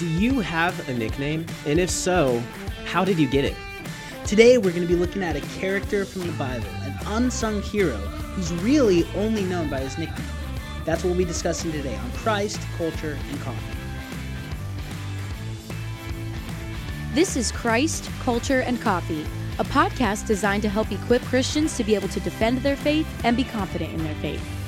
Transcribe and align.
Do 0.00 0.08
you 0.08 0.40
have 0.40 0.88
a 0.88 0.94
nickname? 0.94 1.44
And 1.66 1.78
if 1.78 1.90
so, 1.90 2.42
how 2.86 3.04
did 3.04 3.18
you 3.18 3.28
get 3.28 3.44
it? 3.44 3.54
Today, 4.24 4.56
we're 4.56 4.70
going 4.70 4.80
to 4.80 4.88
be 4.88 4.94
looking 4.94 5.22
at 5.22 5.36
a 5.36 5.42
character 5.58 6.06
from 6.06 6.22
the 6.22 6.32
Bible, 6.38 6.70
an 6.84 6.98
unsung 7.04 7.60
hero 7.60 7.98
who's 7.98 8.50
really 8.62 9.06
only 9.14 9.44
known 9.44 9.68
by 9.68 9.80
his 9.80 9.98
nickname. 9.98 10.26
That's 10.86 11.04
what 11.04 11.10
we'll 11.10 11.18
be 11.18 11.26
discussing 11.26 11.70
today 11.70 11.94
on 11.96 12.10
Christ, 12.12 12.58
Culture, 12.78 13.18
and 13.28 13.40
Coffee. 13.42 13.76
This 17.12 17.36
is 17.36 17.52
Christ, 17.52 18.08
Culture, 18.20 18.62
and 18.62 18.80
Coffee, 18.80 19.26
a 19.58 19.64
podcast 19.64 20.26
designed 20.26 20.62
to 20.62 20.70
help 20.70 20.90
equip 20.90 21.20
Christians 21.24 21.76
to 21.76 21.84
be 21.84 21.94
able 21.94 22.08
to 22.08 22.20
defend 22.20 22.62
their 22.62 22.76
faith 22.76 23.06
and 23.22 23.36
be 23.36 23.44
confident 23.44 23.92
in 23.92 24.02
their 24.02 24.14
faith. 24.14 24.59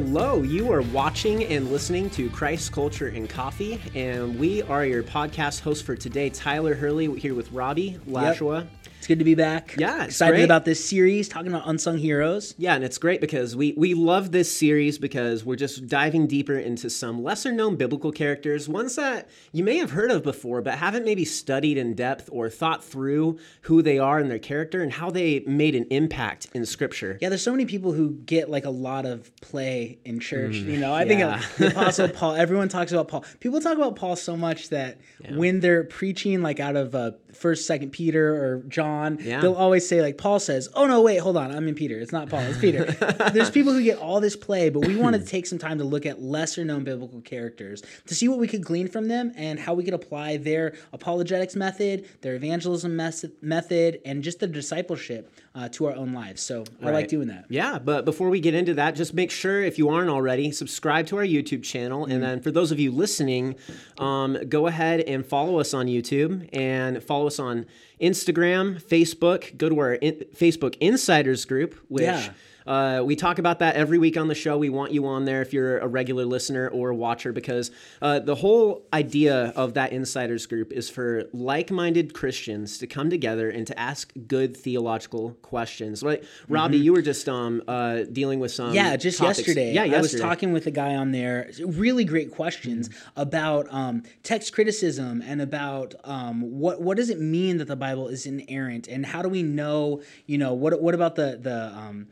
Hello, 0.00 0.42
you 0.42 0.72
are 0.72 0.82
watching 0.82 1.42
and 1.46 1.72
listening 1.72 2.08
to 2.10 2.30
Christ, 2.30 2.70
Culture, 2.70 3.08
and 3.08 3.28
Coffee, 3.28 3.80
and 3.96 4.38
we 4.38 4.62
are 4.62 4.84
your 4.86 5.02
podcast 5.02 5.58
host 5.62 5.84
for 5.84 5.96
today, 5.96 6.30
Tyler 6.30 6.76
Hurley, 6.76 7.12
here 7.18 7.34
with 7.34 7.50
Robbie 7.50 7.98
Lashua. 8.06 8.68
It's 8.84 8.87
good 9.08 9.18
to 9.18 9.24
be 9.24 9.34
back. 9.34 9.74
Yeah, 9.76 10.04
excited 10.04 10.34
great. 10.36 10.44
about 10.44 10.64
this 10.64 10.84
series 10.84 11.28
talking 11.28 11.48
about 11.48 11.66
unsung 11.68 11.98
heroes. 11.98 12.54
Yeah, 12.58 12.74
and 12.76 12.84
it's 12.84 12.98
great 12.98 13.20
because 13.20 13.56
we 13.56 13.74
we 13.76 13.94
love 13.94 14.30
this 14.30 14.54
series 14.56 14.98
because 14.98 15.44
we're 15.44 15.56
just 15.56 15.88
diving 15.88 16.28
deeper 16.28 16.56
into 16.56 16.88
some 16.90 17.22
lesser 17.24 17.50
known 17.50 17.74
biblical 17.76 18.12
characters, 18.12 18.68
ones 18.68 18.94
that 18.94 19.28
you 19.52 19.64
may 19.64 19.78
have 19.78 19.90
heard 19.90 20.10
of 20.12 20.22
before 20.22 20.62
but 20.62 20.74
haven't 20.74 21.04
maybe 21.04 21.24
studied 21.24 21.76
in 21.78 21.94
depth 21.94 22.28
or 22.30 22.48
thought 22.50 22.84
through 22.84 23.38
who 23.62 23.82
they 23.82 23.98
are 23.98 24.18
and 24.18 24.30
their 24.30 24.38
character 24.38 24.82
and 24.82 24.92
how 24.92 25.10
they 25.10 25.40
made 25.46 25.74
an 25.74 25.86
impact 25.90 26.46
in 26.54 26.64
scripture. 26.64 27.18
Yeah, 27.20 27.30
there's 27.30 27.42
so 27.42 27.50
many 27.52 27.64
people 27.64 27.92
who 27.92 28.10
get 28.10 28.48
like 28.50 28.66
a 28.66 28.70
lot 28.70 29.06
of 29.06 29.34
play 29.40 29.98
in 30.04 30.20
church. 30.20 30.54
you 30.56 30.78
know, 30.78 30.92
I 30.94 31.04
Mm, 31.04 31.18
yeah. 31.18 31.38
think 31.38 31.56
the 31.56 31.66
Apostle 31.68 32.08
Paul. 32.18 32.34
Everyone 32.34 32.68
talks 32.68 32.92
about 32.92 33.08
Paul. 33.08 33.24
People 33.40 33.60
talk 33.60 33.76
about 33.76 33.96
Paul 33.96 34.14
so 34.16 34.36
much 34.36 34.68
that 34.68 34.98
when 35.30 35.60
they're 35.60 35.84
preaching, 35.84 36.42
like 36.42 36.60
out 36.60 36.76
of 36.76 36.94
uh, 36.94 37.12
First, 37.38 37.66
Second 37.66 37.90
Peter 37.92 38.34
or 38.34 38.62
John, 38.68 39.18
Yeah. 39.22 39.40
they'll 39.40 39.54
always 39.54 39.86
say 39.88 40.02
like 40.02 40.18
Paul 40.18 40.40
says, 40.40 40.68
"Oh 40.74 40.86
no, 40.86 41.00
wait, 41.02 41.18
hold 41.18 41.36
on, 41.36 41.50
I'm 41.54 41.68
in 41.68 41.74
Peter. 41.74 41.98
It's 41.98 42.12
not 42.12 42.28
Paul, 42.28 42.40
it's 42.40 42.58
Peter." 42.58 42.84
there's 43.32 43.50
people 43.50 43.72
who 43.72 43.82
get 43.82 43.98
all 43.98 44.20
this 44.20 44.34
play, 44.36 44.70
but 44.70 44.86
we 44.86 44.96
want 44.96 45.14
to 45.20 45.24
take 45.24 45.46
some 45.46 45.58
time 45.58 45.78
to 45.78 45.84
look 45.84 46.04
at 46.04 46.20
lesser 46.20 46.64
known 46.64 46.82
biblical 46.84 47.20
characters 47.20 47.82
to 48.06 48.14
see 48.14 48.26
what 48.28 48.38
we 48.38 48.48
could 48.48 48.64
glean 48.64 48.88
from 48.88 49.06
them 49.08 49.32
and 49.36 49.58
how 49.60 49.72
we 49.74 49.84
could 49.84 49.94
apply 49.94 50.36
their 50.36 50.74
apologetics 50.92 51.54
method, 51.54 52.06
their 52.22 52.34
evangelism 52.34 52.96
method, 53.40 54.00
and 54.04 54.22
just 54.22 54.40
the 54.40 54.46
discipleship 54.46 55.32
uh, 55.58 55.68
to 55.70 55.86
our 55.86 55.94
own 55.96 56.12
lives. 56.12 56.40
So 56.40 56.64
I 56.82 56.90
like 56.90 57.08
doing 57.08 57.28
that. 57.28 57.46
Yeah, 57.48 57.78
but 57.78 58.04
before 58.04 58.30
we 58.30 58.38
get 58.38 58.54
into 58.54 58.74
that, 58.74 58.94
just 58.94 59.12
make 59.12 59.30
sure 59.30 59.60
if 59.62 59.76
you 59.76 59.88
aren't 59.88 60.08
already, 60.08 60.52
subscribe 60.52 61.06
to 61.08 61.16
our 61.16 61.24
YouTube 61.24 61.64
channel. 61.64 62.04
And 62.04 62.22
then 62.22 62.40
for 62.40 62.52
those 62.52 62.70
of 62.70 62.78
you 62.78 62.92
listening, 62.92 63.56
um, 63.98 64.38
go 64.48 64.68
ahead 64.68 65.00
and 65.00 65.26
follow 65.26 65.58
us 65.58 65.74
on 65.74 65.86
YouTube 65.86 66.48
and 66.52 67.02
follow 67.02 67.26
us 67.26 67.40
on 67.40 67.66
Instagram, 68.00 68.80
Facebook. 68.80 69.56
Go 69.58 69.68
to 69.68 69.78
our 69.80 69.94
in- 69.94 70.24
Facebook 70.36 70.76
Insiders 70.80 71.44
group, 71.44 71.74
which. 71.88 72.04
Yeah. 72.04 72.30
Uh, 72.66 73.02
we 73.04 73.16
talk 73.16 73.38
about 73.38 73.60
that 73.60 73.76
every 73.76 73.98
week 73.98 74.16
on 74.16 74.28
the 74.28 74.34
show. 74.34 74.58
We 74.58 74.68
want 74.68 74.92
you 74.92 75.06
on 75.06 75.24
there 75.24 75.42
if 75.42 75.52
you're 75.52 75.78
a 75.78 75.86
regular 75.86 76.24
listener 76.24 76.68
or 76.68 76.92
watcher 76.92 77.32
because 77.32 77.70
uh, 78.02 78.18
the 78.18 78.34
whole 78.34 78.86
idea 78.92 79.52
of 79.56 79.74
that 79.74 79.92
insiders 79.92 80.46
group 80.46 80.72
is 80.72 80.90
for 80.90 81.24
like 81.32 81.70
minded 81.70 82.12
Christians 82.14 82.78
to 82.78 82.86
come 82.86 83.10
together 83.10 83.48
and 83.48 83.66
to 83.66 83.78
ask 83.78 84.12
good 84.26 84.56
theological 84.56 85.30
questions. 85.42 86.02
Right? 86.02 86.22
Robbie, 86.48 86.78
you 86.78 86.92
were 86.92 87.02
just 87.02 87.28
um, 87.28 87.62
uh, 87.66 88.02
dealing 88.12 88.40
with 88.40 88.52
some. 88.52 88.66
Mm-hmm. 88.66 88.74
Yeah, 88.74 88.96
just 88.96 89.18
topics. 89.18 89.38
yesterday. 89.38 89.72
Yeah, 89.72 89.84
yesterday. 89.84 89.96
I 89.96 90.00
was 90.00 90.14
talking 90.20 90.52
with 90.52 90.66
a 90.66 90.70
guy 90.70 90.94
on 90.94 91.12
there. 91.12 91.50
Really 91.64 92.04
great 92.04 92.32
questions 92.32 92.90
about 93.16 93.72
um, 93.72 94.02
text 94.22 94.52
criticism 94.52 95.22
and 95.26 95.40
about 95.40 95.94
um, 96.04 96.42
what 96.42 96.80
what 96.82 96.96
does 96.96 97.10
it 97.10 97.20
mean 97.20 97.58
that 97.58 97.68
the 97.68 97.76
Bible 97.76 98.08
is 98.08 98.26
inerrant 98.26 98.88
and 98.88 99.06
how 99.06 99.22
do 99.22 99.28
we 99.28 99.42
know? 99.42 100.02
You 100.26 100.38
know, 100.38 100.52
what 100.52 100.80
what 100.82 100.94
about 100.94 101.16
the 101.16 101.38
the 101.40 101.72
um, 101.74 102.08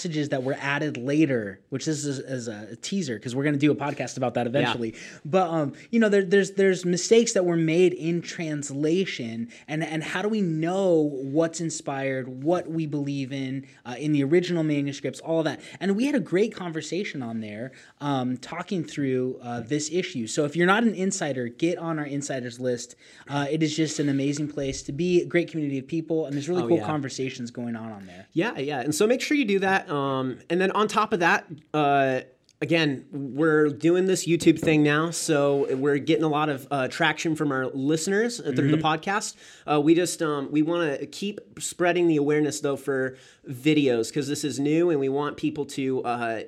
passages 0.00 0.30
that 0.30 0.42
were 0.42 0.56
added 0.60 0.96
later? 0.96 1.60
Which 1.68 1.84
this 1.84 2.04
is 2.06 2.20
as 2.20 2.48
a 2.48 2.76
teaser 2.76 3.16
because 3.16 3.34
we're 3.36 3.42
going 3.44 3.54
to 3.54 3.58
do 3.60 3.70
a 3.70 3.74
podcast 3.74 4.16
about 4.16 4.34
that 4.34 4.46
eventually. 4.46 4.94
But 5.24 5.48
um, 5.50 5.74
you 5.90 6.00
know, 6.00 6.08
there, 6.08 6.24
there's 6.24 6.52
there's 6.52 6.84
mistakes 6.86 7.34
that 7.34 7.44
were 7.44 7.56
made 7.56 7.92
in 7.92 8.22
translation, 8.22 9.48
and 9.68 9.84
and 9.84 10.02
how 10.02 10.22
do 10.22 10.28
we 10.28 10.40
know 10.40 11.10
what's 11.12 11.60
inspired, 11.60 12.42
what 12.42 12.70
we 12.70 12.86
believe 12.86 13.32
in 13.32 13.66
uh, 13.84 13.96
in 13.98 14.12
the 14.12 14.24
original 14.24 14.62
manuscripts, 14.62 15.20
all 15.20 15.40
of 15.40 15.44
that. 15.44 15.60
And 15.80 15.96
we 15.96 16.06
had 16.06 16.14
a 16.14 16.20
great 16.20 16.54
conversation 16.54 17.22
on 17.22 17.40
there, 17.40 17.72
um, 18.00 18.36
talking 18.38 18.84
through 18.84 19.38
uh, 19.42 19.60
this 19.60 19.90
issue. 19.92 20.26
So 20.26 20.44
if 20.46 20.56
you're 20.56 20.66
not 20.66 20.82
an 20.84 20.94
insider, 20.94 21.48
get 21.48 21.76
on 21.78 21.98
our 21.98 22.06
insiders 22.06 22.58
list. 22.58 22.96
Uh, 23.28 23.46
it 23.50 23.62
is 23.62 23.76
just 23.76 23.98
an 23.98 24.08
amazing 24.08 24.48
place 24.48 24.82
to 24.82 24.92
be, 24.92 25.22
a 25.22 25.26
great 25.26 25.50
community 25.50 25.78
of 25.78 25.86
people, 25.86 26.26
and 26.26 26.34
there's 26.34 26.48
really 26.48 26.62
Oh, 26.62 26.68
cool 26.68 26.76
yeah. 26.78 26.86
conversations 26.86 27.50
going 27.50 27.74
on 27.76 27.90
on 27.92 28.06
there. 28.06 28.26
Yeah, 28.34 28.58
yeah. 28.58 28.80
And 28.80 28.94
so 28.94 29.06
make 29.06 29.20
sure 29.22 29.36
you 29.36 29.44
do 29.46 29.58
that. 29.60 29.79
Um, 29.88 30.38
and 30.50 30.60
then 30.60 30.70
on 30.72 30.88
top 30.88 31.12
of 31.12 31.20
that, 31.20 31.46
uh, 31.72 32.20
again, 32.62 33.06
we're 33.10 33.68
doing 33.70 34.04
this 34.04 34.26
YouTube 34.26 34.58
thing 34.58 34.82
now. 34.82 35.10
So 35.10 35.74
we're 35.76 35.96
getting 35.96 36.24
a 36.24 36.28
lot 36.28 36.50
of 36.50 36.68
uh, 36.70 36.88
traction 36.88 37.34
from 37.34 37.52
our 37.52 37.66
listeners 37.68 38.36
through 38.36 38.52
Mm-hmm. 38.52 38.70
the 38.72 38.76
podcast. 38.76 39.34
Uh, 39.66 39.80
we 39.80 39.94
just, 39.94 40.20
um, 40.20 40.50
we 40.52 40.60
want 40.60 41.00
to 41.00 41.06
keep 41.06 41.40
spreading 41.58 42.06
the 42.06 42.16
awareness 42.16 42.60
though 42.60 42.76
for 42.76 43.16
videos 43.48 44.08
because 44.08 44.28
this 44.28 44.44
is 44.44 44.60
new 44.60 44.90
and 44.90 45.00
we 45.00 45.08
want 45.08 45.38
people 45.38 45.64
to 45.64 46.02
uh, 46.04 46.42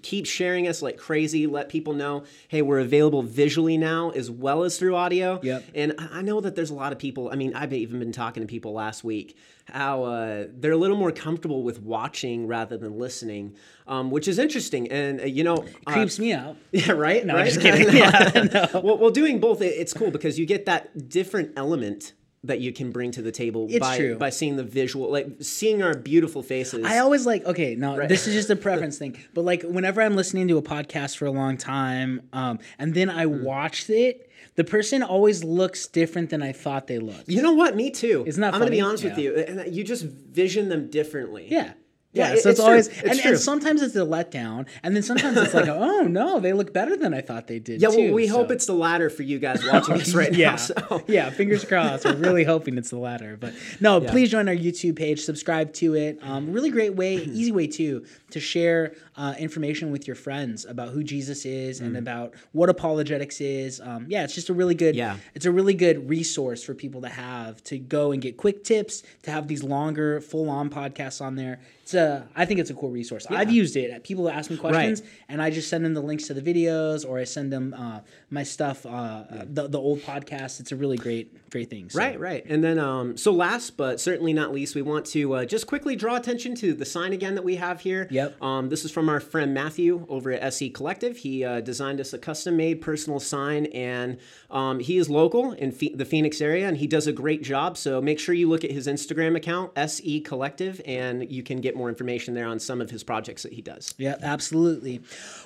keep 0.00 0.24
sharing 0.26 0.66
us 0.66 0.80
like 0.80 0.96
crazy. 0.96 1.46
Let 1.46 1.68
people 1.68 1.92
know, 1.92 2.24
hey, 2.48 2.62
we're 2.62 2.80
available 2.80 3.22
visually 3.22 3.76
now 3.76 4.10
as 4.10 4.30
well 4.30 4.62
as 4.64 4.78
through 4.78 4.96
audio. 4.96 5.38
Yep. 5.42 5.64
And 5.74 5.94
I 5.98 6.22
know 6.22 6.40
that 6.40 6.56
there's 6.56 6.70
a 6.70 6.74
lot 6.74 6.92
of 6.92 6.98
people. 6.98 7.28
I 7.30 7.36
mean, 7.36 7.54
I've 7.54 7.74
even 7.74 7.98
been 7.98 8.12
talking 8.12 8.42
to 8.42 8.46
people 8.46 8.72
last 8.72 9.04
week 9.04 9.36
how 9.72 10.04
uh, 10.04 10.44
they're 10.52 10.72
a 10.72 10.76
little 10.76 10.96
more 10.96 11.10
comfortable 11.12 11.62
with 11.62 11.80
watching 11.80 12.46
rather 12.46 12.76
than 12.76 12.98
listening, 12.98 13.56
um, 13.86 14.10
which 14.10 14.28
is 14.28 14.38
interesting. 14.38 14.90
And 14.92 15.20
uh, 15.20 15.24
you 15.24 15.42
know, 15.44 15.64
uh, 15.86 15.92
Creeps 15.92 16.18
me 16.18 16.32
out. 16.32 16.56
yeah, 16.72 16.92
right. 16.92 17.24
No, 17.24 17.34
right? 17.34 17.46
just 17.46 17.60
kidding. 17.64 17.86
No. 17.86 17.92
Yeah, 17.92 18.68
well, 18.80 18.98
well, 18.98 19.10
doing 19.10 19.40
both, 19.40 19.62
it- 19.62 19.74
it's 19.78 19.92
cool 19.94 20.10
because 20.10 20.38
you 20.38 20.46
get 20.46 20.66
that 20.66 21.08
different 21.08 21.52
element 21.56 22.12
that 22.44 22.58
you 22.58 22.72
can 22.72 22.90
bring 22.90 23.12
to 23.12 23.22
the 23.22 23.30
table 23.30 23.68
It's 23.70 23.78
by 23.78 23.96
true. 23.96 24.16
by 24.16 24.30
seeing 24.30 24.56
the 24.56 24.64
visual, 24.64 25.08
like 25.12 25.28
seeing 25.40 25.80
our 25.80 25.94
beautiful 25.96 26.42
faces. 26.42 26.84
I 26.84 26.98
always 26.98 27.24
like 27.24 27.44
okay, 27.44 27.76
no, 27.76 28.04
this 28.08 28.26
is 28.26 28.34
just 28.34 28.50
a 28.50 28.56
preference 28.56 28.98
thing. 28.98 29.16
But 29.32 29.44
like 29.44 29.62
whenever 29.62 30.02
I'm 30.02 30.16
listening 30.16 30.48
to 30.48 30.58
a 30.58 30.62
podcast 30.62 31.16
for 31.16 31.26
a 31.26 31.30
long 31.30 31.56
time, 31.56 32.28
um, 32.32 32.58
and 32.80 32.94
then 32.94 33.08
I 33.10 33.26
Hmm. 33.26 33.44
watched 33.44 33.90
it, 33.90 34.28
the 34.54 34.64
person 34.64 35.02
always 35.02 35.42
looks 35.44 35.86
different 35.86 36.30
than 36.30 36.42
I 36.42 36.52
thought 36.52 36.86
they 36.86 36.98
looked. 36.98 37.28
you 37.28 37.42
know 37.42 37.52
what? 37.52 37.74
Me 37.76 37.90
too. 37.90 38.24
Isn't 38.26 38.40
that 38.40 38.54
I'm 38.54 38.60
gonna 38.60 38.70
be 38.70 38.80
honest 38.80 39.04
with 39.04 39.18
you, 39.18 39.34
and 39.36 39.60
uh, 39.60 39.64
you 39.64 39.84
just 39.84 40.04
vision 40.04 40.68
them 40.68 40.90
differently. 40.90 41.46
Yeah. 41.50 41.72
Yeah, 42.12 42.28
Yeah, 42.28 42.34
it- 42.34 42.42
so 42.42 42.50
it's 42.50 42.58
it's, 42.58 42.60
always 42.60 42.88
It's 42.88 43.02
and, 43.02 43.20
and 43.20 43.38
sometimes 43.38 43.80
it's 43.82 43.96
a 43.96 44.00
letdown, 44.00 44.66
and 44.82 44.94
then 44.94 45.02
sometimes 45.02 45.36
it's 45.38 45.54
like, 45.54 45.68
oh 45.68 46.02
no, 46.02 46.40
they 46.40 46.52
look 46.52 46.72
better 46.72 46.96
than 46.96 47.14
I 47.14 47.20
thought 47.22 47.46
they 47.46 47.58
did. 47.58 47.80
Yeah, 47.80 47.88
well, 47.88 47.96
too, 47.98 48.12
we 48.12 48.26
hope 48.26 48.50
it's 48.50 48.66
the 48.66 48.74
latter 48.74 49.08
for 49.08 49.22
you 49.22 49.38
guys 49.38 49.64
watching 49.66 49.96
this 49.96 50.14
right 50.14 50.32
yeah, 50.34 50.50
now. 50.50 50.56
So. 50.56 51.02
yeah. 51.08 51.30
Fingers 51.30 51.64
crossed. 51.64 52.04
We're 52.04 52.14
really 52.16 52.44
hoping 52.44 52.76
it's 52.76 52.90
the 52.90 52.98
latter, 52.98 53.36
but 53.38 53.54
no. 53.80 54.00
Please 54.00 54.30
join 54.30 54.48
our 54.48 54.54
YouTube 54.54 54.96
page, 54.96 55.20
subscribe 55.20 55.72
to 55.74 55.94
it. 55.94 56.18
Um, 56.22 56.52
really 56.52 56.70
great 56.70 56.94
way, 56.94 57.14
easy 57.16 57.52
way 57.52 57.66
too, 57.66 58.04
to 58.30 58.40
share 58.40 58.94
uh, 59.16 59.34
information 59.38 59.90
with 59.90 60.06
your 60.06 60.16
friends 60.16 60.64
about 60.64 60.90
who 60.90 61.02
Jesus 61.02 61.44
is 61.46 61.80
and 61.80 61.96
about 61.96 62.34
what 62.52 62.68
apologetics 62.68 63.40
is. 63.40 63.80
Um, 63.80 64.06
yeah, 64.08 64.24
it's 64.24 64.34
just 64.34 64.48
a 64.48 64.54
really 64.54 64.74
good. 64.74 64.94
Yeah. 64.96 65.16
it's 65.34 65.46
a 65.46 65.52
really 65.52 65.74
good 65.74 66.08
resource 66.08 66.62
for 66.62 66.74
people 66.74 67.02
to 67.02 67.08
have 67.08 67.62
to 67.64 67.78
go 67.78 68.12
and 68.12 68.20
get 68.20 68.36
quick 68.36 68.64
tips, 68.64 69.02
to 69.22 69.30
have 69.30 69.48
these 69.48 69.62
longer, 69.62 70.20
full-on 70.20 70.68
podcasts 70.70 71.20
on 71.22 71.36
there. 71.36 71.60
It's 71.92 72.00
a, 72.00 72.26
I 72.34 72.46
think 72.46 72.58
it's 72.58 72.70
a 72.70 72.74
cool 72.74 72.90
resource. 72.90 73.26
I've 73.28 73.50
used 73.50 73.76
it. 73.76 74.02
People 74.02 74.30
ask 74.30 74.50
me 74.50 74.56
questions, 74.56 75.02
and 75.28 75.42
I 75.42 75.50
just 75.50 75.68
send 75.68 75.84
them 75.84 75.92
the 75.92 76.00
links 76.00 76.26
to 76.28 76.34
the 76.34 76.40
videos, 76.40 77.06
or 77.06 77.18
I 77.18 77.24
send 77.24 77.52
them 77.52 77.74
uh, 77.74 78.00
my 78.30 78.44
stuff, 78.44 78.86
uh, 78.86 79.24
the 79.44 79.68
the 79.68 79.78
old 79.78 80.00
podcast. 80.00 80.58
It's 80.60 80.72
a 80.72 80.76
really 80.76 80.96
great, 80.96 81.36
great 81.52 81.70
thing. 81.70 81.88
So. 81.90 81.98
Right, 81.98 82.18
right. 82.18 82.44
And 82.46 82.64
then, 82.64 82.78
um, 82.78 83.16
so 83.16 83.30
last 83.30 83.76
but 83.76 84.00
certainly 84.00 84.32
not 84.32 84.52
least, 84.52 84.74
we 84.74 84.82
want 84.82 85.06
to 85.06 85.34
uh, 85.34 85.44
just 85.44 85.66
quickly 85.66 85.94
draw 85.94 86.16
attention 86.16 86.54
to 86.56 86.72
the 86.72 86.84
sign 86.84 87.12
again 87.12 87.34
that 87.36 87.44
we 87.44 87.56
have 87.56 87.80
here. 87.80 88.08
Yep. 88.10 88.42
Um, 88.42 88.68
this 88.70 88.84
is 88.84 88.90
from 88.90 89.08
our 89.08 89.20
friend 89.20 89.54
Matthew 89.54 90.06
over 90.08 90.32
at 90.32 90.42
SE 90.44 90.70
Collective. 90.70 91.18
He 91.18 91.44
uh, 91.44 91.60
designed 91.60 92.00
us 92.00 92.12
a 92.12 92.18
custom 92.18 92.56
made 92.56 92.80
personal 92.80 93.20
sign, 93.20 93.66
and 93.66 94.18
um, 94.50 94.80
he 94.80 94.96
is 94.96 95.08
local 95.08 95.52
in 95.52 95.70
the 95.94 96.04
Phoenix 96.04 96.40
area, 96.40 96.66
and 96.66 96.76
he 96.76 96.86
does 96.86 97.06
a 97.06 97.12
great 97.12 97.42
job. 97.42 97.76
So 97.76 98.00
make 98.00 98.18
sure 98.18 98.34
you 98.34 98.48
look 98.48 98.64
at 98.64 98.70
his 98.70 98.86
Instagram 98.86 99.36
account, 99.36 99.72
SE 99.76 100.20
Collective, 100.22 100.80
and 100.86 101.30
you 101.30 101.42
can 101.42 101.60
get 101.60 101.76
more 101.76 101.88
information 101.88 102.34
there 102.34 102.46
on 102.46 102.58
some 102.58 102.80
of 102.80 102.90
his 102.90 103.04
projects 103.04 103.42
that 103.42 103.52
he 103.52 103.60
does. 103.60 103.94
Yeah, 103.98 104.16
absolutely. 104.22 105.02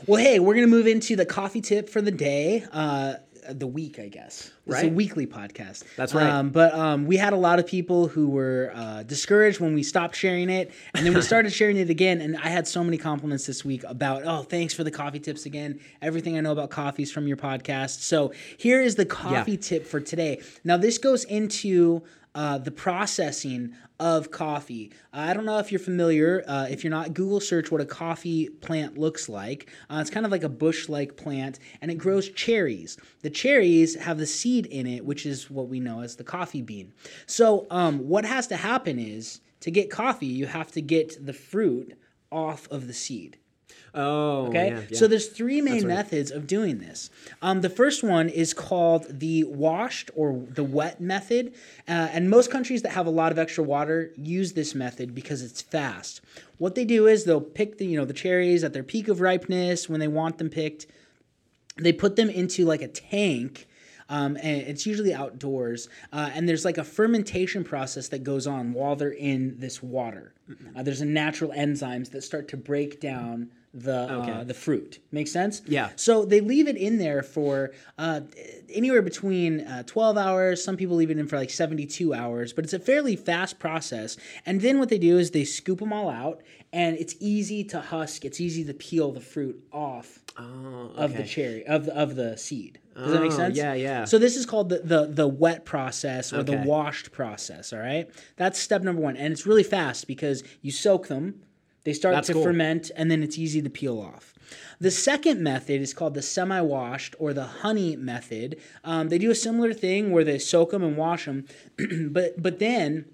Well, 0.07 0.23
hey, 0.23 0.39
we're 0.39 0.55
gonna 0.55 0.69
move 0.69 0.87
into 0.87 1.17
the 1.17 1.27
coffee 1.27 1.61
tip 1.61 1.89
for 1.89 2.01
the 2.01 2.13
day, 2.13 2.65
uh, 2.73 3.15
the 3.53 3.67
week, 3.67 3.99
I 3.99 4.09
guess. 4.09 4.51
It's 4.67 4.77
a 4.83 4.83
Right. 4.87 4.93
weekly 4.93 5.27
podcast. 5.27 5.85
That's 5.97 6.13
right. 6.15 6.29
Um, 6.31 6.51
but 6.51 6.75
um, 6.75 7.07
we 7.07 7.17
had 7.17 7.33
a 7.33 7.37
lot 7.37 7.59
of 7.59 7.67
people 7.67 8.09
who 8.09 8.29
were 8.29 8.73
uh, 8.75 9.03
discouraged 9.05 9.61
when 9.61 9.75
we 9.75 9.83
stopped 9.83 10.17
sharing 10.17 10.51
it, 10.51 10.73
and 10.95 11.07
then 11.07 11.15
we 11.15 11.21
started 11.33 11.53
sharing 11.53 11.77
it 11.77 11.91
again. 11.91 12.21
And 12.21 12.37
I 12.37 12.49
had 12.49 12.67
so 12.67 12.83
many 12.83 12.99
compliments 12.99 13.47
this 13.47 13.65
week 13.65 13.85
about, 13.87 14.23
oh, 14.25 14.43
thanks 14.43 14.75
for 14.75 14.85
the 14.85 14.91
coffee 14.91 15.21
tips 15.21 15.47
again. 15.47 15.81
Everything 16.03 16.37
I 16.37 16.41
know 16.41 16.53
about 16.53 16.71
coffees 16.71 17.13
from 17.13 17.27
your 17.29 17.37
podcast. 17.37 18.01
So 18.01 18.33
here 18.59 18.81
is 18.83 18.95
the 18.97 19.07
coffee 19.07 19.53
Yeah. 19.53 19.59
tip 19.61 19.87
for 19.87 20.01
today. 20.01 20.41
Now 20.65 20.77
this 20.77 20.99
goes 20.99 21.25
into 21.25 22.03
uh, 22.37 22.59
the 22.59 22.71
processing 22.71 23.73
of 23.99 24.31
coffee. 24.31 24.93
I 25.11 25.33
don't 25.33 25.47
know 25.47 25.59
if 25.59 25.73
you're 25.73 25.79
familiar. 25.79 26.45
Uh, 26.47 26.67
if 26.69 26.85
you're 26.85 26.91
not, 26.91 27.15
Google 27.15 27.41
search 27.41 27.73
what 27.73 27.81
a 27.81 27.87
coffee 27.87 28.51
plant 28.51 28.99
looks 28.99 29.27
like. 29.27 29.71
Uh, 29.89 30.01
it's 30.03 30.11
kind 30.11 30.27
of 30.27 30.31
like 30.31 30.43
a 30.43 30.49
bush-like 30.51 31.17
plant, 31.17 31.59
and 31.81 31.91
it 31.91 31.95
grows 31.95 32.29
cherries. 32.29 32.99
The 33.23 33.31
cherries 33.31 33.95
have 33.97 34.19
the 34.19 34.27
seed 34.27 34.67
in 34.67 34.87
it, 34.87 35.07
which 35.07 35.25
is 35.25 35.51
what 35.51 35.69
we 35.69 35.81
know 35.81 36.03
as 36.03 36.17
the 36.17 36.25
coffee 36.25 36.61
bean. 36.61 36.93
So 37.25 37.67
um, 37.71 38.01
what 38.07 38.27
has 38.27 38.47
to 38.49 38.57
happen 38.57 38.99
is 38.99 39.41
to 39.61 39.71
get 39.71 39.91
coffee, 39.91 40.27
you 40.27 40.45
have 40.45 40.71
to 40.73 40.83
get 40.83 41.25
the 41.25 41.33
fruit 41.33 41.99
off 42.31 42.69
of 42.71 42.87
the 42.87 42.93
seed. 42.93 43.39
Oh, 43.97 44.49
Okay. 44.49 44.69
yeah, 44.69 44.81
yeah. 44.91 44.99
So 44.99 45.09
there's 45.09 45.29
three 45.29 45.61
main 45.63 45.87
methods 45.89 46.31
of 46.31 46.47
doing 46.47 46.79
this. 46.79 47.09
Um, 47.41 47.63
the 47.63 47.71
first 47.71 48.05
one 48.05 48.29
is 48.29 48.53
called 48.53 49.07
the 49.09 49.45
washed 49.45 50.11
or 50.15 50.45
the 50.51 50.63
wet 50.63 51.01
method, 51.01 51.55
uh, 51.89 52.09
and 52.13 52.29
most 52.29 52.51
countries 52.51 52.83
that 52.83 52.91
have 52.93 53.07
a 53.07 53.11
lot 53.11 53.33
of 53.33 53.39
extra 53.39 53.65
water 53.65 54.13
use 54.17 54.53
this 54.53 54.75
method 54.75 55.15
because 55.15 55.41
it's 55.43 55.63
fast. 55.63 56.21
What 56.59 56.75
they 56.75 56.85
do 56.85 57.07
is 57.07 57.25
they'll 57.25 57.41
pick 57.41 57.79
the 57.79 57.87
you 57.87 57.97
know 57.99 58.05
the 58.05 58.13
cherries 58.13 58.63
at 58.63 58.73
their 58.75 58.83
peak 58.85 59.09
of 59.09 59.21
ripeness 59.21 59.89
when 59.89 59.99
they 59.99 60.09
want 60.09 60.37
them 60.39 60.51
picked. 60.51 60.87
They 61.79 61.93
put 61.93 62.17
them 62.17 62.29
into 62.31 62.65
like 62.67 62.83
a 62.83 62.89
tank. 62.89 63.67
Um, 64.09 64.37
and 64.37 64.63
it's 64.63 64.87
usually 64.87 65.13
outdoors, 65.13 65.89
uh, 66.13 66.31
and 66.33 66.49
there's 66.49 66.65
like 66.65 66.79
a 66.79 66.85
fermentation 66.85 67.65
process 67.65 68.07
that 68.11 68.23
goes 68.23 68.47
on 68.47 68.73
while 68.73 68.95
they're 68.95 69.11
in 69.11 69.59
this 69.59 69.83
water. 69.83 70.33
Uh, 70.77 70.85
there's 70.85 71.01
a 71.01 71.05
natural 71.05 71.51
enzymes 71.51 72.13
that 72.13 72.23
start 72.23 72.47
to 72.51 72.57
break 72.57 73.01
down 73.01 73.51
the 73.77 74.11
uh, 74.11 74.45
the 74.45 74.55
fruit. 74.55 74.99
Make 75.13 75.29
sense? 75.29 75.63
Yeah. 75.67 75.91
So 75.97 76.25
they 76.25 76.41
leave 76.41 76.67
it 76.67 76.77
in 76.77 76.99
there 76.99 77.23
for 77.23 77.73
uh, 77.99 78.23
anywhere 78.73 79.03
between 79.03 79.61
uh, 79.61 79.83
12 79.85 80.17
hours. 80.17 80.65
Some 80.65 80.77
people 80.77 80.97
leave 80.97 81.11
it 81.11 81.19
in 81.19 81.27
for 81.29 81.37
like 81.37 81.51
72 81.51 82.15
hours, 82.15 82.53
but 82.53 82.65
it's 82.65 82.73
a 82.73 82.79
fairly 82.79 83.17
fast 83.17 83.59
process. 83.59 84.17
And 84.45 84.61
then 84.61 84.79
what 84.79 84.89
they 84.89 84.99
do 84.99 85.19
is 85.19 85.31
they 85.31 85.45
scoop 85.45 85.81
them 85.81 85.93
all 85.93 86.09
out, 86.09 86.43
and 86.73 86.97
it's 86.97 87.15
easy 87.21 87.65
to 87.65 87.81
husk. 87.81 88.25
It's 88.25 88.41
easy 88.41 88.65
to 88.65 88.75
peel 88.75 89.13
the 89.13 89.21
fruit 89.21 89.63
off 89.73 90.21
oh, 90.39 90.93
of 90.97 91.17
the 91.17 91.25
cherry 91.25 91.67
of 91.67 91.87
the, 91.87 91.97
of 91.97 92.17
the 92.17 92.37
seed. 92.37 92.81
Does 92.97 93.13
that 93.13 93.21
make 93.21 93.33
Oh, 93.33 93.37
sense? 93.37 93.59
yeah, 93.59 93.75
yeah. 93.75 94.05
So 94.07 94.19
this 94.19 94.37
is 94.37 94.47
called 94.47 94.71
the 94.71 94.79
the, 94.79 95.07
the 95.07 95.29
wet 95.29 95.67
process 95.67 96.33
or 96.33 96.43
the 96.43 96.57
washed 96.57 97.13
process. 97.13 97.75
All 97.75 97.79
right, 97.79 98.09
that's 98.37 98.59
step 98.59 98.83
number 98.83 99.03
one, 99.03 99.17
and 99.19 99.33
it's 99.33 99.47
really 99.47 99.63
fast 99.63 100.07
because 100.07 100.43
you 100.63 100.73
soak 100.73 101.09
them, 101.09 101.43
they 101.87 101.93
start 101.93 102.17
That's 102.17 102.27
to 102.27 102.33
cool. 102.33 102.43
ferment, 102.43 102.91
and 102.97 103.09
then 103.13 103.23
it's 103.23 103.39
easy 103.39 103.63
to 103.63 103.71
peel 103.71 104.01
off. 104.01 104.35
The 104.81 104.91
second 104.91 105.41
method 105.41 105.81
is 105.81 105.95
called 105.95 106.15
the 106.15 106.21
semi-washed 106.21 107.15
or 107.21 107.33
the 107.33 107.45
honey 107.45 107.95
method. 107.95 108.61
Um, 108.83 109.09
they 109.09 109.19
do 109.19 109.31
a 109.31 109.37
similar 109.37 109.73
thing 109.73 110.11
where 110.11 110.25
they 110.25 110.39
soak 110.41 110.73
them 110.73 110.83
and 110.83 110.97
wash 110.97 111.27
them, 111.27 111.47
but 112.11 112.43
but 112.43 112.59
then 112.59 113.05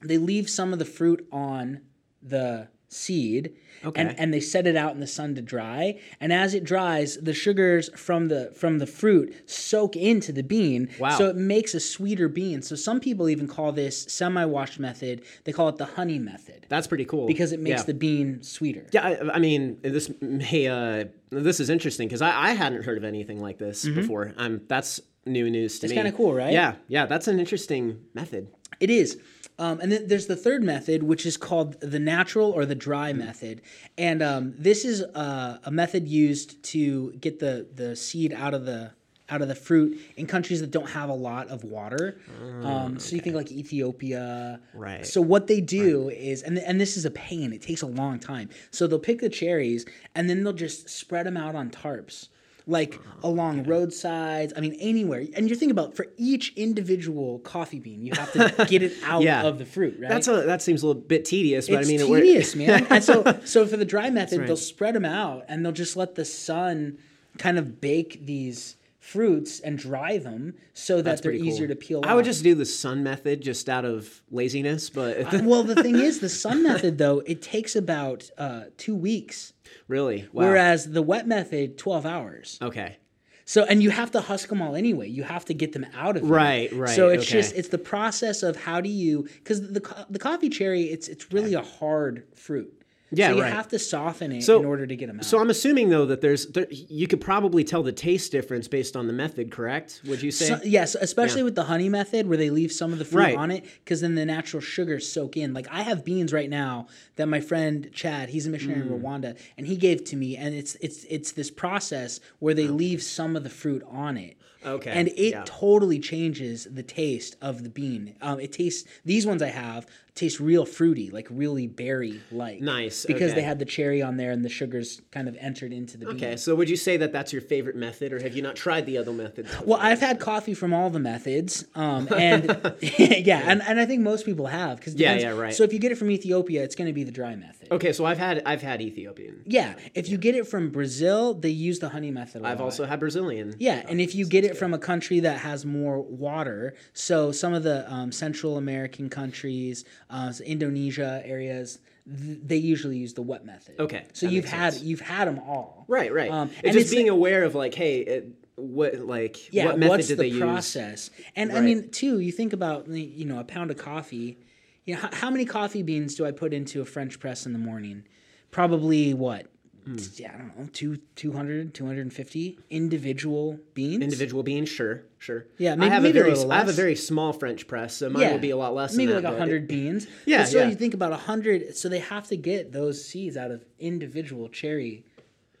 they 0.00 0.18
leave 0.18 0.48
some 0.48 0.72
of 0.72 0.78
the 0.78 0.84
fruit 0.84 1.26
on 1.32 1.80
the 2.22 2.68
seed 2.90 3.54
Okay. 3.82 4.02
and, 4.02 4.20
and 4.20 4.34
they 4.34 4.40
set 4.40 4.66
it 4.66 4.76
out 4.76 4.92
in 4.92 5.00
the 5.00 5.06
sun 5.06 5.34
to 5.36 5.40
dry 5.40 5.98
and 6.20 6.34
as 6.34 6.52
it 6.52 6.64
dries 6.64 7.16
the 7.16 7.32
sugars 7.32 7.88
from 7.96 8.28
the 8.28 8.52
from 8.54 8.76
the 8.78 8.86
fruit 8.86 9.34
soak 9.46 9.96
into 9.96 10.32
the 10.32 10.42
bean 10.42 10.90
Wow. 10.98 11.16
so 11.16 11.28
it 11.30 11.36
makes 11.36 11.72
a 11.72 11.80
sweeter 11.80 12.28
bean 12.28 12.60
so 12.60 12.76
some 12.76 13.00
people 13.00 13.30
even 13.30 13.46
call 13.46 13.72
this 13.72 14.02
semi-washed 14.02 14.78
method 14.78 15.22
they 15.44 15.52
call 15.52 15.70
it 15.70 15.78
the 15.78 15.86
honey 15.86 16.18
method 16.18 16.66
That's 16.68 16.86
pretty 16.88 17.06
cool 17.06 17.26
because 17.26 17.52
it 17.52 17.60
makes 17.60 17.80
yeah. 17.80 17.86
the 17.86 17.94
bean 17.94 18.42
sweeter 18.42 18.86
Yeah, 18.92 19.06
I, 19.06 19.36
I 19.36 19.38
mean, 19.38 19.78
this 19.80 20.10
may 20.20 20.66
uh, 20.66 21.06
this 21.30 21.58
is 21.58 21.70
interesting 21.70 22.06
because 22.06 22.20
I, 22.20 22.48
I 22.48 22.52
hadn't 22.52 22.82
heard 22.82 22.98
of 22.98 23.04
anything 23.04 23.40
like 23.40 23.56
this 23.56 23.88
before. 23.88 24.34
Um, 24.36 24.60
that's 24.68 25.00
new 25.24 25.48
news 25.48 25.78
to 25.78 25.86
It's 25.86 25.92
me. 25.94 25.96
It's 25.96 26.04
kinda 26.04 26.16
cool, 26.16 26.34
right? 26.34 26.52
Yeah, 26.52 26.74
yeah, 26.88 27.06
that's 27.06 27.28
an 27.28 27.38
interesting 27.40 28.00
method. 28.14 28.48
It 28.78 28.90
is. 28.90 29.18
Um, 29.60 29.78
and 29.80 29.92
then 29.92 30.08
there's 30.08 30.26
the 30.26 30.36
third 30.36 30.62
method, 30.64 31.02
which 31.02 31.26
is 31.26 31.36
called 31.36 31.78
the 31.80 31.98
natural 31.98 32.50
or 32.50 32.64
the 32.64 32.74
dry 32.74 33.12
method. 33.12 33.60
And 33.98 34.22
um, 34.22 34.54
this 34.58 34.84
is 34.86 35.02
uh, 35.02 35.58
a 35.62 35.70
method 35.70 36.08
used 36.08 36.62
to 36.72 37.12
get 37.12 37.38
the, 37.40 37.66
the 37.74 37.94
seed 37.94 38.32
out 38.32 38.54
of 38.54 38.64
the 38.64 38.92
out 39.32 39.42
of 39.42 39.48
the 39.48 39.54
fruit 39.54 40.00
in 40.16 40.26
countries 40.26 40.60
that 40.60 40.72
don't 40.72 40.90
have 40.90 41.08
a 41.08 41.14
lot 41.14 41.46
of 41.48 41.62
water. 41.62 42.18
um, 42.64 42.98
So 42.98 43.14
you 43.14 43.22
think 43.22 43.36
like 43.36 43.52
Ethiopia. 43.52 44.58
Right. 44.74 45.06
So 45.06 45.20
what 45.20 45.46
they 45.46 45.60
do 45.60 46.08
is, 46.08 46.42
and, 46.42 46.58
and 46.58 46.80
this 46.80 46.96
is 46.96 47.04
a 47.04 47.12
pain, 47.12 47.52
it 47.52 47.62
takes 47.62 47.82
a 47.82 47.86
long 47.86 48.18
time. 48.18 48.48
So 48.72 48.88
they'll 48.88 48.98
pick 48.98 49.20
the 49.20 49.28
cherries 49.28 49.86
and 50.16 50.28
then 50.28 50.42
they'll 50.42 50.52
just 50.52 50.88
spread 50.88 51.26
them 51.26 51.36
out 51.36 51.54
on 51.54 51.70
tarps. 51.70 52.28
Like 52.70 52.98
along 53.22 53.64
roadsides, 53.64 54.52
I 54.56 54.60
mean 54.60 54.74
anywhere, 54.80 55.20
and 55.34 55.48
you're 55.48 55.56
thinking 55.56 55.72
about 55.72 55.94
for 55.96 56.06
each 56.16 56.52
individual 56.56 57.40
coffee 57.40 57.80
bean, 57.80 58.02
you 58.06 58.12
have 58.14 58.32
to 58.32 58.64
get 58.68 58.82
it 58.82 58.92
out 59.04 59.22
Yeah. 59.22 59.42
of 59.42 59.58
the 59.58 59.66
fruit, 59.66 59.98
right? 60.00 60.08
That's 60.08 60.28
a, 60.28 60.42
that 60.42 60.62
seems 60.62 60.82
a 60.82 60.86
little 60.86 61.02
bit 61.02 61.24
tedious, 61.24 61.68
but 61.68 61.80
it's 61.80 61.88
I 61.88 61.90
mean, 61.92 62.00
it 62.00 62.06
tedious, 62.20 62.54
man. 62.60 62.86
And 62.88 63.02
so, 63.04 63.40
so 63.44 63.66
for 63.66 63.76
the 63.76 63.84
dry 63.84 64.08
method, 64.10 64.38
right. 64.38 64.46
they'll 64.46 64.56
spread 64.56 64.94
them 64.94 65.04
out 65.04 65.44
and 65.48 65.64
they'll 65.64 65.72
just 65.72 65.96
let 65.96 66.14
the 66.14 66.24
sun 66.24 66.98
kind 67.38 67.58
of 67.58 67.80
bake 67.80 68.24
these 68.24 68.76
fruits 68.98 69.60
and 69.60 69.78
dry 69.78 70.18
them 70.18 70.54
so 70.74 70.96
that 70.96 71.04
That's 71.04 71.20
they're 71.22 71.32
easier 71.32 71.66
cool. 71.66 71.74
to 71.74 71.80
peel. 71.80 72.00
I 72.04 72.14
would 72.14 72.24
just 72.26 72.42
do 72.44 72.54
the 72.54 72.66
sun 72.66 73.02
method 73.02 73.40
just 73.40 73.68
out 73.68 73.84
of 73.84 74.22
laziness, 74.30 74.90
but 74.90 75.32
well, 75.42 75.62
the 75.62 75.82
thing 75.82 75.96
is, 75.98 76.20
the 76.20 76.28
sun 76.28 76.62
method 76.62 76.98
though 76.98 77.20
it 77.26 77.40
takes 77.42 77.74
about 77.74 78.30
uh, 78.36 78.64
two 78.76 78.94
weeks, 78.94 79.54
really, 79.90 80.28
wow. 80.32 80.44
whereas 80.44 80.90
the 80.90 81.02
wet 81.02 81.26
method 81.26 81.76
twelve 81.76 82.06
hours. 82.06 82.58
okay, 82.62 82.96
So, 83.44 83.64
and 83.64 83.82
you 83.82 83.90
have 83.90 84.10
to 84.12 84.20
husk 84.20 84.48
them 84.48 84.62
all 84.62 84.74
anyway. 84.76 85.08
You 85.08 85.24
have 85.24 85.44
to 85.46 85.54
get 85.54 85.72
them 85.72 85.84
out 85.94 86.16
of 86.16 86.22
it. 86.22 86.26
Right, 86.26 86.72
right, 86.72 86.88
So 86.94 87.08
it's 87.08 87.24
okay. 87.24 87.32
just 87.32 87.54
it's 87.56 87.68
the 87.68 87.78
process 87.78 88.42
of 88.42 88.56
how 88.56 88.80
do 88.80 88.88
you 88.88 89.24
because 89.38 89.60
the 89.72 89.82
the 90.08 90.18
coffee 90.18 90.48
cherry 90.48 90.84
it's 90.84 91.08
it's 91.08 91.32
really 91.32 91.54
a 91.54 91.62
hard 91.62 92.24
fruit. 92.34 92.72
Yeah, 93.12 93.30
so 93.30 93.36
you 93.36 93.42
right. 93.42 93.52
have 93.52 93.68
to 93.68 93.78
soften 93.78 94.30
it 94.32 94.42
So- 94.42 94.60
in 94.60 94.66
order 94.66 94.86
to 94.86 94.94
get 94.96 95.06
them 95.08 95.18
out. 95.18 95.24
So 95.24 95.38
I'm 95.40 95.50
assuming 95.50 95.88
though 95.88 96.06
that 96.06 96.20
there's 96.20 96.46
there, 96.46 96.66
you 96.70 97.06
could 97.08 97.20
probably 97.20 97.64
tell 97.64 97.82
the 97.82 97.92
taste 97.92 98.30
difference 98.32 98.68
based 98.68 98.96
on 98.96 99.06
the 99.08 99.12
method, 99.12 99.50
correct? 99.50 100.00
Would 100.06 100.22
you 100.22 100.30
say? 100.30 100.46
So- 100.46 100.60
yes, 100.64 100.94
especially 101.00 101.42
with 101.42 101.54
the 101.56 101.64
honey 101.64 101.88
method 101.88 102.28
where 102.28 102.38
they 102.38 102.50
leave 102.50 102.70
some 102.72 102.92
of 102.92 102.98
the 102.98 103.04
fruit 103.04 103.20
Right. 103.22 103.36
on 103.36 103.50
it 103.50 103.64
because 103.84 104.00
then 104.00 104.14
the 104.14 104.24
natural 104.24 104.60
sugars 104.60 105.08
soak 105.10 105.36
in. 105.36 105.52
Like 105.52 105.66
I 105.70 105.82
have 105.82 106.04
beans 106.04 106.32
right 106.32 106.48
now 106.50 106.86
that 107.16 107.26
my 107.26 107.40
friend 107.40 107.90
Chad, 107.92 108.28
he's 108.30 108.46
a 108.46 108.50
missionary 108.50 108.82
Mm. 108.82 108.92
in 108.92 109.00
Rwanda, 109.00 109.36
and 109.58 109.66
he 109.66 109.76
gave 109.76 110.04
to 110.04 110.16
me, 110.16 110.36
and 110.36 110.54
it's 110.54 110.76
it's 110.80 111.04
it's 111.10 111.32
this 111.32 111.50
process 111.50 112.20
where 112.38 112.54
they 112.54 112.68
leave 112.68 113.02
some 113.02 113.34
of 113.36 113.42
the 113.42 113.50
fruit 113.50 113.82
on 113.90 114.16
it. 114.16 114.36
Okay, 114.64 114.90
And 114.90 115.08
it 115.08 115.30
yeah. 115.30 115.42
totally 115.46 115.98
changes 115.98 116.68
the 116.70 116.82
taste 116.82 117.34
of 117.40 117.62
the 117.62 117.70
bean. 117.70 118.14
Um, 118.20 118.38
it 118.40 118.52
tastes 118.52 118.86
these 119.06 119.24
ones 119.26 119.40
I 119.40 119.46
have 119.48 119.86
taste 120.14 120.40
real 120.40 120.64
fruity, 120.64 121.10
like 121.10 121.26
really 121.30 121.66
berry 121.66 122.20
like. 122.30 122.60
Nice, 122.60 123.04
because 123.04 123.32
okay. 123.32 123.40
they 123.40 123.46
had 123.46 123.58
the 123.58 123.64
cherry 123.64 124.02
on 124.02 124.16
there 124.16 124.30
and 124.30 124.44
the 124.44 124.48
sugars 124.48 125.00
kind 125.10 125.28
of 125.28 125.36
entered 125.40 125.72
into 125.72 125.96
the 125.96 126.06
bean. 126.06 126.16
okay, 126.16 126.36
so 126.36 126.54
would 126.54 126.68
you 126.68 126.76
say 126.76 126.96
that 126.96 127.12
that's 127.12 127.32
your 127.32 127.42
favorite 127.42 127.76
method, 127.76 128.12
or 128.12 128.20
have 128.20 128.34
you 128.34 128.42
not 128.42 128.56
tried 128.56 128.86
the 128.86 128.98
other 128.98 129.12
methods? 129.12 129.54
Well, 129.64 129.78
I've 129.80 130.00
had 130.00 130.20
coffee 130.20 130.54
from 130.54 130.72
all 130.72 130.90
the 130.90 130.98
methods, 130.98 131.64
um, 131.74 132.08
and 132.16 132.46
yeah, 132.80 133.42
and, 133.46 133.62
and 133.62 133.80
I 133.80 133.86
think 133.86 134.02
most 134.02 134.24
people 134.24 134.46
have 134.46 134.78
because 134.78 134.94
Yeah, 134.94 135.14
yeah, 135.14 135.30
right. 135.30 135.54
So 135.54 135.64
if 135.64 135.72
you 135.72 135.78
get 135.78 135.92
it 135.92 135.96
from 135.96 136.10
Ethiopia, 136.10 136.62
it's 136.62 136.74
going 136.74 136.86
to 136.86 136.92
be 136.92 137.04
the 137.04 137.12
dry 137.12 137.36
method. 137.36 137.68
Okay, 137.70 137.92
so 137.92 138.04
I've 138.04 138.18
had 138.18 138.42
I've 138.46 138.62
had 138.62 138.80
Ethiopian. 138.80 139.42
Yeah, 139.46 139.74
if 139.94 140.08
you 140.08 140.18
get 140.18 140.34
it 140.34 140.46
from 140.46 140.70
Brazil, 140.70 141.34
they 141.34 141.50
use 141.50 141.78
the 141.78 141.88
honey 141.88 142.10
method. 142.10 142.44
I've 142.44 142.60
also 142.60 142.84
had 142.84 143.00
Brazilian. 143.00 143.54
yeah, 143.58 143.84
and 143.88 144.00
if 144.00 144.14
you 144.14 144.26
get 144.26 144.44
it 144.44 144.56
from 144.56 144.74
a 144.74 144.78
country 144.78 145.20
that 145.20 145.38
has 145.40 145.64
more 145.64 146.00
water, 146.00 146.74
so 146.92 147.32
some 147.32 147.54
of 147.54 147.62
the 147.62 147.90
um, 147.92 148.12
Central 148.12 148.56
American 148.56 149.08
countries, 149.08 149.84
uh, 150.10 150.32
so 150.32 150.44
Indonesia 150.44 151.22
areas, 151.24 151.78
th- 152.06 152.38
they 152.44 152.56
usually 152.56 152.98
use 152.98 153.14
the 153.14 153.22
wet 153.22 153.44
method. 153.44 153.78
Okay, 153.78 154.04
so 154.12 154.26
you've 154.26 154.44
had 154.44 154.74
sense. 154.74 154.84
you've 154.84 155.00
had 155.00 155.28
them 155.28 155.38
all. 155.38 155.84
Right, 155.88 156.12
right. 156.12 156.30
Um, 156.30 156.50
and 156.64 156.72
just 156.72 156.90
being 156.90 157.08
aware 157.08 157.44
of 157.44 157.54
like, 157.54 157.74
hey, 157.74 158.00
it, 158.00 158.28
what 158.56 158.98
like 159.00 159.52
yeah, 159.52 159.66
what 159.66 159.78
method 159.78 159.90
what's 159.90 160.08
did 160.08 160.18
the 160.18 160.22
they 160.22 160.28
use? 160.28 160.40
process? 160.40 161.10
And 161.36 161.52
I 161.52 161.60
mean, 161.60 161.90
too, 161.90 162.20
you 162.20 162.32
think 162.32 162.52
about 162.52 162.88
you 162.88 163.24
know 163.24 163.38
a 163.38 163.44
pound 163.44 163.70
of 163.70 163.76
coffee. 163.78 164.38
You 164.84 164.94
know, 164.94 165.00
how, 165.02 165.10
how 165.12 165.30
many 165.30 165.44
coffee 165.44 165.82
beans 165.82 166.14
do 166.14 166.24
I 166.24 166.32
put 166.32 166.52
into 166.52 166.80
a 166.80 166.84
French 166.84 167.20
press 167.20 167.46
in 167.46 167.52
the 167.52 167.58
morning? 167.58 168.04
Probably 168.50 169.14
what? 169.14 169.46
Mm. 169.88 170.20
Yeah, 170.20 170.32
I 170.34 170.38
don't 170.38 170.58
know, 170.58 170.68
two, 170.72 170.96
200, 171.16 171.72
250 171.74 172.58
individual 172.70 173.58
beans. 173.74 174.02
Individual 174.02 174.42
beans, 174.42 174.68
sure, 174.68 175.02
sure. 175.18 175.46
Yeah, 175.58 175.72
I 175.72 175.76
maybe- 175.76 175.90
have 175.90 176.02
maybe 176.02 176.18
a 176.18 176.22
a 176.22 176.24
very 176.34 176.50
I 176.50 176.58
have 176.58 176.68
a 176.68 176.72
very 176.72 176.96
small 176.96 177.32
French 177.32 177.66
press, 177.66 177.96
so 177.96 178.10
mine 178.10 178.30
will 178.32 178.38
be 178.38 178.50
a 178.50 178.56
lot 178.56 178.74
less. 178.74 178.94
Maybe 178.94 179.12
than 179.12 179.22
that, 179.22 179.28
like 179.30 179.38
but 179.38 179.40
hundred 179.40 179.68
beans. 179.68 180.06
Yeah, 180.26 180.38
But 180.38 180.48
still, 180.48 180.62
yeah. 180.62 180.68
you 180.68 180.74
think 180.76 180.94
about 180.94 181.12
hundred. 181.20 181.76
So 181.76 181.88
they 181.88 182.00
have 182.00 182.26
to 182.28 182.36
get 182.36 182.72
those 182.72 183.04
seeds 183.04 183.36
out 183.36 183.50
of 183.50 183.64
individual 183.78 184.48
cherry 184.48 185.04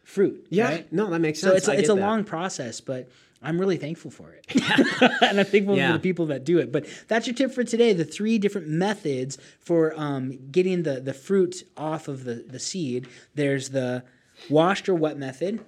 fruit. 0.04 0.46
Yeah, 0.50 0.64
right? 0.68 0.92
no, 0.92 1.08
that 1.10 1.18
makes 1.20 1.40
sense. 1.40 1.52
So 1.52 1.56
it's 1.56 1.68
a, 1.68 1.72
I 1.72 1.74
it's 1.76 1.88
a 1.88 1.94
that. 1.94 2.00
long 2.00 2.24
process, 2.24 2.80
but 2.80 3.08
I'm 3.42 3.58
really 3.58 3.78
thankful 3.78 4.10
for 4.10 4.32
it. 4.32 4.46
and 5.22 5.40
I'm 5.40 5.46
thankful 5.46 5.76
Yeah. 5.76 5.88
for 5.92 5.92
the 5.94 6.02
people 6.02 6.26
that 6.26 6.44
do 6.44 6.58
it. 6.58 6.70
But 6.70 6.86
that's 7.08 7.26
your 7.26 7.34
tip 7.34 7.52
for 7.52 7.64
today 7.64 7.92
the 7.94 8.04
three 8.04 8.38
different 8.38 8.68
methods 8.68 9.38
for 9.60 9.98
um, 9.98 10.38
getting 10.50 10.82
the, 10.82 11.00
the 11.00 11.14
fruit 11.14 11.62
off 11.76 12.06
of 12.08 12.24
the, 12.24 12.34
the 12.46 12.58
seed. 12.58 13.08
There's 13.34 13.70
the 13.70 14.04
washed 14.50 14.88
or 14.88 14.94
wet 14.94 15.16
method. 15.16 15.60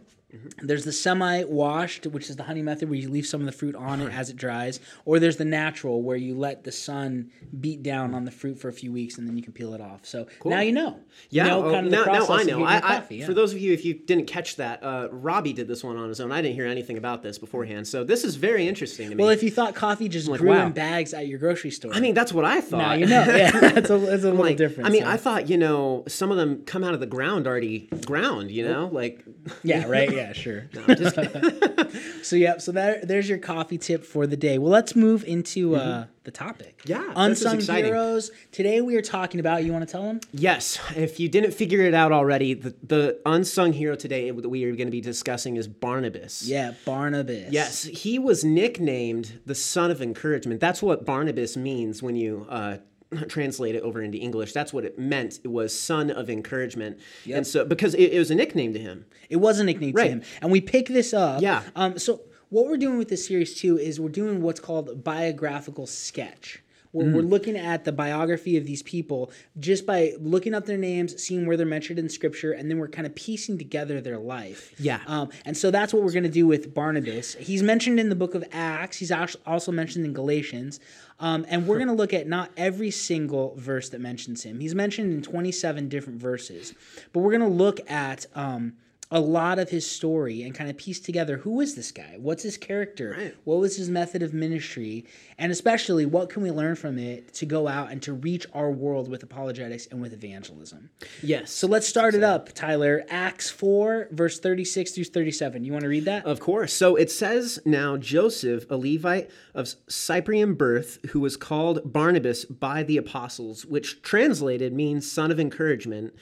There's 0.62 0.84
the 0.84 0.92
semi-washed, 0.92 2.06
which 2.06 2.30
is 2.30 2.36
the 2.36 2.44
honey 2.44 2.62
method, 2.62 2.88
where 2.88 2.98
you 2.98 3.08
leave 3.08 3.26
some 3.26 3.40
of 3.40 3.46
the 3.46 3.52
fruit 3.52 3.74
on 3.74 4.00
it 4.00 4.12
as 4.12 4.30
it 4.30 4.36
dries, 4.36 4.80
or 5.04 5.18
there's 5.18 5.36
the 5.36 5.44
natural, 5.44 6.02
where 6.02 6.16
you 6.16 6.34
let 6.34 6.64
the 6.64 6.72
sun 6.72 7.30
beat 7.60 7.82
down 7.82 8.14
on 8.14 8.24
the 8.24 8.30
fruit 8.30 8.58
for 8.58 8.68
a 8.68 8.72
few 8.72 8.92
weeks 8.92 9.18
and 9.18 9.28
then 9.28 9.36
you 9.36 9.42
can 9.42 9.52
peel 9.52 9.74
it 9.74 9.80
off. 9.80 10.04
So 10.04 10.26
now 10.44 10.60
you 10.60 10.72
know. 10.72 11.00
Yeah, 11.30 11.44
you 11.44 11.50
know 11.50 11.64
oh, 11.66 11.72
kind 11.72 11.86
of 11.86 11.92
now, 11.92 12.04
now 12.04 12.26
I 12.28 12.42
know. 12.44 12.64
I, 12.64 12.80
coffee, 12.80 13.16
yeah. 13.16 13.26
For 13.26 13.34
those 13.34 13.52
of 13.52 13.58
you, 13.58 13.72
if 13.72 13.84
you 13.84 13.94
didn't 13.94 14.26
catch 14.26 14.56
that, 14.56 14.82
uh, 14.82 15.08
Robbie 15.10 15.52
did 15.52 15.68
this 15.68 15.84
one 15.84 15.96
on 15.96 16.08
his 16.08 16.20
own. 16.20 16.32
I 16.32 16.40
didn't 16.40 16.54
hear 16.54 16.66
anything 16.66 16.96
about 16.96 17.22
this 17.22 17.38
beforehand, 17.38 17.86
so 17.86 18.04
this 18.04 18.24
is 18.24 18.36
very 18.36 18.66
interesting 18.66 19.10
to 19.10 19.14
me. 19.14 19.22
well, 19.22 19.32
if 19.32 19.42
you 19.42 19.50
thought 19.50 19.74
coffee 19.74 20.08
just 20.08 20.28
like, 20.28 20.40
grew 20.40 20.50
wow. 20.50 20.66
in 20.66 20.72
bags 20.72 21.12
at 21.14 21.26
your 21.26 21.38
grocery 21.38 21.70
store, 21.70 21.92
I 21.94 22.00
mean, 22.00 22.14
that's 22.14 22.32
what 22.32 22.44
I 22.44 22.60
thought. 22.60 22.78
now 22.78 22.92
you 22.94 23.06
know. 23.06 23.22
Yeah, 23.32 23.50
that's 23.50 23.90
a, 23.90 23.98
that's 23.98 24.24
a 24.24 24.30
little 24.30 24.36
Like, 24.36 24.56
different. 24.56 24.88
I 24.88 24.92
mean, 24.92 25.02
so. 25.02 25.08
I 25.08 25.16
thought 25.16 25.48
you 25.48 25.56
know 25.56 26.04
some 26.06 26.30
of 26.30 26.36
them 26.36 26.64
come 26.64 26.84
out 26.84 26.94
of 26.94 27.00
the 27.00 27.06
ground 27.06 27.46
already 27.46 27.88
ground. 28.04 28.50
You 28.50 28.68
know, 28.68 28.88
like 28.92 29.24
Yeah, 29.62 29.86
right. 29.86 30.12
Yeah, 30.12 30.21
sure. 30.32 30.68
so 32.22 32.36
yeah, 32.36 32.58
so 32.58 32.70
that 32.72 33.08
there's 33.08 33.28
your 33.28 33.38
coffee 33.38 33.78
tip 33.78 34.04
for 34.04 34.26
the 34.28 34.36
day. 34.36 34.58
Well, 34.58 34.70
let's 34.70 34.94
move 34.94 35.24
into 35.24 35.74
uh, 35.74 36.06
the 36.22 36.30
topic. 36.30 36.78
Mm-hmm. 36.84 36.90
Yeah, 36.90 37.12
unsung 37.16 37.60
heroes. 37.60 38.30
Today 38.52 38.80
we 38.80 38.94
are 38.96 39.02
talking 39.02 39.40
about. 39.40 39.64
You 39.64 39.72
want 39.72 39.86
to 39.86 39.90
tell 39.90 40.04
them? 40.04 40.20
yes. 40.32 40.78
If 40.94 41.18
you 41.18 41.28
didn't 41.28 41.52
figure 41.52 41.82
it 41.82 41.94
out 41.94 42.12
already, 42.12 42.54
the, 42.54 42.74
the 42.82 43.20
unsung 43.26 43.72
hero 43.72 43.96
today 43.96 44.30
that 44.30 44.48
we 44.48 44.64
are 44.64 44.72
going 44.76 44.86
to 44.86 44.92
be 44.92 45.00
discussing 45.00 45.56
is 45.56 45.66
Barnabas. 45.66 46.44
Yeah, 46.46 46.74
Barnabas. 46.84 47.50
Yes, 47.50 47.82
he 47.84 48.18
was 48.18 48.44
nicknamed 48.44 49.40
the 49.46 49.54
son 49.54 49.90
of 49.90 50.00
encouragement. 50.00 50.60
That's 50.60 50.82
what 50.82 51.04
Barnabas 51.04 51.56
means 51.56 52.02
when 52.02 52.14
you 52.14 52.46
uh, 52.48 52.76
translate 53.28 53.74
it 53.74 53.82
over 53.82 54.02
into 54.02 54.18
English. 54.18 54.52
That's 54.52 54.72
what 54.72 54.84
it 54.84 54.98
meant. 54.98 55.40
It 55.44 55.48
was 55.48 55.78
son 55.78 56.10
of 56.10 56.28
encouragement, 56.30 56.98
and 57.30 57.46
so 57.46 57.64
because 57.64 57.94
it, 57.94 58.12
it 58.12 58.18
was 58.18 58.30
a 58.30 58.34
nickname 58.34 58.72
to 58.72 58.78
him. 58.78 59.06
It 59.28 59.36
was 59.36 59.58
a 59.58 59.64
nickname 59.64 59.92
Right. 59.94 60.04
to 60.04 60.10
him, 60.10 60.22
and 60.40 60.50
we 60.50 60.60
pick 60.60 60.88
this 60.88 61.12
up. 61.14 61.42
Yeah. 61.42 61.62
Um. 61.76 61.98
So 61.98 62.22
what 62.48 62.66
we're 62.66 62.76
doing 62.76 62.98
with 62.98 63.08
this 63.08 63.26
series 63.26 63.54
too 63.58 63.78
is 63.78 63.98
we're 64.00 64.08
doing 64.10 64.42
what's 64.42 64.60
called 64.60 64.88
a 64.88 64.94
biographical 64.94 65.86
sketch. 65.86 66.61
Where 66.92 67.06
Mm. 67.06 67.14
we're 67.14 67.22
looking 67.22 67.56
at 67.56 67.84
the 67.84 67.92
biography 67.92 68.56
of 68.58 68.66
these 68.66 68.82
people 68.82 69.30
just 69.58 69.86
by 69.86 70.12
looking 70.20 70.52
up 70.54 70.66
their 70.66 70.76
names, 70.76 71.20
seeing 71.22 71.46
where 71.46 71.56
they're 71.56 71.66
mentioned 71.66 71.98
in 71.98 72.08
scripture, 72.10 72.52
and 72.52 72.70
then 72.70 72.78
we're 72.78 72.88
kind 72.88 73.06
of 73.06 73.14
piecing 73.14 73.56
together 73.56 74.00
their 74.02 74.18
life. 74.18 74.72
Yeah. 74.78 75.00
Um, 75.06 75.30
and 75.46 75.56
so 75.56 75.70
that's 75.70 75.94
what 75.94 76.02
we're 76.02 76.12
going 76.12 76.22
to 76.24 76.28
do 76.28 76.46
with 76.46 76.74
Barnabas. 76.74 77.34
He's 77.34 77.62
mentioned 77.62 77.98
in 77.98 78.10
the 78.10 78.14
book 78.14 78.34
of 78.34 78.44
Acts. 78.52 78.98
He's 78.98 79.10
also 79.10 79.72
mentioned 79.72 80.04
in 80.04 80.12
Galatians. 80.12 80.80
Um, 81.18 81.46
and 81.48 81.66
we're 81.66 81.78
going 81.78 81.88
to 81.88 81.94
look 81.94 82.12
at 82.12 82.26
not 82.26 82.50
every 82.58 82.90
single 82.90 83.54
verse 83.56 83.88
that 83.90 84.00
mentions 84.00 84.42
him. 84.42 84.60
He's 84.60 84.74
mentioned 84.74 85.12
in 85.14 85.22
27 85.22 85.88
different 85.88 86.20
verses. 86.20 86.74
But 87.14 87.20
we're 87.20 87.30
going 87.36 87.48
to 87.50 87.56
look 87.56 87.80
at 87.90 88.26
um, 88.34 88.74
a 89.12 89.20
lot 89.20 89.58
of 89.58 89.68
his 89.68 89.88
story 89.88 90.42
and 90.42 90.54
kind 90.54 90.70
of 90.70 90.76
piece 90.78 90.98
together 90.98 91.36
who 91.36 91.60
is 91.60 91.74
this 91.74 91.92
guy? 91.92 92.16
What's 92.18 92.42
his 92.42 92.56
character? 92.56 93.14
Right. 93.16 93.36
What 93.44 93.60
was 93.60 93.76
his 93.76 93.90
method 93.90 94.22
of 94.22 94.32
ministry? 94.32 95.04
And 95.36 95.52
especially, 95.52 96.06
what 96.06 96.30
can 96.30 96.42
we 96.42 96.50
learn 96.50 96.76
from 96.76 96.98
it 96.98 97.34
to 97.34 97.46
go 97.46 97.68
out 97.68 97.92
and 97.92 98.00
to 98.02 98.14
reach 98.14 98.46
our 98.54 98.70
world 98.70 99.10
with 99.10 99.22
apologetics 99.22 99.86
and 99.86 100.00
with 100.00 100.14
evangelism? 100.14 100.88
Yes. 101.22 101.52
So 101.52 101.66
let's 101.66 101.86
start 101.86 102.14
it 102.14 102.22
up, 102.22 102.54
Tyler. 102.54 103.04
Acts 103.10 103.50
4, 103.50 104.08
verse 104.12 104.40
36 104.40 104.92
through 104.92 105.04
37. 105.04 105.62
You 105.62 105.72
want 105.72 105.82
to 105.82 105.88
read 105.88 106.06
that? 106.06 106.24
Of 106.24 106.40
course. 106.40 106.72
So 106.72 106.96
it 106.96 107.10
says 107.10 107.58
now 107.66 107.98
Joseph, 107.98 108.64
a 108.70 108.76
Levite 108.76 109.30
of 109.54 109.74
Cyprian 109.88 110.54
birth, 110.54 110.98
who 111.10 111.20
was 111.20 111.36
called 111.36 111.92
Barnabas 111.92 112.46
by 112.46 112.82
the 112.82 112.96
apostles, 112.96 113.66
which 113.66 114.00
translated 114.00 114.72
means 114.72 115.10
son 115.10 115.30
of 115.30 115.38
encouragement, 115.38 116.14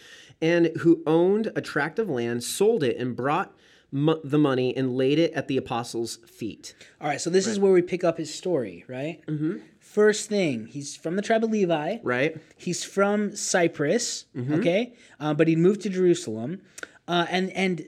and 0.43 0.67
who 0.79 1.03
owned 1.07 1.53
a 1.55 1.61
tract 1.61 1.99
of 1.99 2.09
land, 2.09 2.43
sold 2.43 2.83
it, 2.83 2.97
and 2.97 3.15
brought 3.17 3.55
mo- 3.91 4.21
the 4.25 4.39
money 4.39 4.77
and 4.77 4.97
laid 4.97 5.19
it 5.19 5.33
at 5.33 5.49
the 5.49 5.57
apostles' 5.57 6.19
feet. 6.27 6.75
All 7.01 7.09
right, 7.09 7.21
so 7.21 7.31
this 7.31 7.47
is 7.47 7.59
where 7.59 7.73
we 7.73 7.83
pick 7.83 8.05
up 8.05 8.19
his 8.19 8.33
story, 8.33 8.85
right? 8.89 9.25
Mm-hmm. 9.27 9.59
First 9.79 10.29
thing, 10.29 10.67
he's 10.67 10.95
from 10.97 11.17
the 11.17 11.23
tribe 11.23 11.43
of 11.45 11.51
Levi. 11.51 11.99
Right? 12.03 12.37
He's 12.57 12.85
from 12.85 13.35
Cyprus, 13.35 14.27
okay, 14.53 14.95
uh, 15.19 15.35
but 15.35 15.49
he 15.49 15.57
moved 15.57 15.81
to 15.83 15.89
Jerusalem, 15.89 16.63
uh, 17.09 17.27
and 17.29 17.51
and 17.51 17.85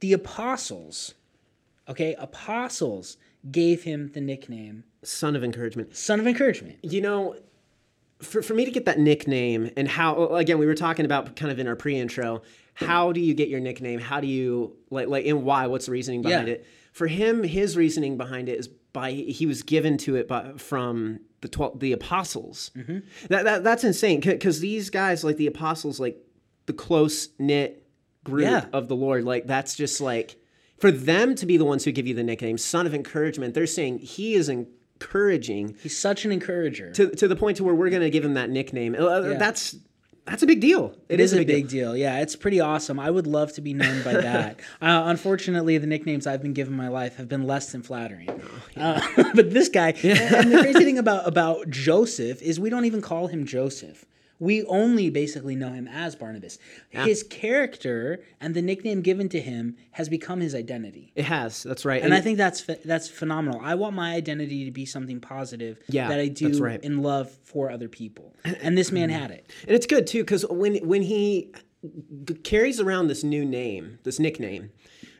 the 0.00 0.12
apostles, 0.12 1.14
okay, 1.88 2.14
apostles 2.18 3.16
gave 3.50 3.82
him 3.82 4.12
the 4.12 4.20
nickname 4.20 4.84
Son 5.02 5.34
of 5.34 5.42
encouragement. 5.42 5.96
"Son 5.96 6.20
of 6.20 6.26
Encouragement." 6.26 6.76
You 6.82 7.00
know, 7.00 7.36
for, 8.22 8.42
for 8.42 8.54
me 8.54 8.64
to 8.64 8.70
get 8.70 8.84
that 8.86 8.98
nickname 8.98 9.70
and 9.76 9.88
how 9.88 10.26
again 10.34 10.58
we 10.58 10.66
were 10.66 10.74
talking 10.74 11.04
about 11.04 11.36
kind 11.36 11.50
of 11.50 11.58
in 11.58 11.66
our 11.66 11.76
pre-intro 11.76 12.42
how 12.74 13.12
do 13.12 13.20
you 13.20 13.34
get 13.34 13.48
your 13.48 13.60
nickname 13.60 13.98
how 14.00 14.20
do 14.20 14.26
you 14.26 14.76
like 14.90 15.08
like 15.08 15.26
and 15.26 15.42
why 15.44 15.66
what's 15.66 15.86
the 15.86 15.92
reasoning 15.92 16.22
behind 16.22 16.48
Yeah. 16.48 16.54
it 16.54 16.66
for 16.92 17.06
him 17.06 17.42
his 17.42 17.76
reasoning 17.76 18.16
behind 18.16 18.48
it 18.48 18.58
is 18.58 18.68
by 18.92 19.12
he 19.12 19.46
was 19.46 19.62
given 19.62 19.96
to 19.98 20.16
it 20.16 20.26
by, 20.28 20.52
from 20.56 21.20
the 21.40 21.48
12 21.48 21.80
the 21.80 21.92
apostles 21.92 22.70
Mm-hmm. 22.76 22.98
that, 23.28 23.44
that 23.44 23.64
that's 23.64 23.84
insane 23.84 24.20
because 24.20 24.60
these 24.60 24.90
guys 24.90 25.24
like 25.24 25.36
the 25.36 25.46
apostles 25.46 25.98
like 26.00 26.16
the 26.66 26.72
close 26.72 27.28
knit 27.38 27.86
group 28.24 28.42
Yeah. 28.44 28.66
of 28.72 28.88
the 28.88 28.96
lord 28.96 29.24
like 29.24 29.46
that's 29.46 29.74
just 29.76 30.00
like 30.00 30.36
for 30.78 30.90
them 30.90 31.34
to 31.36 31.46
be 31.46 31.56
the 31.56 31.64
ones 31.64 31.84
who 31.84 31.92
give 31.92 32.06
you 32.06 32.14
the 32.14 32.22
nickname 32.22 32.58
son 32.58 32.86
of 32.86 32.94
encouragement 32.94 33.54
they're 33.54 33.66
saying 33.66 33.98
he 33.98 34.34
is 34.34 34.48
encouraging 34.48 34.76
He's 35.82 35.98
such 35.98 36.24
an 36.24 36.30
encourager. 36.32 36.92
to, 36.92 37.10
to 37.10 37.26
the 37.26 37.36
point 37.36 37.56
to 37.56 37.64
where 37.64 37.74
we're 37.74 37.90
going 37.90 38.02
to 38.02 38.10
give 38.10 38.24
him 38.24 38.34
that 38.34 38.50
nickname. 38.50 38.94
Uh, 38.94 39.20
Yeah. 39.22 39.38
That's 39.38 39.76
that's 40.26 40.44
a 40.44 40.46
big 40.46 40.60
deal. 40.60 40.94
It 41.08 41.18
is, 41.18 41.32
a 41.32 41.44
big, 41.44 41.68
deal. 41.68 41.96
Yeah, 41.96 42.20
it's 42.20 42.36
pretty 42.36 42.60
awesome. 42.60 43.00
I 43.00 43.10
would 43.10 43.26
love 43.26 43.52
to 43.54 43.60
be 43.60 43.74
known 43.74 44.02
by 44.04 44.12
that. 44.20 44.60
uh, 44.80 45.02
unfortunately, 45.06 45.76
the 45.78 45.88
nicknames 45.88 46.24
I've 46.26 46.42
been 46.42 46.52
given 46.52 46.74
in 46.74 46.76
my 46.76 46.86
life 46.88 47.16
have 47.16 47.28
been 47.28 47.48
less 47.48 47.72
than 47.72 47.82
flattering. 47.82 48.28
uh, 48.76 49.00
but 49.34 49.50
this 49.52 49.68
guy, 49.68 49.88
and 50.02 50.52
the 50.52 50.58
crazy 50.60 50.84
thing 50.84 50.98
about 50.98 51.26
about 51.26 51.68
Joseph 51.70 52.42
is 52.42 52.60
we 52.60 52.70
don't 52.70 52.84
even 52.84 53.00
call 53.00 53.26
him 53.26 53.44
Joseph. 53.44 54.04
We 54.40 54.64
only 54.64 55.10
basically 55.10 55.54
know 55.54 55.70
him 55.72 55.86
as 55.86 56.16
Barnabas. 56.16 56.58
His 56.88 57.22
character 57.22 58.24
and 58.40 58.54
the 58.54 58.62
nickname 58.62 59.02
given 59.02 59.28
to 59.28 59.40
him 59.40 59.76
has 59.92 60.08
become 60.08 60.40
his 60.40 60.54
identity. 60.54 61.12
It 61.14 61.26
has. 61.26 61.62
That's 61.62 61.84
right. 61.84 62.02
And 62.02 62.12
I 62.14 62.20
think 62.22 62.38
that's 62.38 62.62
that's 62.84 63.06
phenomenal. 63.08 63.60
I 63.62 63.74
want 63.76 63.94
my 63.94 64.14
identity 64.14 64.64
to 64.64 64.70
be 64.70 64.86
something 64.86 65.20
positive 65.20 65.78
Yeah, 65.88 66.08
that 66.08 66.18
I 66.18 66.28
do 66.28 66.58
right. 66.58 66.82
in 66.82 67.02
love 67.02 67.30
for 67.44 67.70
other 67.70 67.88
people. 67.88 68.34
And 68.62 68.76
this 68.76 68.90
man 68.90 69.10
had 69.10 69.30
it. 69.30 69.48
and 69.66 69.76
it's 69.76 69.86
good 69.86 70.06
too 70.06 70.22
because 70.24 70.44
when 70.48 70.76
when 70.88 71.02
he 71.02 71.52
carries 72.44 72.80
around 72.80 73.08
this 73.08 73.22
new 73.22 73.44
name, 73.44 73.98
this 74.04 74.18
nickname. 74.18 74.70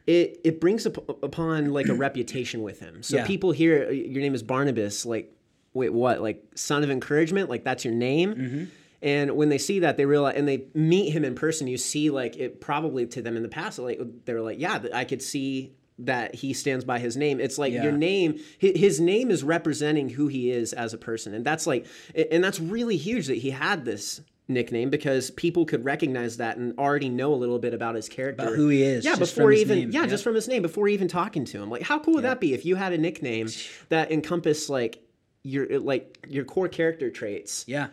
It, 0.06 0.40
it 0.44 0.60
brings 0.60 0.86
up, 0.86 0.96
upon 1.22 1.72
like 1.72 1.88
a 1.88 1.94
reputation 2.06 2.62
with 2.62 2.80
him. 2.80 3.02
So 3.02 3.18
Yeah. 3.18 3.26
people 3.26 3.52
hear 3.52 3.86
"Uh, 3.88 3.92
your 3.92 4.22
name 4.22 4.34
is 4.34 4.42
Barnabas, 4.42 5.06
like, 5.06 5.32
wait, 5.72 5.92
what? 5.92 6.20
Like 6.20 6.42
son 6.56 6.82
of 6.82 6.90
encouragement? 6.90 7.48
Like 7.48 7.64
that's 7.64 7.84
your 7.84 7.94
name? 7.94 8.34
Mm-hmm. 8.34 8.64
And 9.02 9.32
when 9.36 9.48
they 9.48 9.58
see 9.58 9.78
that, 9.80 9.96
they 9.96 10.04
realize, 10.04 10.36
and 10.36 10.46
they 10.46 10.64
meet 10.74 11.10
him 11.10 11.24
in 11.24 11.34
person. 11.34 11.66
You 11.66 11.78
see, 11.78 12.10
like 12.10 12.36
it 12.36 12.60
probably 12.60 13.06
to 13.06 13.22
them 13.22 13.36
in 13.36 13.42
the 13.42 13.48
past, 13.48 13.78
like 13.78 14.00
they're 14.26 14.42
like, 14.42 14.58
yeah, 14.60 14.78
I 14.92 15.04
could 15.04 15.22
see 15.22 15.72
that 16.00 16.34
he 16.34 16.52
stands 16.54 16.84
by 16.84 16.98
his 16.98 17.16
name. 17.16 17.40
It's 17.40 17.58
like 17.58 17.72
Yeah. 17.72 17.82
your 17.84 17.92
name, 17.92 18.40
his 18.58 19.00
name 19.00 19.30
is 19.30 19.42
representing 19.42 20.08
who 20.10 20.28
he 20.28 20.50
is 20.50 20.72
as 20.72 20.94
a 20.94 20.98
person, 20.98 21.34
and 21.34 21.44
that's 21.44 21.66
like, 21.66 21.86
and 22.32 22.42
that's 22.42 22.58
really 22.60 22.96
huge 22.96 23.26
that 23.26 23.36
he 23.38 23.50
had 23.50 23.84
this 23.84 24.20
nickname 24.48 24.90
because 24.90 25.30
people 25.32 25.64
could 25.64 25.84
recognize 25.84 26.38
that 26.38 26.56
and 26.56 26.76
already 26.78 27.08
know 27.08 27.32
a 27.32 27.36
little 27.36 27.58
bit 27.58 27.72
about 27.72 27.94
his 27.94 28.08
character, 28.08 28.42
About 28.44 28.56
who 28.56 28.68
he 28.68 28.82
is, 28.82 29.04
Yeah, 29.04 29.14
just 29.16 29.34
before 29.36 29.44
from 29.48 29.52
his 29.52 29.60
even, 29.60 29.78
name. 29.78 29.90
yeah, 29.92 30.00
Yep. 30.00 30.10
just 30.10 30.24
from 30.24 30.34
his 30.34 30.48
name, 30.48 30.62
before 30.62 30.88
even 30.88 31.06
talking 31.06 31.44
to 31.44 31.62
him. 31.62 31.70
Like, 31.70 31.82
how 31.82 31.98
cool 32.00 32.14
would 32.14 32.24
that 32.24 32.40
be 32.40 32.52
if 32.54 32.64
you 32.66 32.76
had 32.76 32.92
a 32.92 32.98
nickname 32.98 33.48
that 33.90 34.10
encompassed 34.10 34.68
like 34.70 35.02
your 35.42 35.78
like 35.80 36.18
your 36.28 36.44
core 36.44 36.68
character 36.68 37.10
traits? 37.10 37.64
Yeah. 37.68 37.88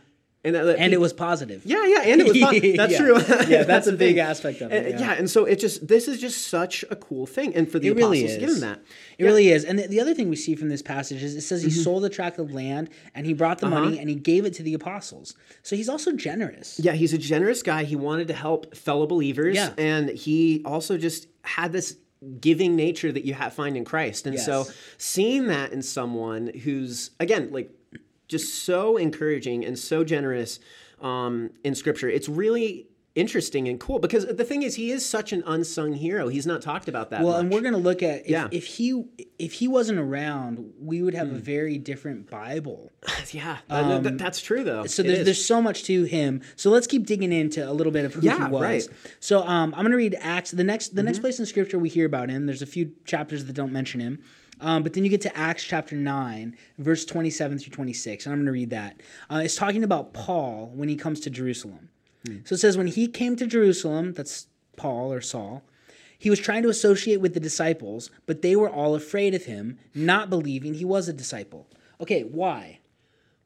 And 0.47 0.55
that, 0.55 0.63
that 0.63 0.79
And 0.79 0.93
it 0.93 0.99
was 0.99 1.13
positive. 1.13 1.61
yeah, 1.65 1.85
yeah, 1.85 2.01
and 2.05 2.21
it 2.21 2.27
was 2.27 2.39
fun. 2.39 2.53
That's 2.77 2.93
Yeah. 2.93 2.97
true. 2.97 3.17
Yeah, 3.47 3.63
that's 3.71 3.87
a 3.87 3.91
big 3.91 4.15
thing. 4.15 4.19
aspect 4.19 4.61
of 4.61 4.71
it, 4.71 4.91
yeah. 4.91 4.99
yeah. 4.99 5.13
and 5.13 5.29
so 5.29 5.45
it 5.45 5.57
just 5.59 5.87
this 5.87 6.07
is 6.07 6.19
just 6.19 6.47
such 6.47 6.83
a 6.89 6.95
cool 6.95 7.25
thing, 7.27 7.53
and 7.55 7.69
for 7.71 7.77
the 7.79 7.89
It 7.89 7.95
really 7.95 8.21
apostles 8.23 8.33
to 8.35 8.39
give 8.39 8.49
is. 8.49 8.61
that, 8.61 8.79
It 9.19 9.23
really 9.25 9.49
is. 9.49 9.63
And 9.65 9.77
the, 9.79 9.87
the 9.87 9.99
other 9.99 10.13
thing 10.15 10.29
we 10.29 10.35
see 10.35 10.55
from 10.55 10.69
this 10.69 10.81
passage 10.81 11.21
is 11.21 11.35
it 11.35 11.41
says 11.41 11.61
Mm-hmm. 11.61 11.69
he 11.69 11.83
sold 11.83 12.05
a 12.05 12.09
tract 12.09 12.39
of 12.39 12.51
land 12.53 12.89
and 13.13 13.25
he 13.25 13.33
brought 13.33 13.59
the 13.59 13.67
Uh-huh. 13.67 13.79
money 13.81 13.99
and 13.99 14.09
he 14.09 14.15
gave 14.15 14.45
it 14.45 14.53
to 14.55 14.63
the 14.63 14.73
apostles. 14.73 15.35
So 15.63 15.75
he's 15.75 15.89
also 15.89 16.11
generous. 16.13 16.79
Yeah, 16.79 16.93
he's 16.93 17.13
a 17.13 17.17
generous 17.17 17.61
guy. 17.63 17.83
He 17.83 17.95
wanted 17.95 18.27
to 18.29 18.33
help 18.33 18.75
fellow 18.75 19.05
believers, 19.07 19.55
Yeah. 19.55 19.73
and 19.77 20.09
he 20.09 20.61
also 20.65 20.97
just 20.97 21.27
had 21.43 21.71
this 21.73 21.97
giving 22.41 22.75
nature 22.75 23.11
that 23.11 23.25
you 23.25 23.33
have, 23.35 23.53
find 23.53 23.77
in 23.77 23.85
Christ. 23.85 24.25
And 24.25 24.39
so, 24.39 24.65
seeing 24.97 25.47
that 25.47 25.71
in 25.71 25.81
someone 25.83 26.47
who's 26.63 27.11
again 27.19 27.49
like 27.51 27.69
just 28.27 28.63
so 28.63 28.97
encouraging 28.97 29.65
and 29.65 29.77
so 29.77 30.03
generous 30.03 30.59
um, 31.01 31.51
in 31.63 31.75
Scripture, 31.75 32.09
it's 32.09 32.27
really 32.29 32.87
interesting 33.15 33.67
and 33.67 33.79
cool 33.79 33.97
because 33.97 34.27
the 34.27 34.43
thing 34.43 34.61
is 34.61 34.75
he 34.75 34.91
is 34.91 35.03
such 35.03 35.33
an 35.33 35.41
unsung 35.47 35.91
hero. 35.93 36.27
He's 36.27 36.45
not 36.45 36.61
talked 36.61 36.87
about 36.87 37.09
that 37.09 37.23
Well, 37.23 37.31
much. 37.33 37.39
and 37.41 37.51
we're 37.51 37.61
gonna 37.61 37.77
look 37.79 38.03
at 38.03 38.21
if, 38.25 38.29
Yeah. 38.29 38.47
if 38.51 38.65
he 38.65 39.05
if 39.39 39.53
he 39.53 39.67
wasn't 39.67 39.97
around, 39.97 40.73
we 40.79 41.01
would 41.01 41.15
Hmm. 41.15 41.19
have 41.19 41.31
a 41.31 41.39
very 41.39 41.79
different 41.79 42.29
Bible. 42.29 42.91
yeah, 43.31 43.57
th- 43.71 44.17
that's 44.19 44.39
true 44.39 44.63
though. 44.63 44.81
Um, 44.81 44.87
So 44.87 45.01
there's 45.01 45.25
there's 45.25 45.43
so 45.43 45.63
much 45.63 45.83
to 45.85 46.03
him. 46.03 46.41
So 46.57 46.69
let's 46.69 46.85
keep 46.85 47.07
digging 47.07 47.31
into 47.31 47.67
a 47.67 47.73
little 47.73 47.91
bit 47.93 48.05
of 48.05 48.13
who 48.13 48.21
Yeah, 48.21 48.45
he 48.45 48.51
was. 48.51 48.61
right. 48.61 48.87
So 49.19 49.41
um, 49.47 49.73
I'm 49.75 49.83
gonna 49.83 49.95
read 49.97 50.15
Acts. 50.21 50.51
The 50.51 50.63
next 50.63 50.89
the 50.89 50.97
Mm-hmm. 51.01 51.05
next 51.07 51.19
place 51.19 51.39
in 51.39 51.47
Scripture 51.47 51.79
we 51.79 51.89
hear 51.89 52.05
about 52.05 52.29
him. 52.29 52.45
There's 52.45 52.61
a 52.61 52.67
few 52.67 52.91
chapters 53.05 53.45
that 53.45 53.53
don't 53.53 53.71
mention 53.71 53.99
him. 53.99 54.19
Um, 54.59 54.83
but 54.83 54.93
then 54.93 55.03
you 55.03 55.09
get 55.09 55.21
to 55.21 55.37
Acts 55.37 55.63
chapter 55.63 55.95
9, 55.95 56.55
verse 56.77 57.05
27 57.05 57.59
through 57.59 57.73
26, 57.73 58.25
and 58.25 58.33
I'm 58.33 58.39
going 58.39 58.47
to 58.47 58.51
read 58.51 58.69
that. 58.71 59.01
Uh, 59.29 59.41
it's 59.43 59.55
talking 59.55 59.83
about 59.83 60.13
Paul 60.13 60.71
when 60.73 60.89
he 60.89 60.95
comes 60.95 61.19
to 61.21 61.29
Jerusalem. 61.29 61.89
Hmm. 62.25 62.37
So 62.45 62.55
it 62.55 62.59
says, 62.59 62.77
When 62.77 62.87
he 62.87 63.07
came 63.07 63.35
to 63.35 63.45
Jerusalem, 63.45 64.13
that's 64.13 64.47
Paul 64.75 65.13
or 65.13 65.21
Saul, 65.21 65.63
he 66.17 66.29
was 66.29 66.39
trying 66.39 66.63
to 66.63 66.69
associate 66.69 67.21
with 67.21 67.33
the 67.33 67.39
disciples, 67.39 68.09
but 68.25 68.41
they 68.41 68.55
were 68.55 68.69
all 68.69 68.95
afraid 68.95 69.35
of 69.35 69.45
him, 69.45 69.77
not 69.93 70.29
believing 70.29 70.73
he 70.73 70.85
was 70.85 71.07
a 71.07 71.13
disciple. 71.13 71.67
Okay, 72.01 72.21
why? 72.21 72.79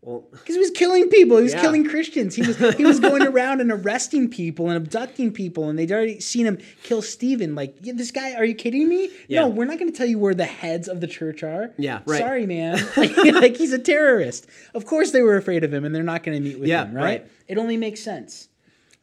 Well, 0.02 0.24
Because 0.32 0.56
he 0.56 0.60
was 0.60 0.72
killing 0.72 1.10
people. 1.10 1.38
He 1.38 1.44
was 1.44 1.54
Yeah. 1.54 1.62
killing 1.62 1.88
Christians. 1.88 2.36
He 2.36 2.42
was 2.42 2.58
he 2.76 2.86
was 2.86 3.00
going 3.00 3.22
around 3.28 3.62
and 3.62 3.72
arresting 3.72 4.30
people 4.30 4.68
and 4.70 4.78
abducting 4.78 5.32
people, 5.32 5.70
and 5.70 5.78
they'd 5.78 5.92
already 5.92 6.20
seen 6.20 6.46
him 6.46 6.58
kill 6.84 7.02
Stephen. 7.02 7.54
Like 7.56 7.76
yeah, 7.82 7.94
this 7.96 8.12
guy, 8.12 8.34
are 8.34 8.46
you 8.46 8.56
kidding 8.56 8.88
me? 8.88 9.10
Yeah. 9.28 9.42
No, 9.42 9.48
we're 9.50 9.66
not 9.66 9.78
going 9.80 9.92
to 9.92 9.98
tell 9.98 10.08
you 10.08 10.18
where 10.20 10.34
the 10.34 10.46
heads 10.46 10.88
of 10.88 11.02
the 11.02 11.08
church 11.08 11.44
are. 11.44 11.72
Yeah, 11.78 12.02
right. 12.06 12.20
Sorry, 12.20 12.46
man. 12.48 12.84
like, 12.98 13.16
like, 13.18 13.58
he's 13.58 13.74
a 13.74 13.80
terrorist. 13.80 14.48
Of 14.74 14.86
course 14.86 15.12
they 15.12 15.22
were 15.22 15.38
afraid 15.38 15.64
of 15.64 15.74
him, 15.74 15.86
and 15.86 15.94
they're 15.94 16.04
not 16.04 16.24
going 16.24 16.38
to 16.38 16.44
meet 16.44 16.60
with 16.60 16.70
him. 16.70 16.94
Right? 16.94 17.04
right. 17.04 17.28
It 17.48 17.58
only 17.58 17.78
makes 17.78 18.02
sense. 18.02 18.48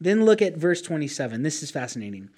Then 0.00 0.24
look 0.24 0.40
at 0.42 0.56
verse 0.56 0.80
twenty-seven. 0.82 1.42
This 1.42 1.62
is 1.62 1.70
fascinating. 1.70 2.28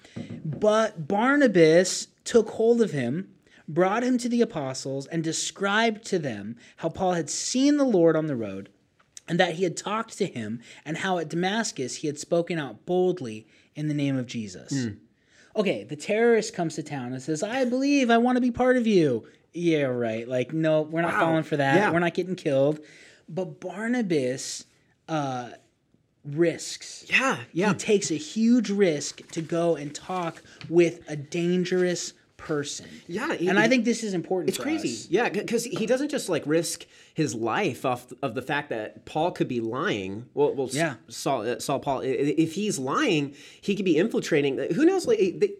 But 0.43 1.07
Barnabas 1.07 2.07
took 2.23 2.49
hold 2.49 2.81
of 2.81 2.91
him 2.91 3.29
brought 3.73 4.03
him 4.03 4.17
to 4.17 4.27
the 4.29 4.41
apostles 4.41 5.07
and 5.07 5.23
described 5.23 6.03
to 6.05 6.19
them 6.19 6.55
how 6.77 6.89
Paul 6.89 7.13
had 7.13 7.29
seen 7.29 7.77
the 7.77 7.83
Lord 7.85 8.15
on 8.15 8.27
the 8.27 8.35
road 8.35 8.69
and 9.27 9.39
that 9.39 9.53
he 9.55 9.63
had 9.63 9.77
talked 9.77 10.17
to 10.17 10.25
him 10.25 10.59
and 10.83 10.97
how 10.97 11.17
at 11.19 11.29
Damascus 11.29 11.97
he 11.97 12.07
had 12.07 12.19
spoken 12.19 12.59
out 12.59 12.85
boldly 12.85 13.47
in 13.75 13.87
the 13.87 13.93
name 13.93 14.17
of 14.17 14.25
Jesus. 14.27 14.87
Okay, 15.55 15.83
the 15.83 15.95
terrorist 15.95 16.53
comes 16.53 16.75
to 16.75 16.83
town 16.83 17.13
and 17.13 17.21
says, 17.21 17.43
I 17.43 17.65
believe 17.65 18.09
I 18.09 18.17
want 18.17 18.37
to 18.37 18.41
be 18.41 18.51
part 18.51 18.77
of 18.77 18.87
you. 18.87 19.27
Yeah, 19.53 19.83
right. 19.83 20.27
Like, 20.27 20.53
no, 20.53 20.81
we're 20.81 21.01
not 21.01 21.13
Wow. 21.13 21.19
falling 21.19 21.43
for 21.43 21.57
that. 21.57 21.75
Yeah. 21.75 21.91
We're 21.91 21.99
not 21.99 22.13
getting 22.13 22.35
killed. 22.35 22.79
But 23.27 23.59
Barnabas 23.59 24.65
uh, 25.09 25.49
risks. 26.25 27.05
yeah, 27.09 27.37
yeah. 27.53 27.69
He 27.69 27.75
takes 27.75 28.11
a 28.11 28.15
huge 28.15 28.69
risk 28.69 29.27
to 29.31 29.41
go 29.41 29.75
and 29.75 29.93
talk 29.93 30.41
with 30.69 31.01
a 31.09 31.15
dangerous 31.15 32.13
person. 32.45 32.87
Yeah, 33.07 33.35
he- 33.35 33.47
and 33.47 33.57
I 33.59 33.67
think 33.67 33.85
this 33.85 34.03
is 34.03 34.13
important. 34.13 34.49
It's 34.49 34.57
crazy. 34.57 34.89
us. 34.89 35.07
Yeah, 35.09 35.29
because 35.29 35.63
he 35.65 35.85
doesn't 35.85 36.09
just 36.09 36.27
like 36.29 36.43
risk 36.45 36.85
his 37.13 37.33
life 37.35 37.85
off 37.85 38.11
of 38.21 38.33
the 38.35 38.41
fact 38.41 38.69
that 38.69 39.05
Paul 39.05 39.31
could 39.31 39.47
be 39.47 39.59
lying. 39.61 40.25
Well, 40.33 40.53
well, 40.55 40.69
Yeah. 40.71 40.95
Saul, 41.07 41.47
uh, 41.47 41.59
Saul 41.59 41.79
Paul. 41.79 42.01
If 42.03 42.53
he's 42.53 42.77
lying, 42.79 43.35
he 43.61 43.75
could 43.75 43.85
be 43.85 43.97
infiltrating. 43.97 44.57
Who 44.75 44.85
knows? 44.85 45.07
Like, 45.07 45.19
they, 45.19 45.53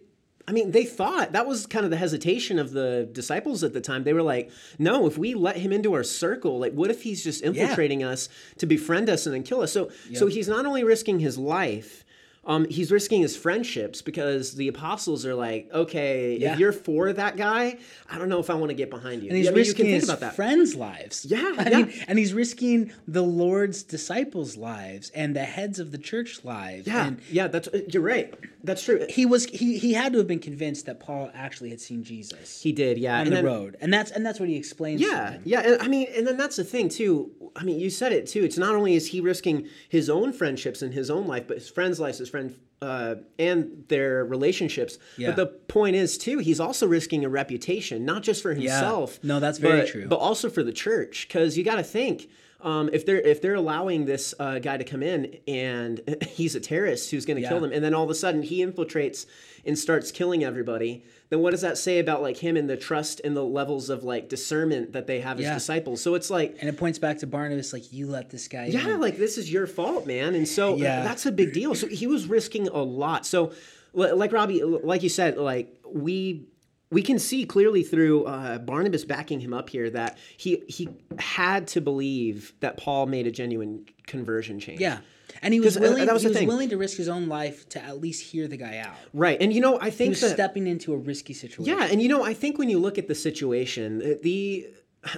I 0.48 0.50
mean, 0.50 0.72
they 0.72 0.84
thought 0.84 1.32
that 1.32 1.46
was 1.46 1.66
kind 1.66 1.84
of 1.84 1.92
the 1.92 1.96
hesitation 1.96 2.58
of 2.58 2.72
the 2.72 3.08
disciples 3.12 3.62
at 3.62 3.74
the 3.74 3.80
time. 3.80 4.02
They 4.02 4.12
were 4.12 4.24
like, 4.24 4.50
"No, 4.76 5.06
if 5.06 5.16
we 5.16 5.34
let 5.34 5.56
him 5.56 5.72
into 5.72 5.92
our 5.94 6.02
circle, 6.02 6.58
like, 6.58 6.72
what 6.72 6.90
if 6.90 7.02
he's 7.04 7.22
just 7.22 7.42
infiltrating 7.44 8.02
us 8.02 8.28
to 8.58 8.66
befriend 8.66 9.08
us 9.08 9.24
and 9.24 9.32
then 9.34 9.44
kill 9.44 9.60
us?" 9.60 9.70
So, 9.72 9.90
so 10.14 10.26
he's 10.26 10.48
not 10.48 10.66
only 10.66 10.82
risking 10.82 11.20
his 11.20 11.38
life. 11.38 12.01
Um, 12.44 12.66
he's 12.68 12.90
risking 12.90 13.22
his 13.22 13.36
friendships 13.36 14.02
because 14.02 14.54
the 14.54 14.66
apostles 14.66 15.24
are 15.24 15.34
like, 15.34 15.70
okay, 15.72 16.36
Yeah. 16.38 16.54
if 16.54 16.58
you're 16.58 16.72
for 16.72 17.12
that 17.12 17.36
guy, 17.36 17.78
I 18.10 18.18
don't 18.18 18.28
know 18.28 18.40
if 18.40 18.50
I 18.50 18.54
want 18.54 18.70
to 18.70 18.74
get 18.74 18.90
behind 18.90 19.22
you. 19.22 19.28
And 19.28 19.36
he's 19.36 19.44
Yeah, 19.44 19.52
I 19.52 19.54
mean, 19.54 19.58
you 19.64 19.70
risking 19.70 19.76
can 19.76 19.92
think 19.92 20.00
his 20.00 20.08
about 20.08 20.20
that. 20.20 20.34
friends' 20.34 20.74
lives. 20.74 21.24
Yeah, 21.24 21.54
I 21.58 21.70
yeah. 21.70 21.76
mean, 21.82 21.92
and 22.08 22.18
he's 22.18 22.34
risking 22.34 22.92
the 23.06 23.22
Lord's 23.22 23.84
disciples' 23.84 24.56
lives 24.56 25.10
and 25.14 25.36
the 25.36 25.44
heads 25.44 25.78
of 25.78 25.92
the 25.92 25.98
church 25.98 26.44
lives. 26.44 26.88
yeah, 26.88 27.06
And 27.06 27.20
yeah, 27.30 27.46
that's 27.46 27.68
uh, 27.68 27.82
you're 27.88 28.02
right. 28.02 28.34
That's 28.64 28.82
true. 28.84 29.06
he 29.08 29.24
was 29.26 29.46
he 29.46 29.78
he 29.78 29.92
had 29.92 30.12
to 30.12 30.18
have 30.18 30.28
been 30.28 30.38
convinced 30.38 30.86
that 30.86 30.98
Paul 31.00 31.30
actually 31.34 31.70
had 31.70 31.80
seen 31.80 32.02
Jesus 32.04 32.60
He 32.62 32.70
did, 32.72 32.96
yeah. 32.98 33.14
on 33.16 33.20
and 33.22 33.30
the 33.32 33.36
then- 33.36 33.44
road, 33.44 33.76
and 33.80 33.92
that's 33.92 34.10
and 34.10 34.24
that's 34.26 34.38
what 34.40 34.48
he 34.48 34.56
explains. 34.56 35.00
to 35.00 35.06
Yeah, 35.06 35.38
yeah, 35.44 35.60
and 35.60 35.82
I 35.82 35.86
mean, 35.88 36.08
and 36.16 36.26
then 36.26 36.36
that's 36.36 36.56
the 36.56 36.64
thing 36.64 36.88
too. 36.88 37.30
I 37.56 37.64
mean, 37.64 37.78
you 37.80 37.90
said 37.90 38.12
it 38.12 38.26
too. 38.26 38.42
It's 38.44 38.56
not 38.58 38.74
only 38.74 38.94
is 38.94 39.08
he 39.08 39.20
risking 39.20 39.68
his 39.88 40.08
own 40.08 40.32
friendships 40.32 40.80
and 40.80 40.94
his 40.94 41.10
own 41.10 41.26
life, 41.26 41.46
but 41.48 41.58
his 41.58 41.68
friends' 41.68 42.00
lives, 42.00 42.18
his 42.18 42.28
friend, 42.32 42.56
uh, 42.82 43.14
and 43.38 43.84
their 43.88 44.24
relationships. 44.24 44.98
Yeah. 45.16 45.28
But 45.28 45.36
the 45.36 45.46
point 45.46 45.94
is 45.94 46.18
too, 46.18 46.38
he's 46.38 46.58
also 46.58 46.86
risking 46.88 47.24
a 47.24 47.28
reputation, 47.28 48.04
not 48.04 48.24
just 48.24 48.42
for 48.42 48.54
himself. 48.54 49.20
No, 49.22 49.38
that's 49.38 49.58
very 49.58 49.82
but- 49.82 49.88
true. 49.88 50.06
But 50.08 50.16
also 50.16 50.50
for 50.50 50.64
the 50.64 50.72
church, 50.72 51.28
because 51.28 51.56
you 51.56 51.64
got 51.64 51.76
to 51.76 51.84
think. 51.84 52.28
Um, 52.60 52.90
if 52.92 53.04
they're 53.04 53.20
if 53.20 53.42
they're 53.42 53.56
allowing 53.56 54.04
this 54.04 54.34
uh, 54.38 54.60
guy 54.60 54.76
to 54.76 54.84
come 54.84 55.02
in 55.02 55.36
and 55.48 56.00
he's 56.28 56.54
a 56.54 56.60
terrorist 56.60 57.10
who's 57.10 57.26
going 57.26 57.42
to 57.42 57.48
kill 57.48 57.58
them, 57.58 57.72
and 57.72 57.82
then 57.84 57.92
all 57.92 58.04
of 58.04 58.10
a 58.10 58.14
sudden 58.14 58.40
he 58.42 58.64
infiltrates 58.64 59.26
and 59.64 59.76
starts 59.76 60.12
killing 60.12 60.44
everybody, 60.44 61.04
then 61.32 61.40
what 61.40 61.50
does 61.52 61.62
that 61.62 61.78
say 61.78 61.98
about 61.98 62.20
like 62.20 62.36
him 62.36 62.56
and 62.56 62.68
the 62.68 62.76
trust 62.76 63.20
and 63.24 63.34
the 63.36 63.42
levels 63.44 63.88
of 63.90 64.04
like 64.04 64.28
discernment 64.28 64.92
that 64.92 65.06
they 65.06 65.20
have 65.20 65.38
as 65.38 65.44
Yeah. 65.44 65.54
disciples? 65.54 66.00
So 66.02 66.14
it's 66.14 66.28
like, 66.30 66.56
And 66.60 66.68
it 66.68 66.76
points 66.76 66.98
back 66.98 67.18
to 67.18 67.26
Barnabas, 67.26 67.72
like 67.72 67.92
you 67.92 68.06
let 68.06 68.28
this 68.30 68.48
guy. 68.48 68.66
yeah, 68.66 68.86
in. 68.94 69.00
like 69.00 69.16
this 69.16 69.38
is 69.38 69.50
your 69.50 69.66
fault, 69.66 70.06
man. 70.06 70.34
And 70.34 70.46
so 70.46 70.76
Yeah. 70.76 71.02
that's 71.02 71.24
a 71.26 71.32
big 71.32 71.52
deal. 71.54 71.74
So 71.74 71.86
he 71.86 72.06
was 72.06 72.26
risking 72.26 72.68
a 72.68 72.82
lot. 72.82 73.24
So 73.24 73.52
like 73.94 74.30
Robbie, 74.32 74.62
like 74.62 75.02
you 75.02 75.08
said, 75.08 75.36
like 75.38 75.74
we 75.86 76.46
we 76.90 77.00
can 77.02 77.18
see 77.18 77.46
clearly 77.46 77.82
through 77.82 78.24
uh, 78.24 78.58
Barnabas 78.58 79.06
backing 79.06 79.40
him 79.40 79.54
up 79.54 79.70
here 79.70 79.88
that 79.88 80.18
he 80.36 80.62
he 80.68 80.90
had 81.18 81.66
to 81.68 81.80
believe 81.80 82.52
that 82.60 82.76
Paul 82.76 83.06
made 83.06 83.26
a 83.26 83.30
genuine 83.30 83.86
conversion 84.06 84.60
change. 84.60 84.80
yeah. 84.80 84.98
And 85.40 85.54
he 85.54 85.60
was 85.60 85.78
willing. 85.78 86.04
that 86.04 86.12
was 86.12 86.22
he 86.22 86.28
was 86.28 86.36
thing. 86.36 86.48
willing 86.48 86.68
to 86.68 86.76
risk 86.76 86.96
his 86.96 87.08
own 87.08 87.28
life 87.28 87.68
to 87.70 87.82
at 87.82 88.00
least 88.00 88.22
hear 88.22 88.46
the 88.48 88.56
guy 88.56 88.78
out. 88.78 88.96
Right. 89.12 89.40
And 89.40 89.52
you 89.52 89.60
know, 89.60 89.78
I 89.80 89.86
He 89.86 89.96
think 89.96 90.10
was 90.10 90.20
that 90.20 90.30
stepping 90.34 90.66
into 90.66 90.92
a 90.92 90.96
risky 90.96 91.32
situation. 91.32 91.64
Yeah, 91.78 91.86
and 91.86 92.02
you 92.02 92.08
know, 92.08 92.24
I 92.24 92.34
think 92.34 92.58
when 92.58 92.68
you 92.68 92.78
look 92.78 92.98
at 92.98 93.08
the 93.08 93.14
situation, 93.14 94.18
the 94.22 94.68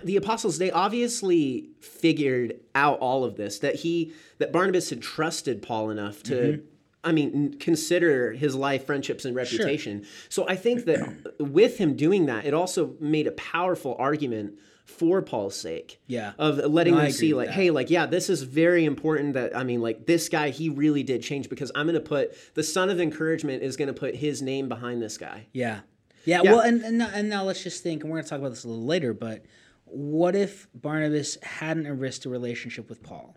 the 0.02 0.16
apostles 0.16 0.58
they 0.58 0.70
obviously 0.70 1.68
figured 1.80 2.54
out 2.74 2.98
all 3.00 3.24
of 3.24 3.36
this 3.36 3.58
that 3.58 3.74
he 3.76 4.12
that 4.38 4.52
Barnabas 4.52 4.90
had 4.90 5.02
trusted 5.02 5.62
Paul 5.62 5.90
enough 5.90 6.22
to 6.24 6.34
Mm-hmm. 6.34 6.66
I 7.06 7.12
mean 7.12 7.58
consider 7.58 8.32
his 8.32 8.54
life, 8.54 8.86
friendships 8.86 9.26
and 9.26 9.36
reputation. 9.36 10.06
So 10.30 10.48
I 10.48 10.56
think 10.56 10.86
that 10.86 11.34
with 11.38 11.76
him 11.76 11.96
doing 11.96 12.24
that, 12.26 12.46
it 12.46 12.54
also 12.54 12.94
made 12.98 13.26
a 13.26 13.32
powerful 13.32 13.94
argument 13.98 14.58
for 14.84 15.22
Paul's 15.22 15.56
sake. 15.58 16.00
Yeah. 16.06 16.32
Of 16.38 16.58
letting 16.58 16.94
No, 16.94 17.00
them 17.02 17.10
see 17.10 17.34
like, 17.34 17.48
hey, 17.50 17.70
like, 17.70 17.90
yeah, 17.90 18.06
this 18.06 18.28
is 18.30 18.42
very 18.42 18.84
important 18.84 19.34
that 19.34 19.56
I 19.56 19.64
mean, 19.64 19.80
like 19.80 20.06
this 20.06 20.28
guy, 20.28 20.50
he 20.50 20.68
really 20.68 21.02
did 21.02 21.22
change 21.22 21.48
because 21.48 21.72
I'm 21.74 21.86
gonna 21.86 22.00
put 22.00 22.32
the 22.54 22.62
son 22.62 22.90
of 22.90 23.00
encouragement 23.00 23.62
is 23.62 23.76
gonna 23.76 23.92
put 23.94 24.14
his 24.14 24.42
name 24.42 24.68
behind 24.68 25.02
this 25.02 25.16
guy. 25.18 25.46
Yeah. 25.52 25.80
Yeah, 26.26 26.40
Yeah. 26.42 26.52
well, 26.52 26.60
and, 26.60 26.82
and 26.82 26.98
now- 26.98 27.10
and 27.12 27.28
now 27.28 27.44
let's 27.44 27.62
just 27.62 27.82
think, 27.82 28.02
and 28.02 28.10
we're 28.10 28.16
going 28.18 28.24
to 28.24 28.30
talk 28.30 28.38
about 28.38 28.48
this 28.48 28.64
a 28.64 28.68
little 28.68 28.86
later, 28.86 29.12
but 29.12 29.44
what 29.84 30.34
if 30.34 30.66
Barnabas 30.74 31.36
hadn't 31.42 31.86
risked 31.98 32.24
a 32.24 32.30
relationship 32.30 32.88
with 32.88 33.02
Paul? 33.02 33.36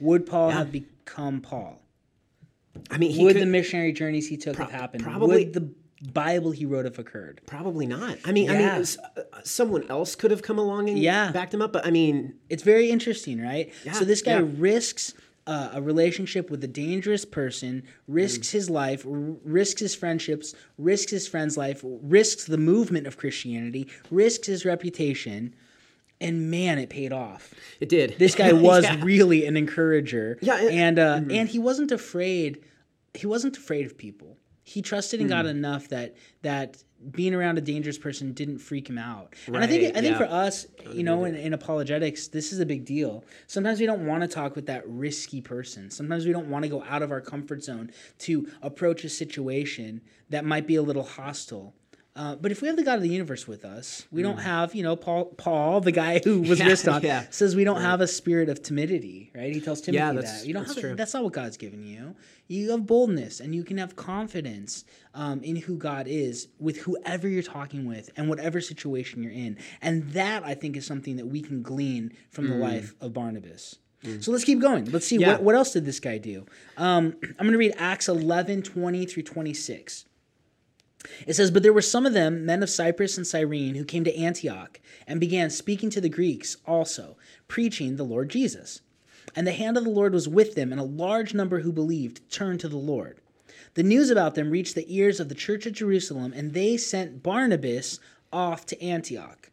Would 0.00 0.26
Paul 0.26 0.50
have 0.50 0.72
become 0.72 1.40
Paul? 1.40 1.80
I 2.90 2.98
mean, 2.98 3.12
he 3.12 3.22
Would 3.22 3.34
could, 3.34 3.42
the 3.42 3.46
missionary 3.46 3.92
journeys 3.92 4.28
he 4.28 4.36
took 4.36 4.56
have 4.56 4.72
happened? 4.72 5.04
probably- 5.04 5.44
Would 5.44 5.52
the 5.54 5.72
Bible 6.12 6.50
he 6.50 6.64
wrote 6.64 6.86
have 6.86 6.98
occurred? 6.98 7.40
Probably 7.46 7.86
not. 7.86 8.18
I 8.24 8.32
mean, 8.32 8.50
I 8.50 8.54
mean, 8.54 8.66
uh, 8.68 8.84
someone 9.44 9.88
else 9.90 10.14
could 10.14 10.30
have 10.30 10.42
come 10.42 10.58
along 10.58 10.88
and 10.88 10.98
Yeah. 10.98 11.30
backed 11.30 11.52
him 11.52 11.60
up, 11.62 11.72
but 11.72 11.86
I 11.86 11.90
mean, 11.90 12.34
It's 12.48 12.62
very 12.62 12.90
interesting, 12.90 13.40
right? 13.40 13.72
Yeah, 13.84 13.92
so 13.92 14.04
this 14.04 14.22
guy 14.22 14.38
yeah. 14.40 14.46
risks 14.56 15.12
uh, 15.46 15.70
a 15.74 15.82
relationship 15.82 16.48
with 16.50 16.62
a 16.62 16.68
dangerous 16.68 17.24
person, 17.24 17.82
risks 18.06 18.48
Mm. 18.48 18.52
his 18.52 18.70
life, 18.70 19.04
r- 19.06 19.12
risks 19.42 19.80
his 19.80 19.94
friendships, 19.94 20.54
risks 20.78 21.10
his 21.10 21.26
friend's 21.26 21.56
life, 21.56 21.80
risks 21.82 22.44
the 22.44 22.58
movement 22.58 23.06
of 23.06 23.16
Christianity, 23.16 23.88
risks 24.10 24.46
his 24.46 24.64
reputation, 24.64 25.54
and 26.20 26.50
man, 26.50 26.78
it 26.78 26.88
paid 26.90 27.12
off. 27.12 27.52
it 27.80 27.88
did. 27.88 28.14
This 28.18 28.34
guy 28.36 28.52
was 28.70 28.84
Yeah. 28.84 29.00
really 29.02 29.44
an 29.46 29.56
encourager. 29.56 30.38
Yeah, 30.40 30.58
and- 30.60 30.70
and 30.70 30.98
uh, 30.98 31.34
and 31.34 31.48
he 31.48 31.58
wasn't 31.58 31.90
afraid. 31.90 32.58
He 33.14 33.26
wasn't 33.26 33.56
afraid 33.56 33.86
of 33.86 33.96
people. 33.98 34.36
He 34.70 34.82
trusted 34.82 35.20
in 35.20 35.26
God 35.26 35.46
Hmm. 35.46 35.50
enough 35.50 35.88
that 35.88 36.14
that 36.42 36.84
being 37.10 37.34
around 37.34 37.58
a 37.58 37.60
dangerous 37.60 37.98
person 37.98 38.32
didn't 38.32 38.58
freak 38.58 38.88
him 38.88 38.98
out. 38.98 39.34
And 39.48 39.56
I 39.56 39.66
think 39.66 39.82
Right, 39.82 39.96
I 39.96 40.00
think 40.00 40.12
yeah. 40.12 40.18
for 40.18 40.32
us, 40.32 40.66
you 40.92 41.02
know, 41.02 41.24
in, 41.24 41.34
in 41.34 41.52
apologetics, 41.54 42.28
this 42.28 42.52
is 42.52 42.60
a 42.60 42.66
big 42.66 42.84
deal. 42.84 43.24
Sometimes 43.48 43.80
we 43.80 43.86
don't 43.86 44.06
want 44.06 44.20
to 44.22 44.28
talk 44.28 44.54
with 44.54 44.66
that 44.66 44.86
risky 44.86 45.40
person. 45.40 45.90
Sometimes 45.90 46.24
we 46.24 46.30
don't 46.32 46.48
want 46.50 46.62
to 46.64 46.68
go 46.68 46.84
out 46.84 47.02
of 47.02 47.10
our 47.10 47.20
comfort 47.22 47.64
zone 47.64 47.90
to 48.18 48.46
approach 48.62 49.02
a 49.02 49.08
situation 49.08 50.02
that 50.28 50.44
might 50.44 50.66
be 50.68 50.76
a 50.76 50.82
little 50.82 51.02
hostile. 51.02 51.74
Uh, 52.20 52.34
but 52.36 52.52
if 52.52 52.60
we 52.60 52.68
have 52.68 52.76
the 52.76 52.82
God 52.82 52.96
of 52.96 53.02
the 53.02 53.08
universe 53.08 53.48
with 53.48 53.64
us, 53.64 54.04
we 54.10 54.20
don't 54.22 54.36
have, 54.38 54.74
you 54.74 54.82
know, 54.82 54.94
Paul, 54.94 55.26
Paul, 55.38 55.80
the 55.80 55.90
guy 55.92 56.20
who 56.22 56.42
was 56.50 56.58
Mm. 56.58 56.64
Yeah, 56.64 56.66
risked 56.72 56.88
on, 56.88 57.02
yeah. 57.02 57.24
says 57.30 57.56
we 57.56 57.64
don't 57.64 57.80
have 57.80 58.00
a 58.02 58.06
spirit 58.06 58.48
of 58.50 58.62
timidity, 58.62 59.30
right? 59.34 59.54
He 59.54 59.60
tells 59.60 59.80
Timothy 59.80 59.96
Yeah, 60.04 60.12
that's- 60.12 60.40
that 60.42 60.46
you 60.46 60.52
don't 60.52 60.64
that's 60.64 60.74
have. 60.74 60.82
true. 60.82 60.94
That's 60.96 61.14
not 61.14 61.24
what 61.24 61.32
God's 61.32 61.56
given 61.56 61.82
you. 61.86 62.14
You 62.46 62.72
have 62.72 62.84
boldness, 62.86 63.40
and 63.40 63.54
you 63.54 63.64
can 63.64 63.78
have 63.78 63.96
confidence 63.96 64.84
um, 65.14 65.42
in 65.42 65.56
who 65.56 65.76
God 65.78 66.06
is 66.08 66.48
with 66.58 66.76
whoever 66.78 67.26
you're 67.28 67.42
talking 67.58 67.86
with 67.86 68.10
and 68.16 68.28
whatever 68.28 68.60
situation 68.60 69.22
you're 69.22 69.32
in. 69.32 69.56
And 69.80 70.10
that 70.12 70.44
I 70.44 70.52
think 70.54 70.76
is 70.76 70.84
something 70.84 71.16
that 71.16 71.26
we 71.26 71.40
can 71.40 71.62
glean 71.62 72.12
from 72.30 72.48
the 72.50 72.56
life 72.56 72.94
of 73.00 73.12
Barnabas. 73.14 73.76
So 74.20 74.32
let's 74.32 74.44
keep 74.44 74.60
going. 74.60 74.90
Let's 74.90 75.06
see 75.06 75.16
Mm. 75.16 75.20
Yeah. 75.20 75.32
what, 75.32 75.42
what 75.42 75.54
else 75.54 75.72
did 75.72 75.84
this 75.86 76.00
guy 76.00 76.18
do. 76.18 76.44
Um, 76.76 77.16
I'm 77.22 77.46
going 77.46 77.52
to 77.52 77.58
read 77.58 77.74
Acts 77.78 78.08
11, 78.08 78.62
20 78.62 79.06
through 79.06 79.22
26. 79.24 80.04
It 81.26 81.34
says, 81.34 81.50
But 81.50 81.62
there 81.62 81.72
were 81.72 81.80
some 81.80 82.06
of 82.06 82.12
them, 82.12 82.44
men 82.44 82.62
of 82.62 82.70
Cyprus 82.70 83.16
and 83.16 83.26
Cyrene, 83.26 83.74
who 83.74 83.84
came 83.84 84.04
to 84.04 84.16
Antioch 84.16 84.80
and 85.06 85.18
began 85.18 85.50
speaking 85.50 85.90
to 85.90 86.00
the 86.00 86.08
Greeks 86.08 86.56
also, 86.66 87.16
preaching 87.48 87.96
the 87.96 88.04
Lord 88.04 88.28
Jesus. 88.28 88.80
And 89.34 89.46
the 89.46 89.52
hand 89.52 89.76
of 89.76 89.84
the 89.84 89.90
Lord 89.90 90.12
was 90.12 90.28
with 90.28 90.54
them, 90.54 90.72
and 90.72 90.80
a 90.80 90.84
large 90.84 91.34
number 91.34 91.60
who 91.60 91.72
believed 91.72 92.28
turned 92.30 92.60
to 92.60 92.68
the 92.68 92.76
Lord. 92.76 93.18
The 93.74 93.82
news 93.82 94.10
about 94.10 94.34
them 94.34 94.50
reached 94.50 94.74
the 94.74 94.94
ears 94.94 95.20
of 95.20 95.28
the 95.28 95.34
church 95.34 95.66
at 95.66 95.74
Jerusalem, 95.74 96.32
and 96.34 96.52
they 96.52 96.76
sent 96.76 97.22
Barnabas 97.22 98.00
off 98.32 98.66
to 98.66 98.82
Antioch. 98.82 99.50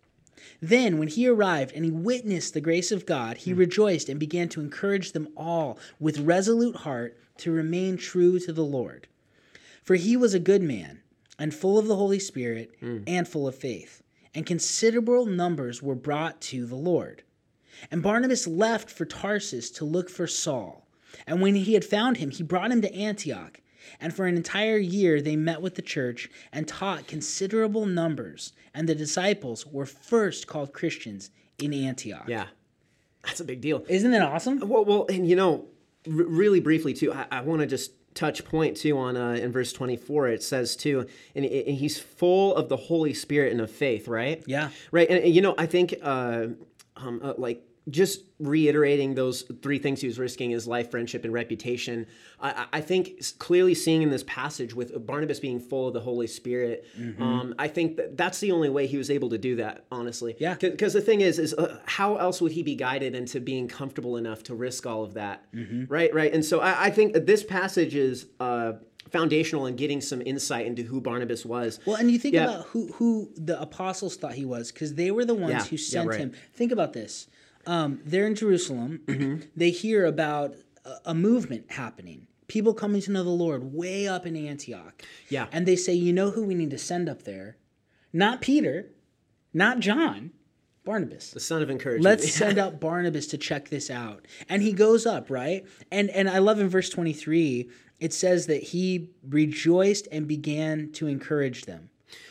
Then, 0.61 0.97
when 0.97 1.07
he 1.07 1.27
arrived 1.27 1.73
and 1.75 1.85
he 1.85 1.91
witnessed 1.91 2.53
the 2.53 2.61
grace 2.61 2.91
of 2.91 3.05
God, 3.05 3.37
he 3.37 3.51
hmm. 3.51 3.59
rejoiced 3.59 4.09
and 4.09 4.19
began 4.19 4.49
to 4.49 4.61
encourage 4.61 5.11
them 5.11 5.27
all 5.37 5.77
with 5.99 6.19
resolute 6.19 6.77
heart 6.77 7.17
to 7.37 7.51
remain 7.51 7.97
true 7.97 8.39
to 8.39 8.51
the 8.51 8.63
Lord. 8.63 9.07
For 9.83 9.95
he 9.95 10.17
was 10.17 10.33
a 10.33 10.39
good 10.39 10.63
man, 10.63 11.01
and 11.39 11.53
full 11.53 11.77
of 11.77 11.87
the 11.87 11.95
Holy 11.95 12.19
Spirit, 12.19 12.71
hmm. 12.79 12.99
and 13.07 13.27
full 13.27 13.47
of 13.47 13.55
faith. 13.55 14.01
And 14.33 14.45
considerable 14.45 15.25
numbers 15.25 15.81
were 15.81 15.95
brought 15.95 16.41
to 16.41 16.65
the 16.65 16.75
Lord. 16.75 17.23
And 17.91 18.03
Barnabas 18.03 18.47
left 18.47 18.89
for 18.89 19.05
Tarsus 19.05 19.69
to 19.71 19.85
look 19.85 20.09
for 20.09 20.27
Saul. 20.27 20.87
And 21.25 21.41
when 21.41 21.55
he 21.55 21.73
had 21.73 21.85
found 21.85 22.17
him, 22.17 22.31
he 22.31 22.43
brought 22.43 22.71
him 22.71 22.81
to 22.81 22.93
Antioch. 22.93 23.61
And 23.99 24.13
for 24.13 24.25
an 24.25 24.35
entire 24.35 24.77
year 24.77 25.21
they 25.21 25.35
met 25.35 25.61
with 25.61 25.75
the 25.75 25.81
church 25.81 26.29
and 26.51 26.67
taught 26.67 27.07
considerable 27.07 27.85
numbers. 27.85 28.53
And 28.73 28.87
the 28.87 28.95
disciples 28.95 29.65
were 29.65 29.85
first 29.85 30.47
called 30.47 30.73
Christians 30.73 31.29
in 31.57 31.73
Antioch. 31.73 32.25
Yeah, 32.27 32.47
that's 33.23 33.39
a 33.39 33.45
big 33.45 33.61
deal. 33.61 33.85
Isn't 33.87 34.11
that 34.11 34.21
awesome? 34.21 34.59
Well, 34.67 34.85
well, 34.85 35.05
and 35.09 35.27
you 35.27 35.35
know, 35.35 35.65
r- 36.05 36.13
really 36.13 36.59
briefly 36.59 36.93
too, 36.93 37.13
I, 37.13 37.25
I 37.31 37.41
want 37.41 37.61
to 37.61 37.67
just 37.67 37.91
touch 38.17 38.43
point 38.43 38.75
too 38.75 38.97
on 38.97 39.15
uh, 39.15 39.31
in 39.31 39.51
verse 39.51 39.71
twenty 39.71 39.95
four. 39.95 40.27
It 40.27 40.43
says 40.43 40.75
too, 40.75 41.05
and, 41.35 41.45
and 41.45 41.77
he's 41.77 41.99
full 41.99 42.55
of 42.55 42.67
the 42.67 42.77
Holy 42.77 43.13
Spirit 43.13 43.51
and 43.51 43.61
of 43.61 43.71
faith, 43.71 44.07
right? 44.07 44.43
Yeah. 44.47 44.69
right. 44.91 45.07
And, 45.09 45.23
and, 45.23 45.33
you 45.33 45.41
know, 45.41 45.53
I 45.57 45.67
think 45.67 45.95
uh, 46.01 46.47
um, 46.95 47.21
uh, 47.23 47.33
like 47.37 47.63
just 47.89 48.23
reiterating 48.39 49.15
those 49.15 49.43
three 49.61 49.79
things 49.79 50.01
he 50.01 50.07
was 50.07 50.19
risking 50.19 50.49
his 50.49 50.67
life, 50.67 50.91
friendship, 50.91 51.23
and 51.23 51.33
reputation. 51.33 52.05
I, 52.39 52.65
I 52.73 52.81
think 52.81 53.21
clearly 53.39 53.73
seeing 53.73 54.01
in 54.01 54.09
this 54.09 54.23
passage 54.27 54.73
with 54.75 55.05
Barnabas 55.05 55.39
being 55.39 55.59
full 55.59 55.87
of 55.87 55.93
the 55.93 55.99
Holy 56.01 56.27
Spirit, 56.27 56.85
Mm-hmm. 56.99 57.21
um, 57.23 57.55
I 57.57 57.67
think 57.67 57.97
that 57.97 58.17
that's 58.17 58.39
the 58.39 58.51
only 58.51 58.69
way 58.69 58.87
he 58.87 58.97
was 58.97 59.09
able 59.09 59.29
to 59.29 59.37
do 59.37 59.55
that. 59.57 59.85
Honestly, 59.91 60.35
Yeah. 60.39 60.55
Because 60.55 60.93
the 60.93 61.01
thing 61.01 61.21
is, 61.21 61.39
is 61.39 61.53
uh, 61.53 61.79
how 61.85 62.17
else 62.17 62.41
would 62.41 62.51
he 62.51 62.63
be 62.63 62.75
guided 62.75 63.15
into 63.15 63.39
being 63.39 63.67
comfortable 63.67 64.17
enough 64.17 64.43
to 64.43 64.55
risk 64.55 64.85
all 64.85 65.03
of 65.03 65.13
that? 65.15 65.51
Mm-hmm. 65.53 65.85
Right, 65.87 66.13
right. 66.13 66.33
And 66.33 66.43
so 66.43 66.59
I, 66.59 66.85
I 66.85 66.89
think 66.89 67.13
this 67.25 67.43
passage 67.43 67.95
is 67.95 68.27
uh, 68.39 68.73
foundational 69.09 69.65
in 69.67 69.75
getting 69.77 70.01
some 70.01 70.21
insight 70.21 70.65
into 70.65 70.83
who 70.83 70.99
Barnabas 71.01 71.45
was. 71.45 71.79
Well, 71.85 71.95
and 71.95 72.11
you 72.11 72.19
think 72.19 72.35
Yeah. 72.35 72.43
about 72.43 72.65
who 72.67 72.87
who 72.93 73.29
the 73.35 73.59
apostles 73.61 74.15
thought 74.17 74.33
he 74.33 74.45
was, 74.45 74.71
because 74.71 74.95
they 74.95 75.11
were 75.11 75.23
the 75.25 75.33
ones 75.35 75.51
Yeah, 75.53 75.63
who 75.63 75.75
yeah, 75.77 75.81
sent 75.89 76.09
right. 76.09 76.19
him. 76.19 76.33
Think 76.53 76.71
about 76.73 76.93
this: 76.93 77.27
um, 77.67 78.01
they're 78.05 78.25
in 78.25 78.35
Jerusalem. 78.35 79.01
Mm-hmm. 79.05 79.41
They 79.55 79.69
hear 79.71 80.05
about 80.05 80.55
a, 80.85 81.11
a 81.11 81.13
movement 81.13 81.71
happening, 81.71 82.27
people 82.47 82.73
coming 82.73 83.01
to 83.01 83.11
know 83.11 83.23
the 83.23 83.29
Lord 83.29 83.73
way 83.73 84.07
up 84.07 84.25
in 84.25 84.35
Antioch. 84.35 85.03
Yeah. 85.29 85.47
and 85.51 85.65
they 85.65 85.75
say, 85.75 85.93
you 85.93 86.13
know 86.13 86.31
who 86.31 86.43
we 86.43 86.55
need 86.55 86.71
to 86.71 86.77
send 86.77 87.09
up 87.09 87.23
there? 87.23 87.57
Not 88.13 88.41
Peter, 88.41 88.91
not 89.53 89.79
John, 89.79 90.31
Barnabas. 90.85 91.31
the 91.31 91.39
son 91.39 91.61
of 91.61 91.69
encouragement. 91.69 92.05
Let's 92.05 92.33
send 92.41 92.57
out 92.57 92.79
Barnabas 92.79 93.27
to 93.27 93.37
check 93.37 93.69
this 93.69 93.91
out. 93.91 94.25
And 94.47 94.61
he 94.61 94.71
goes 94.71 95.05
up, 95.05 95.29
right? 95.29 95.65
And 95.91 96.09
and 96.11 96.29
I 96.29 96.37
love 96.39 96.59
in 96.59 96.69
verse 96.69 96.89
23, 96.89 97.69
it 97.99 98.13
says 98.13 98.47
that 98.47 98.63
he 98.63 99.09
rejoiced 99.27 100.07
and 100.11 100.27
began 100.27 100.91
to 100.93 101.07
encourage 101.07 101.65
them. 101.65 101.89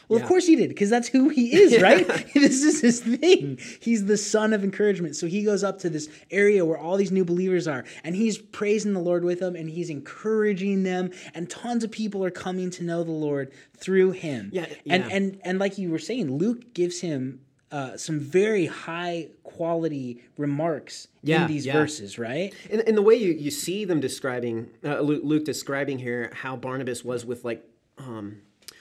Well, 0.08 0.18
Yeah. 0.18 0.24
of 0.24 0.28
course 0.28 0.46
he 0.46 0.56
did, 0.56 0.68
because 0.68 0.88
that's 0.90 1.08
who 1.08 1.28
he 1.30 1.52
is, 1.62 1.80
right? 1.82 2.06
this 2.34 2.62
is 2.62 2.80
his 2.80 3.00
thing. 3.00 3.58
He's 3.80 4.06
the 4.06 4.16
son 4.16 4.52
of 4.52 4.62
encouragement. 4.64 5.16
So 5.16 5.26
he 5.26 5.42
goes 5.42 5.64
up 5.64 5.78
to 5.80 5.90
this 5.90 6.08
area 6.30 6.64
where 6.64 6.78
all 6.78 6.96
these 6.96 7.12
new 7.12 7.24
believers 7.24 7.66
are, 7.66 7.84
and 8.04 8.14
he's 8.16 8.38
praising 8.38 8.92
the 8.92 9.00
Lord 9.00 9.24
with 9.24 9.40
them, 9.40 9.56
and 9.56 9.68
he's 9.70 9.90
encouraging 9.90 10.82
them, 10.84 11.10
and 11.34 11.48
tons 11.50 11.84
of 11.84 11.90
people 11.90 12.24
are 12.24 12.30
coming 12.30 12.70
to 12.70 12.84
know 12.84 13.02
the 13.04 13.10
Lord 13.10 13.52
through 13.76 14.12
him. 14.12 14.50
Yeah, 14.52 14.66
And 14.88 15.04
yeah. 15.04 15.08
and 15.16 15.40
and 15.44 15.58
like 15.58 15.78
you 15.78 15.90
were 15.90 15.98
saying, 15.98 16.36
Luke 16.36 16.72
gives 16.74 17.00
him 17.00 17.40
uh, 17.72 17.96
some 17.96 18.20
very 18.20 18.66
high 18.66 19.28
quality 19.42 20.22
remarks 20.38 21.08
Yeah, 21.22 21.42
in 21.42 21.48
these 21.48 21.66
yeah. 21.66 21.72
verses, 21.72 22.16
right? 22.18 22.54
And, 22.70 22.80
and 22.86 22.96
the 22.96 23.02
way 23.02 23.16
you, 23.16 23.32
you 23.32 23.50
see 23.50 23.84
them 23.84 23.98
describing 24.00 24.68
uh, 24.84 25.00
Luke, 25.00 25.22
Luke 25.24 25.44
describing 25.44 25.98
here 25.98 26.30
how 26.32 26.54
Barnabas 26.56 27.04
was 27.04 27.26
with 27.26 27.44
like 27.44 27.64
um, 27.98 28.36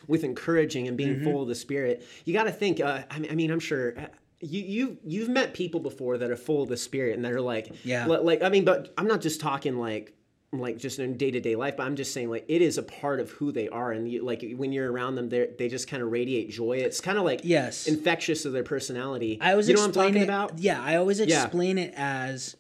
with 0.08 0.24
encouraging 0.24 0.88
and 0.88 0.96
being 0.98 1.16
Mm-hmm. 1.16 1.24
full 1.24 1.42
of 1.42 1.48
the 1.48 1.56
Spirit, 1.56 2.06
you 2.26 2.34
got 2.34 2.44
to 2.46 2.52
think. 2.52 2.80
Uh, 2.80 3.04
I 3.10 3.20
mean, 3.20 3.32
I 3.32 3.36
mean, 3.36 3.52
I'm 3.52 3.60
sure. 3.60 3.98
uh, 3.98 4.06
You, 4.42 4.62
you 4.62 4.98
you've 5.06 5.30
met 5.30 5.54
people 5.54 5.80
before 5.80 6.18
that 6.18 6.30
are 6.30 6.36
full 6.36 6.62
of 6.64 6.70
the 6.70 6.78
spirit 6.78 7.16
and 7.16 7.24
that 7.26 7.32
are 7.32 7.42
like 7.42 7.72
Yeah. 7.84 8.06
like 8.06 8.44
I 8.44 8.50
mean 8.50 8.66
but 8.66 8.94
I'm 8.98 9.08
not 9.08 9.22
just 9.22 9.40
talking 9.40 9.78
like 9.80 10.14
like 10.52 10.78
just 10.78 11.00
in 11.00 11.18
day 11.18 11.32
to 11.32 11.40
day 11.40 11.56
life 11.56 11.76
but 11.78 11.84
I'm 11.88 11.96
just 11.96 12.14
saying 12.14 12.30
like 12.30 12.46
it 12.48 12.62
is 12.62 12.78
a 12.78 12.84
part 12.84 13.20
of 13.22 13.32
who 13.32 13.52
they 13.54 13.68
are 13.70 13.92
and 13.94 14.10
you, 14.12 14.24
like 14.24 14.44
when 14.58 14.72
you're 14.74 14.92
around 14.92 15.16
them 15.16 15.30
they 15.30 15.50
they 15.58 15.68
just 15.70 15.88
kind 15.88 16.04
of 16.04 16.12
radiate 16.12 16.50
joy 16.50 16.74
it's 16.88 17.00
kind 17.02 17.18
of 17.18 17.24
like 17.24 17.42
Yes. 17.44 17.88
infectious 17.88 18.46
of 18.46 18.52
their 18.54 18.64
personality 18.64 19.38
I 19.42 19.52
always 19.52 19.68
you 19.70 19.74
know 19.74 19.82
what 19.82 19.88
I'm 19.88 19.94
talking 20.04 20.22
it, 20.22 20.24
about 20.26 20.60
Yeah, 20.60 20.82
I 20.84 20.98
always 20.98 21.20
Yeah. 21.20 21.44
explain 21.44 21.78
it 21.78 21.94
as 21.96 22.56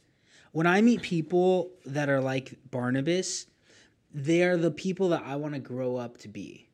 when 0.53 0.65
I 0.65 0.81
meet 0.81 1.01
people 1.01 1.71
that 1.86 2.08
are 2.10 2.21
like 2.21 2.58
Barnabas, 2.71 3.47
they 4.13 4.43
are 4.43 4.55
the 4.58 4.71
people 4.71 5.10
that 5.10 5.23
I 5.25 5.36
want 5.36 5.53
to 5.55 5.60
grow 5.60 5.97
up 5.97 6.17
to 6.19 6.29
be. 6.29 6.64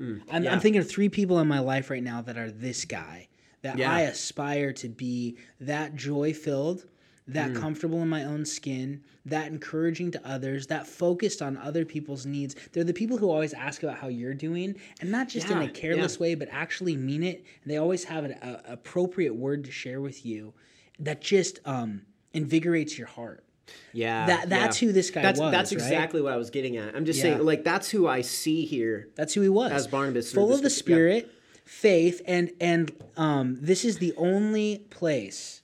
I'm, 0.00 0.06
Mm, 0.22 0.44
yeah. 0.44 0.52
I'm 0.52 0.60
thinking 0.60 0.80
of 0.80 0.88
three 0.88 1.08
people 1.08 1.38
in 1.40 1.48
my 1.48 1.60
life 1.60 1.90
right 1.90 2.02
now 2.02 2.22
that 2.22 2.36
are 2.38 2.50
this 2.50 2.84
guy 2.84 3.28
that 3.62 3.76
Yeah. 3.78 3.92
I 3.92 4.00
aspire 4.02 4.72
to 4.74 4.88
be 4.88 5.36
that 5.60 5.94
joy 5.94 6.32
filled, 6.32 6.86
that 7.28 7.50
Mm. 7.50 7.56
comfortable 7.56 8.00
in 8.02 8.08
my 8.08 8.24
own 8.24 8.44
skin, 8.46 9.02
that 9.26 9.48
encouraging 9.52 10.10
to 10.12 10.26
others, 10.26 10.66
that 10.68 10.86
focused 10.86 11.42
on 11.42 11.56
other 11.58 11.84
people's 11.84 12.24
needs. 12.26 12.56
They're 12.72 12.82
the 12.84 12.94
people 12.94 13.18
who 13.18 13.30
always 13.30 13.52
ask 13.52 13.82
about 13.82 13.98
how 13.98 14.08
you're 14.08 14.34
doing, 14.34 14.76
and 15.00 15.10
not 15.10 15.28
just 15.28 15.50
in 15.50 15.58
a 15.58 15.68
careless 15.68 16.16
yeah. 16.16 16.20
way, 16.22 16.34
but 16.34 16.48
actually 16.50 16.96
mean 16.96 17.22
it. 17.22 17.44
And 17.62 17.70
they 17.70 17.76
always 17.76 18.04
have 18.04 18.24
an 18.24 18.32
a, 18.42 18.62
appropriate 18.72 19.34
word 19.36 19.64
to 19.64 19.70
share 19.70 20.00
with 20.00 20.24
you 20.24 20.54
that 20.98 21.20
just 21.20 21.60
um, 21.66 22.02
invigorates 22.32 22.96
your 22.96 23.06
heart. 23.06 23.44
Yeah, 23.92 24.26
That- 24.26 24.48
that's 24.48 24.80
yeah. 24.80 24.86
who 24.88 24.92
this 24.92 25.10
guy 25.10 25.22
that's, 25.22 25.40
was, 25.40 25.50
That's 25.50 25.72
right? 25.72 25.82
exactly 25.82 26.20
what 26.22 26.32
I 26.32 26.36
was 26.36 26.50
getting 26.50 26.76
at. 26.76 26.94
I'm 26.94 27.04
just 27.04 27.18
Yeah. 27.18 27.34
saying, 27.34 27.44
like, 27.44 27.64
that's 27.64 27.90
who 27.90 28.06
I 28.06 28.20
see 28.20 28.64
here. 28.64 29.08
That's 29.16 29.34
who 29.34 29.40
he 29.40 29.48
was. 29.48 29.72
As 29.72 29.86
Barnabas 29.86 30.32
full 30.32 30.52
of 30.52 30.62
the 30.62 30.70
script- 30.70 30.88
yeah. 30.88 30.94
Spirit, 30.94 31.30
faith, 31.64 32.22
and 32.26 32.50
and 32.60 32.92
um, 33.16 33.58
this 33.60 33.84
is 33.84 33.98
the 33.98 34.12
only 34.16 34.78
place 34.90 35.62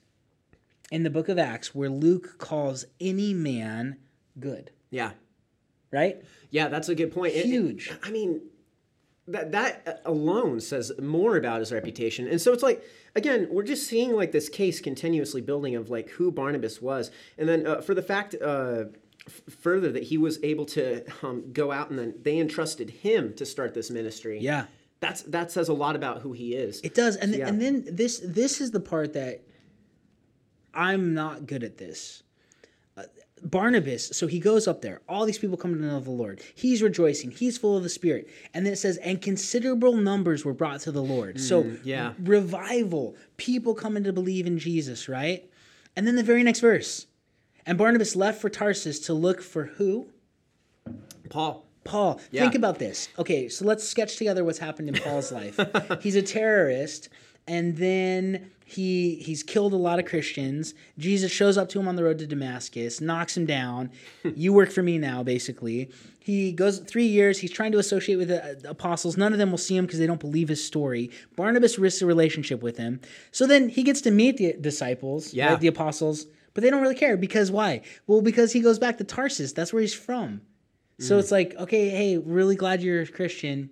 in 0.90 1.02
the 1.02 1.10
Book 1.10 1.28
of 1.28 1.38
Acts 1.38 1.74
where 1.74 1.88
Luke 1.88 2.38
calls 2.38 2.84
any 3.00 3.32
man 3.34 3.96
good. 4.38 4.70
Yeah, 4.90 5.12
Right? 5.92 6.22
yeah, 6.50 6.68
that's 6.68 6.88
a 6.88 6.94
good 6.94 7.12
point. 7.12 7.34
It- 7.34 7.38
it- 7.40 7.46
Huge. 7.46 7.90
I 8.02 8.10
mean, 8.10 8.40
that 9.28 9.52
that 9.52 10.02
alone 10.04 10.60
says 10.60 10.92
more 11.00 11.36
about 11.36 11.60
his 11.60 11.72
reputation. 11.72 12.28
And 12.28 12.40
so 12.40 12.52
it's 12.52 12.62
like, 12.62 12.84
again, 13.14 13.48
we're 13.50 13.62
just 13.64 13.86
seeing 13.86 14.12
like 14.14 14.32
this 14.32 14.48
case 14.48 14.80
continuously 14.80 15.40
building 15.40 15.74
of 15.74 15.90
like 15.90 16.10
who 16.10 16.30
Barnabas 16.30 16.80
was, 16.80 17.10
and 17.38 17.48
then 17.48 17.66
uh, 17.66 17.80
for 17.80 17.94
the 17.94 18.02
fact. 18.02 18.34
Uh, 18.40 18.84
f- 19.26 19.42
Further, 19.58 19.90
that 19.90 20.04
he 20.04 20.16
was 20.18 20.38
able 20.44 20.64
to 20.66 21.04
um, 21.24 21.52
go 21.52 21.72
out 21.72 21.90
and 21.90 21.98
then 21.98 22.14
they 22.22 22.38
entrusted 22.38 22.88
him 22.90 23.34
to 23.34 23.44
start 23.44 23.74
this 23.74 23.90
ministry. 23.90 24.38
Yeah. 24.40 24.66
that's 25.00 25.22
that 25.22 25.50
says 25.50 25.68
a 25.68 25.72
lot 25.74 25.96
about 25.96 26.22
who 26.22 26.32
he 26.32 26.54
is. 26.54 26.80
It 26.82 26.94
does, 26.94 27.16
and 27.16 27.34
Yeah. 27.34 27.48
and 27.48 27.60
then 27.60 27.84
this 27.90 28.20
this 28.24 28.60
is 28.60 28.70
the 28.70 28.78
part 28.78 29.14
that 29.14 29.42
I'm 30.72 31.14
not 31.14 31.46
good 31.46 31.64
at 31.64 31.78
this. 31.78 32.22
Barnabas, 33.50 34.08
so 34.16 34.26
he 34.26 34.40
goes 34.40 34.66
up 34.66 34.82
there. 34.82 35.00
All 35.08 35.24
these 35.24 35.38
people 35.38 35.56
come 35.56 35.72
to 35.74 35.80
know 35.80 36.00
the 36.00 36.10
Lord. 36.10 36.40
He's 36.54 36.82
rejoicing. 36.82 37.30
He's 37.30 37.56
full 37.56 37.76
of 37.76 37.82
the 37.82 37.88
Spirit, 37.88 38.28
and 38.52 38.66
then 38.66 38.72
it 38.72 38.76
says, 38.76 38.96
and 38.98 39.22
considerable 39.22 39.94
numbers 39.94 40.44
were 40.44 40.52
brought 40.54 40.80
to 40.80 40.92
the 40.92 41.02
Lord. 41.02 41.40
so 41.40 41.62
Mm, 41.62 41.80
yeah. 41.84 42.12
revival, 42.18 43.14
people 43.36 43.74
coming 43.74 44.02
to 44.04 44.12
believe 44.12 44.46
in 44.46 44.58
Jesus, 44.58 45.08
right? 45.08 45.48
And 45.94 46.06
then 46.06 46.16
the 46.16 46.22
very 46.24 46.42
next 46.42 46.60
verse, 46.60 47.06
and 47.64 47.78
Barnabas 47.78 48.16
left 48.16 48.40
for 48.40 48.48
Tarsus 48.50 48.98
to 49.00 49.14
look 49.14 49.40
for 49.42 49.64
who? 49.76 50.08
Paul. 51.30 51.64
Paul, 51.84 52.20
Yeah. 52.32 52.42
think 52.42 52.56
about 52.56 52.80
this. 52.80 53.08
Okay, 53.16 53.48
so 53.48 53.64
let's 53.64 53.84
sketch 53.88 54.16
together 54.16 54.44
what's 54.44 54.58
happened 54.58 54.88
in 54.88 54.96
Paul's 54.96 55.30
life. 55.30 55.58
He's 56.00 56.16
a 56.16 56.22
terrorist, 56.22 57.08
and 57.46 57.76
then 57.76 58.50
he 58.64 59.16
he's 59.16 59.42
killed 59.44 59.72
a 59.72 59.76
lot 59.76 59.98
of 59.98 60.06
Christians. 60.06 60.74
Jesus 60.98 61.30
shows 61.30 61.56
up 61.56 61.68
to 61.70 61.80
him 61.80 61.86
on 61.86 61.96
the 61.96 62.02
road 62.02 62.18
to 62.18 62.26
Damascus, 62.26 63.00
knocks 63.00 63.36
him 63.36 63.46
down. 63.46 63.90
you 64.34 64.52
work 64.52 64.70
for 64.70 64.82
me 64.82 64.98
now, 64.98 65.22
basically. 65.22 65.90
He 66.18 66.50
goes 66.50 66.80
three 66.80 67.06
years. 67.06 67.38
He's 67.38 67.52
trying 67.52 67.70
to 67.70 67.78
associate 67.78 68.16
with 68.16 68.28
the, 68.28 68.68
apostles. 68.68 69.16
None 69.16 69.32
of 69.32 69.38
them 69.38 69.52
will 69.52 69.58
see 69.58 69.76
him 69.76 69.86
because 69.86 70.00
they 70.00 70.08
don't 70.08 70.18
believe 70.18 70.48
his 70.48 70.62
story. 70.62 71.12
Barnabas 71.36 71.78
risks 71.78 72.02
a 72.02 72.06
relationship 72.06 72.64
with 72.64 72.76
him. 72.76 73.00
So 73.30 73.46
then 73.46 73.68
he 73.68 73.84
gets 73.84 74.00
to 74.00 74.10
meet 74.10 74.38
the 74.38 74.54
disciples, 74.60 75.32
Yeah. 75.32 75.50
right, 75.50 75.60
the 75.60 75.68
apostles, 75.68 76.26
but 76.52 76.64
they 76.64 76.70
don't 76.70 76.82
really 76.82 76.96
care 76.96 77.16
because 77.16 77.52
why? 77.52 77.82
Well, 78.08 78.22
because 78.22 78.52
he 78.52 78.60
goes 78.60 78.80
back 78.80 78.98
to 78.98 79.04
Tarsus. 79.04 79.52
That's 79.52 79.72
where 79.72 79.82
he's 79.82 79.94
from. 79.94 80.40
So 80.98 81.16
mm. 81.16 81.20
it's 81.20 81.30
like, 81.30 81.54
okay, 81.60 81.90
hey, 81.90 82.18
really 82.18 82.56
glad 82.56 82.82
you're 82.82 83.02
a 83.02 83.06
Christian. 83.06 83.70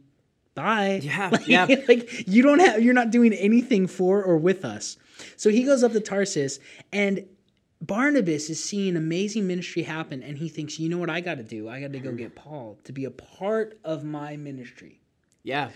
Bye. 0.54 1.00
Yeah, 1.02 1.28
like, 1.32 1.48
yeah. 1.48 1.66
like 1.88 2.28
you 2.28 2.42
don't 2.42 2.60
have, 2.60 2.82
you're 2.82 2.94
not 2.94 3.10
doing 3.10 3.32
anything 3.32 3.86
for 3.86 4.22
or 4.22 4.36
with 4.36 4.64
us. 4.64 4.96
So 5.36 5.50
he 5.50 5.64
goes 5.64 5.82
up 5.82 5.92
to 5.92 6.00
Tarsus, 6.00 6.58
and 6.92 7.24
Barnabas 7.80 8.48
is 8.50 8.62
seeing 8.62 8.96
amazing 8.96 9.46
ministry 9.46 9.82
happen, 9.82 10.22
and 10.22 10.38
he 10.38 10.48
thinks, 10.48 10.78
you 10.78 10.88
know 10.88 10.98
what 10.98 11.10
I 11.10 11.20
got 11.20 11.36
to 11.36 11.42
do? 11.42 11.68
I 11.68 11.80
got 11.80 11.92
to 11.92 11.98
go 11.98 12.12
get 12.12 12.34
Paul 12.34 12.78
to 12.84 12.92
be 12.92 13.04
a 13.04 13.10
part 13.10 13.78
of 13.84 14.04
my 14.04 14.36
ministry 14.36 15.00
Yeah. 15.42 15.70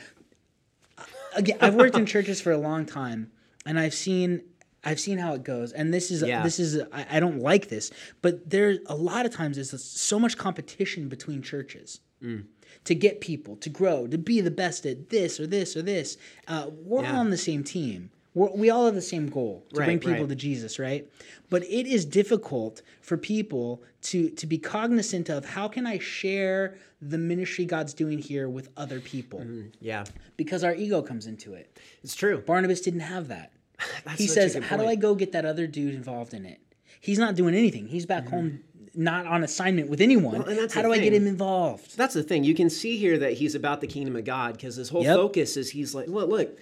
again 1.36 1.58
i've 1.60 1.74
worked 1.74 1.96
in 1.96 2.06
churches 2.06 2.40
for 2.40 2.52
a 2.52 2.58
long 2.58 2.84
time 2.86 3.30
and 3.66 3.78
i've 3.78 3.94
seen 3.94 4.42
i've 4.84 4.98
seen 4.98 5.18
how 5.18 5.34
it 5.34 5.44
goes 5.44 5.72
and 5.72 5.92
this 5.92 6.10
is 6.10 6.22
Yeah. 6.22 6.42
this 6.42 6.58
is 6.58 6.80
I, 6.92 7.06
I 7.12 7.20
don't 7.20 7.38
like 7.40 7.68
this 7.68 7.90
but 8.22 8.48
there 8.48 8.78
a 8.86 8.96
lot 8.96 9.26
of 9.26 9.32
times 9.32 9.56
there's 9.56 9.82
so 9.84 10.18
much 10.18 10.36
competition 10.36 11.08
between 11.08 11.42
churches 11.42 12.00
Mm. 12.20 12.46
To 12.84 12.94
get 12.94 13.20
people 13.20 13.56
to 13.56 13.68
grow 13.68 14.06
to 14.06 14.18
be 14.18 14.40
the 14.40 14.50
best 14.50 14.86
at 14.86 15.10
this 15.10 15.38
or 15.40 15.46
this 15.46 15.76
or 15.76 15.82
this 15.82 16.16
uh, 16.48 16.66
we're 16.84 17.02
Yeah. 17.02 17.12
all 17.14 17.20
on 17.20 17.30
the 17.30 17.36
same 17.36 17.62
team 17.64 18.10
we're, 18.34 18.50
we 18.50 18.70
all 18.70 18.84
have 18.86 18.94
the 18.94 19.00
same 19.02 19.28
goal 19.28 19.64
to 19.72 19.80
Right, 19.80 19.86
bring 19.86 19.98
people 19.98 20.20
right. 20.24 20.28
to 20.28 20.34
jesus 20.34 20.78
right 20.78 21.08
but 21.50 21.62
it 21.64 21.86
is 21.86 22.04
difficult 22.04 22.82
for 23.00 23.16
people 23.16 23.82
to 24.02 24.30
to 24.30 24.46
be 24.46 24.58
cognizant 24.58 25.28
of 25.28 25.44
how 25.44 25.66
can 25.68 25.86
i 25.86 25.98
share 25.98 26.76
the 27.00 27.18
ministry 27.18 27.64
god's 27.64 27.94
doing 27.94 28.18
here 28.18 28.48
with 28.48 28.68
other 28.76 29.00
people 29.00 29.44
Yeah. 29.80 30.04
because 30.36 30.62
our 30.64 30.74
ego 30.74 31.02
comes 31.02 31.26
into 31.26 31.54
it 31.54 31.78
It's 32.02 32.14
true. 32.14 32.38
Barnabas 32.46 32.80
didn't 32.80 33.00
have 33.00 33.28
that. 33.28 33.52
He 34.16 34.26
says, 34.26 34.56
"How 34.56 34.76
do. 34.76 34.84
I 34.86 34.96
go 34.96 35.14
get 35.14 35.30
that 35.32 35.44
other 35.44 35.66
dude 35.68 35.94
involved 35.94 36.34
in 36.34 36.44
it? 36.44 36.60
He's 37.00 37.18
not 37.18 37.36
doing 37.36 37.54
anything. 37.54 37.86
He's 37.86 38.06
back 38.06 38.26
home, 38.28 38.60
not 38.94 39.26
on 39.26 39.42
assignment 39.44 39.88
with 39.88 40.00
anyone. 40.00 40.42
and 40.42 40.58
that's 40.58 40.74
How 40.74 40.82
do 40.82 40.92
I 40.92 40.98
get 40.98 41.12
him 41.12 41.26
involved?" 41.26 41.96
That's 41.96 42.14
the 42.14 42.22
thing. 42.22 42.44
You 42.44 42.54
can 42.54 42.70
see 42.70 42.96
here 42.96 43.18
that 43.18 43.34
he's 43.34 43.54
about 43.54 43.80
the 43.80 43.86
kingdom 43.86 44.16
of 44.16 44.24
God 44.24 44.54
because 44.54 44.76
his 44.76 44.88
whole 44.88 45.02
Yep. 45.04 45.16
focus 45.16 45.56
is 45.56 45.70
he's 45.70 45.94
like, 45.94 46.06
well, 46.08 46.26
look, 46.26 46.58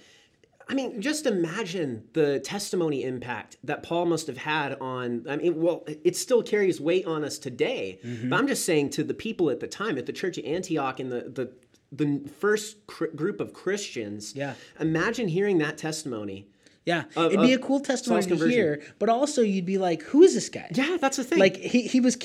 I 0.68 0.74
mean, 0.74 1.00
just 1.00 1.26
imagine 1.26 2.04
the 2.12 2.40
testimony 2.40 3.04
impact 3.04 3.56
that 3.62 3.84
Paul 3.84 4.06
must 4.06 4.26
have 4.26 4.38
had 4.38 4.74
on. 4.80 5.24
I 5.28 5.36
mean, 5.36 5.60
well, 5.62 5.84
it 6.02 6.16
still 6.16 6.42
carries 6.42 6.80
weight 6.80 7.06
on 7.06 7.22
us 7.24 7.38
today. 7.38 8.00
Mm-hmm. 8.04 8.30
But 8.30 8.36
I'm 8.40 8.48
just 8.48 8.64
saying 8.64 8.90
to 8.90 9.04
the 9.04 9.14
people 9.14 9.48
at 9.50 9.60
the 9.60 9.68
time 9.68 9.96
at 9.96 10.06
the 10.06 10.12
church 10.12 10.38
at 10.38 10.44
Antioch 10.44 10.98
and 10.98 11.12
the 11.12 11.20
the 11.32 11.52
the 11.92 12.28
first 12.40 12.84
cr- 12.88 13.06
group 13.14 13.40
of 13.40 13.52
Christians. 13.52 14.34
Yeah. 14.34 14.54
Imagine 14.80 15.28
hearing 15.28 15.58
that 15.58 15.78
testimony. 15.78 16.48
Yeah, 16.86 17.02
it'd 17.16 17.40
be 17.40 17.52
a 17.52 17.58
cool 17.58 17.80
testimony 17.80 18.22
to 18.22 18.28
conversion. 18.28 18.50
hear, 18.52 18.82
but 19.00 19.08
also 19.08 19.42
you'd 19.42 19.66
be 19.66 19.76
like, 19.76 20.02
"Who 20.04 20.22
is 20.22 20.34
this 20.34 20.48
guy?" 20.48 20.68
Yeah, 20.72 20.96
that's 21.00 21.16
the 21.16 21.24
thing. 21.24 21.40
Like 21.40 21.56
he, 21.56 21.82
he 21.82 21.98
was. 22.00 22.16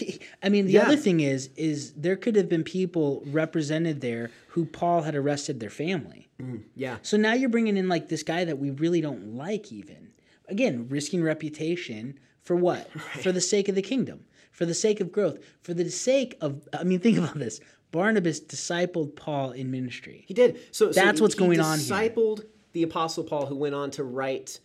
I 0.44 0.50
mean, 0.50 0.68
the 0.68 0.74
Yeah. 0.74 0.84
other 0.86 0.96
thing 0.98 1.20
is, 1.20 1.50
is 1.56 1.94
there 1.94 2.16
could 2.16 2.36
have 2.36 2.48
been 2.48 2.64
people 2.64 3.24
represented 3.26 4.02
there 4.02 4.30
who 4.50 4.66
Paul 4.66 5.02
had 5.02 5.16
arrested 5.16 5.60
their 5.60 5.72
family. 5.72 6.30
Mm, 6.40 6.62
yeah, 6.76 6.98
So 7.02 7.18
now 7.18 7.34
you're 7.34 7.50
bringing 7.50 7.76
in 7.76 7.90
like 7.90 8.08
this 8.10 8.22
guy 8.24 8.46
that 8.46 8.60
we 8.60 8.70
really 8.70 9.02
don't 9.02 9.36
like, 9.36 9.72
even. 9.72 10.10
Again, 10.48 10.88
risking 10.90 11.24
reputation 11.24 12.20
for 12.44 12.56
what? 12.56 12.88
For 13.24 13.32
the 13.32 13.42
sake 13.42 13.68
of 13.68 13.74
the 13.76 13.82
kingdom, 13.82 14.26
for 14.52 14.66
the 14.68 14.74
sake 14.76 15.00
of 15.00 15.12
growth, 15.12 15.40
for 15.64 15.74
the 15.74 15.90
sake 15.90 16.38
of. 16.40 16.68
I 16.72 16.84
mean, 16.84 17.00
think 17.00 17.18
about 17.18 17.38
this. 17.40 17.60
Barnabas 17.92 18.40
discipled 18.40 19.16
Paul 19.16 19.52
in 19.52 19.72
ministry. 19.72 20.24
He 20.28 20.34
did. 20.36 20.60
So 20.72 20.92
so 20.92 21.02
That's 21.02 21.20
what's 21.20 21.34
he 21.34 21.40
going 21.40 21.60
on 21.60 21.80
here. 21.80 21.88
Discipled 21.96 22.44
the 22.74 22.84
apostle 22.84 23.24
Paul, 23.24 23.46
who 23.46 23.56
went 23.56 23.76
on 23.76 23.92
to 23.92 24.04
write 24.04 24.60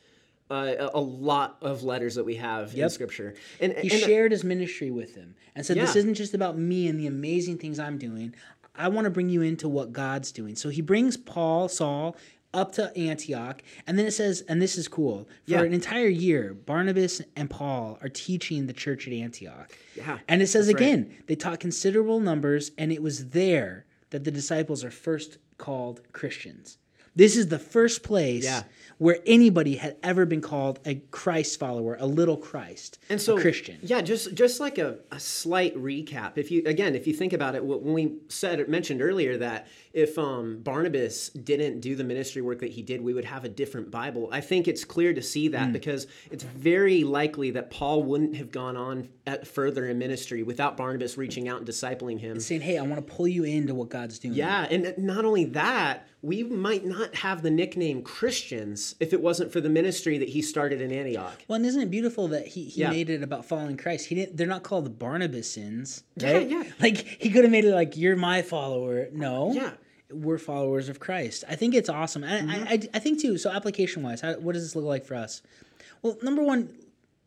uh, 0.50 0.88
a 0.94 1.00
lot 1.00 1.56
of 1.60 1.82
letters 1.82 2.14
that 2.14 2.24
we 2.24 2.36
have 2.36 2.72
in 2.72 2.78
Yep. 2.78 2.90
Scripture. 2.92 3.34
And, 3.60 3.72
He 3.72 3.90
and 3.90 4.00
shared 4.00 4.30
his 4.32 4.44
ministry 4.44 4.90
with 4.92 5.14
them 5.14 5.34
and 5.56 5.66
said, 5.66 5.76
"This 5.76 5.96
isn't 5.96 6.14
just 6.14 6.34
about 6.34 6.56
me 6.56 6.86
and 6.86 7.00
the 7.00 7.06
amazing 7.08 7.58
things 7.58 7.78
I'm 7.80 7.98
doing. 7.98 8.34
I 8.76 8.88
want 8.88 9.06
to 9.06 9.10
bring 9.10 9.28
you 9.28 9.42
into 9.42 9.68
what 9.68 9.92
God's 9.92 10.30
doing." 10.30 10.54
So 10.54 10.68
he 10.68 10.82
brings 10.82 11.16
Paul, 11.16 11.68
Saul, 11.68 12.16
up 12.54 12.70
to 12.72 12.96
Antioch, 12.96 13.60
and 13.88 13.98
then 13.98 14.06
it 14.06 14.12
says, 14.12 14.42
and 14.48 14.62
this 14.62 14.78
is 14.78 14.86
cool. 14.88 15.24
For 15.46 15.50
Yeah. 15.50 15.62
an 15.64 15.74
entire 15.74 16.06
year, 16.08 16.54
Barnabas 16.54 17.20
and 17.34 17.50
Paul 17.50 17.98
are 18.00 18.08
teaching 18.08 18.66
the 18.66 18.72
church 18.72 19.06
at 19.06 19.12
Antioch. 19.12 19.76
Yeah, 19.96 20.20
And 20.28 20.40
it 20.40 20.46
says 20.46 20.68
that's 20.68 20.80
right. 20.80 20.86
again, 20.86 21.14
they 21.26 21.34
taught 21.34 21.60
considerable 21.60 22.18
numbers, 22.20 22.70
and 22.78 22.92
it 22.92 23.02
was 23.02 23.30
there 23.30 23.84
that 24.10 24.24
the 24.24 24.30
disciples 24.30 24.84
are 24.84 24.90
first 24.90 25.36
called 25.58 26.00
Christians. 26.12 26.78
This 27.16 27.36
is 27.36 27.48
the 27.48 27.58
first 27.58 28.02
place 28.02 28.44
Yeah. 28.44 28.62
where 28.98 29.18
anybody 29.26 29.76
had 29.76 29.96
ever 30.02 30.24
been 30.26 30.40
called 30.42 30.78
a 30.86 30.96
Christ 31.10 31.58
follower, 31.58 31.96
a 31.98 32.06
little 32.06 32.36
Christ, 32.36 32.98
and 33.08 33.20
so 33.20 33.36
a 33.36 33.40
Christian. 33.40 33.78
Yeah, 33.82 34.02
just 34.02 34.34
just 34.34 34.60
like 34.60 34.76
a, 34.78 34.98
a 35.10 35.18
slight 35.18 35.74
recap. 35.76 36.36
If 36.36 36.50
you 36.50 36.62
again, 36.66 36.94
if 36.94 37.06
you 37.06 37.14
think 37.14 37.32
about 37.32 37.54
it, 37.54 37.64
when 37.64 37.92
we 37.94 38.14
said 38.28 38.66
mentioned 38.68 39.00
earlier 39.02 39.38
that 39.38 39.66
if 39.96 40.18
um, 40.18 40.58
Barnabas 40.62 41.30
didn't 41.30 41.80
do 41.80 41.96
the 41.96 42.04
ministry 42.04 42.42
work 42.42 42.58
that 42.60 42.70
he 42.70 42.82
did, 42.82 43.00
we 43.00 43.14
would 43.14 43.24
have 43.24 43.44
a 43.46 43.48
different 43.48 43.90
Bible. 43.90 44.28
I 44.30 44.42
think 44.42 44.68
it's 44.68 44.84
clear 44.84 45.14
to 45.14 45.22
see 45.22 45.48
that 45.48 45.72
because 45.72 46.06
it's 46.30 46.44
very 46.44 47.02
likely 47.02 47.50
that 47.52 47.70
Paul 47.70 48.02
wouldn't 48.02 48.36
have 48.36 48.52
gone 48.52 48.76
on 48.76 49.08
further 49.44 49.88
in 49.88 49.98
ministry 49.98 50.42
without 50.42 50.76
Barnabas 50.76 51.16
reaching 51.16 51.48
out 51.48 51.58
and 51.58 51.66
discipling 51.66 52.20
him. 52.20 52.38
saying, 52.40 52.60
"Hey, 52.60 52.76
I 52.76 52.82
want 52.82 52.96
to 53.06 53.14
pull 53.14 53.26
you 53.26 53.44
into 53.44 53.74
what 53.74 53.88
God's 53.88 54.18
doing." 54.18 54.34
Yeah, 54.34 54.66
and 54.70 54.92
not 54.98 55.24
only 55.24 55.46
that, 55.46 56.06
we 56.20 56.42
might 56.42 56.84
not 56.84 57.14
have 57.14 57.42
the 57.42 57.50
nickname 57.50 58.02
Christians 58.02 58.96
if 59.00 59.14
it 59.14 59.20
wasn't 59.22 59.50
for 59.50 59.60
the 59.62 59.70
ministry 59.70 60.18
that 60.18 60.28
he 60.28 60.42
started 60.42 60.80
in 60.82 60.92
Antioch. 60.92 61.42
Well, 61.48 61.56
and 61.56 61.64
isn't 61.64 61.80
it 61.80 61.90
beautiful 61.90 62.28
that 62.28 62.46
he, 62.48 62.64
he 62.64 62.82
Yeah. 62.82 62.90
made 62.90 63.08
it 63.08 63.22
about 63.22 63.46
following 63.46 63.76
Christ? 63.78 64.06
He 64.08 64.14
didn't. 64.14 64.36
They're 64.36 64.46
not 64.46 64.62
called 64.62 64.84
the 64.84 64.90
Barnabasins, 64.90 66.02
Yeah, 66.16 66.32
right? 66.32 66.50
yeah. 66.50 66.62
Like 66.80 66.98
he 66.98 67.30
could 67.30 67.44
have 67.44 67.50
made 67.50 67.64
it 67.64 67.74
like 67.74 67.96
you're 67.96 68.16
my 68.16 68.42
follower. 68.42 69.08
No. 69.12 69.52
Yeah. 69.52 69.70
We're 70.10 70.38
followers 70.38 70.88
of 70.88 71.00
Christ. 71.00 71.44
I 71.48 71.56
think 71.56 71.74
it's 71.74 71.88
awesome. 71.88 72.24
And 72.24 72.48
Mm-hmm. 72.48 72.64
I, 72.68 72.72
I, 72.72 72.80
I 72.94 72.98
think 72.98 73.20
too. 73.20 73.38
So 73.38 73.50
application 73.50 74.02
wise, 74.02 74.20
how, 74.20 74.34
what 74.34 74.52
does 74.52 74.62
this 74.62 74.76
look 74.76 74.84
like 74.84 75.04
for 75.04 75.14
us? 75.14 75.42
Well, 76.02 76.16
number 76.22 76.42
one, 76.42 76.70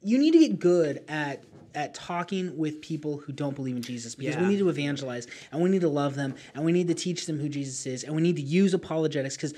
you 0.01 0.17
need 0.17 0.31
to 0.31 0.39
get 0.39 0.59
good 0.59 1.03
at 1.07 1.43
at 1.75 1.93
talking 1.93 2.57
with 2.57 2.81
people 2.81 3.17
who 3.17 3.31
don't 3.31 3.55
believe 3.55 3.75
in 3.75 3.81
Jesus 3.83 4.15
because 4.15 4.35
we 4.37 4.47
need 4.47 4.57
to 4.57 4.69
evangelize 4.69 5.27
and 5.51 5.61
we 5.61 5.69
need 5.69 5.81
to 5.81 5.87
love 5.89 6.15
them 6.15 6.33
and 6.55 6.65
we 6.65 6.71
need 6.71 6.87
to 6.87 6.95
teach 6.95 7.27
them 7.27 7.39
who 7.39 7.47
Jesus 7.47 7.85
is 7.85 8.03
and 8.03 8.15
we 8.15 8.23
need 8.23 8.37
to 8.37 8.41
use 8.41 8.73
apologetics 8.73 9.35
because 9.35 9.53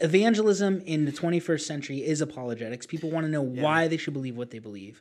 evangelism 0.00 0.82
in 0.82 1.04
the 1.04 1.12
21st 1.12 1.60
century 1.62 2.04
is 2.04 2.20
apologetics. 2.20 2.86
People 2.86 3.10
want 3.10 3.24
to 3.24 3.30
know 3.30 3.42
why 3.42 3.88
they 3.88 3.96
should 3.96 4.12
believe 4.12 4.36
what 4.36 4.50
they 4.50 4.58
believe. 4.58 5.00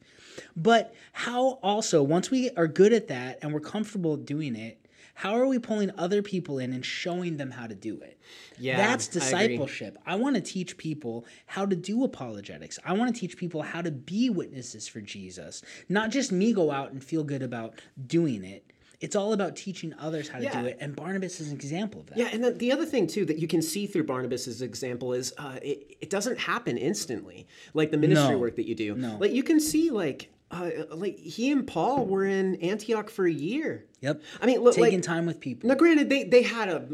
But 0.55 0.93
how 1.11 1.59
also, 1.63 2.01
once 2.03 2.31
we 2.31 2.49
are 2.51 2.67
good 2.67 2.93
at 2.93 3.07
that 3.09 3.39
and 3.41 3.53
we're 3.53 3.59
comfortable 3.59 4.15
doing 4.17 4.55
it, 4.55 4.79
how 5.17 5.34
are 5.36 5.47
we 5.47 5.58
pulling 5.58 5.89
other 5.97 6.21
people 6.21 6.60
in 6.60 6.71
and 6.73 6.86
showing 6.86 7.38
them 7.38 7.49
how 7.49 7.65
to 7.65 7.73
do 7.73 7.99
it? 8.01 8.19
Yeah, 8.60 8.77
That's 8.77 9.08
discipleship. 9.08 9.97
I, 10.06 10.13
want 10.15 10.36
to 10.36 10.41
teach 10.43 10.77
people 10.77 11.25
how 11.47 11.65
to 11.65 11.75
do 11.75 12.03
apologetics. 12.03 12.77
I 12.86 12.93
want 12.93 13.15
to 13.15 13.19
teach 13.19 13.36
people 13.36 13.63
how 13.63 13.82
to 13.82 13.89
be 13.89 14.30
witnesses 14.30 14.88
for 14.88 15.01
Jesus. 15.01 15.63
Not 15.89 16.12
just 16.12 16.32
me 16.32 16.53
go 16.53 16.69
out 16.69 16.91
and 16.91 17.03
feel 17.03 17.23
good 17.23 17.41
about 17.41 17.82
doing 18.06 18.43
it. 18.43 18.63
It's 18.99 19.15
all 19.15 19.34
about 19.34 19.56
teaching 19.56 19.91
others 19.97 20.30
how 20.30 20.38
to 20.38 20.43
Yeah. 20.43 20.62
do 20.62 20.67
it. 20.67 20.77
And 20.80 20.95
Barnabas 20.95 21.39
is 21.39 21.47
an 21.49 21.56
example 21.56 22.01
of 22.01 22.08
that. 22.08 22.19
Yeah, 22.19 22.30
and 22.32 22.43
then 22.43 22.56
the 22.60 22.71
other 22.71 22.86
thing 22.86 23.08
too 23.08 23.25
that 23.25 23.39
you 23.39 23.47
can 23.47 23.63
see 23.63 23.88
through 23.88 24.03
Barnabas's 24.03 24.62
example 24.62 25.13
is 25.13 25.34
uh, 25.39 25.58
it, 25.63 25.97
it 25.99 26.10
doesn't 26.12 26.38
happen 26.38 26.77
instantly, 26.77 27.47
like 27.73 27.89
the 27.89 27.97
ministry 27.97 28.34
No. 28.36 28.38
work 28.38 28.56
that 28.58 28.67
you 28.67 28.75
do. 28.75 28.93
No. 28.93 29.17
Like 29.19 29.32
you 29.32 29.41
can 29.41 29.60
see, 29.60 29.89
like, 29.89 30.30
uh, 30.51 30.69
like 30.91 31.17
he 31.17 31.51
and 31.51 31.67
Paul 31.67 32.05
were 32.05 32.25
in 32.25 32.55
Antioch 32.62 33.10
for 33.10 33.25
a 33.25 33.31
year. 33.31 33.86
Yep. 34.01 34.21
I 34.41 34.45
mean, 34.45 34.62
look, 34.62 34.75
Taking 34.75 34.99
like, 34.99 35.03
time 35.03 35.25
with 35.25 35.39
people. 35.39 35.67
Now, 35.69 35.75
granted, 35.75 36.10
they 36.10 36.23
they 36.23 36.43
had 36.43 36.69
a 36.69 36.88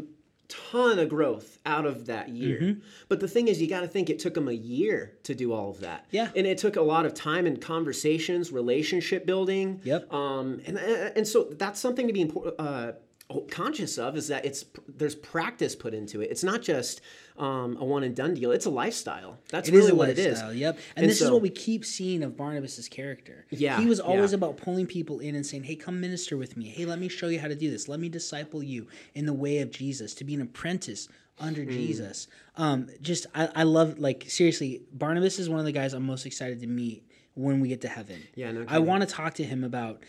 ton 0.48 0.98
of 0.98 1.08
growth 1.08 1.58
out 1.64 1.86
of 1.86 2.06
that 2.06 2.28
year, 2.28 2.60
Mm-hmm. 2.60 2.80
but 3.08 3.18
the 3.20 3.28
thing 3.28 3.48
is, 3.48 3.60
you 3.62 3.68
got 3.68 3.80
to 3.80 3.88
think 3.88 4.10
it 4.10 4.18
took 4.18 4.34
them 4.34 4.46
a 4.48 4.52
year 4.52 5.16
to 5.22 5.34
do 5.34 5.52
all 5.52 5.70
of 5.70 5.80
that. 5.80 6.06
Yeah. 6.10 6.30
and 6.36 6.46
it 6.46 6.58
took 6.58 6.76
a 6.76 6.82
lot 6.82 7.06
of 7.06 7.14
time 7.14 7.46
and 7.46 7.60
conversations, 7.60 8.52
relationship 8.52 9.24
building. 9.26 9.80
Yep. 9.84 10.12
Um, 10.12 10.60
and 10.66 10.76
and 10.78 11.26
so 11.26 11.44
that's 11.52 11.80
something 11.80 12.06
to 12.06 12.12
be 12.12 12.20
important. 12.20 12.54
Uh, 12.58 12.92
conscious 13.42 13.98
of 13.98 14.16
is 14.16 14.28
that 14.28 14.44
it's 14.44 14.64
there's 14.88 15.14
practice 15.14 15.74
put 15.76 15.94
into 15.94 16.20
it. 16.20 16.30
It's 16.30 16.44
not 16.44 16.62
just 16.62 17.00
um, 17.36 17.76
a 17.78 17.84
one 17.84 18.02
and 18.04 18.14
done 18.14 18.34
deal. 18.34 18.50
It's 18.52 18.66
a 18.66 18.70
lifestyle. 18.70 19.38
That's 19.48 19.68
It 19.68 19.74
really 19.74 19.92
what 19.92 20.08
it 20.08 20.18
is. 20.18 20.40
Yep. 20.40 20.76
And, 20.96 21.02
And 21.04 21.10
this 21.10 21.20
is 21.20 21.30
what 21.30 21.42
we 21.42 21.50
keep 21.50 21.84
seeing 21.84 22.22
of 22.22 22.36
Barnabas's 22.36 22.88
character. 22.88 23.46
Yeah, 23.50 23.80
He 23.80 23.86
was 23.86 24.00
always 24.00 24.32
yeah. 24.32 24.36
about 24.36 24.56
pulling 24.56 24.86
people 24.86 25.20
in 25.20 25.34
and 25.34 25.44
saying, 25.44 25.64
"Hey, 25.64 25.76
come 25.76 26.00
minister 26.00 26.36
with 26.36 26.56
me. 26.56 26.66
Hey, 26.68 26.84
let 26.84 26.98
me 26.98 27.08
show 27.08 27.28
you 27.28 27.40
how 27.40 27.48
to 27.48 27.54
do 27.56 27.70
this. 27.70 27.88
Let 27.88 28.00
me 28.00 28.08
disciple 28.08 28.62
you 28.62 28.86
in 29.14 29.26
the 29.26 29.32
way 29.34 29.58
of 29.58 29.70
Jesus, 29.70 30.14
to 30.14 30.24
be 30.24 30.34
an 30.34 30.40
apprentice 30.42 31.08
under 31.38 31.64
Hmm. 31.64 31.70
Jesus." 31.70 32.28
Um, 32.56 32.88
just 33.02 33.26
I, 33.34 33.48
I 33.54 33.62
love 33.64 33.98
like 33.98 34.24
seriously, 34.28 34.82
Barnabas 34.92 35.38
is 35.38 35.48
one 35.48 35.58
of 35.58 35.64
the 35.64 35.72
guys 35.72 35.92
I'm 35.92 36.04
most 36.06 36.26
excited 36.26 36.60
to 36.60 36.66
meet 36.66 37.02
when 37.36 37.58
we 37.58 37.68
get 37.68 37.80
to 37.80 37.88
heaven. 37.88 38.22
Yeah, 38.36 38.52
no 38.52 38.64
I 38.68 38.78
want 38.78 39.02
to 39.02 39.08
talk 39.08 39.34
to 39.34 39.44
him 39.44 39.64
about 39.64 40.04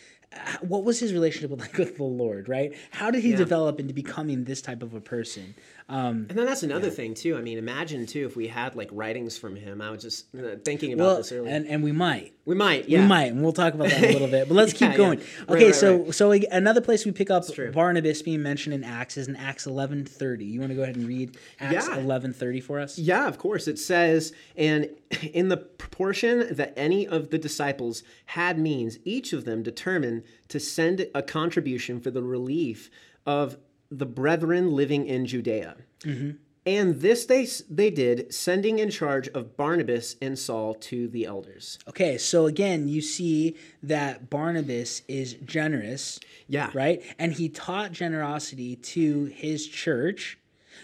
what 0.62 0.84
was 0.84 1.00
his 1.00 1.14
relationship 1.14 1.52
with, 1.52 1.60
like 1.66 1.78
with 1.78 1.98
the 1.98 2.04
Lord, 2.04 2.50
right? 2.50 2.74
How 2.92 3.12
did 3.12 3.22
he 3.22 3.36
develop 3.36 3.80
into 3.80 3.94
becoming 3.94 4.44
this 4.44 4.62
type 4.62 4.84
of 4.84 4.94
a 4.94 5.02
person? 5.02 5.56
Um, 5.88 6.26
And 6.30 6.38
then 6.38 6.46
that's 6.48 6.64
another 6.64 6.90
thing 6.90 7.14
too. 7.14 7.38
I 7.38 7.42
mean, 7.42 7.60
imagine 7.60 8.08
too 8.08 8.26
if 8.26 8.36
we 8.36 8.48
had 8.48 8.76
like 8.76 8.90
writings 8.92 9.38
from 9.38 9.56
him. 9.56 9.82
I 9.82 9.92
was 9.92 10.02
just 10.02 10.34
uh, 10.36 10.56
thinking 10.64 10.94
about 10.94 11.04
well, 11.06 11.18
this 11.18 11.32
earlier. 11.32 11.54
and 11.54 11.68
and 11.68 11.84
we 11.84 11.92
might. 11.92 12.34
we 12.46 12.56
might, 12.56 12.90
yeah, 12.90 13.02
We 13.02 13.08
might, 13.08 13.26
and 13.32 13.44
we'll 13.44 13.54
talk 13.54 13.76
about 13.76 13.90
that 13.90 14.04
a 14.04 14.12
little 14.14 14.28
bit. 14.28 14.48
But 14.48 14.56
let's 14.56 14.74
Yeah, 14.82 14.88
keep 14.90 14.98
going. 14.98 15.20
yeah. 15.20 15.54
Okay, 15.54 15.66
right, 15.66 15.76
so 15.76 15.98
right. 15.98 16.14
so 16.16 16.32
another 16.52 16.82
place 16.82 17.06
we 17.06 17.12
pick 17.12 17.30
up. 17.30 17.44
Barnabas 17.72 18.24
being 18.24 18.42
mentioned 18.42 18.74
in 18.74 18.84
Acts 18.84 19.16
is 19.16 19.28
in 19.28 19.36
Acts 19.36 19.68
eleven 19.68 20.06
thirty. 20.06 20.46
You 20.46 20.60
want 20.60 20.72
to 20.72 20.76
go 20.76 20.82
ahead 20.82 20.96
and 20.96 21.08
read 21.08 21.38
Acts 21.60 21.88
Yeah. 21.88 21.98
eleven 22.00 22.34
thirty 22.34 22.62
for 22.62 22.80
us? 22.80 22.98
Yeah, 22.98 23.28
of 23.28 23.38
course. 23.38 23.68
It 23.68 23.78
says, 23.78 24.34
and 24.58 24.90
in 25.34 25.50
the 25.50 25.58
proportion 25.58 26.48
that 26.56 26.74
any 26.76 27.08
of 27.08 27.30
the 27.30 27.38
disciples 27.38 28.02
had 28.26 28.58
means, 28.58 28.98
each 29.06 29.34
of 29.34 29.46
them 29.46 29.62
determined 29.62 30.24
to 30.48 30.60
send 30.60 31.06
a 31.14 31.22
contribution 31.22 32.00
for 32.00 32.10
the 32.10 32.24
relief 32.24 32.90
of 33.28 33.58
the 33.98 34.06
brethren 34.06 34.72
living 34.72 35.06
in 35.06 35.26
Judea. 35.26 35.76
Mm-hmm. 36.02 36.32
And 36.68 37.00
this 37.00 37.26
they 37.26 37.48
they 37.70 37.92
did, 37.92 38.34
sending 38.34 38.80
in 38.80 38.90
charge 38.90 39.28
of 39.30 39.56
Barnabas 39.56 40.16
and 40.20 40.38
Saul 40.38 40.74
to 40.76 41.08
the 41.08 41.26
elders. 41.26 41.78
Okay, 41.88 42.18
so 42.18 42.48
again, 42.48 42.88
you 42.88 43.02
see 43.02 43.56
that 43.84 44.32
Barnabas 44.32 45.04
is 45.08 45.36
generous, 45.46 46.20
Yeah, 46.48 46.72
right? 46.74 47.04
And 47.20 47.34
he 47.34 47.50
taught 47.50 47.92
generosity 47.92 48.76
to 48.78 49.26
his 49.26 49.68
church 49.68 50.40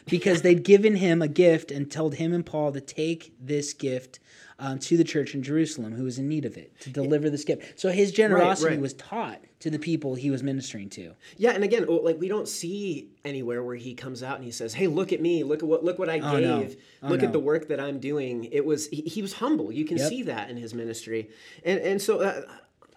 because 0.06 0.44
they'd 0.44 0.64
given 0.64 0.98
him 0.98 1.22
a 1.22 1.28
gift 1.28 1.72
and 1.72 1.92
told 1.92 2.16
him 2.16 2.32
and 2.32 2.46
Paul 2.46 2.72
to 2.74 2.82
take 2.82 3.34
this 3.40 3.74
gift 3.74 4.20
um, 4.62 4.80
to 4.80 4.96
the 4.96 5.04
church 5.04 5.34
in 5.36 5.42
Jerusalem 5.44 5.92
who 5.94 6.04
was 6.06 6.18
in 6.20 6.30
need 6.30 6.46
of 6.46 6.56
it, 6.56 6.80
to 6.82 6.90
deliver 6.90 7.30
this 7.30 7.44
gift. 7.44 7.80
So 7.80 7.90
his 7.90 8.12
generosity 8.12 8.76
right. 8.76 8.80
was 8.82 8.94
taught 8.94 9.40
to 9.60 9.70
the 9.70 9.80
people 9.80 10.16
he 10.16 10.30
was 10.32 10.42
ministering 10.44 10.90
to. 10.92 11.14
Yeah, 11.38 11.52
and 11.52 11.64
again, 11.64 11.86
like 11.88 12.20
we 12.20 12.28
don't 12.30 12.48
see 12.48 13.10
anywhere 13.26 13.64
where 13.64 13.76
he 13.76 13.94
comes 13.96 14.24
out 14.24 14.36
and 14.38 14.46
he 14.46 14.52
says, 14.52 14.74
"Hey, 14.74 14.88
look 14.88 15.12
at 15.12 15.20
me! 15.20 15.44
Look 15.44 15.64
at 15.64 15.68
what 15.68 15.84
look 15.84 16.00
what 16.00 16.10
I 16.10 16.20
Oh, 16.20 16.40
no. 16.40 16.60
gave! 16.62 16.78
Oh, 17.04 17.10
look 17.10 17.22
no. 17.22 17.28
at 17.28 17.34
the 17.34 17.40
work 17.40 17.68
that 17.68 17.80
I'm 17.80 18.00
doing." 18.00 18.46
It 18.46 18.64
was 18.66 18.88
he, 18.88 19.02
he 19.02 19.22
was 19.22 19.34
humble. 19.34 19.72
You 19.72 19.84
can 19.84 19.98
Yep. 19.98 20.10
see 20.10 20.24
that 20.24 20.50
in 20.52 20.58
his 20.58 20.74
ministry, 20.74 21.30
and 21.66 21.80
and 21.80 22.02
so 22.02 22.22
uh, 22.22 22.42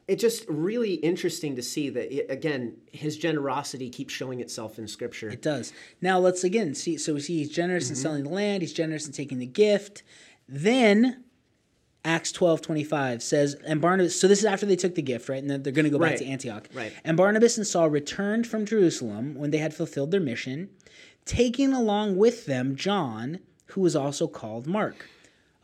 it's 0.07 0.21
just 0.21 0.47
really 0.49 0.95
interesting 0.95 1.57
to 1.57 1.63
see 1.63 1.89
that 1.89 2.15
it, 2.15 2.31
again 2.31 2.77
his 2.93 3.17
generosity 3.17 3.89
keeps 3.89 4.13
showing 4.13 4.41
itself 4.41 4.79
in 4.79 4.87
Scripture. 4.87 5.31
It 5.31 5.41
does. 5.43 5.73
Now 6.03 6.19
let's 6.19 6.45
again 6.45 6.75
see. 6.75 6.99
So 6.99 7.15
we 7.15 7.21
see 7.21 7.39
he's 7.39 7.51
generous 7.51 7.85
Mm-hmm. 7.85 7.93
in 7.93 7.97
selling 7.97 8.25
the 8.25 8.31
land. 8.31 8.63
He's 8.63 8.75
generous 8.75 9.07
in 9.07 9.13
taking 9.13 9.39
the 9.39 9.47
gift. 9.47 10.03
Then 10.47 11.24
Acts 12.07 12.33
twelve 12.33 12.61
twenty 12.61 12.85
five 12.85 13.23
says, 13.23 13.55
and 13.67 13.81
Barnabas. 13.81 14.21
So 14.21 14.29
this 14.29 14.39
is 14.41 14.45
after 14.45 14.67
they 14.67 14.77
took 14.77 14.95
the 14.95 15.03
gift, 15.03 15.29
right? 15.29 15.41
And 15.41 15.51
then 15.51 15.63
they're 15.63 15.73
going 15.73 15.87
to 15.87 15.91
go 15.91 15.99
back 15.99 16.17
to 16.17 16.27
Antioch. 16.27 16.69
Right. 16.75 16.93
And 17.03 17.17
Barnabas 17.17 17.57
and 17.57 17.67
Saul 17.67 17.89
returned 17.89 18.47
from 18.47 18.67
Jerusalem 18.67 19.35
when 19.35 19.51
they 19.51 19.59
had 19.59 19.73
fulfilled 19.73 20.11
their 20.11 20.21
mission, 20.21 20.69
taking 21.25 21.73
along 21.73 22.17
with 22.17 22.45
them 22.47 22.77
John, 22.77 23.39
who 23.69 23.81
was 23.81 23.97
also 23.97 24.27
called 24.29 24.67
Mark. 24.67 25.09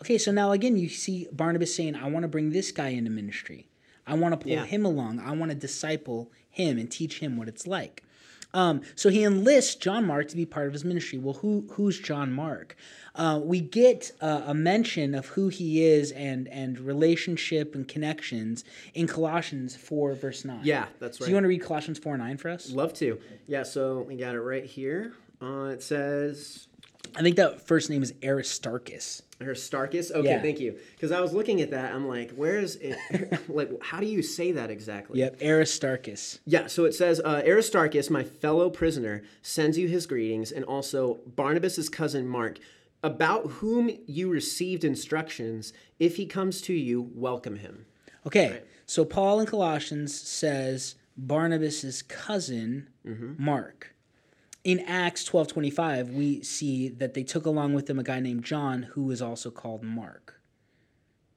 Okay, 0.01 0.17
so 0.17 0.33
now 0.33 0.53
again, 0.53 0.79
you 0.79 0.89
see 0.89 1.29
Barnabas 1.31 1.75
saying, 1.77 1.95
I 1.95 2.09
want 2.09 2.23
to 2.23 2.29
bring 2.29 2.51
this 2.51 2.73
guy 2.73 2.89
into 2.89 3.11
ministry. 3.11 3.69
I 4.07 4.15
want 4.15 4.33
to 4.33 4.39
pull 4.39 4.51
Yeah. 4.53 4.65
him 4.65 4.87
along. 4.87 5.21
I 5.21 5.33
want 5.33 5.51
to 5.51 5.55
disciple 5.55 6.33
him 6.49 6.79
and 6.79 6.91
teach 6.91 7.19
him 7.19 7.37
what 7.37 7.49
it's 7.49 7.67
like. 7.67 8.03
Um, 8.53 8.81
so 8.95 9.09
he 9.11 9.23
enlists 9.25 9.75
John 9.77 10.07
Mark 10.07 10.29
to 10.29 10.37
be 10.37 10.45
part 10.47 10.67
of 10.67 10.73
his 10.73 10.85
ministry. 10.85 11.19
Well, 11.19 11.35
who 11.35 11.67
who's 11.73 11.99
John 12.01 12.33
Mark? 12.33 12.77
Uh, 13.15 13.41
we 13.43 13.61
get 13.61 14.13
uh, 14.21 14.43
a 14.47 14.55
mention 14.55 15.15
of 15.15 15.27
who 15.27 15.49
he 15.49 15.85
is 15.85 16.11
and 16.13 16.49
and 16.49 16.79
relationship 16.79 17.75
and 17.75 17.87
connections 17.87 18.65
in 18.95 19.07
Colossians 19.07 19.77
four 19.77 20.15
verse 20.15 20.45
nine. 20.45 20.61
Yeah, 20.65 20.87
that's 20.99 21.19
So 21.19 21.25
right. 21.25 21.29
you 21.29 21.35
want 21.35 21.45
to 21.45 21.49
read 21.49 21.63
Colossians 21.63 21.99
four 21.99 22.17
nine 22.19 22.37
for 22.37 22.49
us? 22.49 22.71
Love 22.73 22.93
to. 22.95 23.19
Yeah, 23.47 23.63
so 23.63 24.01
we 24.03 24.17
got 24.17 24.35
it 24.35 24.41
right 24.41 24.65
here. 24.65 25.15
Uh, 25.43 25.71
it 25.73 25.83
says 25.83 26.69
I 27.17 27.23
think 27.23 27.37
that 27.37 27.67
first 27.67 27.91
name 27.91 28.03
is 28.03 28.13
Aristarchus. 28.23 29.23
Aristarchus. 29.41 30.11
Okay, 30.11 30.29
Yeah. 30.29 30.43
thank 30.43 30.61
you. 30.61 30.77
Because 30.95 31.13
I 31.13 31.21
was 31.21 31.33
looking 31.33 31.61
at 31.63 31.71
that, 31.71 31.95
I'm 31.95 32.07
like, 32.07 32.31
where's 32.33 32.77
it? 32.77 32.97
like, 33.49 33.71
how 33.83 34.01
do 34.01 34.07
you 34.07 34.23
say 34.23 34.53
that 34.53 34.71
exactly? 34.71 35.19
Yep, 35.21 35.41
Aristarchus. 35.43 36.41
Yeah, 36.45 36.67
so 36.67 36.85
it 36.85 36.93
says 36.95 37.21
uh, 37.25 37.43
Aristarchus, 37.47 38.11
my 38.11 38.23
fellow 38.23 38.69
prisoner, 38.71 39.23
sends 39.43 39.79
you 39.79 39.89
his 39.89 40.07
greetings, 40.07 40.53
and 40.53 40.65
also 40.65 41.21
Barnabas's 41.27 41.89
cousin 41.89 42.29
Mark, 42.29 42.59
about 43.03 43.47
whom 43.47 43.91
you 44.07 44.29
received 44.31 44.85
instructions. 44.85 45.73
If 45.99 46.17
he 46.17 46.27
comes 46.27 46.61
to 46.63 46.75
you, 46.75 47.11
welcome 47.15 47.57
him. 47.57 47.87
Okay, 48.27 48.61
so 48.85 49.05
Paul 49.07 49.41
in 49.41 49.47
Colossians 49.47 50.15
says 50.19 50.97
Barnabas's 51.17 52.03
cousin 52.03 52.89
Mm-hmm. 53.07 53.43
Mark. 53.43 53.95
In 54.63 54.81
Acts 54.81 55.25
twelve 55.25 55.49
twenty 55.49 55.71
five, 55.71 56.11
we 56.11 56.43
see 56.43 56.89
that 56.89 57.15
they 57.15 57.23
took 57.23 57.47
along 57.47 57.73
with 57.75 57.87
them 57.87 57.99
a 57.99 58.03
guy 58.03 58.21
named 58.21 58.45
John 58.45 58.83
who 58.93 59.05
was 59.05 59.23
also 59.23 59.51
called 59.51 59.83
Mark. 59.83 60.41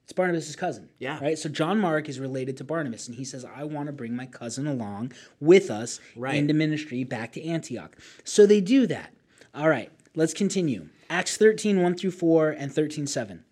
It's 0.04 0.12
Barnabas's 0.12 0.58
cousin. 0.58 0.90
Yeah. 1.00 1.18
Right? 1.22 1.38
So 1.40 1.48
John 1.48 1.80
Mark 1.80 2.10
is 2.10 2.20
related 2.20 2.58
to 2.58 2.66
Barnabas, 2.66 3.08
and 3.08 3.16
he 3.16 3.24
says, 3.24 3.46
I 3.46 3.64
want 3.64 3.88
to 3.88 3.94
bring 3.94 4.14
my 4.14 4.26
cousin 4.26 4.68
along 4.68 5.14
with 5.40 5.72
us 5.72 6.02
Right. 6.18 6.36
into 6.36 6.54
ministry 6.54 7.06
back 7.06 7.32
to 7.34 7.44
Antioch. 7.44 7.96
So 8.26 8.46
they 8.46 8.60
do 8.60 8.86
that. 8.88 9.14
All 9.56 9.70
right, 9.70 9.90
let's 10.14 10.34
continue. 10.34 10.90
Acts 11.10 11.38
13, 11.38 11.82
1 11.82 11.96
through 11.96 12.12
4, 12.12 12.50
and 12.50 12.74
13, 12.74 13.08
7. 13.08 13.46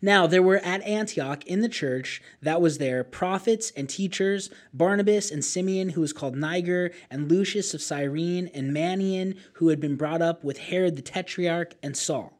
Now 0.00 0.26
there 0.26 0.42
were 0.42 0.58
at 0.58 0.82
Antioch 0.82 1.46
in 1.46 1.60
the 1.60 1.68
church 1.68 2.22
that 2.42 2.60
was 2.60 2.78
there 2.78 3.04
prophets 3.04 3.72
and 3.76 3.88
teachers, 3.88 4.50
Barnabas 4.72 5.30
and 5.30 5.44
Simeon, 5.44 5.90
who 5.90 6.00
was 6.00 6.12
called 6.12 6.36
Niger, 6.36 6.92
and 7.10 7.30
Lucius 7.30 7.74
of 7.74 7.82
Cyrene, 7.82 8.50
and 8.54 8.72
Manaen, 8.72 9.36
who 9.54 9.68
had 9.68 9.80
been 9.80 9.96
brought 9.96 10.22
up 10.22 10.44
with 10.44 10.58
Herod 10.58 10.96
the 10.96 11.02
Tetrarch, 11.02 11.74
and 11.82 11.96
Saul. 11.96 12.38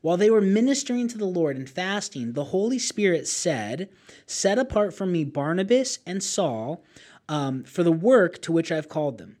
While 0.00 0.16
they 0.16 0.30
were 0.30 0.40
ministering 0.40 1.08
to 1.08 1.18
the 1.18 1.24
Lord 1.24 1.56
and 1.56 1.68
fasting, 1.68 2.32
the 2.32 2.44
Holy 2.44 2.78
Spirit 2.78 3.26
said, 3.26 3.88
Set 4.26 4.58
apart 4.58 4.94
for 4.94 5.06
me 5.06 5.24
Barnabas 5.24 5.98
and 6.06 6.22
Saul 6.22 6.84
um, 7.28 7.64
for 7.64 7.82
the 7.82 7.92
work 7.92 8.40
to 8.42 8.52
which 8.52 8.70
I've 8.70 8.88
called 8.88 9.18
them. 9.18 9.36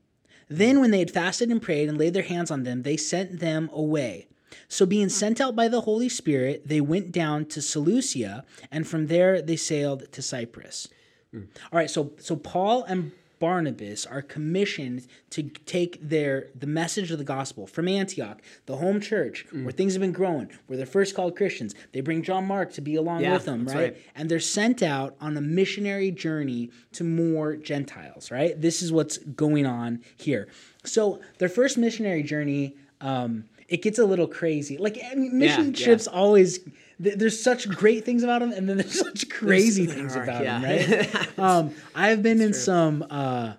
Then, 0.48 0.80
when 0.80 0.90
they 0.90 0.98
had 0.98 1.10
fasted 1.10 1.50
and 1.50 1.60
prayed 1.60 1.88
and 1.88 1.98
laid 1.98 2.14
their 2.14 2.22
hands 2.22 2.50
on 2.50 2.64
them, 2.64 2.82
they 2.82 2.96
sent 2.96 3.40
them 3.40 3.70
away. 3.72 4.26
So, 4.68 4.86
being 4.86 5.08
sent 5.08 5.40
out 5.40 5.56
by 5.56 5.68
the 5.68 5.82
Holy 5.82 6.08
Spirit, 6.08 6.68
they 6.68 6.80
went 6.80 7.12
down 7.12 7.46
to 7.46 7.62
Seleucia, 7.62 8.44
and 8.70 8.86
from 8.86 9.06
there 9.06 9.40
they 9.42 9.56
sailed 9.56 10.10
to 10.12 10.22
Cyprus. 10.22 10.88
All 11.34 11.40
right, 11.72 11.90
so 11.90 12.12
so 12.18 12.36
Paul 12.36 12.84
and 12.84 13.10
Barnabas 13.40 14.06
are 14.06 14.22
commissioned 14.22 15.06
to 15.30 15.42
take 15.42 15.98
their 16.00 16.48
the 16.54 16.66
message 16.66 17.10
of 17.10 17.18
the 17.18 17.24
gospel 17.24 17.66
from 17.66 17.88
Antioch, 17.88 18.40
the 18.66 18.76
home 18.76 19.00
church, 19.00 19.44
where 19.52 19.72
things 19.72 19.94
have 19.94 20.00
been 20.00 20.12
growing, 20.12 20.48
where 20.66 20.76
they're 20.76 20.86
first 20.86 21.14
called 21.14 21.36
Christians. 21.36 21.74
They 21.92 22.00
bring 22.00 22.22
John 22.22 22.46
Mark 22.46 22.72
to 22.74 22.80
be 22.80 22.94
along 22.94 23.22
Yeah, 23.22 23.32
with 23.34 23.44
them, 23.44 23.66
right? 23.66 23.76
right. 23.76 23.96
And 24.14 24.30
they're 24.30 24.40
sent 24.40 24.82
out 24.82 25.16
on 25.20 25.36
a 25.36 25.40
missionary 25.40 26.10
journey 26.10 26.70
to 26.92 27.04
more 27.04 27.56
Gentiles, 27.56 28.30
right? 28.30 28.58
This 28.58 28.80
is 28.80 28.92
what's 28.92 29.18
going 29.18 29.66
on 29.66 30.00
here. 30.16 30.48
So 30.84 31.20
their 31.38 31.48
first 31.48 31.76
missionary 31.76 32.22
journey, 32.22 32.76
um, 33.00 33.44
it 33.68 33.82
gets 33.82 33.98
a 33.98 34.04
little 34.04 34.26
crazy. 34.26 34.78
Like 34.78 34.98
I 35.10 35.14
mean, 35.14 35.38
mission 35.38 35.74
yeah. 35.74 35.84
trips 35.84 36.06
always. 36.06 36.60
th- 37.02 37.16
There's 37.16 37.40
such 37.40 37.68
great 37.68 38.04
things 38.04 38.22
about 38.22 38.40
them, 38.40 38.52
and 38.52 38.68
then 38.68 38.78
there's 38.78 38.98
such 39.06 39.28
crazy 39.30 39.86
there 39.86 39.96
things 39.96 40.16
about 40.16 40.42
yeah. 40.42 40.58
them, 40.60 40.98
right? 40.98 41.38
um, 41.38 41.74
I've 41.94 42.22
been 42.22 42.40
in 42.40 42.52
some 42.52 43.04
uh, 43.10 43.54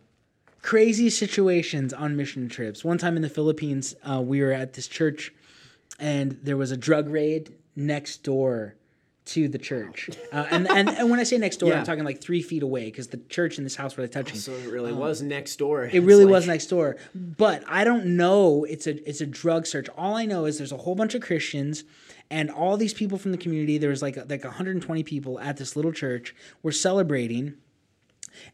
crazy 0.61 1.09
situations 1.09 1.93
on 1.93 2.15
mission 2.15 2.49
trips. 2.49 2.83
One 2.83 2.97
time 2.97 3.15
in 3.15 3.21
the 3.21 3.29
Philippines, 3.29 3.95
uh, 4.03 4.21
we 4.21 4.41
were 4.41 4.51
at 4.51 4.73
this 4.73 4.87
church, 4.87 5.33
and 5.99 6.39
there 6.43 6.57
was 6.57 6.71
a 6.71 6.77
drug 6.77 7.09
raid 7.09 7.53
next 7.75 8.23
door 8.23 8.75
to 9.25 9.47
the 9.47 9.57
church. 9.57 10.09
Uh, 10.31 10.45
and, 10.51 10.69
and 10.69 10.87
and 10.87 11.09
when 11.09 11.19
I 11.19 11.23
say 11.23 11.37
next 11.37 11.57
door, 11.57 11.69
Yeah. 11.69 11.79
I'm 11.79 11.85
talking 11.85 12.03
like 12.03 12.21
three 12.21 12.41
feet 12.41 12.61
away 12.61 12.85
because 12.85 13.07
the 13.07 13.17
church 13.29 13.57
and 13.57 13.65
this 13.65 13.75
house 13.75 13.97
were 13.97 14.05
touching. 14.07 14.37
So 14.37 14.51
it 14.53 14.69
really 14.69 14.93
was 14.93 15.21
next 15.21 15.55
door. 15.57 15.85
It 15.91 16.03
really 16.03 16.25
was 16.25 16.45
next 16.47 16.67
door, 16.67 16.97
but 17.15 17.63
I 17.67 17.83
don't 17.83 18.17
know. 18.17 18.65
It's 18.65 18.85
a 18.87 19.07
it's 19.09 19.21
a 19.21 19.25
drug 19.25 19.65
search. 19.65 19.87
All 19.97 20.15
I 20.15 20.25
know 20.25 20.45
is 20.45 20.57
there's 20.59 20.71
a 20.71 20.77
whole 20.77 20.93
bunch 20.95 21.15
of 21.15 21.21
Christians, 21.21 21.83
and 22.29 22.51
all 22.51 22.77
these 22.77 22.93
people 22.93 23.17
from 23.17 23.31
the 23.31 23.37
community. 23.39 23.77
There 23.79 23.89
was 23.89 24.01
like 24.03 24.15
like 24.29 24.43
120 24.43 25.03
people 25.03 25.39
at 25.39 25.57
this 25.57 25.75
little 25.75 25.91
church. 25.91 26.35
We're 26.61 26.71
celebrating, 26.71 27.55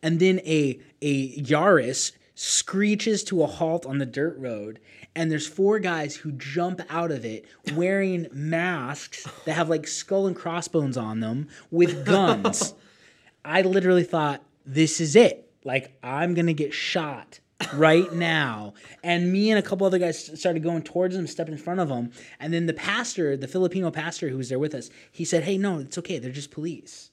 and 0.01 0.19
then 0.21 0.39
a 0.45 0.79
a 1.01 1.37
Yaris 1.41 2.13
screeches 2.41 3.23
to 3.23 3.43
a 3.43 3.45
halt 3.45 3.85
on 3.85 3.99
the 3.99 4.05
dirt 4.05 4.35
road 4.39 4.79
and 5.15 5.31
there's 5.31 5.47
four 5.47 5.77
guys 5.77 6.15
who 6.15 6.31
jump 6.31 6.81
out 6.89 7.11
of 7.11 7.23
it 7.23 7.45
wearing 7.75 8.27
masks 8.31 9.27
that 9.45 9.53
have 9.53 9.69
like 9.69 9.87
skull 9.87 10.25
and 10.25 10.35
crossbones 10.35 10.97
on 10.97 11.19
them 11.19 11.47
with 11.69 12.03
guns. 12.07 12.73
I 13.45 13.61
literally 13.61 14.03
thought 14.03 14.41
this 14.65 14.99
is 14.99 15.15
it. 15.15 15.51
Like 15.63 15.95
I'm 16.01 16.33
to 16.33 16.53
get 16.53 16.73
shot 16.73 17.39
right 17.75 18.11
now. 18.15 18.73
And 19.03 19.31
me 19.31 19.51
and 19.51 19.59
a 19.59 19.61
couple 19.61 19.85
other 19.85 19.99
guys 19.99 20.39
started 20.39 20.63
going 20.63 20.81
towards 20.81 21.15
them 21.15 21.27
stepped 21.27 21.51
in 21.51 21.59
front 21.59 21.79
of 21.79 21.89
them 21.89 22.11
And 22.39 22.51
then 22.51 22.65
the 22.65 22.73
pastor, 22.73 23.37
the 23.37 23.47
Filipino 23.47 23.91
pastor 23.91 24.29
who 24.29 24.37
was 24.37 24.49
there 24.49 24.57
with 24.57 24.73
us, 24.73 24.89
he 25.11 25.25
said, 25.25 25.43
Hey, 25.43 25.59
no, 25.59 25.77
it's 25.77 25.97
okay. 25.99 26.17
They're 26.17 26.31
just 26.31 26.49
police. 26.49 27.10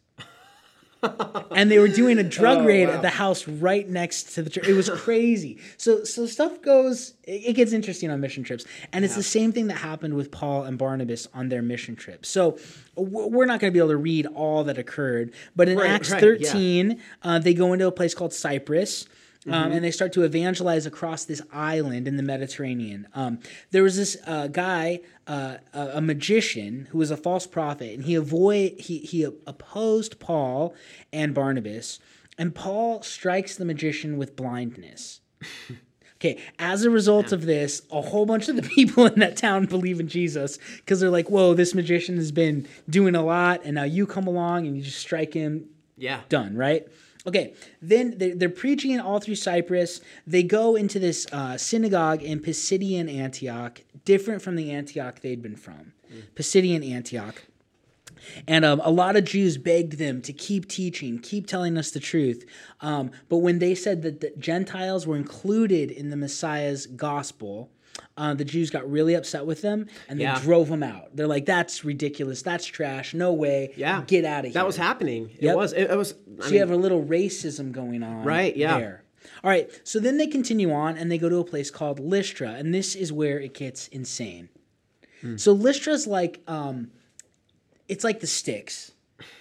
And 1.02 1.70
they 1.70 1.78
were 1.78 1.88
doing 1.88 2.18
a 2.18 2.22
drug 2.22 2.58
Oh, 2.58 2.64
raid 2.64 2.88
wow. 2.88 2.94
at 2.94 3.02
the 3.02 3.10
house 3.10 3.46
right 3.46 3.88
next 3.88 4.34
to 4.34 4.42
the 4.42 4.50
church. 4.50 4.66
It 4.66 4.74
was 4.74 4.90
crazy. 4.90 5.58
So 5.76 6.04
so 6.04 6.26
stuff 6.26 6.60
goes. 6.62 7.14
It, 7.24 7.54
gets 7.54 7.72
interesting 7.72 8.10
on 8.10 8.20
mission 8.20 8.42
trips, 8.42 8.64
and 8.92 9.04
it's 9.04 9.14
the 9.14 9.22
same 9.22 9.52
thing 9.52 9.66
that 9.68 9.76
happened 9.76 10.14
with 10.14 10.30
Paul 10.30 10.64
and 10.64 10.78
Barnabas 10.78 11.28
on 11.34 11.50
their 11.50 11.60
mission 11.62 11.94
trip. 11.94 12.24
So 12.24 12.58
we're 12.96 13.44
not 13.46 13.60
going 13.60 13.70
to 13.70 13.74
be 13.74 13.78
able 13.80 13.90
to 13.90 13.96
read 13.98 14.26
all 14.26 14.64
that 14.64 14.78
occurred, 14.78 15.32
but 15.54 15.68
in 15.68 15.76
Right, 15.78 15.90
Acts 15.90 16.10
right, 16.10 16.22
yeah. 16.22 16.48
13, 16.50 17.02
uh, 17.22 17.38
they 17.38 17.52
go 17.54 17.72
into 17.74 17.86
a 17.86 17.92
place 17.92 18.14
called 18.14 18.32
Cyprus. 18.32 19.06
Um, 19.50 19.64
Mm-hmm. 19.64 19.72
and 19.72 19.84
they 19.84 19.90
start 19.90 20.12
to 20.14 20.22
evangelize 20.24 20.84
across 20.86 21.24
this 21.24 21.40
island 21.52 22.06
in 22.08 22.16
the 22.16 22.22
Mediterranean. 22.22 23.06
Um, 23.14 23.38
there 23.70 23.82
was 23.82 23.96
this 23.96 24.16
uh, 24.26 24.48
guy, 24.48 25.00
uh, 25.26 25.56
a 25.72 25.90
a 25.94 26.00
magician, 26.00 26.88
who 26.90 26.98
was 26.98 27.10
a 27.10 27.16
false 27.16 27.46
prophet, 27.46 27.94
and 27.94 28.04
he 28.04 28.14
avoid 28.14 28.72
he 28.80 28.98
he 28.98 29.24
opposed 29.46 30.18
Paul 30.20 30.74
and 31.12 31.34
Barnabas, 31.34 31.98
and 32.36 32.54
Paul 32.54 33.02
strikes 33.02 33.56
the 33.56 33.64
magician 33.64 34.18
with 34.18 34.36
blindness. 34.36 35.20
Okay, 36.20 36.40
as 36.58 36.82
a 36.84 36.90
result 36.90 37.30
of 37.30 37.46
this, 37.46 37.82
a 37.92 38.00
whole 38.00 38.26
bunch 38.26 38.48
of 38.48 38.56
the 38.56 38.62
people 38.76 39.06
in 39.06 39.20
that 39.20 39.36
town 39.36 39.66
believe 39.66 40.00
in 40.00 40.08
Jesus 40.08 40.58
because 40.78 40.98
they're 40.98 41.10
like, 41.10 41.30
"Whoa, 41.30 41.54
this 41.54 41.76
magician 41.76 42.16
has 42.16 42.32
been 42.32 42.66
doing 42.90 43.14
a 43.14 43.22
lot, 43.22 43.60
and 43.64 43.76
now 43.76 43.84
you 43.84 44.04
come 44.04 44.26
along 44.26 44.66
and 44.66 44.76
you 44.76 44.82
just 44.82 44.98
strike 44.98 45.32
him 45.32 45.66
Yeah. 45.96 46.22
done, 46.28 46.56
right? 46.56 46.88
Okay, 47.28 47.52
then 47.82 48.14
they're, 48.16 48.34
they're 48.34 48.48
preaching 48.48 48.98
all 48.98 49.20
through 49.20 49.34
Cyprus. 49.34 50.00
They 50.26 50.42
go 50.42 50.76
into 50.76 50.98
this 50.98 51.26
uh, 51.30 51.58
synagogue 51.58 52.22
in 52.22 52.40
Pisidian 52.40 53.14
Antioch, 53.14 53.82
different 54.06 54.40
from 54.40 54.56
the 54.56 54.70
Antioch 54.70 55.20
they'd 55.20 55.42
been 55.42 55.54
from. 55.54 55.92
Pisidian 56.34 56.90
Antioch. 56.90 57.44
And 58.46 58.64
um, 58.64 58.80
a 58.82 58.90
lot 58.90 59.14
of 59.14 59.24
Jews 59.24 59.58
begged 59.58 59.98
them 59.98 60.22
to 60.22 60.32
keep 60.32 60.68
teaching, 60.68 61.18
keep 61.18 61.46
telling 61.46 61.76
us 61.76 61.90
the 61.90 62.00
truth. 62.00 62.46
Um, 62.80 63.10
but 63.28 63.38
when 63.38 63.58
they 63.58 63.74
said 63.74 64.00
that 64.02 64.20
the 64.22 64.32
Gentiles 64.38 65.06
were 65.06 65.16
included 65.16 65.90
in 65.90 66.08
the 66.08 66.16
Messiah's 66.16 66.86
gospel, 66.86 67.70
uh, 68.16 68.34
the 68.34 68.44
Jews 68.44 68.70
got 68.70 68.90
really 68.90 69.14
upset 69.14 69.46
with 69.46 69.62
them 69.62 69.86
and 70.08 70.18
they 70.18 70.24
Yeah. 70.24 70.40
drove 70.40 70.68
them 70.68 70.82
out. 70.82 71.14
They're 71.16 71.26
like, 71.26 71.46
"That's 71.46 71.84
ridiculous. 71.84 72.42
That's 72.42 72.64
trash. 72.66 73.14
No 73.14 73.32
way. 73.32 73.72
Yeah. 73.76 74.02
get 74.06 74.24
out 74.24 74.40
of 74.40 74.44
here." 74.46 74.54
That 74.54 74.66
was 74.66 74.76
happening. 74.76 75.30
It 75.38 75.54
was. 75.54 75.72
It, 75.72 75.90
it 75.90 75.96
was. 75.96 76.12
I 76.12 76.42
So 76.42 76.44
mean, 76.46 76.54
you 76.54 76.60
have 76.60 76.70
a 76.70 76.76
little 76.76 77.02
racism 77.04 77.72
going 77.72 78.02
on. 78.02 78.24
Right, 78.24 78.56
yeah. 78.56 78.78
There. 78.78 79.04
All 79.44 79.50
right. 79.50 79.70
So 79.84 80.00
then 80.00 80.16
they 80.16 80.26
continue 80.26 80.72
on 80.72 80.96
and 80.98 81.10
they 81.12 81.18
go 81.18 81.28
to 81.28 81.36
a 81.38 81.44
place 81.44 81.70
called 81.70 82.00
Lystra, 82.00 82.50
and 82.50 82.74
this 82.74 82.94
is 82.94 83.12
where 83.12 83.38
it 83.40 83.54
gets 83.54 83.86
insane. 83.88 84.48
Hmm. 85.20 85.36
So 85.36 85.52
Lystra's 85.54 86.06
like, 86.06 86.40
um, 86.46 86.90
it's 87.88 88.04
like 88.04 88.20
the 88.20 88.26
sticks. 88.26 88.92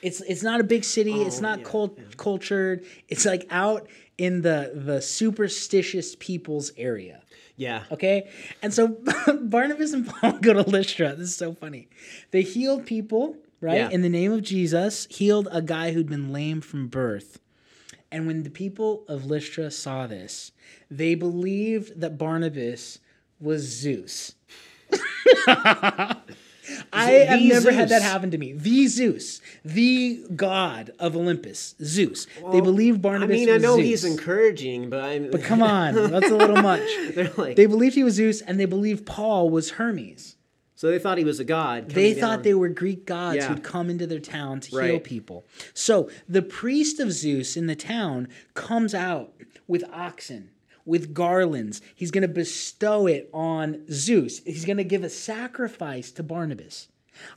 It's 0.01 0.21
it's 0.21 0.41
not 0.43 0.59
a 0.59 0.63
big 0.63 0.83
city. 0.83 1.21
it's 1.21 1.39
not 1.41 1.63
cult- 1.63 2.17
cultured. 2.17 2.83
It's 3.09 3.25
like 3.25 3.45
out 3.51 3.87
in 4.17 4.41
the 4.41 4.71
the 4.73 5.01
superstitious 5.01 6.15
people's 6.19 6.71
area. 6.77 7.21
Yeah. 7.57 7.83
Okay. 7.91 8.29
And 8.61 8.73
so 8.73 8.87
Barnabas 9.41 9.91
and 9.91 10.07
Paul 10.07 10.33
go 10.41 10.53
to 10.53 10.61
Lystra. 10.61 11.15
This 11.15 11.29
is 11.29 11.35
so 11.35 11.53
funny. 11.53 11.89
They 12.31 12.43
healed 12.43 12.85
people, 12.85 13.35
right? 13.59 13.77
Yeah. 13.77 13.89
In 13.89 14.03
the 14.03 14.09
name 14.09 14.31
of 14.31 14.43
Jesus, 14.43 15.07
healed 15.09 15.49
a 15.51 15.61
guy 15.61 15.91
who'd 15.91 16.07
been 16.07 16.31
lame 16.31 16.61
from 16.61 16.87
birth. 16.87 17.39
And 18.11 18.25
when 18.25 18.43
the 18.43 18.49
people 18.49 19.03
of 19.09 19.25
Lystra 19.25 19.69
saw 19.71 20.07
this, 20.07 20.53
they 20.89 21.15
believed 21.15 21.99
that 21.99 22.17
Barnabas 22.17 22.99
was 23.39 23.63
Zeus. 23.63 24.35
I 26.93 27.11
have 27.11 27.41
never 27.41 27.71
had 27.71 27.89
that 27.89 28.01
happen 28.01 28.31
to 28.31 28.37
me. 28.37 28.53
The 28.53 28.87
Zeus, 28.87 29.41
the 29.63 30.25
god 30.35 30.91
of 30.99 31.15
Olympus, 31.15 31.75
Zeus. 31.83 32.27
they 32.51 32.61
believe 32.61 33.01
Barnabas. 33.01 33.33
I 33.35 33.37
mean, 33.39 33.49
I 33.49 33.57
know 33.57 33.75
Zeus. 33.75 33.85
he's 33.85 34.05
encouraging, 34.05 34.89
but 34.89 35.03
I'm. 35.03 35.31
But 35.31 35.43
come 35.43 35.61
on, 35.63 35.93
that's 36.11 36.29
a 36.29 36.35
little 36.35 36.61
much. 36.61 36.81
They're 37.13 37.31
like. 37.37 37.55
They 37.55 37.65
believed 37.65 37.95
he 37.95 38.03
was 38.03 38.15
Zeus, 38.15 38.41
and 38.41 38.59
they 38.59 38.65
believed 38.65 39.05
Paul 39.05 39.49
was 39.49 39.71
Hermes. 39.71 40.35
so 40.75 40.89
they 40.91 40.99
thought 40.99 41.17
he 41.17 41.23
was 41.23 41.39
a 41.39 41.43
god. 41.45 41.89
They 41.89 42.11
coming 42.11 42.21
thought 42.21 42.35
down. 42.37 42.41
they 42.43 42.53
were 42.53 42.69
Greek 42.69 43.05
gods 43.05 43.37
Yeah. 43.37 43.47
who'd 43.49 43.63
come 43.63 43.89
into 43.89 44.05
their 44.07 44.19
town 44.19 44.59
to 44.61 44.81
heal 44.81 44.99
people. 44.99 45.45
So 45.73 46.09
the 46.27 46.41
priest 46.41 46.99
of 46.99 47.11
Zeus 47.11 47.57
in 47.57 47.67
the 47.67 47.75
town 47.75 48.27
comes 48.53 48.93
out 48.93 49.33
with 49.67 49.83
oxen, 49.91 50.49
with 50.87 51.13
garlands. 51.13 51.81
He's 51.93 52.11
going 52.11 52.23
to 52.23 52.27
bestow 52.27 53.07
it 53.07 53.29
on 53.33 53.83
Zeus. 53.91 54.39
He's 54.39 54.65
going 54.65 54.77
to 54.77 54.83
give 54.83 55.03
a 55.03 55.09
sacrifice 55.09 56.11
to 56.11 56.23
Barnabas. 56.23 56.87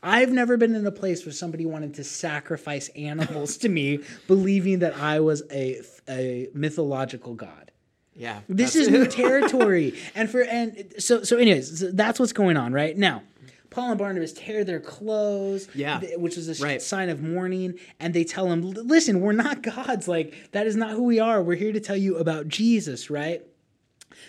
I've 0.02 0.30
never 0.30 0.56
been 0.56 0.74
in 0.74 0.86
a 0.86 0.92
place 0.92 1.24
where 1.24 1.32
somebody 1.32 1.66
wanted 1.66 1.94
to 1.94 2.04
sacrifice 2.04 2.88
animals 2.90 3.56
to 3.58 3.68
me, 3.68 4.00
believing 4.26 4.80
that 4.80 4.94
I 4.96 5.20
was 5.20 5.42
a, 5.50 5.80
a 6.08 6.48
mythological 6.54 7.34
god. 7.34 7.70
Yeah. 8.14 8.40
This 8.48 8.76
is 8.76 8.88
new 8.88 9.06
territory. 9.06 9.94
and 10.14 10.28
for 10.28 10.42
and 10.42 10.92
so 10.98 11.22
so 11.22 11.38
anyways, 11.38 11.80
so 11.80 11.90
that's 11.90 12.20
what's 12.20 12.34
going 12.34 12.56
on 12.56 12.72
right 12.72 12.96
now. 12.96 13.22
Paul 13.70 13.90
and 13.90 13.98
Barnabas 13.98 14.32
tear 14.32 14.64
their 14.64 14.80
clothes, 14.80 15.68
Yeah. 15.74 16.00
th- 16.00 16.18
which 16.18 16.36
is 16.36 16.48
a 16.48 16.54
sh- 16.54 16.60
Right. 16.60 16.82
sign 16.82 17.08
of 17.08 17.22
mourning, 17.22 17.78
and 18.00 18.12
they 18.12 18.24
tell 18.24 18.50
him, 18.50 18.62
"Listen, 18.62 19.20
we're 19.20 19.32
not 19.32 19.62
gods. 19.74 20.08
Like 20.08 20.34
that 20.52 20.66
is 20.66 20.76
not 20.76 20.90
who 20.90 21.04
we 21.04 21.18
are. 21.20 21.42
We're 21.42 21.56
here 21.56 21.72
to 21.72 21.80
tell 21.80 21.96
you 21.96 22.16
about 22.16 22.48
Jesus, 22.48 23.10
right?" 23.10 23.42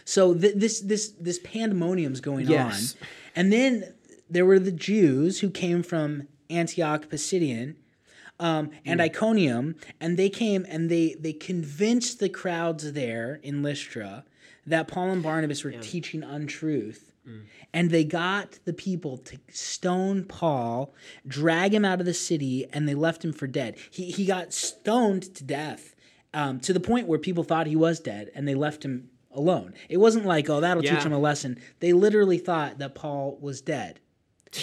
So 0.05 0.33
th- 0.33 0.55
this 0.55 0.79
this 0.81 1.09
this 1.19 1.39
pandemonium's 1.43 2.21
going 2.21 2.47
Yes. 2.47 2.95
on, 3.01 3.07
and 3.35 3.51
then 3.53 3.93
there 4.29 4.45
were 4.45 4.59
the 4.59 4.71
Jews 4.71 5.39
who 5.39 5.49
came 5.49 5.83
from 5.83 6.27
Antioch 6.49 7.09
Pisidian 7.09 7.75
um, 8.39 8.69
and 8.85 9.01
Iconium, 9.01 9.75
and 9.99 10.17
they 10.17 10.29
came 10.29 10.65
and 10.69 10.89
they 10.89 11.15
they 11.19 11.33
convinced 11.33 12.19
the 12.19 12.29
crowds 12.29 12.93
there 12.93 13.39
in 13.43 13.61
Lystra 13.63 14.23
that 14.65 14.87
Paul 14.87 15.09
and 15.11 15.23
Barnabas 15.23 15.63
were 15.63 15.71
teaching 15.71 16.23
untruth. 16.23 17.10
And 17.73 17.91
they 17.91 18.03
got 18.03 18.59
the 18.65 18.73
people 18.73 19.17
to 19.17 19.37
stone 19.51 20.23
Paul, 20.25 20.93
drag 21.25 21.73
him 21.73 21.85
out 21.85 21.99
of 21.99 22.05
the 22.05 22.13
city, 22.13 22.67
and 22.73 22.87
they 22.87 22.95
left 22.95 23.23
him 23.23 23.31
for 23.31 23.47
dead. 23.47 23.77
He, 23.89 24.11
he 24.11 24.25
got 24.25 24.53
stoned 24.53 25.33
to 25.35 25.43
death 25.43 25.95
um, 26.33 26.59
to 26.61 26.73
the 26.73 26.79
point 26.79 27.07
where 27.07 27.19
people 27.19 27.43
thought 27.43 27.67
he 27.67 27.75
was 27.75 27.99
dead, 27.99 28.31
and 28.35 28.47
they 28.47 28.55
left 28.55 28.83
him 28.83 29.09
alone. 29.33 29.73
It 29.87 29.97
wasn't 29.97 30.25
like, 30.25 30.49
oh, 30.49 30.59
that'll 30.59 30.83
Yeah. 30.83 30.95
teach 30.95 31.05
him 31.05 31.13
a 31.13 31.19
lesson. 31.19 31.57
They 31.79 31.93
literally 31.93 32.37
thought 32.37 32.79
that 32.79 32.95
Paul 32.95 33.37
was 33.39 33.61
dead. 33.61 33.99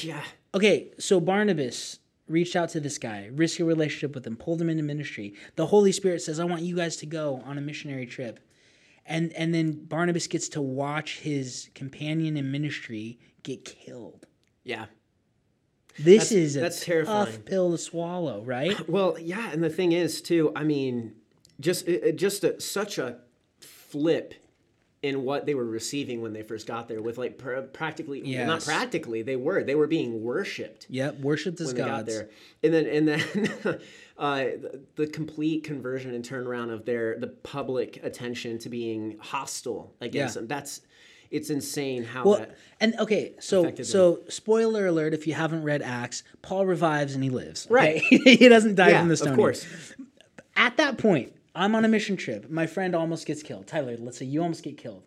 Yeah. 0.03 0.23
Okay, 0.55 0.91
so 0.99 1.21
Barnabas 1.21 2.01
reached 2.27 2.57
out 2.57 2.69
to 2.71 2.81
this 2.81 2.99
guy, 2.99 3.31
risked 3.33 3.61
a 3.61 3.65
relationship 3.65 4.15
with 4.15 4.27
him, 4.27 4.37
pulled 4.37 4.61
him 4.61 4.69
into 4.69 4.83
ministry. 4.83 5.35
The 5.57 5.67
Holy 5.67 5.93
Spirit 5.93 6.21
says, 6.21 6.39
I 6.39 6.45
want 6.45 6.61
you 6.63 6.77
guys 6.77 6.97
to 6.97 7.07
go 7.07 7.43
on 7.47 7.57
a 7.57 7.61
missionary 7.63 8.05
trip. 8.05 8.41
And 9.09 9.33
and 9.33 9.55
then 9.55 9.85
Barnabas 9.87 10.27
gets 10.27 10.49
to 10.51 10.61
watch 10.61 11.21
his 11.21 11.71
companion 11.75 12.37
in 12.37 12.53
ministry 12.53 13.19
get 13.43 13.65
killed. 13.65 14.27
Yeah. 14.65 14.87
This 15.99 16.29
That's- 16.29 16.33
is 16.33 16.57
a 16.57 16.61
that's 16.61 16.77
tough 16.79 16.85
terrifying. 16.87 17.39
pill 17.43 17.73
to 17.73 17.79
swallow, 17.79 18.45
right? 18.45 18.77
Well, 18.89 19.17
yeah, 19.19 19.51
and 19.51 19.65
the 19.65 19.71
thing 19.71 19.93
is 19.93 20.21
too. 20.23 20.53
I 20.55 20.63
mean, 20.63 21.15
just 21.59 21.89
it, 21.89 22.17
just 22.17 22.45
a, 22.45 22.61
such 22.61 22.99
a 22.99 23.19
flip 23.59 24.35
in 25.03 25.23
what 25.23 25.47
they 25.47 25.55
were 25.55 25.65
receiving 25.65 26.21
when 26.23 26.33
they 26.33 26.43
first 26.43 26.67
got 26.67 26.89
there. 26.89 27.01
With 27.01 27.19
like 27.19 27.39
pr- 27.39 27.61
practically, 27.73 28.23
well, 28.37 28.47
not 28.47 28.65
practically, 28.65 29.23
they 29.23 29.37
were 29.37 29.63
they 29.63 29.75
were 29.75 29.87
being 29.87 30.23
worshipped 30.23 30.87
Yep, 30.91 31.21
worshipped 31.21 31.61
as 31.61 31.69
when 31.69 31.77
they 31.77 31.83
got 31.83 31.89
gods. 32.05 32.09
there, 32.09 32.29
and 32.63 32.73
then 32.75 32.87
and 32.87 33.09
then. 33.09 33.81
Uh, 34.19 34.39
the, 34.61 34.81
the 34.97 35.07
complete 35.07 35.63
conversion 35.63 36.13
and 36.13 36.25
turnaround 36.25 36.73
of 36.73 36.85
their 36.85 37.17
the 37.21 37.29
public 37.29 38.01
attention 38.03 38.59
to 38.59 38.69
being 38.69 39.17
hostile 39.21 39.95
against 40.01 40.35
Yeah. 40.35 40.41
them. 40.41 40.49
That's 40.49 40.81
it's 41.31 41.51
insane 41.51 42.03
how 42.03 42.25
Well, 42.25 42.39
that. 42.41 42.57
and 42.81 42.97
okay, 42.99 43.35
so 43.39 43.73
so 43.85 44.19
spoiler 44.29 44.89
alert: 44.89 45.15
if 45.15 45.29
you 45.29 45.35
haven't 45.35 45.63
read 45.63 45.83
Acts, 45.83 46.25
Paul 46.43 46.67
revives 46.67 47.15
and 47.15 47.23
he 47.23 47.31
lives. 47.31 47.69
Right. 47.71 48.03
okay? 48.13 48.37
he 48.37 48.49
doesn't 48.49 48.75
die 48.75 48.89
Yeah, 48.89 48.99
from 48.99 49.09
the 49.09 49.17
stone. 49.17 49.29
of 49.29 49.37
course. 49.37 49.65
At 50.57 50.79
that 50.79 50.99
point, 50.99 51.33
I'm 51.55 51.75
on 51.75 51.85
a 51.85 51.89
mission 51.89 52.17
trip. 52.17 52.51
My 52.51 52.67
friend 52.67 52.95
almost 52.95 53.27
gets 53.27 53.43
killed. 53.43 53.67
Tyler, 53.67 53.97
let's 53.99 54.19
say 54.19 54.27
you 54.27 54.43
almost 54.43 54.63
get 54.63 54.77
killed. 54.77 55.03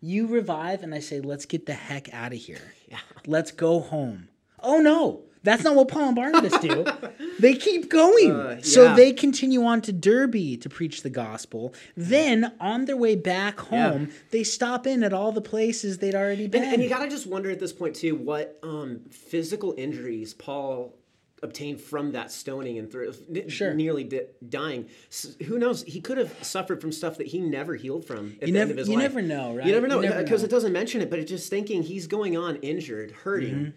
You 0.00 0.26
revive, 0.26 0.82
and 0.82 0.94
I 0.94 0.98
say, 0.98 1.20
let's 1.20 1.46
get 1.46 1.66
the 1.66 1.74
heck 1.74 2.12
out 2.12 2.32
of 2.32 2.38
here. 2.38 2.72
Yeah. 2.88 2.98
Let's 3.26 3.52
go 3.52 3.80
home. 3.80 4.28
Oh 4.60 4.78
no, 4.78 5.22
That's 5.44 5.64
not 5.64 5.74
what 5.74 5.88
Paul 5.88 6.08
and 6.08 6.16
Barnabas 6.16 6.58
do. 6.58 6.84
they 7.40 7.54
keep 7.54 7.88
going. 7.88 8.62
So 8.62 8.84
yeah. 8.84 8.94
they 8.94 9.12
continue 9.12 9.64
on 9.64 9.80
to 9.82 9.92
Derbe 9.92 10.60
to 10.60 10.68
preach 10.68 11.02
the 11.02 11.10
gospel. 11.10 11.74
Then 11.96 12.52
on 12.60 12.84
their 12.84 12.96
way 12.96 13.16
back 13.16 13.58
home, 13.58 14.10
they 14.30 14.44
stop 14.44 14.86
in 14.86 15.02
at 15.02 15.12
all 15.12 15.32
the 15.32 15.40
places 15.40 15.98
they'd 15.98 16.14
already 16.14 16.46
been. 16.46 16.64
And, 16.64 16.74
and 16.74 16.82
you 16.82 16.88
gotta 16.88 17.08
just 17.08 17.26
wonder 17.26 17.50
at 17.50 17.58
this 17.58 17.72
point 17.72 17.96
too 17.96 18.14
what 18.14 18.58
um, 18.62 19.00
physical 19.10 19.74
injuries 19.76 20.32
Paul 20.34 20.94
obtained 21.42 21.80
from 21.80 22.12
that 22.12 22.30
stoning 22.30 22.78
and 22.78 22.90
through 22.90 23.12
Sure. 23.48 23.74
nearly 23.74 24.04
di- 24.04 24.20
dying. 24.48 24.88
S- 25.10 25.36
who 25.46 25.58
knows? 25.58 25.82
He 25.82 26.00
could 26.00 26.18
have 26.18 26.32
suffered 26.42 26.80
from 26.80 26.92
stuff 26.92 27.18
that 27.18 27.26
he 27.28 27.40
never 27.40 27.74
healed 27.74 28.04
from 28.04 28.36
at 28.40 28.46
You 28.48 28.52
the 28.54 28.58
never- 28.58 28.62
end 28.62 28.70
of 28.72 28.76
his 28.78 28.88
you 28.88 28.94
life. 28.94 29.02
never 29.02 29.22
know, 29.22 29.56
right? 29.56 29.66
You 29.66 29.72
never 29.72 29.88
know 29.88 30.00
because 30.00 30.42
it 30.44 30.50
doesn't 30.50 30.72
mention 30.72 31.00
it, 31.00 31.10
but 31.10 31.18
it's 31.18 31.30
just 31.30 31.50
thinking 31.50 31.82
he's 31.82 32.06
going 32.06 32.36
on 32.36 32.56
injured, 32.56 33.10
hurting. 33.10 33.54
Mm-hmm. 33.54 33.70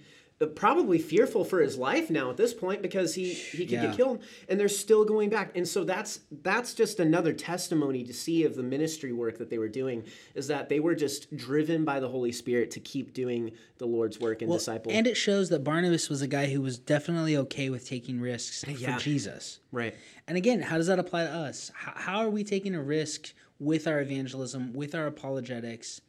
Probably 0.56 1.00
fearful 1.00 1.46
for 1.46 1.62
his 1.62 1.78
life 1.78 2.10
now 2.10 2.30
at 2.30 2.36
this 2.38 2.54
point 2.54 2.82
because 2.82 3.16
he 3.16 3.34
he 3.34 3.60
could 3.60 3.72
Yeah. 3.72 3.86
get 3.88 3.96
killed, 3.96 4.22
and 4.50 4.60
they're 4.60 4.68
still 4.68 5.06
going 5.06 5.30
back. 5.30 5.56
And 5.56 5.66
so 5.68 5.84
that's 5.86 6.20
that's 6.44 6.74
just 6.74 7.00
another 7.00 7.32
testimony 7.34 8.04
to 8.04 8.14
see 8.14 8.44
of 8.44 8.56
the 8.56 8.62
ministry 8.64 9.14
work 9.14 9.38
that 9.38 9.50
they 9.50 9.58
were 9.58 9.70
doing 9.70 10.04
is 10.36 10.48
that 10.48 10.68
they 10.68 10.80
were 10.82 10.94
just 10.94 11.36
driven 11.36 11.86
by 11.86 12.00
the 12.02 12.10
Holy 12.10 12.34
Spirit 12.34 12.70
to 12.72 12.80
keep 12.82 13.14
doing 13.14 13.52
the 13.78 13.86
Lord's 13.88 14.20
work 14.20 14.42
and 14.42 14.52
disciple. 14.52 14.92
and 14.92 15.08
it 15.08 15.16
shows 15.16 15.48
that 15.50 15.64
Barnabas 15.64 16.10
was 16.10 16.22
a 16.22 16.28
guy 16.28 16.48
who 16.48 16.62
was 16.62 16.78
definitely 16.78 17.38
okay 17.38 17.70
with 17.70 17.88
taking 17.88 18.20
risks 18.20 18.64
Yeah. 18.78 18.98
for 18.98 19.04
Jesus. 19.04 19.60
right. 19.72 19.96
And 20.28 20.38
again, 20.38 20.62
how 20.62 20.78
does 20.78 20.88
that 20.88 21.00
apply 21.00 21.24
to 21.26 21.32
us? 21.32 21.72
How, 21.76 21.94
how 21.96 22.18
are 22.20 22.30
we 22.30 22.44
taking 22.44 22.76
a 22.76 22.82
risk 22.84 23.34
with 23.60 23.88
our 23.88 24.02
evangelism, 24.02 24.74
with 24.74 24.96
our 24.96 25.08
apologetics? 25.08 26.02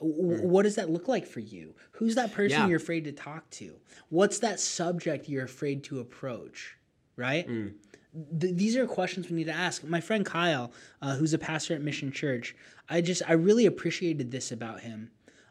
W- 0.00 0.42
What 0.46 0.62
does 0.62 0.74
that 0.76 0.90
look 0.90 1.08
like 1.08 1.26
for 1.26 1.40
you? 1.40 1.74
Who's 1.92 2.14
that 2.14 2.32
person 2.32 2.58
Yeah. 2.60 2.66
you're 2.68 2.78
afraid 2.78 3.04
to 3.04 3.12
talk 3.12 3.48
to? 3.50 3.76
What's 4.08 4.38
that 4.40 4.58
subject 4.60 5.28
you're 5.28 5.44
afraid 5.44 5.84
to 5.84 6.00
approach? 6.00 6.76
Right? 7.16 7.46
Th- 7.46 8.54
these 8.54 8.76
are 8.76 8.86
questions 8.86 9.28
we 9.28 9.36
need 9.36 9.44
to 9.46 9.52
ask. 9.52 9.84
My 9.84 10.00
friend 10.00 10.24
Kyle, 10.24 10.72
uh, 11.02 11.16
who's 11.16 11.32
a 11.34 11.38
pastor 11.38 11.74
at 11.74 11.82
Mission 11.82 12.10
Church, 12.12 12.56
I 12.88 13.00
just 13.02 13.22
I 13.28 13.34
really 13.34 13.66
appreciated 13.66 14.30
this 14.30 14.50
about 14.50 14.80
him, 14.80 15.10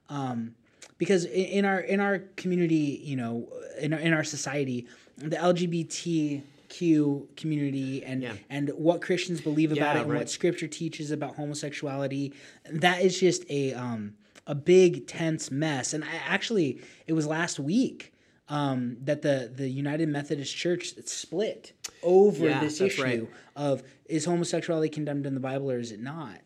um, 0.10 0.56
because 0.98 1.24
in, 1.26 1.46
in 1.46 1.66
our 1.66 1.80
in 1.80 2.00
our 2.02 2.20
community, 2.36 3.00
you 3.04 3.16
know, 3.16 3.48
in 3.80 3.94
our, 3.94 4.00
in 4.00 4.12
our 4.14 4.24
society, 4.26 4.88
the 5.18 5.38
LGBTQ 5.38 7.36
community 7.38 8.04
and 8.04 8.22
Yeah. 8.24 8.34
and 8.50 8.70
what 8.70 9.02
Christians 9.02 9.42
believe 9.42 9.72
about 9.72 9.96
Yeah, 9.96 10.00
it 10.00 10.02
and 10.04 10.12
right. 10.12 10.18
what 10.20 10.30
Scripture 10.30 10.68
teaches 10.68 11.12
about 11.12 11.36
homosexuality, 11.36 12.34
that 12.72 13.02
is 13.02 13.20
just 13.20 13.44
a 13.50 13.74
um, 13.74 14.16
a 14.50 14.56
big 14.56 15.06
tense 15.08 15.52
mess. 15.52 15.94
And 15.94 16.04
I 16.04 16.16
actually, 16.28 16.82
it 17.08 17.14
was 17.14 17.28
last 17.28 17.60
week 17.60 18.12
um, 18.50 18.98
that 19.04 19.22
the 19.22 19.52
the 19.56 19.70
United 19.70 20.10
Methodist 20.10 20.56
Church 20.56 20.96
split 21.06 21.72
over 22.02 22.48
Yeah, 22.48 22.60
this 22.60 22.82
issue 22.82 23.04
right. 23.04 23.30
of 23.56 23.84
is 24.06 24.26
homosexuality 24.26 24.90
condemned 24.90 25.28
in 25.28 25.36
the 25.36 25.40
Bible 25.40 25.72
or 25.72 25.80
is 25.80 25.92
it 25.92 26.02
not? 26.02 26.40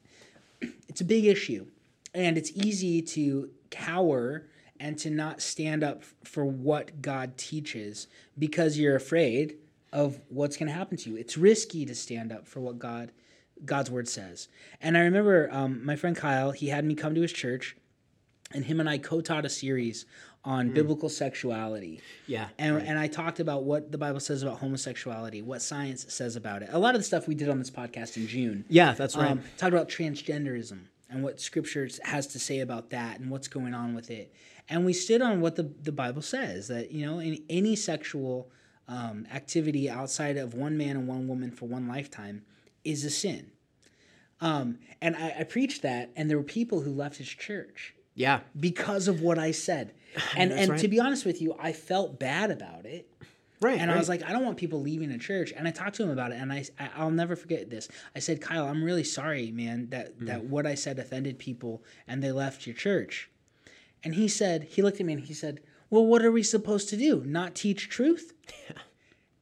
It's 0.89 1.01
a 1.01 1.06
big 1.06 1.26
issue, 1.26 1.66
and 2.14 2.38
it's 2.38 2.51
easy 2.51 3.01
to 3.01 3.49
cower 3.72 4.45
and 4.80 4.95
to 4.99 5.10
not 5.10 5.41
stand 5.41 5.84
up 5.84 6.04
for 6.24 6.45
what 6.45 7.01
God 7.01 7.36
teaches 7.38 8.08
because 8.38 8.78
you're 8.78 8.95
afraid 8.95 9.56
of 9.91 10.20
what's 10.30 10.56
going 10.58 10.68
to 10.68 10.74
happen 10.76 10.97
to 10.97 11.10
you. 11.10 11.16
It's 11.16 11.36
risky 11.38 11.86
to 11.86 11.95
stand 11.95 12.32
up 12.32 12.47
for 12.47 12.60
what 12.60 12.78
God 12.78 13.12
God's 13.66 13.89
word 13.89 14.08
says. 14.08 14.49
And 14.82 14.97
I 14.97 15.01
remember 15.01 15.47
um, 15.51 15.84
my 15.86 15.95
friend 15.95 16.16
Kyle. 16.16 16.51
He 16.51 16.68
had 16.68 16.84
me 16.86 16.95
come 16.95 17.16
to 17.16 17.22
his 17.22 17.32
church, 17.32 17.76
and 18.54 18.66
him 18.66 18.80
and 18.80 18.89
I 18.89 18.97
co-taught 18.97 19.45
a 19.45 19.49
series 19.49 20.06
on 20.45 20.72
biblical 20.72 21.08
sexuality. 21.08 22.01
Yeah, 22.28 22.49
And, 22.60 22.78
and 22.78 22.99
I 22.99 23.08
talked 23.08 23.39
about 23.39 23.64
what 23.64 23.91
the 23.91 23.97
Bible 23.97 24.20
says 24.20 24.43
about 24.43 24.60
homosexuality, 24.60 25.41
what 25.41 25.62
science 25.62 26.06
says 26.14 26.36
about 26.36 26.64
it. 26.64 26.70
A 26.72 26.80
lot 26.80 26.95
of 26.95 26.99
the 26.99 27.06
stuff 27.06 27.28
we 27.28 27.36
did 27.36 27.49
on 27.49 27.60
this 27.60 27.72
podcast 27.72 28.18
in 28.18 28.28
June. 28.28 28.66
Yeah, 28.68 28.91
that's 28.91 29.16
right. 29.16 29.32
Um, 29.32 29.41
talked 29.58 29.74
about 29.74 29.88
transgenderism 29.88 30.80
and 31.10 31.24
what 31.24 31.39
Scripture 31.39 31.88
has 32.04 32.28
to 32.28 32.39
say 32.39 32.60
about 32.60 32.89
that 32.89 33.20
and 33.20 33.30
what's 33.30 33.47
going 33.47 33.74
on 33.74 33.95
with 33.95 34.12
it. 34.12 34.34
And 34.68 34.86
we 34.86 34.91
stood 34.93 35.22
on 35.22 35.39
what 35.39 35.56
the, 35.56 35.64
the 35.64 35.91
Bible 35.91 36.22
says 36.22 36.68
that, 36.68 36.91
you 36.91 37.06
know, 37.06 37.20
in 37.20 37.43
any 37.49 37.76
sexual 37.76 38.51
um, 38.88 39.26
activity 39.34 39.89
outside 39.89 40.36
of 40.36 40.54
one 40.54 40.78
man 40.78 40.97
and 40.97 41.08
one 41.08 41.28
woman 41.28 41.51
for 41.51 41.68
one 41.68 41.88
lifetime 41.88 42.43
is 42.84 43.06
a 43.06 43.10
sin. 43.10 43.51
Um, 44.41 44.80
and 45.01 45.16
I, 45.16 45.36
I 45.39 45.43
preached 45.43 45.84
that, 45.84 46.12
and 46.18 46.30
there 46.30 46.38
were 46.38 46.43
people 46.43 46.82
who 46.82 46.91
left 46.91 47.18
his 47.18 47.30
church 47.30 47.95
yeah. 48.16 48.41
because 48.59 49.07
of 49.07 49.22
what 49.22 49.38
I 49.39 49.51
said. 49.51 49.93
And 50.38 50.51
and 50.51 50.72
right. 50.72 50.80
to 50.80 50.88
be 50.88 50.99
honest 50.99 51.26
with 51.26 51.41
you, 51.41 51.55
I 51.59 51.74
felt 51.74 52.20
bad 52.20 52.51
about 52.51 52.86
it. 52.86 53.09
Right. 53.61 53.80
And 53.80 53.89
I 53.89 53.97
was 53.97 54.09
like, 54.09 54.22
I 54.24 54.32
don't 54.34 54.43
want 54.45 54.57
people 54.57 54.82
leaving 54.82 55.09
a 55.11 55.18
church. 55.18 55.53
And 55.55 55.68
I 55.68 55.72
talked 55.72 55.95
to 55.95 56.03
him 56.03 56.09
about 56.09 56.32
it, 56.32 56.36
and 56.36 56.51
I, 56.51 56.66
I 56.78 56.89
I'll 56.97 57.09
never 57.11 57.36
forget 57.36 57.70
this. 57.70 57.88
I 58.16 58.20
said, 58.20 58.41
Kyle, 58.41 58.68
I'm 58.68 58.84
really 58.84 59.05
sorry, 59.05 59.51
man, 59.51 59.89
that 59.89 60.20
Mm. 60.20 60.26
that 60.28 60.43
what 60.43 60.68
I 60.68 60.76
said 60.76 60.99
offended 60.99 61.39
people, 61.39 61.82
and 62.07 62.22
they 62.22 62.32
left 62.32 62.68
your 62.68 62.76
church. 62.76 63.30
And 64.03 64.14
he 64.16 64.28
said, 64.28 64.66
he 64.66 64.82
looked 64.82 64.99
at 64.99 65.05
me 65.05 65.14
and 65.14 65.24
he 65.24 65.34
said, 65.34 65.61
Well, 65.89 66.05
what 66.05 66.24
are 66.24 66.32
we 66.32 66.43
supposed 66.43 66.89
to 66.89 66.97
do? 66.97 67.24
Not 67.26 67.55
teach 67.55 67.89
truth? 67.89 68.34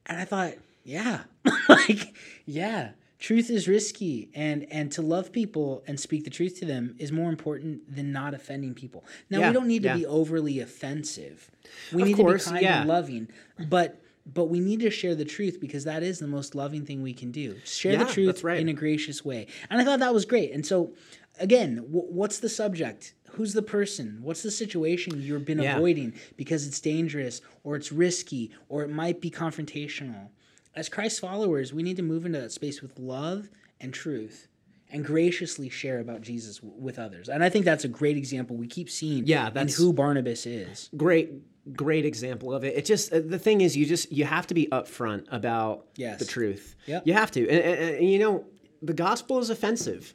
And 0.06 0.18
I 0.20 0.24
thought, 0.24 0.54
yeah, 0.84 1.20
like, 1.68 2.16
yeah, 2.44 2.90
truth 3.22 3.48
is 3.50 3.68
risky, 3.68 4.28
and 4.34 4.66
and 4.70 4.90
to 4.92 5.00
love 5.00 5.32
people 5.32 5.82
and 5.86 5.98
speak 5.98 6.24
the 6.24 6.30
truth 6.30 6.58
to 6.58 6.66
them 6.66 6.96
is 6.98 7.12
more 7.12 7.30
important 7.30 7.94
than 7.94 8.10
not 8.12 8.34
offending 8.34 8.74
people. 8.74 9.04
Now 9.30 9.38
Yeah, 9.38 9.48
we 9.48 9.54
don't 9.54 9.68
need 9.68 9.82
to 9.82 9.90
yeah. 9.90 9.96
be 9.96 10.06
overly 10.06 10.58
offensive. 10.60 11.50
We 11.92 12.02
Of 12.02 12.08
need 12.08 12.16
course, 12.16 12.44
to 12.44 12.50
be 12.50 12.54
kind 12.54 12.64
yeah. 12.64 12.80
and 12.80 12.88
loving, 12.88 13.28
but 13.68 14.02
but 14.26 14.46
we 14.46 14.60
need 14.60 14.80
to 14.80 14.90
share 14.90 15.14
the 15.14 15.24
truth 15.24 15.58
because 15.60 15.84
that 15.84 16.02
is 16.02 16.18
the 16.18 16.26
most 16.26 16.54
loving 16.54 16.84
thing 16.84 17.02
we 17.02 17.14
can 17.14 17.30
do. 17.30 17.56
Share 17.64 17.96
the 17.96 18.04
truth 18.04 18.44
right. 18.44 18.60
in 18.60 18.68
a 18.68 18.72
gracious 18.72 19.24
way, 19.24 19.46
and 19.70 19.80
I 19.80 19.84
thought 19.84 20.00
that 20.00 20.12
was 20.12 20.24
great. 20.24 20.52
And 20.52 20.66
so, 20.66 20.92
again, 21.38 21.76
w- 21.76 22.10
what's 22.10 22.40
the 22.40 22.48
subject? 22.48 23.14
Who's 23.32 23.52
the 23.54 23.62
person? 23.62 24.18
What's 24.20 24.42
the 24.42 24.50
situation 24.50 25.22
you've 25.22 25.44
been 25.44 25.60
avoiding 25.60 26.14
because 26.36 26.66
it's 26.66 26.80
dangerous 26.80 27.40
or 27.64 27.76
it's 27.76 27.90
risky 27.90 28.50
or 28.68 28.82
it 28.82 28.90
might 28.90 29.20
be 29.20 29.30
confrontational? 29.30 30.28
As 30.74 30.88
Christ 30.88 31.20
followers, 31.20 31.72
we 31.72 31.82
need 31.82 31.96
to 31.96 32.02
move 32.02 32.24
into 32.26 32.40
that 32.40 32.52
space 32.52 32.80
with 32.82 32.98
love 32.98 33.48
and 33.80 33.92
truth 33.92 34.48
and 34.90 35.04
graciously 35.04 35.68
share 35.68 36.00
about 36.00 36.20
Jesus 36.22 36.58
w- 36.58 36.74
with 36.80 36.98
others. 36.98 37.28
And 37.28 37.42
I 37.44 37.48
think 37.48 37.64
that's 37.64 37.84
a 37.84 37.88
great 37.88 38.16
example 38.16 38.56
we 38.56 38.66
keep 38.66 38.88
seeing 38.90 39.26
Yeah, 39.26 39.48
in 39.48 39.54
that's- 39.54 39.76
who 39.76 39.92
Barnabas 39.92 40.46
is. 40.46 40.88
great 40.96 41.30
great 41.74 42.04
example 42.04 42.52
of 42.52 42.64
it 42.64 42.74
it 42.76 42.84
just 42.84 43.12
uh, 43.12 43.20
the 43.24 43.38
thing 43.38 43.60
is 43.60 43.76
you 43.76 43.86
just 43.86 44.10
you 44.10 44.24
have 44.24 44.48
to 44.48 44.52
be 44.52 44.66
upfront 44.72 45.24
about 45.30 45.86
Yes. 45.94 46.18
the 46.18 46.24
truth 46.24 46.74
Yep. 46.86 47.06
you 47.06 47.12
have 47.12 47.30
to 47.30 47.48
and, 47.48 47.60
and, 47.60 47.94
and, 47.98 48.10
you 48.10 48.18
know 48.18 48.44
the 48.82 48.92
gospel 48.92 49.38
is 49.38 49.48
offensive 49.48 50.12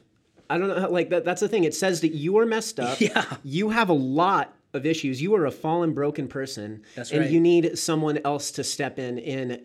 i 0.50 0.58
don't 0.58 0.68
know 0.68 0.78
how, 0.78 0.90
like 0.90 1.08
that, 1.08 1.24
that's 1.24 1.40
the 1.40 1.48
thing 1.48 1.64
it 1.64 1.74
says 1.74 2.02
that 2.02 2.12
you 2.12 2.36
are 2.38 2.44
messed 2.44 2.78
up 2.78 3.00
Yeah. 3.00 3.24
you 3.42 3.70
have 3.70 3.88
a 3.88 3.94
lot 3.94 4.54
of 4.74 4.84
issues 4.84 5.22
you 5.22 5.34
are 5.36 5.46
a 5.46 5.50
fallen 5.50 5.94
broken 5.94 6.28
person 6.28 6.82
That's 6.94 7.12
and 7.12 7.20
right. 7.22 7.30
you 7.30 7.40
need 7.40 7.78
someone 7.78 8.18
else 8.26 8.50
to 8.50 8.62
step 8.62 8.98
in 8.98 9.18
and 9.18 9.58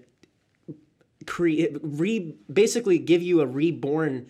create 1.25 1.77
re 1.81 2.35
basically 2.51 2.97
give 2.99 3.21
you 3.21 3.41
a 3.41 3.45
reborn 3.47 4.27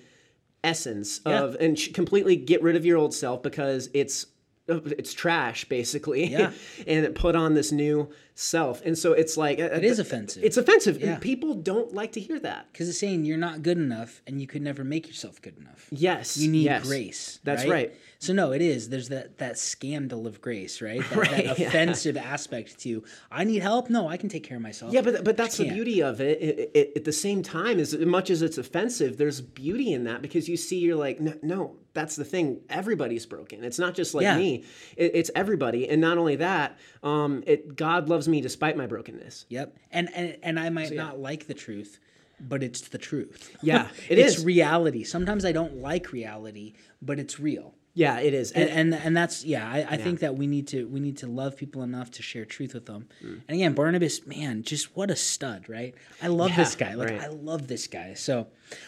essence 0.64 1.20
Yeah. 1.26 1.44
of 1.44 1.56
and 1.56 1.78
sh- 1.78 1.90
completely 1.90 2.36
get 2.36 2.62
rid 2.62 2.76
of 2.76 2.86
your 2.86 2.98
old 2.98 3.14
self 3.14 3.44
because 3.44 3.90
it's 3.94 4.28
it's 4.68 5.14
trash 5.14 5.66
basically 5.66 6.28
Yeah. 6.32 6.52
and 6.88 7.14
put 7.16 7.36
on 7.36 7.54
this 7.54 7.72
new 7.72 8.10
self 8.36 8.82
and 8.84 8.98
so 8.98 9.14
it's 9.14 9.38
like 9.38 9.60
it 9.60 9.84
is 9.86 10.00
offensive. 10.00 10.44
it's 10.44 10.58
offensive 10.58 11.00
Yeah. 11.00 11.14
and 11.14 11.22
people 11.22 11.54
don't 11.54 11.94
like 11.94 12.14
to 12.14 12.20
hear 12.20 12.40
that 12.40 12.66
Because 12.72 12.90
it's 12.90 12.98
saying 12.98 13.26
you're 13.26 13.38
not 13.38 13.62
good 13.62 13.78
enough 13.78 14.22
and 14.26 14.42
you 14.42 14.48
could 14.48 14.64
never 14.64 14.84
make 14.84 15.08
yourself 15.08 15.40
good 15.42 15.56
enough. 15.58 15.88
yes 15.92 16.36
You 16.38 16.50
need 16.50 16.64
yes. 16.64 16.84
grace. 16.88 17.40
that's 17.44 17.66
right, 17.68 17.94
So 18.18 18.34
no, 18.34 18.52
it 18.52 18.62
is. 18.62 18.90
There's 18.90 19.10
that 19.10 19.38
that 19.38 19.58
scandal 19.60 20.26
of 20.26 20.42
grace, 20.42 20.82
right? 20.82 21.02
That, 21.10 21.16
Right, 21.18 21.46
that 21.46 21.60
yeah. 21.60 21.68
offensive 21.68 22.18
aspect 22.18 22.80
to 22.80 23.04
I 23.32 23.44
need 23.44 23.62
help. 23.62 23.90
No, 23.92 24.08
I 24.08 24.18
can 24.18 24.30
take 24.30 24.44
care 24.44 24.58
of 24.58 24.64
myself. 24.64 24.92
yeah 24.94 25.02
but 25.02 25.24
but 25.24 25.38
that's 25.38 25.58
the 25.58 25.70
beauty 25.70 26.02
of 26.02 26.20
it. 26.20 26.42
It- 26.42 26.72
it- 26.74 26.92
at 26.96 27.04
the 27.06 27.12
same 27.14 27.44
time 27.44 27.80
as 27.80 27.96
much 27.98 28.30
as 28.32 28.42
it's 28.42 28.58
offensive 28.58 29.18
there's 29.18 29.42
beauty 29.42 29.94
in 29.94 30.06
that 30.06 30.22
because 30.24 30.48
you 30.50 30.58
see 30.58 30.80
you're 30.80 30.96
like 30.96 31.20
no, 31.20 31.34
no 31.44 31.76
that's 31.94 32.16
the 32.16 32.26
thing 32.26 32.60
everybody's 32.70 33.26
broken 33.26 33.64
it's 33.64 33.78
not 33.78 33.94
just 33.94 34.16
like 34.16 34.24
Yeah. 34.24 34.38
me 34.38 34.64
it, 34.98 35.12
it's 35.14 35.30
everybody 35.36 35.88
and 35.88 36.02
not 36.02 36.18
only 36.18 36.36
that 36.38 36.78
um 37.04 37.44
it 37.46 37.76
god 37.76 38.10
loves 38.10 38.23
me 38.28 38.42
despite 38.42 38.78
my 38.78 38.88
brokenness 38.88 39.46
Yep. 39.50 39.76
And 39.92 40.10
and 40.16 40.38
and 40.44 40.60
I 40.60 40.70
might 40.70 40.94
not 40.94 41.20
like 41.20 41.48
the 41.48 41.54
truth, 41.54 42.00
but 42.40 42.64
it's 42.64 42.82
the 42.82 42.98
truth. 42.98 43.56
Yeah, 43.62 43.88
it 44.10 44.18
it's 44.20 44.38
is. 44.38 44.46
reality. 44.46 45.04
Sometimes 45.04 45.46
I 45.46 45.52
don't 45.52 45.78
like 45.78 46.12
reality, 46.12 46.74
but 47.02 47.20
it's 47.20 47.40
real. 47.40 47.76
Yeah, 47.96 48.20
it 48.20 48.34
is. 48.34 48.52
and 48.52 48.70
and, 48.70 48.94
and 48.96 49.16
that's 49.16 49.46
yeah 49.46 49.70
I, 49.70 49.86
I 49.92 49.98
think 49.98 50.20
that 50.22 50.36
we 50.36 50.48
need 50.48 50.68
to 50.70 50.88
we 50.88 51.00
need 51.00 51.18
to 51.18 51.28
love 51.28 51.56
people 51.58 51.84
enough 51.84 52.10
to 52.12 52.24
share 52.24 52.44
truth 52.46 52.74
with 52.74 52.86
them. 52.88 53.08
Mm. 53.24 53.42
and 53.48 53.56
again 53.56 53.74
barnabas 53.74 54.26
man 54.26 54.64
just 54.64 54.96
what 54.96 55.12
a 55.12 55.16
stud 55.16 55.70
right? 55.70 55.94
I 56.22 56.28
love 56.28 56.50
Yeah, 56.50 56.56
this 56.58 56.76
guy. 56.76 56.96
Like 56.96 57.10
right. 57.12 57.22
i 57.22 57.28
love 57.28 57.68
this 57.68 57.86
guy. 57.88 58.16
So 58.16 58.48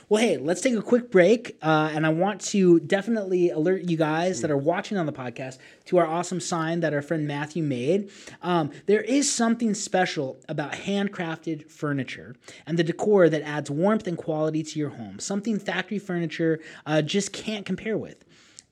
well 0.09 0.21
hey 0.23 0.37
let's 0.37 0.61
take 0.61 0.73
a 0.73 0.81
quick 0.81 1.11
break 1.11 1.55
uh, 1.61 1.91
and 1.93 2.07
i 2.07 2.09
want 2.09 2.41
to 2.41 2.79
definitely 2.79 3.51
alert 3.51 3.83
you 3.83 3.95
guys 3.97 4.41
that 4.41 4.49
are 4.49 4.57
watching 4.57 4.97
on 4.97 5.05
the 5.05 5.13
podcast 5.13 5.59
to 5.85 5.97
our 5.99 6.07
awesome 6.07 6.39
sign 6.39 6.79
that 6.79 6.91
our 6.91 7.03
friend 7.03 7.27
matthew 7.27 7.61
made. 7.61 8.09
Um, 8.41 8.71
there 8.87 9.01
is 9.03 9.31
something 9.31 9.75
special 9.75 10.39
about 10.49 10.71
handcrafted 10.73 11.69
furniture 11.71 12.35
and 12.65 12.79
the 12.79 12.83
decor 12.83 13.29
that 13.29 13.43
adds 13.43 13.69
warmth 13.69 14.07
and 14.07 14.17
quality 14.17 14.63
to 14.63 14.79
your 14.79 14.89
home. 14.89 15.19
Something 15.19 15.59
factory 15.59 15.99
furniture 15.99 16.59
uh, 16.87 17.03
just 17.03 17.31
can't 17.33 17.65
compare 17.65 17.97
with 17.97 18.25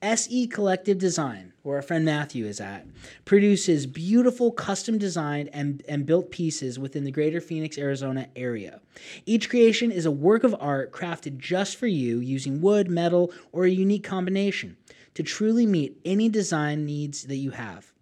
SE 0.04 0.48
Collective 0.48 0.98
Design, 0.98 1.54
where 1.62 1.78
our 1.78 1.82
friend 1.82 2.04
Matthew 2.04 2.46
is 2.46 2.60
at, 2.60 2.86
produces 3.24 3.86
beautiful 3.86 4.52
custom 4.52 4.98
designed 4.98 5.50
and, 5.54 5.82
and 5.88 6.06
built 6.06 6.30
pieces 6.30 6.78
within 6.78 7.06
the 7.06 7.12
greater 7.12 7.40
Phoenix, 7.40 7.78
Arizona 7.78 8.28
area. 8.36 8.82
Each 9.26 9.50
creation 9.50 9.94
is 9.94 10.06
a 10.06 10.12
work 10.12 10.44
of 10.44 10.54
art 10.60 10.92
crafted 10.92 11.38
just 11.38 11.78
for 11.78 11.88
you 11.88 12.20
using 12.20 12.60
wood, 12.60 12.90
metal, 12.90 13.32
or 13.54 13.64
a 13.64 13.70
unique 13.70 14.04
combination 14.04 14.76
to 15.14 15.24
truly 15.24 15.66
meet 15.66 15.98
any 16.04 16.28
design 16.28 16.86
needs 16.86 17.24
that 17.24 17.38
you 17.38 17.52
have. 17.52 17.93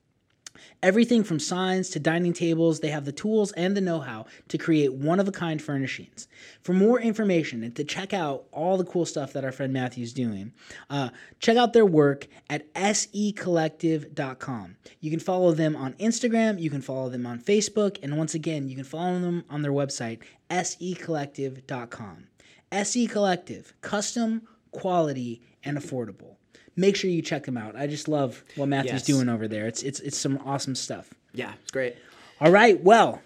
Everything 0.83 1.23
from 1.23 1.39
signs 1.39 1.89
to 1.89 1.99
dining 1.99 2.33
tables, 2.33 2.79
they 2.79 2.89
have 2.89 3.05
the 3.05 3.11
tools 3.11 3.51
and 3.51 3.77
the 3.77 3.81
know 3.81 3.99
how 3.99 4.25
to 4.47 4.57
create 4.57 4.93
one 4.93 5.19
of 5.19 5.27
a 5.27 5.31
kind 5.31 5.61
furnishings. 5.61 6.27
For 6.63 6.73
more 6.73 6.99
information 6.99 7.63
and 7.63 7.75
to 7.75 7.83
check 7.83 8.13
out 8.13 8.45
all 8.51 8.77
the 8.77 8.83
cool 8.83 9.05
stuff 9.05 9.31
that 9.33 9.45
our 9.45 9.51
friend 9.51 9.71
Matthew's 9.71 10.11
doing, 10.11 10.53
uh, 10.89 11.09
check 11.39 11.55
out 11.55 11.73
their 11.73 11.85
work 11.85 12.27
at 12.49 12.73
secollective.com. 12.73 14.75
You 14.99 15.11
can 15.11 15.19
follow 15.19 15.51
them 15.51 15.75
on 15.75 15.93
Instagram, 15.93 16.59
you 16.59 16.71
can 16.71 16.81
follow 16.81 17.09
them 17.09 17.27
on 17.27 17.39
Facebook, 17.39 17.99
and 18.01 18.17
once 18.17 18.33
again, 18.33 18.67
you 18.67 18.75
can 18.75 18.83
follow 18.83 19.19
them 19.19 19.43
on 19.51 19.61
their 19.61 19.71
website, 19.71 20.21
secollective.com. 20.49 22.27
SE 22.71 23.07
Collective, 23.07 23.73
custom, 23.81 24.47
quality, 24.71 25.41
and 25.63 25.77
affordable. 25.77 26.37
Make 26.75 26.95
sure 26.95 27.09
you 27.09 27.21
check 27.21 27.45
them 27.45 27.57
out. 27.57 27.75
I 27.75 27.87
just 27.87 28.07
love 28.07 28.43
what 28.55 28.67
Matthew's 28.69 28.91
Yes. 28.93 29.03
doing 29.05 29.27
over 29.29 29.47
there. 29.47 29.67
It's 29.67 29.83
it's 29.83 29.99
it's 29.99 30.17
some 30.17 30.39
awesome 30.45 30.75
stuff. 30.75 31.13
yeah, 31.33 31.53
it's 31.61 31.71
great. 31.71 31.95
All 32.39 32.51
right, 32.51 32.81
well, 32.81 33.21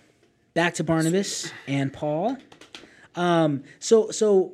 back 0.54 0.74
to 0.76 0.84
Barnabas 0.84 1.52
and 1.68 1.94
Paul. 1.94 2.38
Um, 3.16 3.64
so 3.80 4.12
so 4.12 4.52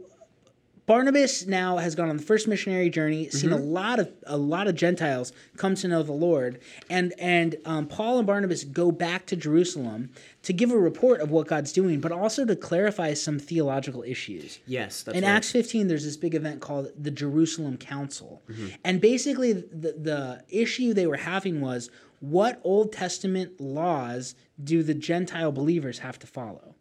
Barnabas 0.86 1.46
now 1.46 1.78
has 1.78 1.96
gone 1.96 2.10
on 2.10 2.18
the 2.18 2.24
first 2.24 2.48
missionary 2.48 2.90
journey, 2.90 3.30
seen 3.30 3.52
a 3.52 3.58
lot 3.58 4.00
of 4.00 4.12
a 4.26 4.38
lot 4.38 4.68
of 4.68 4.76
Gentiles 4.76 5.32
come 5.56 5.76
to 5.76 5.88
know 5.88 6.04
the 6.04 6.12
Lord, 6.12 6.60
and 6.90 7.14
and 7.20 7.56
um, 7.66 7.88
Paul 7.88 8.18
and 8.18 8.28
Barnabas 8.28 8.64
go 8.64 8.92
back 8.92 9.26
to 9.28 9.36
Jerusalem 9.36 10.10
to 10.44 10.54
give 10.54 10.72
a 10.72 10.78
report 10.78 11.22
of 11.22 11.30
what 11.30 11.48
God's 11.48 11.72
doing, 11.72 12.00
but 12.00 12.12
also 12.12 12.46
to 12.46 12.56
clarify 12.56 13.14
some 13.14 13.38
theological 13.38 14.04
issues. 14.04 14.60
Yes, 14.66 15.04
that's 15.04 15.18
In 15.18 15.24
right. 15.24 15.30
Acts 15.30 15.52
15, 15.52 15.88
there's 15.88 16.04
this 16.04 16.18
big 16.18 16.34
event 16.34 16.62
called 16.62 16.90
the 16.98 17.12
Jerusalem 17.12 17.78
Council. 17.78 18.42
Mm-hmm. 18.50 18.68
And 18.84 19.00
basically, 19.00 19.54
the, 19.54 19.96
the 19.98 20.44
issue 20.50 20.94
they 20.94 21.08
were 21.08 21.18
having 21.18 21.62
was 21.62 21.90
what 22.20 22.60
Old 22.64 22.92
Testament 22.92 23.60
laws 23.60 24.36
do 24.64 24.84
the 24.84 24.94
Gentile 24.94 25.52
believers 25.52 26.00
have 26.00 26.20
to 26.20 26.28
follow? 26.28 26.76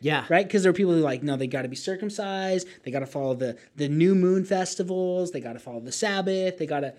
Yeah, 0.00 0.24
Right? 0.28 0.46
Because 0.46 0.62
there 0.62 0.70
are 0.70 0.74
people 0.74 0.92
who 0.92 0.98
are 0.98 1.02
like, 1.02 1.22
no, 1.22 1.36
they 1.36 1.46
got 1.46 1.62
to 1.62 1.68
be 1.68 1.76
circumcised. 1.76 2.66
They 2.84 2.90
got 2.90 3.00
to 3.00 3.06
follow 3.06 3.34
the, 3.34 3.58
the 3.76 3.88
new 3.88 4.14
moon 4.14 4.44
festivals. 4.44 5.30
They 5.30 5.40
got 5.40 5.54
to 5.54 5.58
follow 5.58 5.80
the 5.80 5.92
Sabbath. 5.92 6.58
They 6.58 6.66
got 6.66 6.80
to. 6.80 6.94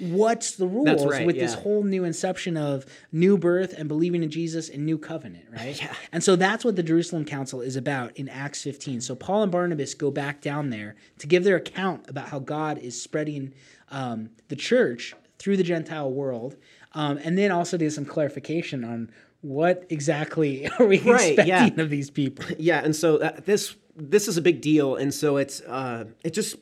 What's 0.00 0.56
the 0.56 0.66
rules 0.66 1.06
right, 1.06 1.24
with 1.24 1.36
this 1.36 1.54
whole 1.54 1.84
new 1.84 2.02
inception 2.02 2.56
of 2.56 2.84
new 3.12 3.38
birth 3.38 3.74
and 3.78 3.86
believing 3.86 4.24
in 4.24 4.30
Jesus 4.30 4.68
and 4.68 4.84
new 4.84 4.98
covenant, 4.98 5.44
right? 5.52 5.80
Yeah. 5.80 5.94
And 6.10 6.24
so 6.24 6.34
that's 6.34 6.64
what 6.64 6.74
the 6.74 6.82
Jerusalem 6.82 7.24
Council 7.24 7.60
is 7.60 7.76
about 7.76 8.16
in 8.16 8.28
Acts 8.28 8.60
15. 8.64 9.00
So 9.00 9.14
Paul 9.14 9.44
and 9.44 9.52
Barnabas 9.52 9.94
go 9.94 10.10
back 10.10 10.40
down 10.40 10.70
there 10.70 10.96
to 11.20 11.28
give 11.28 11.44
their 11.44 11.54
account 11.54 12.08
about 12.08 12.30
how 12.30 12.40
God 12.40 12.78
is 12.78 13.00
spreading 13.00 13.54
um, 13.92 14.30
the 14.48 14.56
church 14.56 15.14
through 15.38 15.56
the 15.56 15.62
Gentile 15.62 16.10
world, 16.10 16.56
um, 16.94 17.18
and 17.22 17.38
then 17.38 17.52
also 17.52 17.76
do 17.76 17.88
some 17.90 18.04
clarification 18.04 18.84
on 18.84 19.10
what 19.40 19.84
exactly 19.90 20.68
are 20.78 20.86
we 20.86 20.98
Right, 21.00 21.36
yeah. 21.36 21.62
expecting 21.64 21.80
of 21.80 21.90
these 21.90 22.10
people. 22.10 22.44
yeah, 22.58 22.80
and 22.84 22.94
so 22.94 23.18
uh, 23.18 23.38
this 23.44 23.76
this 23.96 24.28
is 24.28 24.36
a 24.36 24.42
big 24.42 24.60
deal, 24.60 24.96
and 24.96 25.12
so 25.12 25.36
it's 25.36 25.60
uh, 25.62 26.04
it 26.24 26.32
just 26.32 26.56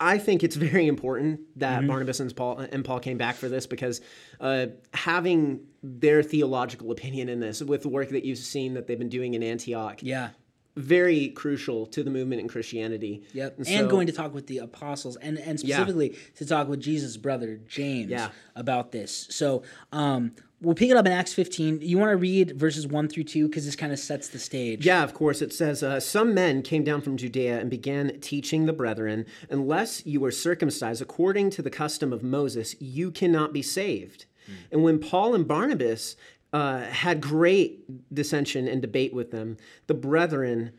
I 0.00 0.18
think 0.18 0.42
it's 0.42 0.56
very 0.56 0.86
important 0.88 1.40
that 1.58 1.78
Mm-hmm. 1.80 1.88
Barnabas 1.88 2.20
and 2.20 2.34
Paul 2.34 2.58
and 2.58 2.84
Paul 2.84 2.98
came 3.00 3.18
back 3.18 3.36
for 3.36 3.48
this 3.48 3.66
because 3.66 4.00
uh, 4.40 4.66
having 4.94 5.60
their 5.82 6.22
theological 6.22 6.90
opinion 6.90 7.28
in 7.28 7.40
this 7.40 7.62
with 7.62 7.82
the 7.82 7.88
work 7.88 8.08
that 8.10 8.24
you've 8.24 8.38
seen 8.38 8.74
that 8.74 8.86
they've 8.86 8.98
been 8.98 9.08
doing 9.08 9.34
in 9.34 9.42
Antioch, 9.42 10.00
Yeah. 10.02 10.30
Very 10.76 11.28
crucial 11.28 11.86
to 11.86 12.02
the 12.02 12.10
movement 12.10 12.40
in 12.40 12.48
Christianity. 12.48 13.22
Yep. 13.34 13.58
And, 13.58 13.66
so- 13.66 13.88
going 13.88 14.06
to 14.06 14.12
talk 14.12 14.32
with 14.34 14.46
the 14.46 14.58
apostles 14.58 15.16
and, 15.16 15.38
and 15.38 15.58
specifically 15.60 16.16
to 16.36 16.46
talk 16.46 16.68
with 16.68 16.80
Jesus' 16.80 17.16
brother 17.16 17.60
James 17.68 18.10
Yeah. 18.10 18.30
about 18.56 18.90
this. 18.92 19.26
So 19.30 19.62
um, 19.92 20.32
we'll 20.62 20.74
pick 20.74 20.90
it 20.90 20.96
up 20.96 21.04
in 21.04 21.12
Acts 21.12 21.34
15. 21.34 21.80
You 21.82 21.98
want 21.98 22.10
to 22.10 22.16
read 22.16 22.58
verses 22.58 22.86
1 22.86 23.08
through 23.08 23.24
2 23.24 23.48
because 23.48 23.66
this 23.66 23.76
kind 23.76 23.92
of 23.92 23.98
sets 23.98 24.28
the 24.28 24.38
stage. 24.38 24.86
Yeah, 24.86 25.02
of 25.02 25.12
course. 25.12 25.42
It 25.42 25.52
says, 25.52 25.82
uh, 25.82 26.00
Some 26.00 26.32
men 26.32 26.62
came 26.62 26.84
down 26.84 27.02
from 27.02 27.16
Judea 27.18 27.58
and 27.60 27.68
began 27.68 28.18
teaching 28.20 28.64
the 28.66 28.72
brethren, 28.72 29.26
unless 29.50 30.06
you 30.06 30.24
are 30.24 30.30
circumcised 30.30 31.02
according 31.02 31.50
to 31.50 31.62
the 31.62 31.70
custom 31.70 32.12
of 32.12 32.22
Moses, 32.22 32.74
you 32.80 33.10
cannot 33.10 33.52
be 33.52 33.62
saved. 33.62 34.24
And 34.72 34.82
when 34.82 34.98
Paul 34.98 35.34
and 35.36 35.46
Barnabas 35.46 36.16
uh, 36.52 36.80
had 36.82 37.20
great 37.20 38.14
dissension 38.14 38.68
and 38.68 38.82
debate 38.82 39.14
with 39.14 39.30
them, 39.30 39.56
the 39.86 39.94
brethren 39.94 40.72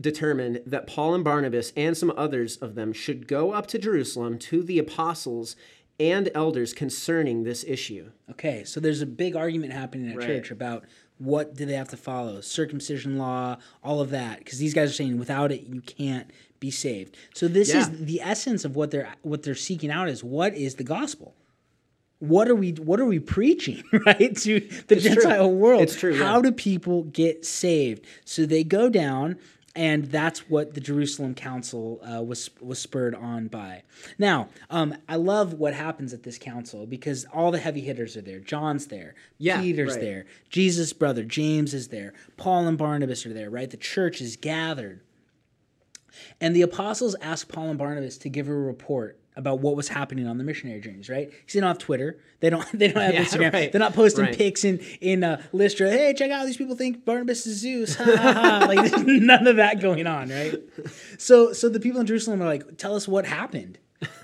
determined 0.00 0.60
that 0.66 0.86
Paul 0.86 1.14
and 1.14 1.22
Barnabas 1.22 1.72
and 1.76 1.96
some 1.96 2.12
others 2.16 2.56
of 2.56 2.74
them 2.74 2.92
should 2.92 3.28
go 3.28 3.52
up 3.52 3.66
to 3.68 3.78
Jerusalem 3.78 4.38
to 4.40 4.62
the 4.62 4.78
apostles 4.78 5.56
and 5.98 6.30
elders 6.34 6.72
concerning 6.72 7.42
this 7.44 7.62
issue. 7.68 8.10
Okay, 8.30 8.64
so 8.64 8.80
there's 8.80 9.02
a 9.02 9.06
big 9.06 9.36
argument 9.36 9.72
happening 9.74 10.10
at 10.10 10.16
Right. 10.16 10.26
church 10.26 10.50
about 10.50 10.84
what 11.18 11.54
do 11.54 11.66
they 11.66 11.74
have 11.74 11.90
to 11.90 11.98
follow, 11.98 12.40
circumcision 12.40 13.18
law, 13.18 13.58
all 13.84 14.00
of 14.00 14.08
that, 14.08 14.38
because 14.38 14.58
these 14.58 14.72
guys 14.72 14.88
are 14.90 14.94
saying 14.94 15.18
without 15.18 15.52
it 15.52 15.64
you 15.68 15.82
can't 15.82 16.30
be 16.58 16.70
saved. 16.70 17.16
So 17.34 17.46
this 17.46 17.68
is 17.80 17.90
the 18.06 18.22
essence 18.22 18.64
of 18.64 18.74
what 18.74 18.90
they're 18.90 19.14
what 19.20 19.42
they're 19.42 19.54
seeking 19.54 19.90
out 19.90 20.08
is 20.08 20.24
what 20.24 20.54
is 20.54 20.76
the 20.76 20.84
gospel. 20.84 21.34
What 22.20 22.48
are 22.48 22.54
we 22.54 22.72
what 22.72 23.00
are 23.00 23.04
we 23.06 23.18
preaching, 23.18 23.82
right? 24.06 24.36
To 24.36 24.60
the 24.86 24.96
Gentile 24.96 25.50
world. 25.50 25.82
It's 25.82 25.96
true, 25.96 26.14
yeah. 26.14 26.24
How 26.24 26.40
do 26.40 26.52
people 26.52 27.04
get 27.04 27.44
saved? 27.44 28.06
So 28.24 28.46
they 28.46 28.62
go 28.62 28.88
down 28.88 29.36
and 29.76 30.06
that's 30.06 30.50
what 30.50 30.74
the 30.74 30.80
Jerusalem 30.80 31.34
Council 31.34 32.00
uh, 32.02 32.22
was 32.22 32.50
was 32.60 32.78
spurred 32.78 33.14
on 33.14 33.46
by. 33.46 33.82
Now, 34.18 34.48
um, 34.68 34.96
I 35.08 35.16
love 35.16 35.54
what 35.54 35.74
happens 35.74 36.12
at 36.12 36.24
this 36.24 36.38
council 36.38 36.86
because 36.86 37.24
all 37.32 37.50
the 37.52 37.58
heavy 37.58 37.80
hitters 37.80 38.16
are 38.16 38.22
there. 38.22 38.40
John's 38.40 38.88
there, 38.88 39.14
Yeah, 39.38 39.60
Peter's 39.60 39.92
right. 39.92 40.00
there, 40.00 40.26
Jesus' 40.48 40.92
brother 40.92 41.22
James 41.22 41.72
is 41.72 41.88
there, 41.88 42.14
Paul 42.36 42.66
and 42.66 42.76
Barnabas 42.76 43.24
are 43.26 43.32
there. 43.32 43.48
Right, 43.48 43.70
the 43.70 43.76
church 43.76 44.20
is 44.20 44.36
gathered, 44.36 45.02
and 46.40 46.54
the 46.54 46.62
apostles 46.62 47.14
asked 47.20 47.48
Paul 47.48 47.68
and 47.70 47.78
Barnabas 47.78 48.18
to 48.18 48.28
give 48.28 48.48
a 48.48 48.54
report 48.54 49.19
about 49.36 49.60
what 49.60 49.76
was 49.76 49.88
happening 49.88 50.26
on 50.26 50.38
the 50.38 50.44
missionary 50.44 50.80
journeys, 50.80 51.08
right? 51.08 51.30
Because 51.30 51.54
they 51.54 51.60
don't 51.60 51.68
have 51.68 51.78
Twitter, 51.78 52.18
they 52.40 52.50
don't 52.50 52.66
they 52.78 52.88
don't 52.88 53.02
have 53.02 53.14
Yeah, 53.14 53.24
Instagram, 53.24 53.52
right, 53.52 53.72
they're 53.72 53.78
not 53.78 53.94
posting 53.94 54.24
right. 54.24 54.36
pics 54.36 54.64
in 54.64 54.78
in 55.00 55.24
uh, 55.24 55.42
Lystra. 55.52 55.90
Hey, 55.90 56.14
check 56.14 56.30
out 56.30 56.46
these 56.46 56.56
people 56.56 56.76
think 56.76 57.04
Barnabas 57.04 57.46
is 57.46 57.58
Zeus. 57.58 57.94
Ha, 58.00 58.04
ha, 58.04 58.32
ha. 58.32 58.64
like 58.66 58.90
there's 58.90 59.02
none 59.06 59.46
of 59.46 59.56
that 59.56 59.80
going 59.80 60.06
on, 60.06 60.28
right? 60.30 60.54
So 61.18 61.52
so 61.52 61.68
the 61.68 61.80
people 61.80 62.00
in 62.00 62.06
Jerusalem 62.06 62.42
are 62.42 62.46
like, 62.46 62.76
tell 62.76 62.94
us 62.94 63.06
what 63.06 63.26
happened. 63.26 63.78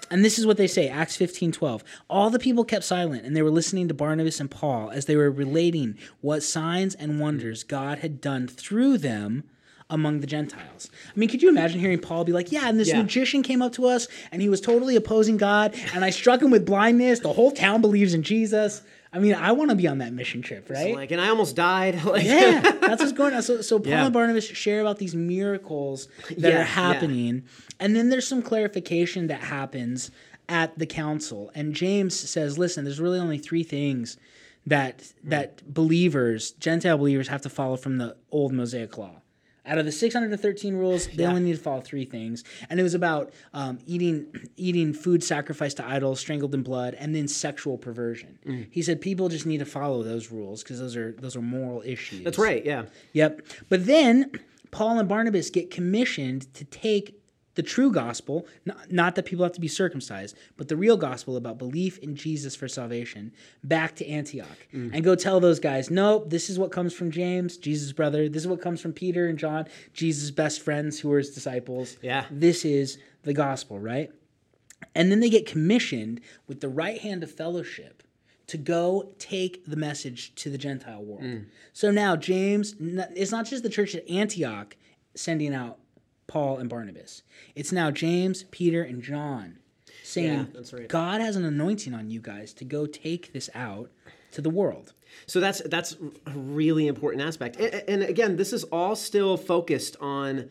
And 0.08 0.24
this 0.24 0.38
is 0.38 0.46
what 0.46 0.56
they 0.56 0.68
say, 0.68 0.88
Acts 0.88 1.16
15, 1.16 1.50
12. 1.50 1.82
All 2.08 2.30
the 2.30 2.38
people 2.38 2.64
kept 2.64 2.84
silent, 2.84 3.24
and 3.26 3.34
they 3.34 3.42
were 3.42 3.50
listening 3.50 3.88
to 3.88 3.94
Barnabas 3.94 4.38
and 4.38 4.48
Paul 4.48 4.88
as 4.90 5.06
they 5.06 5.16
were 5.16 5.30
relating 5.32 5.98
what 6.20 6.44
signs 6.44 6.94
and 6.94 7.18
wonders 7.18 7.64
God 7.64 7.98
had 7.98 8.20
done 8.20 8.46
through 8.46 8.98
them 8.98 9.42
among 9.88 10.20
the 10.20 10.26
Gentiles. 10.26 10.90
I 11.14 11.18
mean, 11.18 11.28
could 11.28 11.42
you 11.42 11.48
imagine 11.48 11.78
hearing 11.78 11.98
Paul 12.00 12.24
be 12.24 12.32
like, 12.32 12.50
Yeah, 12.50 12.68
and 12.68 12.78
this 12.78 12.88
Yeah. 12.88 13.02
magician 13.02 13.42
came 13.42 13.62
up 13.62 13.72
to 13.74 13.86
us, 13.86 14.08
and 14.32 14.42
he 14.42 14.48
was 14.48 14.60
totally 14.60 14.96
opposing 14.96 15.36
God, 15.36 15.74
and 15.94 16.04
I 16.04 16.10
struck 16.10 16.42
him 16.42 16.50
with 16.50 16.66
blindness. 16.66 17.20
The 17.20 17.32
whole 17.32 17.52
town 17.52 17.80
believes 17.80 18.12
in 18.14 18.22
Jesus. 18.22 18.82
I 19.12 19.18
mean, 19.18 19.34
I 19.34 19.52
want 19.52 19.70
to 19.70 19.76
be 19.76 19.86
on 19.86 19.98
that 19.98 20.12
mission 20.12 20.42
trip, 20.42 20.68
right? 20.68 20.94
Like, 20.94 21.10
and 21.10 21.20
I 21.20 21.28
almost 21.28 21.56
died. 21.56 22.00
Like, 22.04 22.24
yeah, 22.24 22.60
that's 22.80 23.00
what's 23.00 23.12
going 23.12 23.32
on. 23.34 23.42
So, 23.42 23.62
so 23.62 23.78
Paul 23.78 23.92
Yeah. 23.92 24.04
and 24.04 24.12
Barnabas 24.12 24.44
share 24.44 24.80
about 24.80 24.98
these 24.98 25.14
miracles 25.14 26.08
that 26.28 26.38
Yeah, 26.38 26.60
are 26.60 26.64
happening, 26.64 27.44
and 27.80 27.94
then 27.94 28.08
there's 28.10 28.26
some 28.26 28.42
clarification 28.42 29.28
that 29.28 29.40
happens 29.40 30.10
at 30.48 30.78
the 30.78 30.86
council. 30.86 31.50
And 31.54 31.74
James 31.74 32.14
says, 32.18 32.58
"Listen, 32.58 32.84
there's 32.84 33.00
really 33.00 33.18
only 33.18 33.38
three 33.38 33.62
things 33.62 34.16
that 34.66 35.12
hmm. 35.22 35.30
that 35.30 35.62
believers, 35.72 36.50
Gentile 36.52 36.98
believers, 36.98 37.28
have 37.28 37.42
to 37.42 37.48
follow 37.48 37.76
from 37.76 37.98
the 37.98 38.16
old 38.32 38.52
Mosaic 38.52 38.98
law." 38.98 39.22
Out 39.66 39.78
of 39.78 39.84
the 39.84 39.92
613 39.92 40.74
rules, 40.74 41.06
they 41.08 41.22
Yeah. 41.24 41.28
only 41.30 41.42
need 41.42 41.56
to 41.56 41.62
follow 41.62 41.80
three 41.80 42.04
things, 42.04 42.44
and 42.70 42.78
it 42.78 42.82
was 42.82 42.94
about 42.94 43.32
um, 43.52 43.78
eating 43.86 44.26
eating 44.56 44.92
food 44.92 45.24
sacrificed 45.24 45.78
to 45.78 45.86
idols, 45.86 46.20
strangled 46.20 46.54
in 46.54 46.62
blood, 46.62 46.94
and 46.94 47.14
then 47.14 47.26
sexual 47.28 47.76
perversion. 47.76 48.38
Mm. 48.46 48.66
He 48.70 48.82
said 48.82 49.00
people 49.00 49.28
just 49.28 49.46
need 49.46 49.58
to 49.58 49.64
follow 49.66 50.02
those 50.02 50.30
rules 50.30 50.62
because 50.62 50.78
those 50.78 50.96
are 50.96 51.12
those 51.12 51.34
are 51.36 51.42
moral 51.42 51.82
issues. 51.84 52.22
That's 52.24 52.38
right. 52.38 52.64
Yeah. 52.64 52.84
Yep. 53.12 53.42
But 53.68 53.86
then 53.86 54.30
Paul 54.70 54.98
and 54.98 55.08
Barnabas 55.08 55.50
get 55.50 55.70
commissioned 55.70 56.52
to 56.54 56.64
take 56.64 57.18
the 57.56 57.62
true 57.62 57.90
gospel, 57.90 58.46
not, 58.64 58.92
not 58.92 59.14
that 59.16 59.24
people 59.24 59.44
have 59.44 59.52
to 59.52 59.60
be 59.60 59.68
circumcised, 59.68 60.36
but 60.56 60.68
the 60.68 60.76
real 60.76 60.96
gospel 60.96 61.36
about 61.36 61.58
belief 61.58 61.98
in 61.98 62.14
Jesus 62.14 62.54
for 62.54 62.68
salvation, 62.68 63.32
back 63.64 63.96
to 63.96 64.06
Antioch 64.06 64.68
mm. 64.72 64.90
and 64.94 65.02
go 65.02 65.16
tell 65.16 65.40
those 65.40 65.58
guys, 65.58 65.90
nope, 65.90 66.30
this 66.30 66.48
is 66.48 66.58
what 66.58 66.70
comes 66.70 66.92
from 66.94 67.10
James, 67.10 67.56
Jesus' 67.56 67.92
brother. 67.92 68.28
This 68.28 68.42
is 68.42 68.48
what 68.48 68.60
comes 68.60 68.80
from 68.80 68.92
Peter 68.92 69.26
and 69.26 69.38
John, 69.38 69.66
Jesus' 69.92 70.30
best 70.30 70.60
friends 70.60 71.00
who 71.00 71.08
were 71.08 71.18
his 71.18 71.30
disciples. 71.30 71.96
Yeah. 72.02 72.26
This 72.30 72.64
is 72.64 72.98
the 73.22 73.32
gospel, 73.32 73.80
right? 73.80 74.10
And 74.94 75.10
then 75.10 75.20
they 75.20 75.30
get 75.30 75.46
commissioned 75.46 76.20
with 76.46 76.60
the 76.60 76.68
right 76.68 77.00
hand 77.00 77.22
of 77.22 77.30
fellowship 77.30 78.02
to 78.48 78.58
go 78.58 79.12
take 79.18 79.64
the 79.64 79.76
message 79.76 80.34
to 80.36 80.50
the 80.50 80.58
Gentile 80.58 81.02
world. 81.02 81.22
Mm. 81.22 81.46
So 81.72 81.90
now 81.90 82.16
James, 82.16 82.74
it's 82.78 83.32
not 83.32 83.46
just 83.46 83.62
the 83.62 83.70
church 83.70 83.94
at 83.94 84.08
Antioch 84.08 84.76
sending 85.14 85.54
out 85.54 85.78
Paul 86.26 86.58
and 86.58 86.68
Barnabas. 86.68 87.22
It's 87.54 87.72
now 87.72 87.90
James, 87.90 88.44
Peter, 88.50 88.82
and 88.82 89.02
John 89.02 89.58
saying, 90.02 90.48
Yeah, 90.54 90.60
right. 90.72 90.88
God 90.88 91.20
has 91.20 91.36
an 91.36 91.44
anointing 91.44 91.94
on 91.94 92.10
you 92.10 92.20
guys 92.20 92.52
to 92.54 92.64
go 92.64 92.86
take 92.86 93.32
this 93.32 93.48
out 93.54 93.90
to 94.32 94.40
the 94.40 94.50
world. 94.50 94.92
So 95.26 95.40
that's 95.40 95.62
that's 95.66 95.96
a 96.26 96.30
really 96.30 96.86
important 96.88 97.22
aspect. 97.22 97.56
And, 97.56 97.82
and 97.88 98.02
again, 98.02 98.36
this 98.36 98.52
is 98.52 98.64
all 98.64 98.96
still 98.96 99.36
focused 99.36 99.96
on 100.00 100.48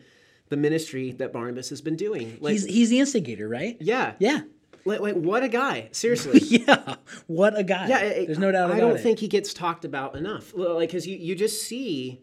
the 0.48 0.56
ministry 0.56 1.12
that 1.12 1.32
Barnabas 1.32 1.68
has 1.70 1.80
been 1.80 1.96
doing. 1.96 2.38
Like, 2.40 2.52
He's 2.52 2.64
he's 2.64 2.90
the 2.90 2.98
instigator, 3.00 3.48
right? 3.48 3.76
yeah, 3.80 4.14
Yeah. 4.18 4.40
Like, 4.84 5.00
like 5.00 5.14
what 5.16 5.42
a 5.42 5.48
guy! 5.48 5.88
Seriously. 5.92 6.38
Yeah. 6.44 6.94
What 7.26 7.58
a 7.58 7.64
guy. 7.64 7.88
Yeah, 7.88 7.98
it- 7.98 8.26
There's 8.26 8.38
no 8.38 8.52
doubt 8.52 8.66
about 8.66 8.76
I 8.76 8.80
don't 8.80 8.96
it. 8.96 9.00
think 9.00 9.18
he 9.18 9.26
gets 9.28 9.52
talked 9.52 9.84
about 9.84 10.14
enough. 10.16 10.52
Like, 10.54 10.88
because 10.90 11.06
you, 11.08 11.16
you 11.16 11.34
just 11.34 11.64
see, 11.64 12.20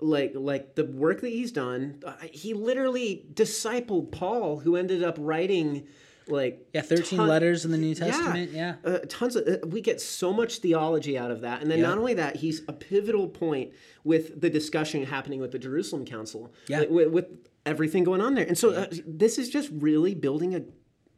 like, 0.00 0.32
like 0.34 0.74
the 0.74 0.84
work 0.84 1.20
that 1.22 1.28
he's 1.30 1.52
done. 1.52 2.00
Uh, 2.04 2.14
he 2.30 2.52
literally 2.54 3.26
discipled 3.32 4.10
Paul, 4.12 4.58
who 4.58 4.76
ended 4.76 5.02
up 5.04 5.16
writing, 5.18 5.86
like, 6.28 6.66
yeah, 6.74 6.80
13 6.82 7.18
ton- 7.18 7.28
letters 7.28 7.64
in 7.64 7.70
the 7.70 7.78
New 7.78 7.94
Testament. 7.94 8.50
Yeah. 8.52 8.76
uh, 8.84 8.98
tons 9.08 9.36
of. 9.36 9.46
Uh, 9.46 9.66
we 9.66 9.80
get 9.80 10.00
so 10.00 10.32
much 10.32 10.58
theology 10.58 11.16
out 11.18 11.30
of 11.30 11.40
that, 11.42 11.62
and 11.62 11.70
then 11.70 11.78
Yeah. 11.78 11.88
not 11.88 11.98
only 11.98 12.14
that, 12.14 12.36
he's 12.36 12.62
a 12.68 12.72
pivotal 12.72 13.28
point 13.28 13.72
with 14.04 14.40
the 14.40 14.50
discussion 14.50 15.04
happening 15.04 15.40
with 15.40 15.52
the 15.52 15.58
Jerusalem 15.58 16.04
Council. 16.04 16.52
Yeah. 16.66 16.80
like, 16.80 16.90
with, 16.90 17.08
with 17.08 17.26
everything 17.66 18.04
going 18.04 18.20
on 18.20 18.34
there, 18.34 18.46
and 18.46 18.58
so 18.58 18.70
uh, 18.72 18.86
this 19.06 19.38
is 19.38 19.48
just 19.48 19.70
really 19.72 20.14
building 20.14 20.54
a 20.54 20.62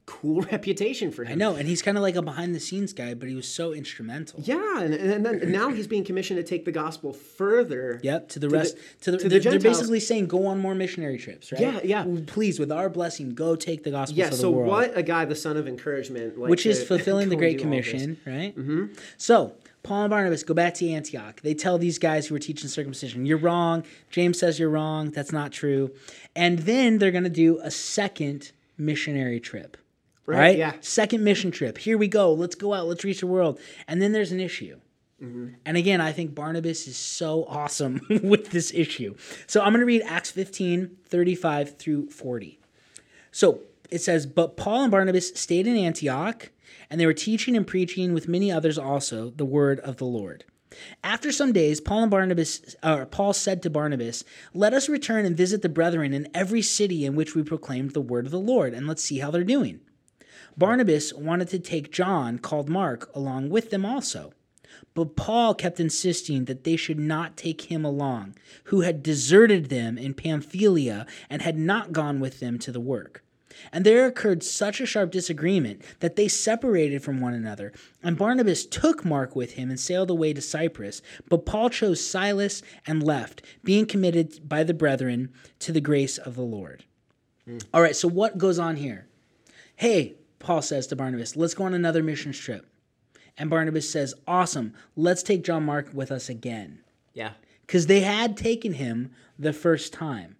cool 0.06 0.40
reputation 0.52 1.10
for 1.10 1.24
him. 1.24 1.32
I 1.32 1.34
know, 1.34 1.56
and 1.56 1.66
he's 1.68 1.82
kind 1.82 1.96
of 1.96 2.02
like 2.02 2.14
a 2.16 2.22
behind 2.22 2.54
the 2.54 2.60
scenes 2.60 2.92
guy, 2.92 3.14
but 3.14 3.28
he 3.28 3.34
was 3.34 3.48
so 3.48 3.72
instrumental. 3.72 4.40
Yeah, 4.44 4.80
and, 4.80 4.94
and 4.94 5.26
then 5.26 5.50
now 5.52 5.68
he's 5.70 5.86
being 5.86 6.04
commissioned 6.04 6.38
to 6.38 6.44
take 6.44 6.64
the 6.64 6.72
gospel 6.72 7.12
further. 7.12 8.00
Yep, 8.02 8.28
to 8.30 8.38
the 8.38 8.48
rest, 8.48 8.76
to 9.02 9.10
the, 9.10 9.18
to 9.18 9.28
the 9.28 9.38
they're, 9.40 9.50
they're 9.52 9.60
basically 9.60 10.00
saying 10.00 10.26
go 10.26 10.46
on 10.46 10.58
more 10.58 10.74
missionary 10.74 11.18
trips, 11.18 11.50
right? 11.52 11.60
Yeah, 11.60 11.80
yeah. 11.84 12.06
Please, 12.26 12.58
with 12.58 12.70
our 12.72 12.88
blessing, 12.88 13.34
go 13.34 13.56
take 13.56 13.82
the 13.84 13.90
gospel 13.90 14.16
Yeah. 14.18 14.26
to 14.26 14.30
the 14.30 14.36
So 14.36 14.50
world. 14.50 14.68
what 14.68 14.96
a 14.96 15.02
guy, 15.02 15.24
the 15.24 15.34
son 15.34 15.56
of 15.56 15.66
encouragement, 15.68 16.38
like, 16.38 16.50
which 16.50 16.66
is 16.66 16.82
fulfilling 16.86 17.28
the 17.30 17.36
Great 17.36 17.60
and 17.60 17.70
do 17.70 17.76
all 17.76 17.82
this. 17.82 17.90
Commission, 17.90 18.20
right? 18.24 18.56
Mm-hmm. 18.56 18.84
So 19.18 19.54
Paul 19.82 20.02
and 20.04 20.10
Barnabas 20.10 20.42
go 20.44 20.54
back 20.54 20.74
to 20.74 20.88
Antioch. 20.90 21.40
They 21.42 21.54
tell 21.54 21.78
these 21.78 21.98
guys 21.98 22.26
who 22.26 22.34
are 22.34 22.40
teaching 22.40 22.68
circumcision, 22.68 23.26
"You're 23.26 23.38
wrong." 23.38 23.84
James 24.10 24.38
says 24.38 24.58
you're 24.58 24.70
wrong. 24.70 25.10
That's 25.10 25.32
not 25.32 25.52
true. 25.52 25.90
And 26.34 26.60
then 26.60 26.98
they're 26.98 27.10
going 27.12 27.24
to 27.24 27.30
do 27.30 27.58
a 27.62 27.70
second 27.70 28.52
missionary 28.78 29.40
trip. 29.40 29.76
Right, 30.26 30.38
Right? 30.38 30.58
yeah. 30.58 30.72
Second 30.80 31.22
mission 31.24 31.50
trip. 31.50 31.78
Here 31.78 31.96
we 31.96 32.08
go. 32.08 32.32
Let's 32.32 32.54
go 32.56 32.74
out. 32.74 32.86
Let's 32.86 33.04
reach 33.04 33.20
the 33.20 33.26
world. 33.26 33.60
And 33.86 34.02
then 34.02 34.12
there's 34.12 34.32
an 34.32 34.40
issue. 34.40 34.78
And 35.18 35.76
again, 35.78 36.02
I 36.02 36.12
think 36.12 36.34
Barnabas 36.34 36.86
is 36.86 36.96
so 36.98 37.46
awesome 37.48 38.02
with 38.22 38.50
this 38.50 38.70
issue. 38.74 39.14
So 39.46 39.62
I'm 39.62 39.72
going 39.72 39.80
to 39.80 39.86
read 39.86 40.02
Acts 40.04 40.30
15, 40.30 40.94
35 41.06 41.78
through 41.78 42.10
40. 42.10 42.58
So 43.32 43.60
it 43.90 44.02
says, 44.02 44.26
But 44.26 44.58
Paul 44.58 44.82
and 44.82 44.90
Barnabas 44.90 45.32
stayed 45.34 45.66
in 45.66 45.74
Antioch, 45.74 46.50
and 46.90 47.00
they 47.00 47.06
were 47.06 47.14
teaching 47.14 47.56
and 47.56 47.66
preaching 47.66 48.12
with 48.12 48.28
many 48.28 48.52
others 48.52 48.76
also 48.76 49.30
the 49.30 49.46
word 49.46 49.80
of 49.80 49.96
the 49.96 50.04
Lord. 50.04 50.44
After 51.02 51.32
some 51.32 51.52
days, 51.54 51.80
Paul 51.80 52.02
and 52.02 52.10
Barnabas, 52.10 52.76
uh, 52.82 53.06
Paul 53.06 53.32
said 53.32 53.62
to 53.62 53.70
Barnabas, 53.70 54.22
"Let 54.52 54.74
us 54.74 54.86
return 54.86 55.24
and 55.24 55.34
visit 55.34 55.62
the 55.62 55.70
brethren 55.70 56.12
in 56.12 56.28
every 56.34 56.60
city 56.60 57.06
in 57.06 57.16
which 57.16 57.34
we 57.34 57.42
proclaimed 57.42 57.92
the 57.92 58.02
word 58.02 58.26
of 58.26 58.32
the 58.32 58.38
Lord, 58.38 58.74
and 58.74 58.86
let's 58.86 59.02
see 59.02 59.20
how 59.20 59.30
they're 59.30 59.44
doing." 59.44 59.80
Barnabas 60.56 61.12
wanted 61.12 61.48
to 61.48 61.58
take 61.58 61.92
John, 61.92 62.38
called 62.38 62.68
Mark, 62.68 63.10
along 63.14 63.50
with 63.50 63.70
them 63.70 63.84
also. 63.84 64.32
But 64.94 65.16
Paul 65.16 65.54
kept 65.54 65.80
insisting 65.80 66.46
that 66.46 66.64
they 66.64 66.76
should 66.76 66.98
not 66.98 67.36
take 67.36 67.62
him 67.62 67.84
along, 67.84 68.36
who 68.64 68.80
had 68.80 69.02
deserted 69.02 69.68
them 69.68 69.98
in 69.98 70.14
Pamphylia 70.14 71.06
and 71.28 71.42
had 71.42 71.58
not 71.58 71.92
gone 71.92 72.20
with 72.20 72.40
them 72.40 72.58
to 72.60 72.72
the 72.72 72.80
work. 72.80 73.22
And 73.72 73.84
there 73.84 74.06
occurred 74.06 74.42
such 74.42 74.80
a 74.80 74.86
sharp 74.86 75.10
disagreement 75.10 75.82
that 76.00 76.16
they 76.16 76.28
separated 76.28 77.02
from 77.02 77.20
one 77.20 77.34
another. 77.34 77.72
And 78.02 78.18
Barnabas 78.18 78.66
took 78.66 79.04
Mark 79.04 79.34
with 79.34 79.52
him 79.52 79.70
and 79.70 79.80
sailed 79.80 80.10
away 80.10 80.32
to 80.34 80.42
Cyprus. 80.42 81.00
But 81.28 81.46
Paul 81.46 81.70
chose 81.70 82.06
Silas 82.06 82.62
and 82.86 83.02
left, 83.02 83.42
being 83.64 83.86
committed 83.86 84.46
by 84.48 84.62
the 84.62 84.74
brethren 84.74 85.32
to 85.60 85.72
the 85.72 85.80
grace 85.80 86.18
of 86.18 86.34
the 86.34 86.42
Lord. 86.42 86.84
Hmm. 87.46 87.58
All 87.72 87.82
right, 87.82 87.96
so 87.96 88.08
what 88.08 88.38
goes 88.38 88.58
on 88.58 88.76
here? 88.76 89.06
Hey, 89.76 90.16
Paul 90.46 90.62
says 90.62 90.86
to 90.86 90.96
Barnabas, 90.96 91.34
let's 91.34 91.54
go 91.54 91.64
on 91.64 91.74
another 91.74 92.04
mission 92.04 92.30
trip. 92.30 92.68
And 93.36 93.50
Barnabas 93.50 93.90
says, 93.90 94.14
awesome, 94.28 94.74
let's 94.94 95.24
take 95.24 95.42
John 95.42 95.64
Mark 95.64 95.90
with 95.92 96.12
us 96.12 96.28
again. 96.28 96.84
Yeah. 97.14 97.32
Because 97.66 97.88
they 97.88 97.98
had 97.98 98.36
taken 98.36 98.74
him 98.74 99.10
the 99.36 99.52
first 99.52 99.92
time. 99.92 100.36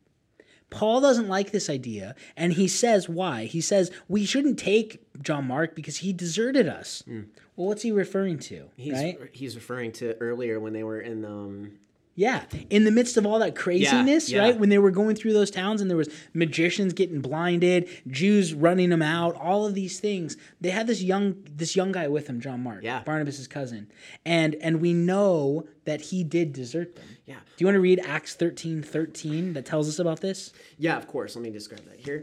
Paul 0.70 1.00
doesn't 1.00 1.26
like 1.26 1.50
this 1.50 1.68
idea, 1.68 2.14
and 2.36 2.52
he 2.52 2.68
says 2.68 3.08
why. 3.08 3.46
He 3.46 3.60
says, 3.60 3.90
we 4.06 4.24
shouldn't 4.24 4.60
take 4.60 5.04
John 5.22 5.48
Mark 5.48 5.74
because 5.74 5.96
he 5.96 6.12
deserted 6.12 6.68
us. 6.68 7.02
Well, 7.08 7.66
what's 7.66 7.82
he 7.82 7.90
referring 7.90 8.38
to? 8.40 8.70
He's 8.76 8.92
right? 8.92 9.18
he's 9.32 9.56
referring 9.56 9.90
to 9.92 10.16
earlier 10.18 10.60
when 10.60 10.72
they 10.72 10.84
were 10.84 11.00
in 11.00 11.24
um 11.24 11.72
Yeah, 12.18 12.44
in 12.70 12.84
the 12.84 12.90
midst 12.90 13.18
of 13.18 13.26
all 13.26 13.38
that 13.40 13.54
craziness, 13.54 14.30
yeah. 14.30 14.40
right? 14.40 14.58
When 14.58 14.70
they 14.70 14.78
were 14.78 14.90
going 14.90 15.16
through 15.16 15.34
those 15.34 15.50
towns 15.50 15.82
and 15.82 15.90
there 15.90 15.98
was 15.98 16.08
magicians 16.32 16.94
getting 16.94 17.20
blinded, 17.20 17.88
Jews 18.08 18.54
running 18.54 18.88
them 18.88 19.02
out, 19.02 19.34
all 19.36 19.66
of 19.66 19.74
these 19.74 20.00
things. 20.00 20.36
They 20.60 20.70
had 20.70 20.86
this 20.86 21.02
young 21.02 21.36
this 21.44 21.76
young 21.76 21.92
guy 21.92 22.08
with 22.08 22.26
them, 22.26 22.40
John 22.40 22.62
Mark, 22.62 22.82
Yeah. 22.82 23.02
Barnabas's 23.02 23.46
cousin, 23.46 23.92
and 24.24 24.54
and 24.56 24.80
we 24.80 24.94
know 24.94 25.68
that 25.84 26.00
he 26.00 26.24
did 26.24 26.54
desert 26.54 26.96
them. 26.96 27.04
Yeah. 27.26 27.34
Do 27.34 27.62
you 27.62 27.66
want 27.66 27.76
to 27.76 27.80
read 27.80 28.00
Acts 28.02 28.34
thirteen 28.34 28.82
thirteen 28.82 29.52
that 29.52 29.66
tells 29.66 29.86
us 29.88 29.98
about 29.98 30.20
this? 30.20 30.52
yeah 30.78 30.96
of 30.96 31.06
course 31.06 31.36
let 31.36 31.42
me 31.42 31.50
describe 31.50 31.84
that 31.84 32.00
here 32.00 32.22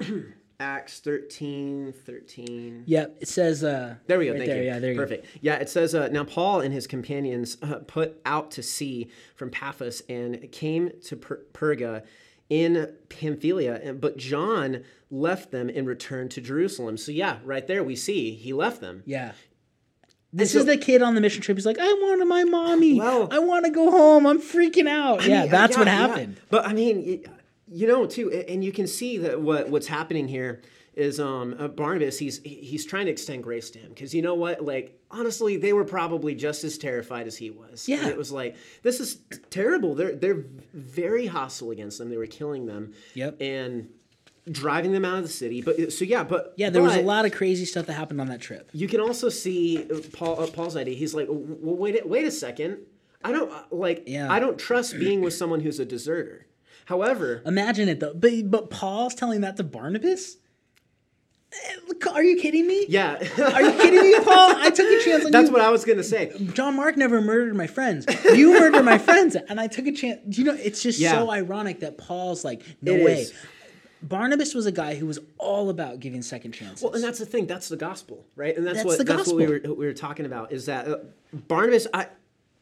Acts 0.60 0.98
13 1.00 1.92
13 2.04 2.82
Yep, 2.86 3.18
it 3.20 3.28
says. 3.28 3.62
Uh, 3.62 3.94
There 4.08 4.18
we 4.18 4.26
go. 4.26 4.32
right 4.32 4.38
Thank 4.38 4.50
there, 4.50 4.62
you. 4.62 4.68
Yeah, 4.68 4.78
there 4.80 4.92
you 4.92 4.98
Perfect. 4.98 5.26
Yeah, 5.40 5.54
it 5.56 5.68
says 5.68 5.94
uh, 5.94 6.08
now 6.08 6.24
Paul 6.24 6.60
and 6.62 6.74
his 6.74 6.88
companions 6.88 7.58
uh, 7.62 7.76
put 7.86 8.20
out 8.26 8.50
to 8.52 8.62
sea 8.64 9.08
from 9.36 9.50
Paphos 9.50 10.02
and 10.08 10.50
came 10.50 10.90
to 11.04 11.16
per- 11.16 11.42
Perga 11.52 12.02
in 12.50 12.92
Pamphylia, 13.08 13.94
but 14.00 14.16
John 14.16 14.82
left 15.12 15.52
them 15.52 15.68
and 15.68 15.86
returned 15.86 16.32
to 16.32 16.40
Jerusalem. 16.40 16.96
So 16.96 17.12
yeah, 17.12 17.38
right 17.44 17.66
there 17.66 17.84
we 17.84 17.94
see 17.94 18.32
he 18.34 18.52
left 18.52 18.80
them. 18.80 19.04
Yeah. 19.06 19.32
This 20.32 20.52
so- 20.54 20.58
is 20.58 20.64
the 20.66 20.76
kid 20.76 21.02
on 21.02 21.14
the 21.14 21.20
mission 21.20 21.40
trip. 21.40 21.56
He's 21.56 21.66
like, 21.66 21.78
I 21.78 21.86
want 21.86 22.26
my 22.26 22.42
mommy. 22.42 22.98
Well- 22.98 23.28
I 23.30 23.38
want 23.38 23.64
to 23.66 23.70
go 23.70 23.92
home. 23.92 24.26
I'm 24.26 24.40
freaking 24.40 24.88
out. 24.88 25.24
yeah, 25.24 25.42
mean, 25.42 25.50
that's 25.52 25.76
what 25.78 25.86
yeah, 25.86 25.92
yeah. 26.00 26.06
happened. 26.08 26.40
But 26.50 26.66
I 26.66 26.72
mean, 26.72 27.04
y- 27.24 27.32
you 27.70 27.86
know, 27.86 28.06
too, 28.06 28.30
and 28.30 28.64
you 28.64 28.72
can 28.72 28.86
see 28.86 29.18
that 29.18 29.40
what 29.40 29.68
what's 29.68 29.86
happening 29.86 30.28
here 30.28 30.62
is 30.94 31.20
um 31.20 31.54
uh, 31.58 31.68
Barnabas. 31.68 32.18
He's 32.18 32.40
he's 32.42 32.84
trying 32.84 33.06
to 33.06 33.12
extend 33.12 33.42
grace 33.44 33.70
to 33.70 33.78
him 33.78 33.90
because 33.90 34.14
you 34.14 34.22
know 34.22 34.34
what, 34.34 34.64
like 34.64 34.98
honestly, 35.10 35.56
they 35.56 35.72
were 35.72 35.84
probably 35.84 36.34
just 36.34 36.64
as 36.64 36.76
terrified 36.78 37.26
as 37.26 37.36
he 37.36 37.50
was. 37.50 37.88
And 37.88 38.00
Yeah. 38.02 38.08
it 38.08 38.16
was 38.16 38.32
like 38.32 38.56
this 38.82 38.98
is 39.00 39.18
terrible. 39.50 39.94
They're 39.94 40.14
they're 40.16 40.44
very 40.74 41.26
hostile 41.26 41.70
against 41.70 41.98
them. 41.98 42.08
They 42.10 42.16
were 42.16 42.26
killing 42.26 42.66
them. 42.66 42.94
Yep. 43.14 43.40
And 43.40 43.90
driving 44.50 44.92
them 44.92 45.04
out 45.04 45.18
of 45.18 45.22
the 45.24 45.28
city. 45.28 45.60
But 45.62 45.92
so 45.92 46.04
yeah, 46.04 46.24
but 46.24 46.54
Yeah, 46.56 46.70
there 46.70 46.82
was 46.82 46.96
a 46.96 47.02
lot 47.02 47.26
of 47.26 47.32
crazy 47.32 47.64
stuff 47.66 47.86
that 47.86 47.92
happened 47.92 48.20
on 48.20 48.28
that 48.28 48.40
trip. 48.40 48.70
you 48.72 48.88
can 48.88 48.98
also 49.00 49.28
see 49.28 49.84
uh, 49.90 49.98
Paul 50.12 50.40
uh, 50.40 50.46
Paul's 50.48 50.74
idea. 50.76 50.94
He's 50.96 51.14
like, 51.14 51.26
well, 51.28 51.76
wait, 51.76 52.02
a- 52.02 52.06
wait 52.08 52.24
a 52.26 52.30
second. 52.30 52.78
I 53.22 53.30
don't 53.32 53.52
uh, 53.52 53.64
like. 53.70 54.04
Yeah. 54.06 54.32
I 54.32 54.40
don't 54.40 54.58
trust 54.58 54.98
being 54.98 55.20
with 55.20 55.34
someone 55.34 55.60
who's 55.60 55.78
a 55.78 55.84
deserter. 55.84 56.46
However, 56.88 57.42
Imagine 57.44 57.90
it 57.90 58.00
though. 58.00 58.14
But 58.14 58.50
but 58.50 58.70
Paul's 58.70 59.14
telling 59.14 59.42
that 59.42 59.58
to 59.58 59.62
Barnabas? 59.62 60.36
Are 62.14 62.22
you 62.22 62.40
kidding 62.40 62.66
me? 62.66 62.86
Yeah. 62.88 63.14
Are 63.14 63.62
you 63.62 63.72
kidding 63.72 64.00
me, 64.02 64.14
Paul? 64.20 64.54
I 64.56 64.70
took 64.70 64.86
a 64.86 64.98
chance 65.04 65.20
on 65.20 65.26
you. 65.26 65.30
That's 65.30 65.48
you. 65.48 65.52
what 65.52 65.60
I 65.60 65.68
was 65.68 65.84
gonna 65.84 66.02
say. 66.02 66.32
John 66.54 66.76
Mark 66.76 66.96
never 66.96 67.20
murdered 67.20 67.54
my 67.56 67.66
friends. 67.66 68.06
You 68.24 68.58
murdered 68.58 68.84
my 68.84 68.96
friends, 68.96 69.34
and 69.36 69.60
I 69.60 69.66
took 69.66 69.86
a 69.86 69.92
chance. 69.92 70.38
You 70.38 70.44
know, 70.44 70.54
it's 70.54 70.82
just 70.82 70.98
Yeah. 70.98 71.12
so 71.12 71.30
ironic 71.30 71.80
that 71.80 71.98
Paul's 71.98 72.42
like, 72.44 72.62
no 72.80 72.94
It 72.94 73.04
way. 73.04 73.20
is. 73.22 73.34
Barnabas 74.00 74.54
was 74.54 74.64
a 74.64 74.72
guy 74.72 74.94
who 74.94 75.04
was 75.06 75.18
all 75.36 75.68
about 75.70 76.00
giving 76.00 76.22
second 76.22 76.52
chances. 76.52 76.82
Well, 76.82 76.94
and 76.94 77.04
that's 77.04 77.18
the 77.18 77.26
thing. 77.26 77.46
That's 77.46 77.68
the 77.68 77.76
gospel, 77.76 78.24
right? 78.34 78.56
And 78.56 78.66
that's, 78.66 78.78
That's 78.84 78.98
what 78.98 79.06
that's 79.06 79.26
what 79.26 79.36
we 79.36 79.46
were 79.46 79.60
we 79.74 79.84
were 79.86 79.92
talking 79.92 80.24
about. 80.24 80.52
Is 80.52 80.66
that 80.66 80.88
uh, 80.88 80.96
Barnabas? 81.34 81.86
I 81.92 82.06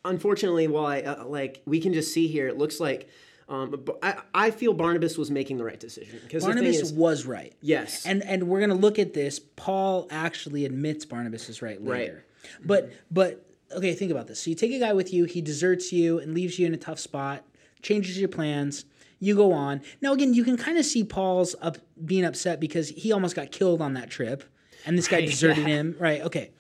unfortunately, 0.05 0.67
while 0.67 0.87
I 0.87 1.03
uh, 1.03 1.25
like 1.27 1.63
we 1.65 1.81
can 1.81 1.93
just 1.93 2.13
see 2.13 2.27
here, 2.27 2.49
it 2.49 2.59
looks 2.59 2.81
like. 2.81 3.09
Um, 3.49 3.71
but 3.85 3.99
I, 4.03 4.21
I 4.35 4.51
feel 4.51 4.73
Barnabas 4.73 5.17
was 5.17 5.31
making 5.31 5.59
the 5.59 5.65
right 5.65 5.79
decision 5.79 6.19
because 6.23 6.45
Barnabas 6.45 6.79
is, 6.81 6.93
was 6.93 7.27
right. 7.27 7.55
Yes. 7.61 8.05
And 8.05 8.25
and 8.25 8.49
we're 8.49 8.59
gonna 8.61 8.75
look 8.75 8.99
at 8.99 9.15
this. 9.15 9.39
Paul 9.39 10.09
actually 10.11 10.65
admits 10.65 11.05
Barnabas 11.05 11.49
is 11.49 11.63
right 11.63 11.79
Right. 11.81 12.01
later. 12.01 12.25
But 12.65 12.91
but 13.11 13.47
okay, 13.73 13.95
think 13.95 14.11
about 14.11 14.27
this. 14.27 14.41
So 14.43 14.51
you 14.51 14.57
take 14.57 14.73
a 14.73 14.81
guy 14.81 14.93
with 14.93 15.13
you, 15.13 15.25
he 15.27 15.41
deserts 15.41 15.93
you 15.93 16.19
and 16.19 16.35
leaves 16.35 16.59
you 16.59 16.67
in 16.67 16.75
a 16.75 16.77
tough 16.77 16.99
spot, 16.99 17.45
changes 17.83 18.19
your 18.19 18.29
plans. 18.29 18.85
You 19.21 19.37
go 19.37 19.53
on. 19.53 19.81
Now 20.03 20.13
again, 20.13 20.35
you 20.35 20.43
can 20.45 20.57
kind 20.57 20.77
of 20.77 20.85
see 20.85 21.05
Paul's 21.05 21.55
up 21.63 21.79
being 22.05 22.25
upset 22.25 22.59
because 22.61 22.89
he 22.89 23.13
almost 23.13 23.37
got 23.37 23.53
killed 23.53 23.81
on 23.81 23.95
that 23.95 24.11
trip, 24.11 24.43
and 24.85 24.99
this 24.99 25.07
guy 25.09 25.17
Right, 25.21 25.27
deserted 25.29 25.59
yeah. 25.59 25.67
him. 25.69 25.97
Right? 26.01 26.21
Okay. 26.23 26.51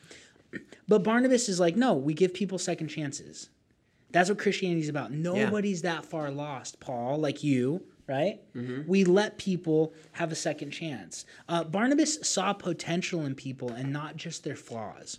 But 0.88 1.02
Barnabas 1.02 1.48
is 1.48 1.58
like, 1.58 1.74
no, 1.74 1.94
we 1.94 2.14
give 2.14 2.32
people 2.32 2.58
second 2.58 2.88
chances. 2.88 3.50
That's 4.16 4.30
what 4.30 4.38
Christianity 4.38 4.80
is 4.80 4.88
about. 4.88 5.12
Nobody's 5.12 5.82
that 5.82 6.06
far 6.06 6.30
lost, 6.30 6.80
Paul, 6.80 7.18
like 7.18 7.44
you, 7.44 7.82
right? 8.06 8.40
Mm-hmm. 8.54 8.88
We 8.88 9.04
let 9.04 9.36
people 9.36 9.92
have 10.12 10.32
a 10.32 10.34
second 10.34 10.70
chance. 10.70 11.26
Uh, 11.50 11.64
Barnabas 11.64 12.26
saw 12.26 12.54
potential 12.54 13.26
in 13.26 13.34
people 13.34 13.68
and 13.70 13.92
not 13.92 14.16
just 14.16 14.42
their 14.42 14.56
flaws. 14.56 15.18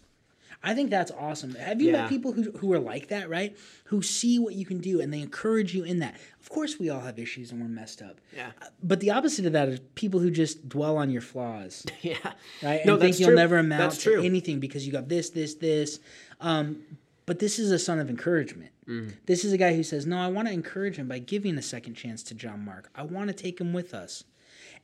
I 0.64 0.74
think 0.74 0.90
that's 0.90 1.12
awesome. 1.12 1.54
Have 1.54 1.80
you 1.80 1.92
Yeah. 1.92 2.02
met 2.02 2.10
people 2.10 2.32
who, 2.32 2.50
who 2.54 2.74
are 2.74 2.80
like 2.80 3.10
that, 3.10 3.30
right? 3.30 3.56
Who 3.86 4.02
see 4.02 4.40
what 4.40 4.56
you 4.56 4.66
can 4.66 4.80
do 4.80 5.00
and 5.00 5.14
they 5.14 5.22
encourage 5.22 5.76
you 5.76 5.84
in 5.84 6.00
that. 6.00 6.16
Of 6.42 6.50
course, 6.50 6.80
we 6.80 6.90
all 6.90 7.02
have 7.02 7.20
issues 7.20 7.52
and 7.52 7.62
we're 7.62 7.68
messed 7.68 8.02
up. 8.02 8.20
Yeah. 8.36 8.52
But 8.82 9.00
the 9.00 9.12
opposite 9.12 9.46
of 9.46 9.54
that 9.54 9.70
is 9.70 9.80
people 9.94 10.20
who 10.20 10.32
just 10.32 10.68
dwell 10.68 10.98
on 10.98 11.12
your 11.12 11.22
flaws 11.22 11.86
yeah, 12.02 12.16
right? 12.64 12.84
No, 12.84 12.94
and 12.94 13.02
think 13.02 13.12
that's 13.12 13.20
you'll 13.20 13.30
true. 13.30 13.36
never 13.36 13.60
amount 13.60 13.84
That's 13.92 13.98
to 14.06 14.14
true. 14.16 14.24
anything 14.24 14.60
because 14.60 14.88
you 14.88 14.92
got 14.92 15.08
this, 15.08 15.30
this, 15.30 15.54
this. 15.54 16.00
Um, 16.42 16.82
but 17.28 17.38
this 17.38 17.60
is 17.60 17.70
a 17.70 17.78
son 17.78 18.00
of 18.00 18.10
encouragement. 18.10 18.72
Mm. 18.88 19.14
This 19.26 19.44
is 19.44 19.52
a 19.52 19.58
guy 19.58 19.76
who 19.76 19.84
says, 19.84 20.06
"No, 20.06 20.18
I 20.18 20.28
want 20.28 20.48
to 20.48 20.54
encourage 20.54 20.96
him 20.98 21.08
by 21.08 21.20
giving 21.20 21.58
a 21.58 21.62
second 21.62 21.96
chance 21.96 22.24
to 22.24 22.34
John 22.34 22.64
Mark. 22.64 22.90
I 22.96 23.04
want 23.04 23.28
to 23.30 23.34
take 23.34 23.60
him 23.60 23.74
with 23.74 23.94
us." 23.94 24.24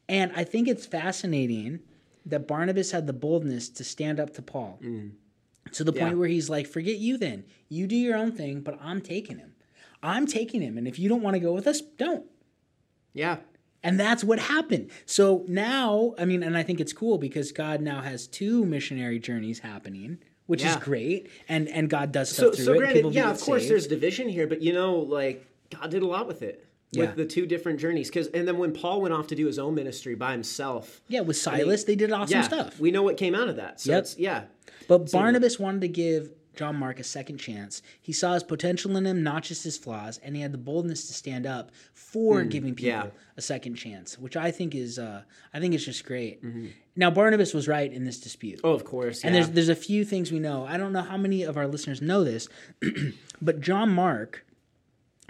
And 0.10 0.32
I 0.36 0.44
think 0.44 0.68
it's 0.68 0.86
fascinating 0.86 1.80
that 2.26 2.48
Barnabas 2.48 2.92
had 2.92 3.08
the 3.08 3.14
boldness 3.14 3.70
to 3.70 3.84
stand 3.84 4.20
up 4.20 4.34
to 4.34 4.42
Paul 4.42 4.80
to 5.72 5.84
the 5.84 5.94
point 5.94 6.12
Yeah. 6.12 6.18
where 6.20 6.28
he's 6.28 6.50
like, 6.50 6.68
"Forget 6.68 6.98
you, 6.98 7.18
then. 7.18 7.46
You 7.70 7.88
do 7.88 7.96
your 7.96 8.18
own 8.18 8.32
thing, 8.34 8.62
but 8.62 8.78
I'm 8.82 9.00
taking 9.02 9.38
him. 9.38 9.56
I'm 10.02 10.28
taking 10.28 10.62
him, 10.62 10.78
and 10.78 10.86
if 10.88 11.00
you 11.00 11.08
don't 11.08 11.22
want 11.22 11.36
to 11.36 11.40
go 11.40 11.54
with 11.54 11.66
us, 11.68 11.80
don't." 11.82 12.26
Yeah, 13.14 13.38
And 13.86 14.00
that's 14.00 14.24
what 14.24 14.40
happened. 14.40 14.90
So 15.06 15.44
now, 15.48 16.16
I 16.18 16.24
mean, 16.26 16.42
and 16.42 16.58
I 16.58 16.64
think 16.64 16.80
it's 16.80 16.94
cool 16.94 17.18
because 17.18 17.52
God 17.52 17.82
now 17.82 18.00
has 18.02 18.28
two 18.28 18.66
missionary 18.66 19.20
journeys 19.20 19.60
happening, 19.60 20.20
which 20.48 20.64
is 20.64 20.76
great. 20.78 21.30
And 21.50 21.68
and 21.70 21.90
God 21.90 22.12
does 22.12 22.30
so 22.30 22.52
through 22.52 22.66
so 22.66 22.74
it. 22.74 22.78
granted, 22.78 23.14
yeah, 23.14 23.30
of 23.32 23.40
course, 23.42 23.62
saved. 23.64 23.72
there's 23.72 23.88
division 23.88 24.28
here, 24.30 24.48
but 24.48 24.62
you 24.62 24.74
know, 24.74 24.96
like 24.98 25.46
God 25.70 25.90
did 25.92 26.04
a 26.04 26.08
lot 26.08 26.28
with 26.28 26.42
it. 26.42 26.66
With 26.96 27.10
Yeah. 27.10 27.16
the 27.16 27.26
two 27.26 27.48
different 27.48 27.80
journeys, 27.80 28.08
because 28.10 28.28
and 28.28 28.48
then 28.48 28.60
when 28.60 28.72
Paul 28.72 29.02
went 29.02 29.16
off 29.16 29.26
to 29.28 29.36
do 29.36 29.48
his 29.48 29.58
own 29.58 29.74
ministry 29.74 30.14
by 30.14 30.32
himself, 30.34 31.02
yeah, 31.08 31.22
with 31.22 31.38
Silas, 31.38 31.86
they 31.86 31.96
did 31.96 32.12
awesome 32.12 32.38
yeah, 32.38 32.42
stuff. 32.44 32.80
we 32.80 32.92
know 32.92 33.02
what 33.02 33.18
came 33.18 33.34
out 33.34 33.48
of 33.48 33.56
that. 33.56 33.82
So 33.82 33.92
Yep. 33.94 34.00
it's, 34.04 34.20
yeah, 34.20 34.44
But 34.88 35.12
Barnabas 35.12 35.58
wanted 35.58 35.82
to 35.82 35.88
give 35.88 36.30
John 36.56 36.76
Mark 36.76 37.00
a 37.00 37.04
second 37.04 37.38
chance. 37.38 37.82
He 38.02 38.14
saw 38.14 38.34
his 38.34 38.44
potential 38.44 38.96
in 38.98 39.06
him, 39.06 39.24
not 39.24 39.44
just 39.44 39.64
his 39.64 39.78
flaws, 39.78 40.20
and 40.24 40.36
he 40.36 40.42
had 40.42 40.52
the 40.52 40.58
boldness 40.58 41.08
to 41.08 41.14
stand 41.14 41.46
up 41.46 41.72
for 41.94 42.44
giving 42.44 42.76
people 42.76 42.92
Mm, 43.00 43.04
yeah. 43.06 43.10
a 43.38 43.42
second 43.42 43.76
chance, 43.76 44.20
which 44.20 44.36
I 44.38 44.52
think 44.52 44.76
is, 44.76 45.00
uh, 45.00 45.24
I 45.54 45.60
think 45.60 45.74
it's 45.74 45.86
just 45.86 46.06
great. 46.06 46.44
Mm-hmm. 46.44 46.68
Now 46.96 47.10
Barnabas 47.10 47.54
was 47.54 47.68
right 47.68 47.92
in 47.92 48.04
this 48.06 48.20
dispute. 48.20 48.60
oh, 48.64 48.72
of 48.74 48.84
course, 48.86 49.24
And 49.24 49.34
there's 49.34 49.50
there's 49.50 49.70
a 49.70 49.76
few 49.76 50.06
things 50.06 50.32
we 50.32 50.40
know. 50.40 50.66
I 50.66 50.78
don't 50.78 50.94
know 50.94 51.02
how 51.02 51.18
many 51.18 51.44
of 51.44 51.58
our 51.58 51.68
listeners 51.68 52.02
know 52.02 52.24
this, 52.24 52.48
but 53.42 53.60
John 53.62 53.90
Mark, 53.90 54.46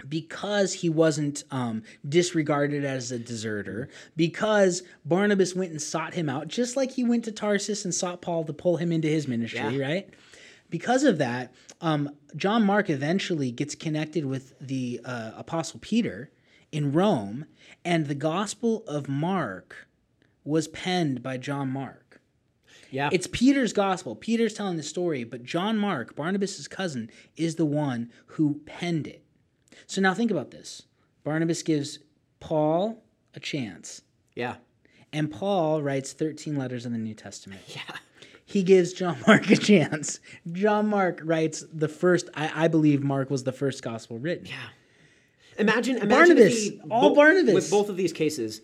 because 0.08 0.74
he 0.74 0.90
wasn't 0.90 1.44
um, 1.50 1.82
disregarded 2.06 2.84
as 2.84 3.10
a 3.12 3.18
deserter, 3.18 3.88
because 4.16 4.82
Barnabas 5.04 5.54
went 5.54 5.70
and 5.70 5.80
sought 5.80 6.14
him 6.14 6.28
out, 6.28 6.48
just 6.48 6.76
like 6.76 6.92
he 6.92 7.04
went 7.04 7.24
to 7.24 7.32
Tarsus 7.32 7.84
and 7.84 7.94
sought 7.94 8.20
Paul 8.20 8.44
to 8.44 8.52
pull 8.52 8.76
him 8.76 8.92
into 8.92 9.08
his 9.08 9.26
ministry, 9.26 9.60
Yeah. 9.78 9.86
right? 9.86 10.08
Because 10.70 11.04
of 11.04 11.18
that, 11.18 11.52
um, 11.80 12.10
John 12.36 12.64
Mark 12.64 12.90
eventually 12.90 13.50
gets 13.50 13.74
connected 13.74 14.24
with 14.24 14.54
the 14.60 15.00
uh, 15.04 15.32
Apostle 15.36 15.78
Peter 15.80 16.30
in 16.72 16.92
Rome, 16.92 17.46
and 17.84 18.06
the 18.06 18.14
Gospel 18.14 18.82
of 18.88 19.08
Mark 19.08 19.86
was 20.44 20.66
penned 20.68 21.22
by 21.22 21.36
John 21.36 21.68
Mark. 21.68 22.20
yeah, 22.90 23.08
It's 23.12 23.28
Peter's 23.28 23.72
gospel. 23.72 24.16
Peter's 24.16 24.54
telling 24.54 24.76
the 24.76 24.82
story, 24.82 25.22
but 25.24 25.44
John 25.44 25.78
Mark, 25.78 26.16
Barnabas' 26.16 26.66
cousin, 26.68 27.10
is 27.36 27.54
the 27.56 27.64
one 27.64 28.10
who 28.26 28.60
penned 28.66 29.06
it. 29.06 29.24
So 29.86 30.00
now 30.00 30.12
think 30.14 30.30
about 30.30 30.50
this. 30.50 30.82
Barnabas 31.22 31.62
gives 31.62 32.00
Paul 32.40 33.02
a 33.34 33.40
chance, 33.40 34.02
yeah, 34.34 34.56
and 35.12 35.30
Paul 35.30 35.82
writes 35.82 36.12
13 36.12 36.56
letters 36.56 36.84
in 36.84 36.92
the 36.92 36.98
New 36.98 37.14
Testament. 37.14 37.60
yeah. 37.68 37.96
He 38.46 38.62
gives 38.62 38.92
John 38.92 39.16
Mark 39.26 39.50
a 39.50 39.56
chance. 39.56 40.20
John 40.52 40.88
Mark 40.88 41.20
writes 41.24 41.64
the 41.72 41.88
first, 41.88 42.28
I, 42.34 42.64
I 42.64 42.68
believe 42.68 43.02
Mark 43.02 43.30
was 43.30 43.44
the 43.44 43.52
first 43.52 43.82
gospel 43.82 44.18
written. 44.18 44.46
Yeah. 44.46 44.54
Imagine, 45.58 45.96
imagine 45.98 46.08
Barnabas, 46.36 46.54
he, 46.62 46.80
all 46.90 47.10
bo- 47.10 47.14
Barnabas. 47.14 47.54
with 47.54 47.70
both 47.70 47.88
of 47.88 47.96
these 47.96 48.12
cases. 48.12 48.60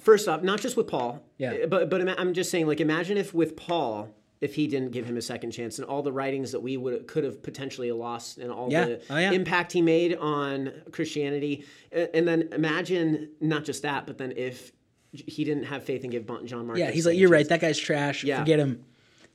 First 0.00 0.28
off, 0.28 0.42
not 0.42 0.60
just 0.60 0.76
with 0.76 0.86
Paul, 0.86 1.22
Yeah. 1.38 1.52
uh, 1.64 1.66
but 1.66 1.88
but 1.90 2.06
I'm 2.20 2.34
just 2.34 2.50
saying, 2.50 2.66
like, 2.66 2.80
imagine 2.80 3.16
if 3.16 3.32
with 3.34 3.56
Paul, 3.56 4.10
if 4.40 4.54
he 4.54 4.66
didn't 4.68 4.92
give 4.92 5.04
him 5.06 5.16
a 5.16 5.22
second 5.22 5.50
chance, 5.52 5.78
and 5.78 5.88
all 5.88 6.02
the 6.02 6.12
writings 6.12 6.52
that 6.52 6.60
we 6.60 6.76
would 6.76 7.06
could 7.08 7.24
have 7.24 7.42
potentially 7.42 7.90
lost, 7.92 8.38
and 8.38 8.52
all 8.52 8.70
Yeah. 8.70 8.84
the 8.84 9.00
Oh, 9.10 9.16
yeah. 9.16 9.32
impact 9.32 9.72
he 9.72 9.80
made 9.82 10.14
on 10.16 10.70
Christianity, 10.92 11.64
and 11.90 12.28
then 12.28 12.50
imagine 12.52 13.30
not 13.40 13.64
just 13.64 13.82
that, 13.82 14.06
but 14.06 14.18
then 14.18 14.34
if 14.36 14.70
he 15.12 15.42
didn't 15.44 15.64
have 15.64 15.82
faith 15.82 16.02
and 16.04 16.12
give 16.12 16.26
John 16.44 16.66
Mark, 16.66 16.78
Yeah, 16.78 16.90
he's 16.90 17.06
like, 17.06 17.16
you're 17.16 17.28
chance. 17.30 17.32
right. 17.32 17.48
That 17.48 17.60
guy's 17.62 17.78
trash. 17.78 18.22
Yeah. 18.22 18.38
Forget 18.40 18.60
him. 18.60 18.84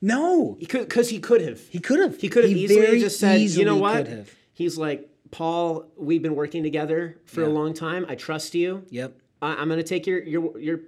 No, 0.04 0.58
He 0.60 0.66
could 0.66 0.82
because 0.82 1.10
he 1.10 1.20
could 1.20 1.40
have. 1.42 1.62
he 1.70 1.80
could 1.80 2.00
have. 2.00 2.20
He 2.20 2.28
could 2.28 2.44
have 2.44 2.52
easily 2.52 3.00
just 3.00 3.20
said, 3.20 3.40
you 3.40 3.64
know 3.64 3.78
what? 3.78 4.06
could 4.06 4.08
have. 4.18 4.30
He's 4.54 4.78
like, 4.78 5.10
Paul, 5.32 5.86
we've 5.98 6.22
been 6.22 6.36
working 6.36 6.62
together 6.62 7.18
for 7.26 7.42
a 7.44 7.50
long 7.50 7.74
time. 7.74 8.06
I 8.10 8.16
trust 8.16 8.54
you. 8.54 8.84
Yep. 8.90 9.16
I, 9.42 9.56
I'm 9.56 9.68
going 9.70 9.80
to 9.80 9.84
take 9.84 10.06
your 10.06 10.22
your 10.24 10.60
your. 10.60 10.80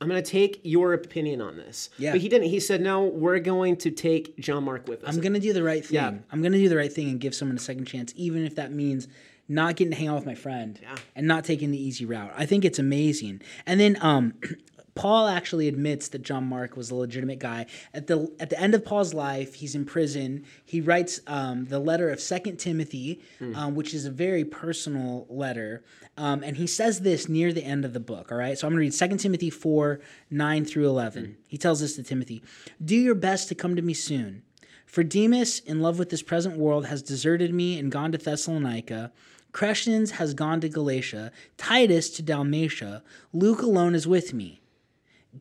I'm 0.00 0.08
to 0.08 0.22
take 0.22 0.60
your 0.64 0.94
opinion 0.94 1.40
on 1.40 1.56
this. 1.56 1.90
Yeah. 1.98 2.12
But 2.12 2.20
he 2.20 2.28
didn't. 2.28 2.48
He 2.48 2.58
said, 2.60 2.80
"No, 2.80 3.04
we're 3.04 3.38
going 3.40 3.76
to 3.78 3.90
take 3.90 4.36
John 4.38 4.64
Mark 4.64 4.88
with 4.88 5.04
us." 5.04 5.14
I'm 5.14 5.20
gonna 5.20 5.38
do 5.40 5.52
the 5.52 5.62
right 5.62 5.84
thing. 5.84 5.94
Yeah. 5.96 6.14
I'm 6.30 6.40
gonna 6.42 6.58
do 6.58 6.68
the 6.68 6.76
right 6.76 6.92
thing 6.92 7.08
and 7.08 7.20
give 7.20 7.34
someone 7.34 7.56
a 7.56 7.60
second 7.60 7.84
chance, 7.86 8.12
even 8.16 8.44
if 8.44 8.54
that 8.56 8.72
means 8.72 9.06
not 9.48 9.76
getting 9.76 9.90
to 9.92 9.96
hang 9.98 10.08
out 10.08 10.14
with 10.16 10.26
my 10.26 10.34
friend 10.36 10.78
Yeah. 10.82 10.94
and 11.14 11.26
not 11.26 11.44
taking 11.44 11.70
the 11.72 11.78
easy 11.80 12.04
route. 12.04 12.32
I 12.36 12.46
think 12.46 12.64
it's 12.64 12.78
amazing. 12.78 13.42
And 13.66 13.78
then 13.80 13.98
um, 14.00 14.34
Paul 14.94 15.26
actually 15.26 15.68
admits 15.68 16.08
that 16.08 16.22
John 16.22 16.44
Mark 16.44 16.76
was 16.76 16.90
a 16.90 16.94
legitimate 16.94 17.38
guy. 17.38 17.66
At 17.94 18.08
the 18.08 18.30
at 18.38 18.50
the 18.50 18.60
end 18.60 18.74
of 18.74 18.84
Paul's 18.84 19.14
life, 19.14 19.54
he's 19.54 19.74
in 19.74 19.84
prison. 19.84 20.44
He 20.64 20.80
writes 20.80 21.20
um, 21.26 21.66
the 21.66 21.78
letter 21.78 22.10
of 22.10 22.20
Second 22.20 22.58
Timothy, 22.58 23.22
um, 23.54 23.74
which 23.74 23.94
is 23.94 24.04
a 24.04 24.10
very 24.10 24.44
personal 24.44 25.26
letter. 25.30 25.82
Um, 26.16 26.42
and 26.42 26.56
he 26.56 26.66
says 26.66 27.00
this 27.00 27.28
near 27.28 27.52
the 27.52 27.64
end 27.64 27.84
of 27.84 27.94
the 27.94 28.00
book. 28.00 28.30
All 28.30 28.38
right, 28.38 28.58
so 28.58 28.66
I'm 28.66 28.72
going 28.72 28.80
to 28.80 28.86
read 28.86 28.94
Second 28.94 29.18
Timothy 29.18 29.50
four 29.50 30.00
nine 30.30 30.64
through 30.64 30.88
eleven. 30.88 31.36
He 31.48 31.56
tells 31.56 31.80
this 31.80 31.96
to 31.96 32.02
Timothy: 32.02 32.42
Do 32.84 32.96
your 32.96 33.14
best 33.14 33.48
to 33.48 33.54
come 33.54 33.76
to 33.76 33.82
me 33.82 33.94
soon. 33.94 34.42
For 34.84 35.02
Demas, 35.02 35.60
in 35.60 35.80
love 35.80 35.98
with 35.98 36.10
this 36.10 36.22
present 36.22 36.58
world, 36.58 36.84
has 36.86 37.02
deserted 37.02 37.54
me 37.54 37.78
and 37.78 37.90
gone 37.90 38.12
to 38.12 38.18
Thessalonica. 38.18 39.10
Crescens 39.52 40.12
has 40.12 40.34
gone 40.34 40.60
to 40.60 40.68
Galatia. 40.68 41.32
Titus 41.56 42.10
to 42.10 42.22
Dalmatia. 42.22 43.02
Luke 43.32 43.62
alone 43.62 43.94
is 43.94 44.06
with 44.06 44.34
me. 44.34 44.61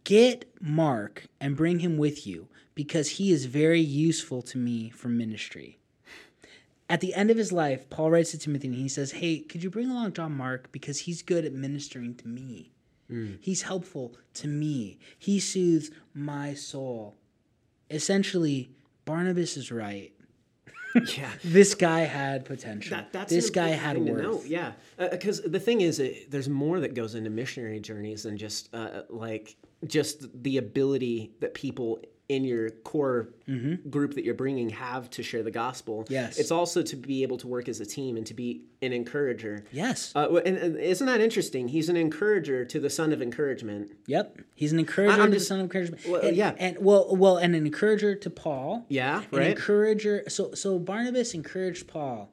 Get 0.04 0.52
Mark 0.62 1.26
and 1.40 1.56
bring 1.56 1.80
him 1.80 1.98
with 1.98 2.26
you, 2.26 2.48
because 2.76 3.10
he 3.10 3.32
is 3.32 3.46
very 3.46 3.82
useful 3.82 4.42
to 4.44 4.58
me 4.58 4.90
for 4.90 5.10
ministry. 5.10 5.78
At 6.90 7.00
the 7.02 7.14
end 7.14 7.32
of 7.32 7.38
his 7.38 7.52
life, 7.52 7.90
Paul 7.90 8.12
writes 8.12 8.32
to 8.32 8.38
Timothy 8.38 8.68
and 8.68 8.76
he 8.76 8.90
says, 8.90 9.14
Hey, 9.14 9.40
could 9.40 9.64
you 9.64 9.70
bring 9.70 9.90
along 9.90 10.14
John 10.14 10.34
Mark? 10.36 10.72
Because 10.72 11.00
he's 11.00 11.22
good 11.22 11.46
at 11.46 11.54
ministering 11.54 12.16
to 12.16 12.28
me. 12.28 12.72
He's 13.42 13.64
helpful 13.64 14.16
to 14.36 14.48
me. 14.48 14.98
He 15.20 15.42
soothes 15.42 15.92
my 16.14 16.54
soul. 16.54 17.18
Essentially, 17.90 18.72
Barnabas 19.04 19.58
is 19.58 19.70
right. 19.72 20.14
Yeah. 21.18 21.30
this 21.44 21.74
guy 21.74 22.02
had 22.02 22.44
potential. 22.44 22.98
That, 23.14 23.30
this 23.30 23.50
guy 23.50 23.70
had 23.70 23.98
worth. 23.98 24.46
Yeah, 24.46 24.74
because 24.98 25.42
the 25.42 25.60
thing 25.60 25.80
is, 25.80 26.02
there's 26.30 26.50
more 26.50 26.82
that 26.82 26.94
goes 26.94 27.16
into 27.16 27.30
missionary 27.30 27.80
journeys 27.80 28.24
than 28.24 28.38
just 28.38 28.74
uh, 28.74 29.04
like 29.10 29.56
just 29.88 30.44
the 30.44 30.58
ability 30.58 31.32
that 31.40 31.54
people 31.54 32.00
in 32.30 32.46
your 32.46 32.70
core 32.70 33.28
group 33.90 34.14
that 34.14 34.24
you're 34.24 34.34
bringing 34.34 34.70
have 34.70 35.10
to 35.10 35.22
share 35.22 35.44
the 35.44 35.52
gospel. 35.52 36.04
Mm-hmm. 36.04 36.14
Yes. 36.14 36.40
it's 36.40 36.50
also 36.52 36.82
to 36.82 36.96
be 36.96 37.24
able 37.24 37.38
to 37.40 37.48
work 37.48 37.68
as 37.68 37.82
a 37.82 37.86
team 37.86 38.16
and 38.16 38.26
to 38.28 38.34
be 38.34 38.62
an 38.82 38.94
encourager. 38.94 39.66
Yes. 39.74 40.14
Uh, 40.16 40.38
and, 40.46 40.56
and 40.56 40.78
isn't 40.78 41.08
that 41.08 41.20
interesting? 41.20 41.68
He's 41.68 41.90
an 41.90 41.98
encourager 41.98 42.64
to 42.64 42.80
the 42.80 42.90
son 42.90 43.12
of 43.12 43.22
encouragement. 43.22 43.92
Yep, 44.08 44.44
he's 44.56 44.72
an 44.72 44.80
encourager 44.80 45.26
to 45.26 45.30
the 45.30 45.40
son 45.42 45.60
of 45.60 45.64
encouragement. 45.66 46.06
Well, 46.08 46.22
and, 46.22 46.38
yeah. 46.38 46.54
and 46.58 46.78
well, 46.80 47.14
well, 47.14 47.36
and 47.36 47.54
an 47.54 47.66
encourager 47.66 48.16
to 48.16 48.30
Paul. 48.30 48.86
Yeah, 48.88 49.24
Right. 49.32 49.48
an 49.48 49.52
encourager. 49.52 50.24
So, 50.30 50.54
so 50.54 50.80
Barnabas 50.80 51.34
encouraged 51.34 51.88
Paul, 51.90 52.32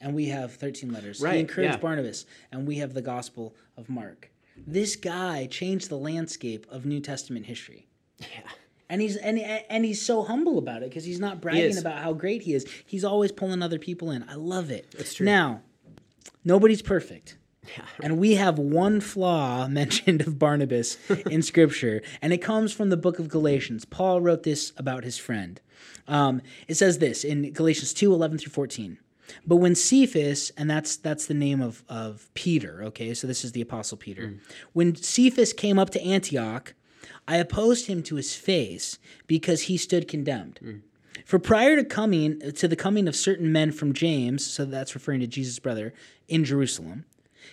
and 0.00 0.12
we 0.12 0.26
have 0.26 0.54
thirteen 0.54 0.92
letters. 0.92 1.20
Right, 1.20 1.34
He 1.34 1.40
encouraged 1.40 1.74
yeah. 1.74 1.80
Barnabas, 1.80 2.26
and 2.50 2.66
we 2.66 2.78
have 2.78 2.94
the 2.94 3.02
Gospel 3.02 3.54
of 3.76 3.88
Mark. 3.88 4.30
This 4.66 4.96
guy 4.96 5.46
changed 5.46 5.88
the 5.88 5.96
landscape 5.96 6.66
of 6.70 6.86
New 6.86 7.00
Testament 7.00 7.46
history. 7.46 7.88
Yeah. 8.18 8.26
And 8.88 9.00
he's 9.00 9.16
and 9.16 9.38
and 9.38 9.84
he's 9.84 10.04
so 10.04 10.22
humble 10.22 10.58
about 10.58 10.82
it 10.82 10.88
because 10.90 11.04
he's 11.04 11.20
not 11.20 11.40
bragging 11.40 11.78
about 11.78 11.98
how 11.98 12.12
great 12.12 12.42
he 12.42 12.54
is. 12.54 12.66
He's 12.86 13.04
always 13.04 13.30
pulling 13.30 13.62
other 13.62 13.78
people 13.78 14.10
in. 14.10 14.24
I 14.28 14.34
love 14.34 14.70
it. 14.70 14.90
That's 14.96 15.14
true. 15.14 15.26
Now, 15.26 15.62
nobody's 16.44 16.82
perfect. 16.82 17.38
Yeah. 17.76 17.84
And 18.02 18.18
we 18.18 18.34
have 18.34 18.58
one 18.58 19.00
flaw 19.00 19.68
mentioned 19.70 20.22
of 20.22 20.38
Barnabas 20.38 20.98
in 21.30 21.42
Scripture, 21.42 22.02
and 22.20 22.32
it 22.32 22.38
comes 22.38 22.72
from 22.72 22.88
the 22.90 22.96
book 22.96 23.20
of 23.20 23.28
Galatians. 23.28 23.84
Paul 23.84 24.20
wrote 24.20 24.42
this 24.42 24.72
about 24.76 25.04
his 25.04 25.18
friend. 25.18 25.60
Um, 26.08 26.42
it 26.66 26.74
says 26.74 26.98
this 26.98 27.22
in 27.22 27.52
Galatians 27.52 27.94
2 27.94 28.12
11 28.12 28.38
through 28.38 28.52
14. 28.52 28.98
But 29.46 29.56
when 29.56 29.74
Cephas, 29.74 30.50
and 30.56 30.70
that's 30.70 30.96
that's 30.96 31.26
the 31.26 31.34
name 31.34 31.60
of, 31.60 31.82
of 31.88 32.28
Peter, 32.34 32.82
okay, 32.84 33.14
so 33.14 33.26
this 33.26 33.44
is 33.44 33.52
the 33.52 33.60
Apostle 33.60 33.96
Peter. 33.96 34.22
Mm. 34.22 34.38
When 34.72 34.94
Cephas 34.94 35.52
came 35.52 35.78
up 35.78 35.90
to 35.90 36.02
Antioch, 36.02 36.74
I 37.26 37.36
opposed 37.36 37.86
him 37.86 38.02
to 38.04 38.16
his 38.16 38.34
face 38.34 38.98
because 39.26 39.62
he 39.62 39.76
stood 39.76 40.08
condemned. 40.08 40.58
Mm. 40.62 40.80
For 41.24 41.38
prior 41.38 41.76
to 41.76 41.84
coming 41.84 42.40
to 42.52 42.68
the 42.68 42.76
coming 42.76 43.06
of 43.06 43.14
certain 43.14 43.52
men 43.52 43.72
from 43.72 43.92
James, 43.92 44.44
so 44.44 44.64
that's 44.64 44.94
referring 44.94 45.20
to 45.20 45.26
Jesus' 45.26 45.58
brother 45.58 45.92
in 46.28 46.44
Jerusalem. 46.44 47.04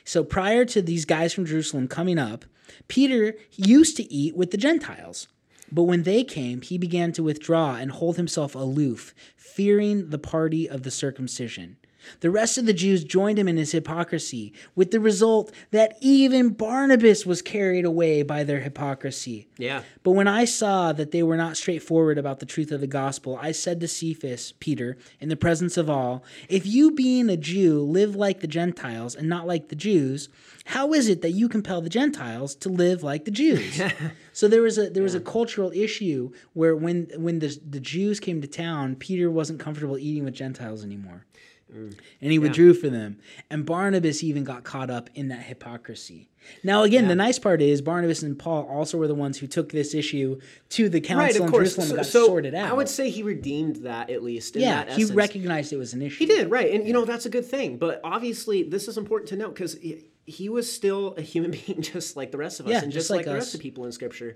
So 0.04 0.24
prior 0.24 0.66
to 0.66 0.82
these 0.82 1.06
guys 1.06 1.34
from 1.34 1.46
Jerusalem 1.46 1.88
coming 1.88 2.18
up, 2.18 2.46
Peter 2.88 3.36
used 3.52 3.98
to 3.98 4.12
eat 4.12 4.36
with 4.36 4.52
the 4.52 4.58
Gentiles. 4.58 5.28
But 5.72 5.84
when 5.84 6.04
they 6.04 6.24
came, 6.24 6.62
he 6.62 6.78
began 6.78 7.12
to 7.14 7.24
withdraw 7.24 7.76
and 7.76 7.92
hold 7.92 8.18
himself 8.18 8.56
aloof, 8.56 9.14
fearing 9.36 10.10
the 10.10 10.20
party 10.20 10.70
of 10.70 10.84
the 10.84 10.92
circumcision. 10.92 11.78
The 12.20 12.32
rest 12.32 12.58
of 12.58 12.66
the 12.66 12.74
Jews 12.74 13.04
joined 13.04 13.40
him 13.40 13.48
in 13.48 13.58
his 13.58 13.72
hypocrisy, 13.72 14.54
with 14.76 14.92
the 14.92 15.00
result 15.00 15.52
that 15.72 15.98
even 16.02 16.50
Barnabas 16.50 17.26
was 17.26 17.42
carried 17.42 17.86
away 17.86 18.24
by 18.24 18.44
their 18.44 18.60
hypocrisy. 18.60 19.48
Yeah. 19.58 19.84
But 20.04 20.12
when 20.12 20.28
I 20.28 20.46
saw 20.46 20.94
that 20.94 21.12
they 21.12 21.24
were 21.24 21.38
not 21.38 21.58
straightforward 21.58 22.18
about 22.18 22.40
the 22.40 22.46
truth 22.46 22.72
of 22.72 22.82
the 22.82 22.88
gospel, 22.88 23.38
I 23.42 23.52
said 23.52 23.80
to 23.80 23.88
Cephas, 23.88 24.54
Peter, 24.60 24.98
in 25.20 25.30
the 25.30 25.36
presence 25.36 25.78
of 25.78 25.90
all, 25.90 26.24
If 26.50 26.66
you, 26.66 26.92
being 26.92 27.30
a 27.30 27.38
Jew, 27.38 27.82
live 27.82 28.16
like 28.16 28.40
the 28.40 28.48
Gentiles 28.48 29.16
and 29.16 29.28
not 29.30 29.48
like 29.48 29.70
the 29.70 29.76
Jews, 29.76 30.30
how 30.66 30.94
is 30.94 31.08
it 31.08 31.22
that 31.22 31.32
you 31.32 31.48
compel 31.48 31.82
the 31.82 31.90
Gentiles 31.90 32.54
to 32.56 32.70
live 32.70 33.02
like 33.02 33.26
the 33.26 33.32
Jews? 33.32 33.82
so 34.34 34.48
there 34.48 34.62
was 34.62 34.78
a 34.78 34.90
there 34.90 35.04
was 35.04 35.16
a 35.16 35.20
cultural 35.20 35.72
issue 35.74 36.32
where 36.54 36.76
when 36.76 37.08
when 37.16 37.40
the 37.40 37.58
the 37.68 37.80
Jews 37.80 38.20
came 38.20 38.42
to 38.42 38.48
town, 38.48 38.96
Peter 38.96 39.32
wasn't 39.32 39.60
comfortable 39.60 39.98
eating 39.98 40.26
with 40.26 40.34
Gentiles 40.34 40.84
anymore. 40.84 41.26
Mm. 41.74 41.98
And 42.22 42.32
he 42.32 42.40
withdrew 42.40 42.74
for 42.74 42.90
them. 42.90 43.20
And 43.50 43.66
Barnabas 43.66 44.24
even 44.24 44.44
got 44.44 44.64
caught 44.64 44.90
up 44.90 45.10
in 45.16 45.28
that 45.30 45.44
hypocrisy. 45.44 46.30
Now, 46.64 46.84
again, 46.84 47.08
the 47.10 47.16
nice 47.16 47.38
part 47.40 47.62
is 47.62 47.82
Barnabas 47.82 48.24
and 48.24 48.40
Paul 48.40 48.64
also 48.72 48.98
were 48.98 49.08
the 49.08 49.16
ones 49.16 49.38
who 49.38 49.48
took 49.48 49.72
this 49.72 49.94
issue 49.94 50.40
to 50.70 50.88
the 50.88 51.02
council 51.02 51.26
Right, 51.26 51.36
of 51.36 51.42
in 51.42 51.50
course. 51.50 51.76
Jerusalem 51.76 51.88
So, 51.88 51.94
and 51.94 51.98
got 51.98 52.06
so 52.06 52.26
sorted 52.28 52.56
out. 52.56 52.70
I 52.70 52.74
would 52.74 52.88
say 52.88 53.10
he 53.10 53.22
redeemed 53.24 53.78
that 53.78 54.10
at 54.10 54.24
least. 54.24 54.56
In 54.56 54.62
yeah, 54.62 54.86
he 54.86 55.04
essence. 55.04 55.12
recognized 55.12 55.74
it 55.74 55.78
was 55.78 55.94
an 55.94 56.02
issue. 56.02 56.20
He 56.20 56.26
did, 56.26 56.50
right. 56.50 56.74
And, 56.74 56.88
you 56.88 56.94
know, 56.94 57.06
that's 57.06 57.26
a 57.26 57.30
good 57.30 57.46
thing. 57.46 57.78
But 57.78 58.00
obviously, 58.04 58.64
this 58.64 58.88
is 58.88 58.98
important 58.98 59.30
to 59.30 59.36
note 59.36 59.56
because 59.56 59.74
he, 59.76 60.10
he 60.26 60.48
was 60.50 60.72
still 60.72 61.16
a 61.18 61.22
human 61.22 61.52
being 61.66 61.82
just 61.82 62.16
like 62.16 62.32
the 62.32 62.38
rest 62.38 62.60
of 62.60 62.68
us 62.68 62.72
Yeah, 62.72 62.84
and 62.84 62.92
just 62.92 63.08
just, 63.08 63.10
like, 63.10 63.20
like 63.20 63.26
the 63.26 63.34
rest 63.34 63.54
of 63.54 63.60
people 63.62 63.86
in 63.86 63.92
Scripture. 63.92 64.36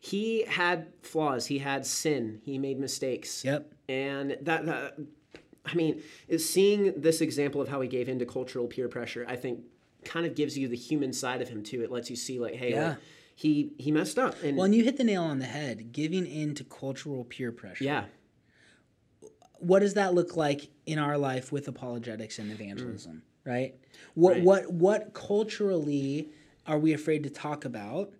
He 0.00 0.44
had 0.44 0.88
flaws, 1.02 1.46
he 1.46 1.58
had 1.58 1.86
sin, 1.86 2.40
he 2.42 2.58
made 2.58 2.80
mistakes. 2.80 3.44
Yep. 3.44 3.72
And 3.88 4.36
that, 4.42 4.66
that 4.66 4.98
I 5.64 5.74
mean, 5.74 6.02
is 6.28 6.48
seeing 6.48 7.00
this 7.00 7.20
example 7.20 7.60
of 7.60 7.68
how 7.68 7.80
he 7.80 7.88
gave 7.88 8.08
into 8.08 8.26
cultural 8.26 8.66
peer 8.66 8.88
pressure, 8.88 9.24
I 9.28 9.36
think 9.36 9.60
kind 10.04 10.26
of 10.26 10.34
gives 10.34 10.58
you 10.58 10.66
the 10.66 10.76
human 10.76 11.12
side 11.12 11.40
of 11.40 11.48
him 11.48 11.62
too. 11.62 11.82
It 11.84 11.90
lets 11.92 12.10
you 12.10 12.16
see, 12.16 12.40
like, 12.40 12.54
hey, 12.54 12.72
Yeah. 12.72 12.88
like, 12.90 12.98
he, 13.36 13.72
he 13.78 13.90
messed 13.92 14.18
up. 14.18 14.34
And 14.42 14.56
Well, 14.56 14.64
and 14.66 14.74
you 14.74 14.82
hit 14.84 14.96
the 14.96 15.04
nail 15.04 15.22
on 15.22 15.38
the 15.38 15.44
head. 15.46 15.92
Giving 15.92 16.26
in 16.26 16.54
to 16.56 16.64
cultural 16.64 17.24
peer 17.24 17.52
pressure. 17.52 17.84
yeah. 17.84 18.04
What 19.58 19.78
does 19.78 19.94
that 19.94 20.12
look 20.12 20.36
like 20.36 20.68
in 20.86 20.98
our 20.98 21.16
life 21.16 21.52
with 21.52 21.68
apologetics 21.68 22.40
and 22.40 22.50
evangelism? 22.50 23.22
Right. 23.44 23.76
What 24.14 24.32
Right. 24.34 24.42
what 24.42 24.72
what 24.72 25.14
culturally 25.14 26.30
are 26.66 26.78
we 26.80 26.92
afraid 26.92 27.22
to 27.22 27.30
talk 27.30 27.64
about? 27.64 28.12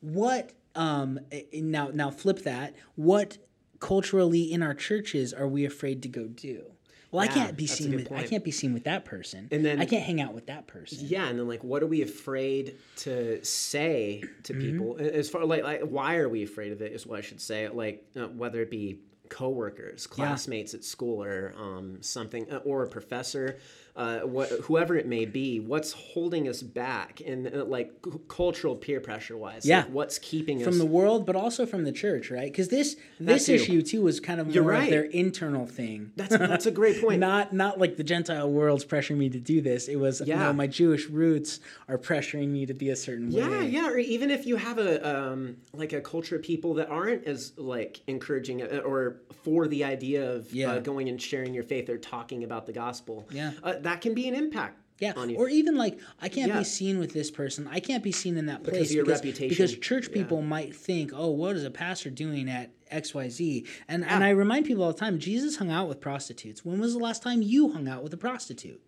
What 0.00 0.52
um 0.74 1.18
eh, 1.30 1.44
now 1.54 1.88
now 1.94 2.10
flip 2.10 2.40
that. 2.40 2.74
What 2.94 3.38
culturally 3.80 4.52
in 4.52 4.62
our 4.62 4.74
churches 4.74 5.32
are 5.32 5.48
we 5.48 5.64
afraid 5.64 6.02
to 6.02 6.08
go 6.08 6.26
do? 6.28 6.72
Well, 7.12 7.22
I 7.22 7.26
can't 7.28 7.56
be 7.56 7.66
seen 7.66 7.94
with 7.94 8.10
I 8.10 8.22
can't 8.24 8.42
be 8.42 8.50
seen 8.50 8.72
with 8.72 8.84
that 8.84 9.04
person. 9.04 9.46
And 9.52 9.64
then- 9.64 9.80
I 9.80 9.84
can't 9.84 10.02
hang 10.02 10.20
out 10.20 10.32
with 10.34 10.46
that 10.46 10.66
person. 10.66 10.98
Yeah, 11.02 11.28
and 11.28 11.38
then 11.38 11.46
like, 11.46 11.62
what 11.62 11.82
are 11.82 11.86
we 11.86 12.00
afraid 12.02 12.76
to 12.98 13.44
say 13.44 14.24
to 14.44 14.52
Mm-hmm. 14.54 14.60
people? 14.62 14.96
As 14.98 15.28
far 15.28 15.44
like, 15.44 15.62
like, 15.62 15.82
why 15.82 16.16
are 16.16 16.28
we 16.28 16.42
afraid 16.42 16.72
of 16.72 16.80
it? 16.80 16.92
Is 16.92 17.06
what 17.06 17.18
I 17.18 17.22
should 17.22 17.40
say. 17.40 17.68
Like, 17.68 18.04
uh, 18.16 18.28
whether 18.28 18.60
it 18.62 18.70
be 18.70 18.98
coworkers, 19.28 20.06
classmates 20.06 20.74
at 20.74 20.84
school, 20.84 21.22
or 21.22 21.54
um, 21.58 21.98
something, 22.02 22.50
uh, 22.50 22.56
or 22.64 22.82
a 22.82 22.88
professor, 22.88 23.58
uh, 23.94 24.20
what, 24.20 24.48
whoever 24.62 24.96
it 24.96 25.06
may 25.06 25.26
be. 25.26 25.60
What's 25.60 25.92
holding 25.92 26.48
us 26.48 26.62
back? 26.62 27.20
And 27.26 27.54
uh, 27.54 27.64
like 27.64 27.92
c- 28.04 28.12
cultural 28.28 28.74
peer 28.74 29.00
pressure 29.00 29.36
wise, 29.36 29.66
Yeah. 29.66 29.80
like, 29.80 29.90
what's 29.90 30.18
keeping 30.18 30.58
From 30.60 30.68
us? 30.68 30.74
From 30.74 30.78
the 30.78 30.86
world, 30.86 31.26
but 31.26 31.36
also 31.36 31.66
from 31.66 31.84
the 31.84 31.92
church, 31.92 32.30
right? 32.30 32.50
Because 32.50 32.68
this 32.68 32.96
this 33.20 33.46
too. 33.46 33.54
issue 33.54 33.82
too 33.82 34.02
was 34.02 34.18
kind 34.18 34.40
of 34.40 34.54
You're 34.54 34.64
more 34.64 34.74
of 34.74 34.88
their 34.88 35.04
internal 35.04 35.66
thing. 35.66 36.12
that's 36.16 36.36
that's 36.36 36.64
a 36.66 36.70
great 36.70 37.00
point. 37.02 37.20
not 37.30 37.52
not 37.52 37.78
like 37.78 37.96
the 37.98 38.04
Gentile 38.04 38.50
world's 38.50 38.84
pressuring 38.84 39.18
me 39.18 39.28
to 39.28 39.38
do 39.38 39.60
this. 39.60 39.88
It 39.88 39.96
was 39.96 40.22
Yeah. 40.24 40.38
no, 40.38 40.52
my 40.54 40.66
Jewish 40.66 41.08
roots 41.08 41.60
are 41.88 41.98
pressuring 41.98 42.48
me 42.48 42.64
to 42.66 42.74
be 42.74 42.88
a 42.88 42.96
certain 42.96 43.30
Yeah, 43.30 43.48
way. 43.48 43.66
yeah, 43.68 43.82
yeah. 43.82 43.90
or 43.90 43.98
even 43.98 44.30
if 44.30 44.46
you 44.46 44.56
have 44.56 44.78
a 44.78 44.92
um, 45.32 45.56
like 45.74 45.92
a 45.92 46.00
culture 46.00 46.36
of 46.36 46.42
people 46.42 46.74
that 46.74 46.88
aren't 46.88 47.24
as 47.26 47.52
like 47.58 48.00
encouraging 48.06 48.62
uh, 48.62 48.78
or 48.86 49.16
for 49.44 49.68
the 49.68 49.84
idea 49.84 50.32
of 50.32 50.50
Yeah. 50.54 50.72
uh, 50.72 50.78
going 50.80 51.08
and 51.10 51.20
sharing 51.20 51.52
your 51.52 51.64
faith 51.64 51.90
or 51.90 51.98
talking 51.98 52.42
about 52.44 52.64
the 52.64 52.72
gospel, 52.72 53.26
Yeah. 53.30 53.52
uh, 53.62 53.74
that 53.82 54.00
can 54.00 54.14
be 54.14 54.28
an 54.28 54.34
impact. 54.34 54.78
Yeah, 55.00 55.14
on 55.16 55.30
you. 55.30 55.36
or 55.36 55.48
even 55.48 55.74
like 55.76 55.98
I 56.20 56.28
can't 56.28 56.48
Yeah. 56.52 56.58
be 56.58 56.64
seen 56.64 56.98
with 57.00 57.12
this 57.12 57.28
person. 57.28 57.66
I 57.66 57.80
can't 57.80 58.04
be 58.04 58.12
seen 58.12 58.36
in 58.36 58.46
that 58.46 58.62
Because 58.62 58.78
place 58.78 58.90
of 58.90 58.94
your 58.96 59.04
because, 59.04 59.18
reputation. 59.20 59.48
because 59.48 59.76
church 59.78 60.06
Yeah. 60.08 60.14
people 60.14 60.42
might 60.42 60.76
think, 60.76 61.10
"Oh, 61.12 61.30
what 61.30 61.56
is 61.56 61.64
a 61.64 61.70
pastor 61.72 62.08
doing 62.10 62.48
at 62.48 62.70
X 62.88 63.12
Y 63.12 63.28
Z? 63.28 63.64
Z?" 63.64 63.66
And 63.88 64.04
and 64.04 64.22
I 64.22 64.30
remind 64.30 64.64
people 64.66 64.84
all 64.84 64.92
the 64.92 64.98
time, 65.00 65.18
Jesus 65.18 65.56
hung 65.56 65.70
out 65.70 65.88
with 65.88 66.00
prostitutes. 66.00 66.64
When 66.64 66.78
was 66.78 66.92
the 66.92 67.00
last 67.00 67.20
time 67.22 67.42
you 67.42 67.72
hung 67.72 67.88
out 67.88 68.04
with 68.04 68.14
a 68.14 68.16
prostitute? 68.16 68.80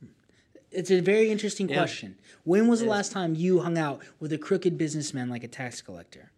Hmm. 0.00 0.06
It's 0.70 0.90
a 0.90 1.00
very 1.00 1.30
interesting 1.30 1.68
Yeah. 1.68 1.76
question. 1.76 2.16
When 2.44 2.68
was 2.68 2.80
the 2.80 2.86
last 2.86 3.12
time 3.12 3.34
you 3.34 3.60
hung 3.60 3.78
out 3.78 4.02
with 4.18 4.32
a 4.32 4.38
crooked 4.38 4.76
businessman 4.76 5.28
like 5.30 5.44
a 5.44 5.48
tax 5.48 5.80
collector? 5.80 6.32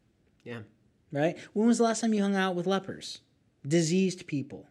yeah, 0.44 0.62
right? 1.10 1.36
When 1.54 1.66
was 1.66 1.78
the 1.78 1.84
last 1.84 2.00
time 2.00 2.12
you 2.14 2.22
hung 2.22 2.34
out 2.36 2.54
with 2.56 2.66
lepers, 2.66 3.20
diseased 3.66 4.26
people, 4.26 4.68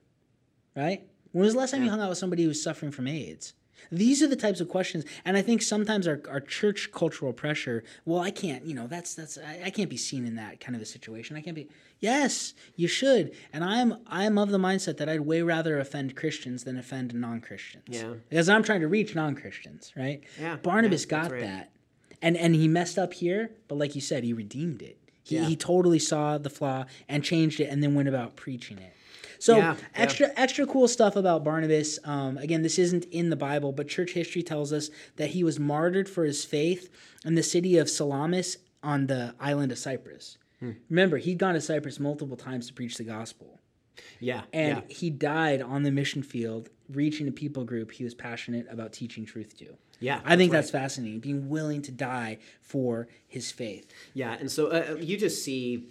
right? 0.75 1.07
When 1.31 1.43
was 1.45 1.53
the 1.53 1.59
last 1.59 1.71
time 1.71 1.83
you 1.83 1.89
hung 1.89 2.01
out 2.01 2.09
with 2.09 2.17
somebody 2.17 2.43
who 2.43 2.49
was 2.49 2.61
suffering 2.61 2.91
from 2.91 3.07
AIDS? 3.07 3.53
These 3.91 4.21
are 4.21 4.27
the 4.27 4.35
types 4.35 4.61
of 4.61 4.69
questions, 4.69 5.05
and 5.25 5.35
I 5.35 5.41
think 5.41 5.61
sometimes 5.61 6.07
our, 6.07 6.21
our 6.29 6.39
church 6.39 6.91
cultural 6.93 7.33
pressure. 7.33 7.83
Well, 8.05 8.21
I 8.21 8.29
can't, 8.29 8.63
you 8.65 8.75
know, 8.75 8.85
that's 8.87 9.15
that's 9.15 9.37
I, 9.39 9.61
I 9.65 9.69
can't 9.71 9.89
be 9.89 9.97
seen 9.97 10.25
in 10.25 10.35
that 10.35 10.59
kind 10.59 10.75
of 10.75 10.81
a 10.81 10.85
situation. 10.85 11.35
I 11.35 11.41
can't 11.41 11.55
be. 11.55 11.67
Yes, 11.99 12.53
you 12.75 12.87
should, 12.87 13.35
and 13.51 13.63
I'm 13.63 13.95
I'm 14.07 14.37
of 14.37 14.49
the 14.49 14.59
mindset 14.59 14.97
that 14.97 15.09
I'd 15.09 15.21
way 15.21 15.41
rather 15.41 15.79
offend 15.79 16.15
Christians 16.15 16.63
than 16.63 16.77
offend 16.77 17.13
non-Christians. 17.13 17.83
Yeah. 17.87 18.13
because 18.29 18.49
I'm 18.49 18.63
trying 18.63 18.81
to 18.81 18.87
reach 18.87 19.15
non-Christians, 19.15 19.93
right? 19.97 20.23
Yeah, 20.39 20.57
Barnabas 20.57 21.05
yeah, 21.05 21.09
got 21.09 21.31
right. 21.31 21.41
that, 21.41 21.71
and 22.21 22.37
and 22.37 22.53
he 22.55 22.67
messed 22.67 22.99
up 22.99 23.13
here, 23.13 23.51
but 23.67 23.79
like 23.79 23.95
you 23.95 24.01
said, 24.01 24.23
he 24.23 24.31
redeemed 24.33 24.81
it. 24.83 24.99
He, 25.23 25.35
Yeah. 25.35 25.45
he 25.45 25.55
totally 25.55 25.99
saw 25.99 26.37
the 26.37 26.49
flaw 26.49 26.85
and 27.09 27.23
changed 27.23 27.59
it 27.59 27.65
and 27.65 27.81
then 27.83 27.93
went 27.95 28.09
about 28.09 28.35
preaching 28.35 28.77
it. 28.77 28.93
So 29.41 29.57
Yeah, 29.57 29.73
yeah. 29.73 29.85
extra 29.95 30.31
extra 30.35 30.67
cool 30.67 30.87
stuff 30.87 31.15
about 31.15 31.43
Barnabas. 31.43 31.97
Um, 32.03 32.37
again, 32.37 32.61
this 32.61 32.77
isn't 32.77 33.05
in 33.05 33.31
the 33.31 33.35
Bible, 33.35 33.71
but 33.71 33.87
church 33.87 34.11
history 34.11 34.43
tells 34.43 34.71
us 34.71 34.91
that 35.15 35.31
he 35.31 35.43
was 35.43 35.59
martyred 35.59 36.07
for 36.07 36.25
his 36.25 36.45
faith 36.45 36.89
in 37.25 37.33
the 37.33 37.41
city 37.41 37.77
of 37.79 37.89
Salamis 37.89 38.57
on 38.83 39.07
the 39.07 39.33
island 39.39 39.71
of 39.71 39.79
Cyprus. 39.79 40.37
Hmm. 40.59 40.73
Remember, 40.89 41.17
he'd 41.17 41.39
gone 41.39 41.55
to 41.55 41.61
Cyprus 41.61 41.99
multiple 41.99 42.37
times 42.37 42.67
to 42.67 42.73
preach 42.73 42.97
the 42.97 43.03
gospel. 43.03 43.59
Yeah. 44.19 44.43
And 44.53 44.83
yeah. 44.87 44.95
he 44.95 45.09
died 45.09 45.61
on 45.63 45.81
the 45.81 45.91
mission 45.91 46.21
field, 46.21 46.69
reaching 46.87 47.27
a 47.27 47.31
people 47.31 47.63
group 47.63 47.91
he 47.91 48.03
was 48.03 48.13
passionate 48.13 48.67
about 48.69 48.93
teaching 48.93 49.25
truth 49.25 49.57
to. 49.57 49.75
Yeah, 49.99 50.19
I 50.25 50.35
think 50.35 50.51
that's 50.51 50.71
that's 50.71 50.83
fascinating. 50.83 51.19
Being 51.19 51.47
willing 51.47 51.83
to 51.83 51.91
die 51.91 52.39
for 52.59 53.07
his 53.27 53.51
faith. 53.51 53.87
Yeah, 54.15 54.35
and 54.39 54.51
so 54.51 54.67
uh, 54.67 54.97
you 54.99 55.17
just 55.17 55.43
see. 55.43 55.85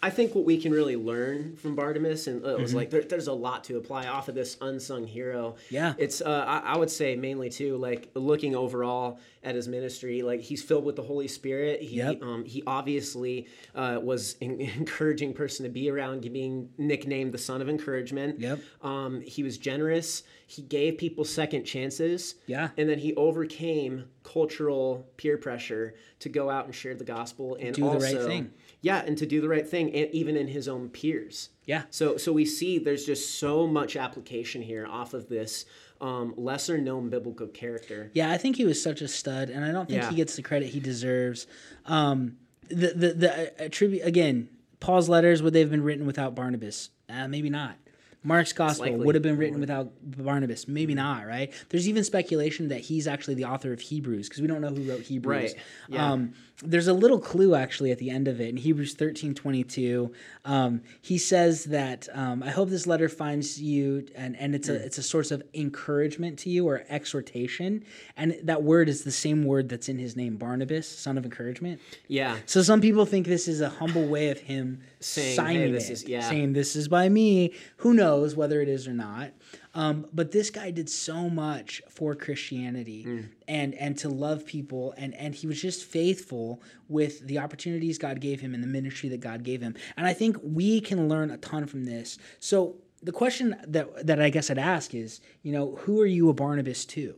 I 0.00 0.10
think 0.10 0.32
what 0.34 0.44
we 0.44 0.58
can 0.60 0.70
really 0.70 0.94
learn 0.94 1.56
from 1.56 1.74
Bartimaeus, 1.74 2.28
and 2.28 2.44
uh, 2.44 2.50
it 2.50 2.60
was 2.60 2.72
like 2.72 2.90
there, 2.90 3.02
there's 3.02 3.26
a 3.26 3.32
lot 3.32 3.64
to 3.64 3.78
apply 3.78 4.06
off 4.06 4.28
of 4.28 4.36
this 4.36 4.56
unsung 4.60 5.04
hero. 5.06 5.56
Yeah. 5.70 5.94
it's 5.98 6.20
uh, 6.20 6.44
I, 6.46 6.74
I 6.74 6.76
would 6.76 6.90
say 6.90 7.16
mainly 7.16 7.50
too 7.50 7.76
like 7.78 8.10
looking 8.14 8.54
overall 8.54 9.18
at 9.42 9.56
his 9.56 9.66
ministry, 9.66 10.22
like 10.22 10.40
he's 10.40 10.62
filled 10.62 10.84
with 10.84 10.94
the 10.94 11.02
Holy 11.02 11.26
Spirit. 11.26 11.82
He 11.82 11.96
Yep. 11.96 12.22
um, 12.22 12.44
he 12.44 12.62
obviously 12.64 13.48
uh, 13.74 13.98
was 14.00 14.36
an 14.40 14.60
encouraging 14.78 15.32
person 15.34 15.64
to 15.64 15.68
be 15.70 15.90
around, 15.90 16.20
being 16.32 16.68
nicknamed 16.78 17.32
the 17.32 17.38
son 17.38 17.60
of 17.60 17.68
encouragement. 17.68 18.38
Yep. 18.38 18.60
Um, 18.82 19.20
he 19.20 19.42
was 19.42 19.58
generous. 19.58 20.22
He 20.46 20.62
gave 20.62 20.96
people 20.96 21.24
second 21.24 21.64
chances. 21.64 22.36
Yeah. 22.46 22.68
And 22.76 22.88
then 22.88 22.98
he 22.98 23.14
overcame 23.16 24.04
cultural 24.22 25.06
peer 25.16 25.36
pressure 25.38 25.94
to 26.20 26.28
go 26.28 26.50
out 26.50 26.66
and 26.66 26.74
share 26.74 26.94
the 26.94 27.04
gospel 27.04 27.56
and 27.60 27.74
Do 27.74 27.82
the 27.90 27.98
right 27.98 28.22
thing. 28.22 28.52
Yeah, 28.80 29.02
and 29.04 29.18
to 29.18 29.26
do 29.26 29.40
the 29.40 29.48
right 29.48 29.66
thing, 29.68 29.92
and 29.94 30.10
even 30.12 30.36
in 30.36 30.48
his 30.48 30.68
own 30.68 30.88
peers. 30.88 31.50
Yeah. 31.66 31.82
So 31.90 32.16
so 32.16 32.32
we 32.32 32.44
see 32.44 32.78
there's 32.78 33.04
just 33.04 33.38
so 33.38 33.66
much 33.66 33.96
application 33.96 34.62
here 34.62 34.86
off 34.86 35.14
of 35.14 35.28
this 35.28 35.64
um, 36.00 36.32
lesser 36.36 36.78
known 36.78 37.10
biblical 37.10 37.48
character. 37.48 38.10
Yeah, 38.14 38.30
I 38.30 38.38
think 38.38 38.56
he 38.56 38.64
was 38.64 38.80
such 38.82 39.00
a 39.02 39.08
stud, 39.08 39.50
and 39.50 39.64
I 39.64 39.72
don't 39.72 39.88
think 39.88 40.02
Yeah. 40.02 40.10
he 40.10 40.16
gets 40.16 40.36
the 40.36 40.42
credit 40.42 40.68
he 40.68 40.80
deserves. 40.80 41.46
Um, 41.86 42.36
the 42.68 42.92
the 42.94 43.12
the 43.14 43.62
attribute 43.62 44.04
again, 44.06 44.48
Paul's 44.80 45.08
letters 45.08 45.42
would 45.42 45.52
they 45.54 45.60
have 45.60 45.70
been 45.70 45.82
written 45.82 46.06
without 46.06 46.34
Barnabas? 46.36 46.90
Uh, 47.08 47.26
maybe 47.26 47.50
not. 47.50 47.76
Mark's 48.24 48.52
gospel 48.52 48.92
would 48.96 49.14
have 49.14 49.22
been 49.22 49.36
written 49.36 49.60
without 49.60 49.92
Barnabas. 50.02 50.66
Maybe 50.66 50.94
not, 50.94 51.26
right? 51.26 51.52
There's 51.68 51.88
even 51.88 52.02
speculation 52.02 52.68
that 52.68 52.80
he's 52.80 53.06
actually 53.06 53.34
the 53.34 53.44
author 53.44 53.72
of 53.72 53.80
Hebrews 53.80 54.28
because 54.28 54.42
we 54.42 54.48
don't 54.48 54.60
know 54.60 54.70
who 54.70 54.82
wrote 54.90 55.02
Hebrews. 55.02 55.54
Right, 55.54 55.54
yeah. 55.88 56.12
Um, 56.12 56.34
there's 56.60 56.88
a 56.88 56.92
little 56.92 57.20
clue 57.20 57.54
actually 57.54 57.92
at 57.92 57.98
the 57.98 58.10
end 58.10 58.26
of 58.26 58.40
it 58.40 58.48
in 58.48 58.56
Hebrews 58.56 58.94
13 58.94 59.32
22. 59.34 60.12
Um, 60.44 60.82
he 61.00 61.16
says 61.16 61.64
that 61.66 62.08
um, 62.12 62.42
I 62.42 62.50
hope 62.50 62.68
this 62.68 62.86
letter 62.88 63.08
finds 63.08 63.62
you, 63.62 64.08
and, 64.16 64.36
and 64.36 64.56
it's 64.56 64.68
a 64.68 64.74
it's 64.84 64.98
a 64.98 65.02
source 65.04 65.30
of 65.30 65.40
encouragement 65.54 66.40
to 66.40 66.50
you 66.50 66.66
or 66.68 66.84
exhortation. 66.88 67.84
And 68.16 68.36
that 68.42 68.64
word 68.64 68.88
is 68.88 69.04
the 69.04 69.12
same 69.12 69.44
word 69.44 69.68
that's 69.68 69.88
in 69.88 69.98
his 69.98 70.16
name, 70.16 70.36
Barnabas, 70.36 70.88
son 70.88 71.16
of 71.16 71.24
encouragement. 71.24 71.80
Yeah. 72.08 72.38
So 72.46 72.62
some 72.62 72.80
people 72.80 73.06
think 73.06 73.26
this 73.28 73.46
is 73.46 73.60
a 73.60 73.68
humble 73.68 74.06
way 74.08 74.30
of 74.30 74.40
him 74.40 74.80
Saying, 74.98 75.36
signing 75.36 75.60
"Hey, 75.62 75.70
this 75.70 75.90
it, 75.90 75.92
is- 75.92 76.08
yeah." 76.08 76.28
saying 76.28 76.54
this 76.54 76.74
is 76.74 76.88
by 76.88 77.08
me. 77.08 77.54
Who 77.78 77.94
knows 77.94 78.07
whether 78.36 78.60
it 78.60 78.68
is 78.68 78.86
or 78.88 78.94
not? 78.94 79.32
Um, 79.74 80.06
but 80.12 80.32
this 80.32 80.50
guy 80.50 80.70
did 80.70 80.88
so 80.88 81.28
much 81.28 81.82
for 81.88 82.14
Christianity 82.14 83.04
Mm. 83.06 83.28
and 83.46 83.74
and 83.74 83.96
to 83.98 84.08
love 84.08 84.44
people 84.46 84.94
and 84.96 85.14
and 85.14 85.34
he 85.34 85.46
was 85.46 85.60
just 85.60 85.84
faithful 85.84 86.62
with 86.88 87.26
the 87.26 87.38
opportunities 87.38 87.98
God 87.98 88.20
gave 88.20 88.40
him 88.40 88.54
and 88.54 88.62
the 88.62 88.68
ministry 88.68 89.08
that 89.10 89.20
God 89.20 89.42
gave 89.44 89.60
him. 89.60 89.74
And 89.96 90.06
I 90.06 90.14
think 90.14 90.36
we 90.42 90.80
can 90.80 91.08
learn 91.08 91.30
a 91.30 91.38
ton 91.38 91.66
from 91.66 91.84
this. 91.84 92.18
So 92.40 92.76
the 93.02 93.12
question 93.12 93.56
that 93.66 94.06
that 94.06 94.20
I 94.20 94.30
guess 94.30 94.50
I'd 94.50 94.58
ask 94.58 94.94
is, 94.94 95.20
you 95.42 95.52
know, 95.52 95.76
who 95.82 96.00
are 96.00 96.06
you 96.06 96.28
a 96.28 96.34
Barnabas 96.34 96.84
to? 96.86 97.14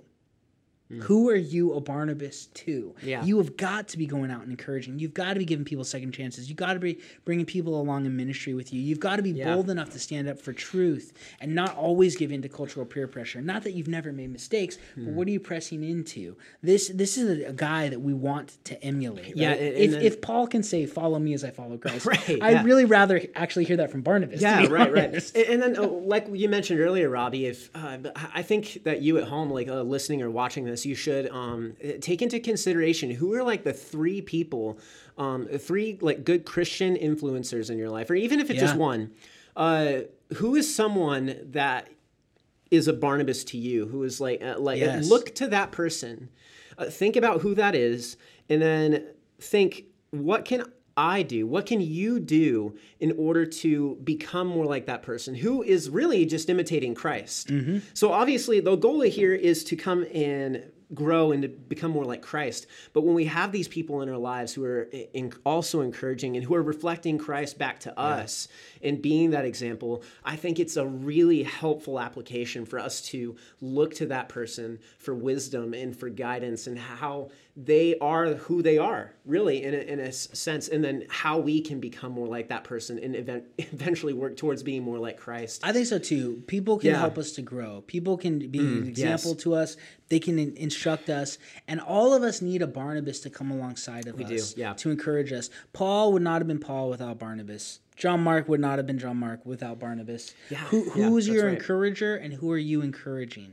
Who 1.03 1.28
are 1.30 1.36
you 1.36 1.74
a 1.74 1.80
Barnabas 1.80 2.47
to? 2.47 2.95
Mm. 3.01 3.07
Yeah. 3.07 3.24
You 3.24 3.38
have 3.38 3.57
got 3.57 3.86
to 3.88 3.99
be 3.99 4.07
going 4.07 4.30
out 4.30 4.43
and 4.43 4.51
encouraging. 4.51 4.99
You've 4.99 5.14
got 5.14 5.34
to 5.34 5.38
be 5.38 5.45
giving 5.45 5.64
people 5.64 5.84
second 5.84 6.11
chances. 6.12 6.49
You've 6.49 6.57
got 6.57 6.72
to 6.74 6.80
be 6.80 6.99
bringing 7.24 7.47
people 7.47 7.80
along 7.80 8.07
in 8.07 8.16
ministry 8.16 8.55
with 8.55 8.72
you. 8.72 8.80
You've 8.80 8.99
got 8.99 9.16
to 9.16 9.22
be 9.22 9.30
Yeah. 9.30 9.55
bold 9.55 9.70
enough 9.70 9.91
to 9.91 10.01
stand 10.01 10.28
up 10.28 10.41
for 10.41 10.53
truth 10.53 11.12
and 11.41 11.55
not 11.55 11.76
always 11.76 12.16
give 12.16 12.32
in 12.32 12.43
to 12.43 12.49
cultural 12.49 12.84
peer 12.84 13.07
pressure. 13.07 13.41
Not 13.41 13.62
that 13.62 13.72
you've 13.74 13.86
never 13.88 14.12
made 14.12 14.32
mistakes, 14.32 14.78
Hmm. 14.97 15.05
but 15.05 15.14
what 15.14 15.28
are 15.28 15.30
you 15.30 15.38
pressing 15.41 15.84
into? 15.84 16.36
This 16.62 16.88
this 16.88 17.16
is 17.16 17.47
a, 17.47 17.53
guy 17.53 17.88
that 17.88 18.01
we 18.01 18.12
want 18.14 18.59
to 18.64 18.82
emulate. 18.82 19.36
Yeah, 19.36 19.51
right? 19.51 19.61
and- 19.61 19.76
if, 19.76 19.91
then- 19.93 20.03
if 20.03 20.20
Paul 20.20 20.47
can 20.49 20.62
say, 20.62 20.86
"Follow 20.86 21.18
me 21.18 21.34
as 21.34 21.45
I 21.45 21.51
follow 21.51 21.76
Christ," 21.84 22.05
Right, 22.07 22.28
I'd 22.30 22.38
yeah. 22.53 22.62
really 22.64 22.84
rather 22.84 23.20
actually 23.36 23.64
hear 23.66 23.76
that 23.76 23.91
from 23.93 24.01
Barnabas. 24.03 24.41
Yeah, 24.43 24.66
right, 24.66 24.93
right. 24.93 25.09
honest. 25.09 25.36
And, 25.36 25.47
and 25.47 25.62
then, 25.62 25.76
uh, 25.84 25.86
like 25.86 26.26
you 26.32 26.49
mentioned 26.49 26.80
earlier, 26.80 27.09
Robbie, 27.11 27.47
if 27.47 27.70
uh, 27.76 27.99
I 28.34 28.43
think 28.43 28.82
that 28.84 29.03
you 29.03 29.18
at 29.18 29.24
home, 29.24 29.51
like 29.51 29.68
uh, 29.68 29.82
listening 29.82 30.22
or 30.22 30.30
watching 30.30 30.64
this, 30.64 30.80
you 30.87 30.95
should 30.95 31.28
um, 31.31 31.74
take 32.01 32.22
into 32.22 32.41
consideration 32.41 33.11
who 33.11 33.35
are 33.35 33.43
like 33.43 33.64
the 33.64 33.72
three 33.72 34.20
people, 34.20 34.78
um, 35.18 35.47
three 35.47 35.99
like 36.01 36.24
good 36.24 36.45
Christian 36.45 36.97
influencers 36.97 37.70
in 37.70 37.78
your 37.78 37.91
life, 37.91 38.11
or 38.11 38.14
even 38.14 38.41
if 38.41 38.51
it's 38.51 38.61
just 38.61 38.76
one. 38.76 39.12
Uh, 39.57 40.01
who 40.35 40.55
is 40.55 40.72
someone 40.72 41.37
that 41.51 41.89
is 42.70 42.89
a 42.89 42.93
Barnabas 42.93 43.45
to 43.45 43.59
you? 43.59 43.87
Who 43.87 44.05
is 44.05 44.20
like 44.20 44.43
uh, 44.43 44.59
like 44.59 44.78
Yes. 44.78 45.09
look 45.09 45.35
to 45.37 45.49
that 45.49 45.72
person, 45.72 46.28
uh, 46.78 46.87
think 46.87 47.16
about 47.16 47.41
who 47.41 47.55
that 47.55 47.74
is, 47.74 48.16
and 48.49 48.62
then 48.62 49.07
think 49.41 49.85
what 50.11 50.45
can 50.45 50.64
I 51.01 51.22
do? 51.22 51.46
What 51.46 51.64
can 51.64 51.80
you 51.80 52.20
do 52.20 52.76
in 52.98 53.12
order 53.16 53.46
to 53.46 53.96
become 54.05 54.46
more 54.46 54.66
like 54.66 54.84
that 54.84 55.03
person 55.03 55.34
who 55.34 55.62
is 55.62 55.88
really 55.88 56.26
just 56.26 56.51
imitating 56.51 56.94
Christ? 56.94 57.48
Mm-hmm. 57.48 57.78
So 57.94 58.12
obviously, 58.12 58.61
the 58.61 58.76
goal 58.76 59.01
here 59.01 59.34
is 59.34 59.64
to 59.64 59.76
come 59.76 60.05
and 60.12 60.70
grow 60.92 61.32
and 61.32 61.42
to 61.42 61.48
become 61.48 61.90
more 61.90 62.05
like 62.05 62.20
Christ. 62.20 62.66
But 62.92 63.03
when 63.03 63.14
we 63.14 63.24
have 63.26 63.53
these 63.53 63.68
people 63.68 64.03
in 64.03 64.09
our 64.09 64.18
lives 64.18 64.53
who 64.53 64.64
are 64.64 64.82
in, 65.14 65.32
also 65.46 65.80
encouraging 65.80 66.36
and 66.36 66.44
who 66.44 66.55
are 66.55 66.62
reflecting 66.62 67.16
Christ 67.16 67.59
back 67.59 67.80
to 67.80 67.98
us 67.98 68.48
and 68.82 69.01
being 69.01 69.30
that 69.30 69.44
example, 69.44 70.03
I 70.24 70.36
think 70.36 70.59
it's 70.59 70.76
a 70.76 70.86
really 70.86 71.44
helpful 71.44 72.01
application 72.01 72.66
for 72.66 72.78
us 72.78 73.01
to 73.03 73.36
look 73.61 73.94
to 73.94 74.07
that 74.07 74.28
person 74.28 74.80
for 74.98 75.14
wisdom 75.14 75.74
and 75.74 75.96
for 75.96 76.11
guidance 76.11 76.66
and 76.66 76.78
how 76.78 77.30
they 77.64 77.98
are 77.98 78.34
who 78.34 78.62
they 78.62 78.78
are, 78.78 79.12
really, 79.24 79.62
in 79.62 79.74
a, 79.74 79.78
in 79.78 80.00
a 80.00 80.12
sense, 80.12 80.68
and 80.68 80.82
then 80.82 81.04
how 81.08 81.38
we 81.38 81.61
can 81.61 81.80
become 81.80 82.12
more 82.12 82.26
like 82.26 82.48
that 82.48 82.64
person 82.64 82.98
and 82.98 83.14
event, 83.14 83.44
eventually 83.58 84.12
work 84.12 84.36
towards 84.36 84.62
being 84.62 84.82
more 84.82 84.98
like 84.98 85.18
Christ. 85.18 85.61
I 85.64 85.72
think 85.72 85.86
so 85.86 85.98
too. 85.98 86.42
People 86.46 86.78
can 86.78 86.90
Yeah. 86.90 86.96
Mm, 86.96 87.00
help 87.00 87.18
us 87.18 87.32
to 87.32 87.42
grow. 87.42 87.82
People 87.86 88.16
can 88.16 88.38
be 88.50 88.58
an 88.61 88.86
example 88.86 89.32
yes. 89.32 89.42
to 89.42 89.54
us. 89.54 89.76
They 90.08 90.18
can 90.18 90.38
in- 90.38 90.56
instruct 90.56 91.11
us, 91.11 91.38
and 91.68 91.80
all 91.80 92.14
of 92.14 92.22
us 92.22 92.40
need 92.40 92.62
a 92.62 92.66
Barnabas 92.66 93.20
to 93.20 93.30
come 93.30 93.50
alongside 93.50 94.06
of 94.06 94.16
do, 94.16 94.34
us 94.34 94.56
yeah. 94.56 94.72
to 94.74 94.90
encourage 94.90 95.32
us. 95.32 95.50
Paul 95.72 96.12
would 96.12 96.22
not 96.22 96.40
have 96.40 96.48
been 96.48 96.58
Paul 96.61 96.88
without 96.90 97.18
Barnabas. 97.18 97.80
John 97.96 98.22
Mark 98.22 98.48
would 98.48 98.61
not 98.61 98.78
have 98.78 98.86
been 98.86 98.98
John 98.98 99.18
Mark 99.18 99.44
without 99.44 99.78
Barnabas. 99.78 100.32
Yeah, 100.48 100.58
Who 100.68 100.84
yeah, 100.84 100.90
who 100.92 101.18
is 101.18 101.26
that's 101.26 101.34
your 101.34 101.46
right. 101.46 101.56
Mm. 101.56 101.61
encourager, 101.61 102.16
and 102.16 102.32
who 102.32 102.50
are 102.50 102.58
you 102.58 102.80
encouraging? 102.80 103.52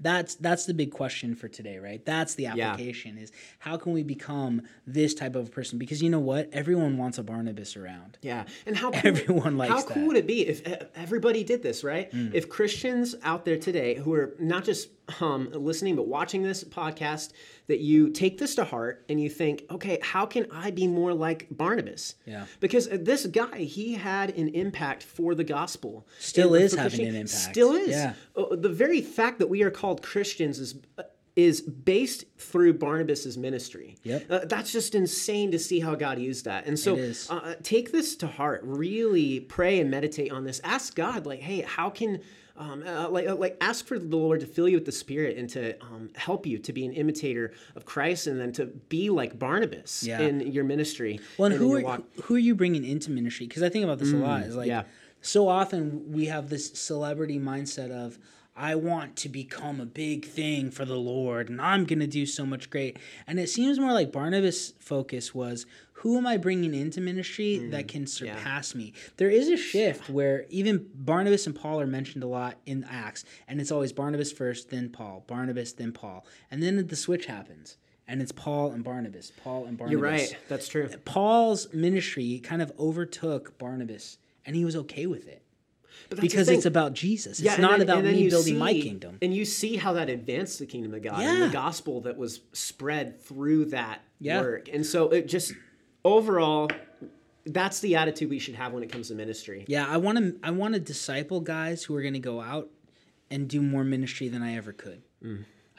That's 0.00 0.34
that's 0.36 0.66
the 0.66 0.74
big 0.74 0.90
question 0.92 1.34
for 1.34 1.48
today, 1.48 1.78
right? 1.78 2.04
That's 2.04 2.34
the 2.34 2.44
Yeah. 2.44 2.72
application 2.72 3.16
is 3.18 3.30
how 3.60 3.76
can 3.76 3.92
we 3.92 4.02
become 4.02 4.62
this 4.86 5.14
type 5.14 5.36
of 5.36 5.50
person? 5.52 5.78
Because 5.78 6.02
you 6.02 6.10
know 6.10 6.18
what? 6.20 6.48
Everyone 6.52 6.98
wants 6.98 7.18
a 7.18 7.22
Barnabas 7.22 7.76
around. 7.76 8.18
Yeah, 8.22 8.44
and 8.66 8.76
how 8.76 8.90
cool, 8.90 9.00
Everyone 9.04 9.56
likes 9.56 9.72
how 9.72 9.82
cool 9.82 9.94
that. 9.94 10.00
Mm. 10.00 10.06
would 10.08 10.16
it 10.16 10.26
be 10.26 10.46
if 10.46 10.66
e- 10.66 10.74
everybody 10.96 11.44
did 11.44 11.62
this, 11.62 11.84
right? 11.84 12.08
If 12.12 12.48
Christians 12.48 13.14
out 13.22 13.44
there 13.44 13.56
today 13.58 13.94
who 13.96 14.12
are 14.14 14.34
not 14.40 14.64
just 14.64 14.88
um, 15.20 15.50
listening 15.52 15.96
but 15.96 16.06
watching 16.06 16.42
this 16.42 16.64
podcast, 16.64 17.32
that 17.66 17.80
you 17.80 18.10
take 18.10 18.38
this 18.38 18.54
to 18.56 18.64
heart 18.64 19.04
and 19.08 19.20
you 19.20 19.28
think, 19.30 19.64
okay, 19.70 19.98
how 20.02 20.26
can 20.26 20.46
I 20.52 20.70
be 20.70 20.86
more 20.86 21.12
like 21.14 21.46
Barnabas? 21.50 22.14
Yeah. 22.26 22.46
because 22.60 22.88
uh, 22.88 22.98
this 23.00 23.26
guy 23.26 23.58
he 23.58 23.94
had 23.94 24.36
an 24.36 24.48
impact 24.50 25.02
for 25.02 25.34
the 25.34 25.44
gospel. 25.44 26.06
Still 26.18 26.54
And 26.54 26.64
is 26.64 26.74
having 26.74 27.00
an 27.00 27.14
impact. 27.14 27.30
Still 27.30 27.74
is. 27.74 27.90
Yeah. 27.90 28.14
Uh, 28.36 28.56
the 28.56 28.68
very 28.68 29.00
fact 29.00 29.38
that 29.38 29.48
we 29.48 29.62
are 29.62 29.70
called 29.70 30.02
Christians 30.02 30.58
is. 30.58 30.74
uh, 30.98 31.02
Is 31.38 31.60
based 31.60 32.24
through 32.36 32.72
Barnabas's 32.78 33.36
ministry. 33.38 33.94
Yep. 34.02 34.20
Uh, 34.28 34.40
that's 34.46 34.72
just 34.72 34.94
insane 34.96 35.52
to 35.52 35.58
see 35.58 35.78
how 35.78 35.94
God 35.94 36.18
used 36.18 36.46
that. 36.46 36.66
And 36.66 36.76
so 36.76 36.96
uh, 37.30 37.54
take 37.62 37.92
this 37.92 38.16
to 38.16 38.26
heart. 38.26 38.60
Really 38.64 39.38
pray 39.38 39.78
and 39.78 39.88
meditate 39.88 40.32
on 40.32 40.42
this. 40.44 40.60
Ask 40.64 40.96
God, 40.96 41.26
like, 41.26 41.38
hey, 41.40 41.60
how 41.62 41.90
can, 41.90 42.20
um, 42.58 42.82
uh, 42.86 43.08
like, 43.08 43.26
uh, 43.28 43.36
like, 43.36 43.56
ask 43.60 43.86
for 43.86 43.98
the 43.98 44.16
Lord 44.16 44.40
to 44.40 44.46
fill 44.46 44.68
you 44.68 44.76
with 44.76 44.84
the 44.84 44.92
Spirit 44.92 45.36
and 45.38 45.48
to 45.50 45.80
um, 45.82 46.10
help 46.16 46.44
you 46.46 46.58
to 46.58 46.72
be 46.72 46.84
an 46.84 46.92
imitator 46.92 47.52
of 47.76 47.84
Christ, 47.86 48.26
and 48.26 48.38
then 48.40 48.52
to 48.52 48.66
be 48.66 49.10
like 49.10 49.38
Barnabas 49.38 50.02
Yeah. 50.02 50.20
in 50.20 50.40
your 50.40 50.64
ministry. 50.64 51.20
Well, 51.38 51.50
and 51.52 51.54
who 51.60 51.74
are 51.76 51.80
walk. 51.80 52.02
who 52.24 52.34
are 52.34 52.38
you 52.38 52.54
bringing 52.54 52.84
into 52.84 53.10
ministry? 53.10 53.46
Because 53.46 53.62
I 53.62 53.68
think 53.68 53.84
about 53.84 53.98
this 53.98 54.12
a 54.12 54.16
lot. 54.16 54.42
Is 54.42 54.56
like 54.56 54.66
Mm, 54.66 54.70
yeah. 54.70 54.82
so 55.20 55.48
often 55.48 56.10
we 56.12 56.26
have 56.26 56.48
this 56.50 56.70
celebrity 56.72 57.38
mindset 57.38 57.90
of 57.90 58.18
I 58.60 58.74
want 58.74 59.14
to 59.18 59.28
become 59.28 59.80
a 59.80 59.86
big 59.86 60.24
thing 60.24 60.72
for 60.72 60.84
the 60.84 60.96
Lord, 60.96 61.48
and 61.48 61.60
I'm 61.60 61.84
going 61.84 62.00
to 62.00 62.08
do 62.08 62.26
so 62.26 62.44
much 62.44 62.70
great. 62.70 62.96
And 63.24 63.38
it 63.38 63.48
seems 63.48 63.78
more 63.78 63.92
like 63.92 64.10
Barnabas' 64.10 64.72
focus 64.80 65.32
was 65.32 65.64
who 66.02 66.16
am 66.16 66.26
I 66.26 66.36
bringing 66.36 66.74
into 66.74 67.00
ministry 67.00 67.58
Mm, 67.62 67.70
that 67.72 67.88
can 67.88 68.06
surpass 68.06 68.74
me? 68.74 68.92
There 69.16 69.30
is 69.30 69.48
a 69.48 69.56
shift 69.56 70.08
where 70.08 70.46
even 70.48 70.86
Barnabas 70.94 71.46
and 71.46 71.54
Paul 71.56 71.80
are 71.80 71.86
mentioned 71.86 72.22
a 72.22 72.28
lot 72.28 72.58
in 72.66 72.84
Acts, 72.88 73.24
and 73.48 73.60
it's 73.60 73.72
always 73.72 73.92
Barnabas 73.92 74.30
first, 74.32 74.70
then 74.70 74.90
Paul, 74.90 75.24
Barnabas, 75.26 75.72
then 75.72 75.92
Paul, 75.92 76.24
and 76.50 76.62
then 76.62 76.86
the 76.86 76.96
switch 76.96 77.26
happens. 77.26 77.76
And 78.10 78.22
it's 78.22 78.32
Paul 78.32 78.70
and 78.70 78.82
Barnabas, 78.82 79.32
Paul 79.44 79.66
and 79.66 79.76
Barnabas. 79.76 79.92
You're 79.92 80.00
right. 80.10 80.36
That's 80.48 80.66
true. 80.68 80.88
Paul's 81.04 81.72
ministry 81.74 82.38
kind 82.38 82.62
of 82.62 82.72
overtook 82.78 83.58
Barnabas, 83.58 84.16
and 84.46 84.56
he 84.56 84.64
was 84.64 84.76
okay 84.76 85.06
with 85.06 85.26
it. 85.28 85.42
because 86.20 86.48
it's 86.48 86.64
about 86.64 86.94
Jesus. 86.94 87.32
It's 87.32 87.40
Yeah, 87.42 87.54
and 87.54 87.62
not 87.62 87.72
then- 87.72 87.82
about 87.82 88.04
me 88.04 88.30
building 88.30 88.56
my 88.56 88.72
kingdom. 88.72 89.18
And 89.20 89.34
you 89.34 89.44
see 89.44 89.76
how 89.76 89.92
that 89.94 90.08
advanced 90.08 90.58
the 90.60 90.64
kingdom 90.66 90.94
of 90.94 91.02
God 91.02 91.20
and 91.20 91.42
the 91.42 91.48
gospel 91.52 92.00
that 92.02 92.16
was 92.16 92.40
spread 92.52 93.20
through 93.20 93.66
that 93.66 94.00
Yeah. 94.20 94.40
work. 94.40 94.68
And 94.72 94.86
so 94.86 95.08
it 95.10 95.26
just 95.28 95.52
overall, 96.08 96.70
that's 97.46 97.80
the 97.80 97.96
attitude 97.96 98.30
we 98.30 98.38
should 98.38 98.54
have 98.54 98.72
when 98.72 98.82
it 98.82 98.90
comes 98.90 99.08
to 99.08 99.14
ministry. 99.14 99.64
Yeah, 99.68 99.86
I 99.88 99.96
want 99.98 100.18
to 100.18 100.36
I 100.42 100.50
want 100.50 100.74
to 100.74 100.80
disciple 100.80 101.40
guys 101.40 101.84
who 101.84 101.94
are 101.96 102.02
going 102.02 102.14
to 102.14 102.20
go 102.20 102.40
out 102.40 102.68
and 103.30 103.48
do 103.48 103.60
more 103.62 103.84
ministry 103.84 104.28
than 104.28 104.42
I 104.42 104.56
ever 104.56 104.72
could. 104.72 105.02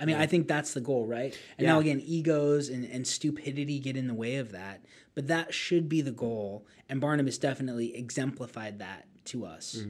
I 0.02 0.06
mean, 0.06 0.16
I 0.16 0.28
think 0.28 0.48
that's 0.48 0.74
the 0.74 0.80
goal, 0.82 1.06
right? 1.08 1.38
And 1.58 1.68
now 1.68 1.78
Mm. 1.80 1.82
Again, 1.82 2.02
egos 2.06 2.70
and, 2.70 2.86
and 2.86 3.06
stupidity 3.06 3.80
get 3.80 3.98
in 3.98 4.08
the 4.08 4.14
way 4.14 4.38
of 4.38 4.52
that, 4.54 4.86
but 5.14 5.28
that 5.28 5.54
should 5.54 5.90
be 5.90 6.02
the 6.02 6.12
goal. 6.12 6.66
And 6.88 7.02
Barnabas 7.02 7.38
definitely 7.38 7.96
exemplified 7.98 8.80
that 8.80 9.08
to 9.26 9.46
us. 9.46 9.84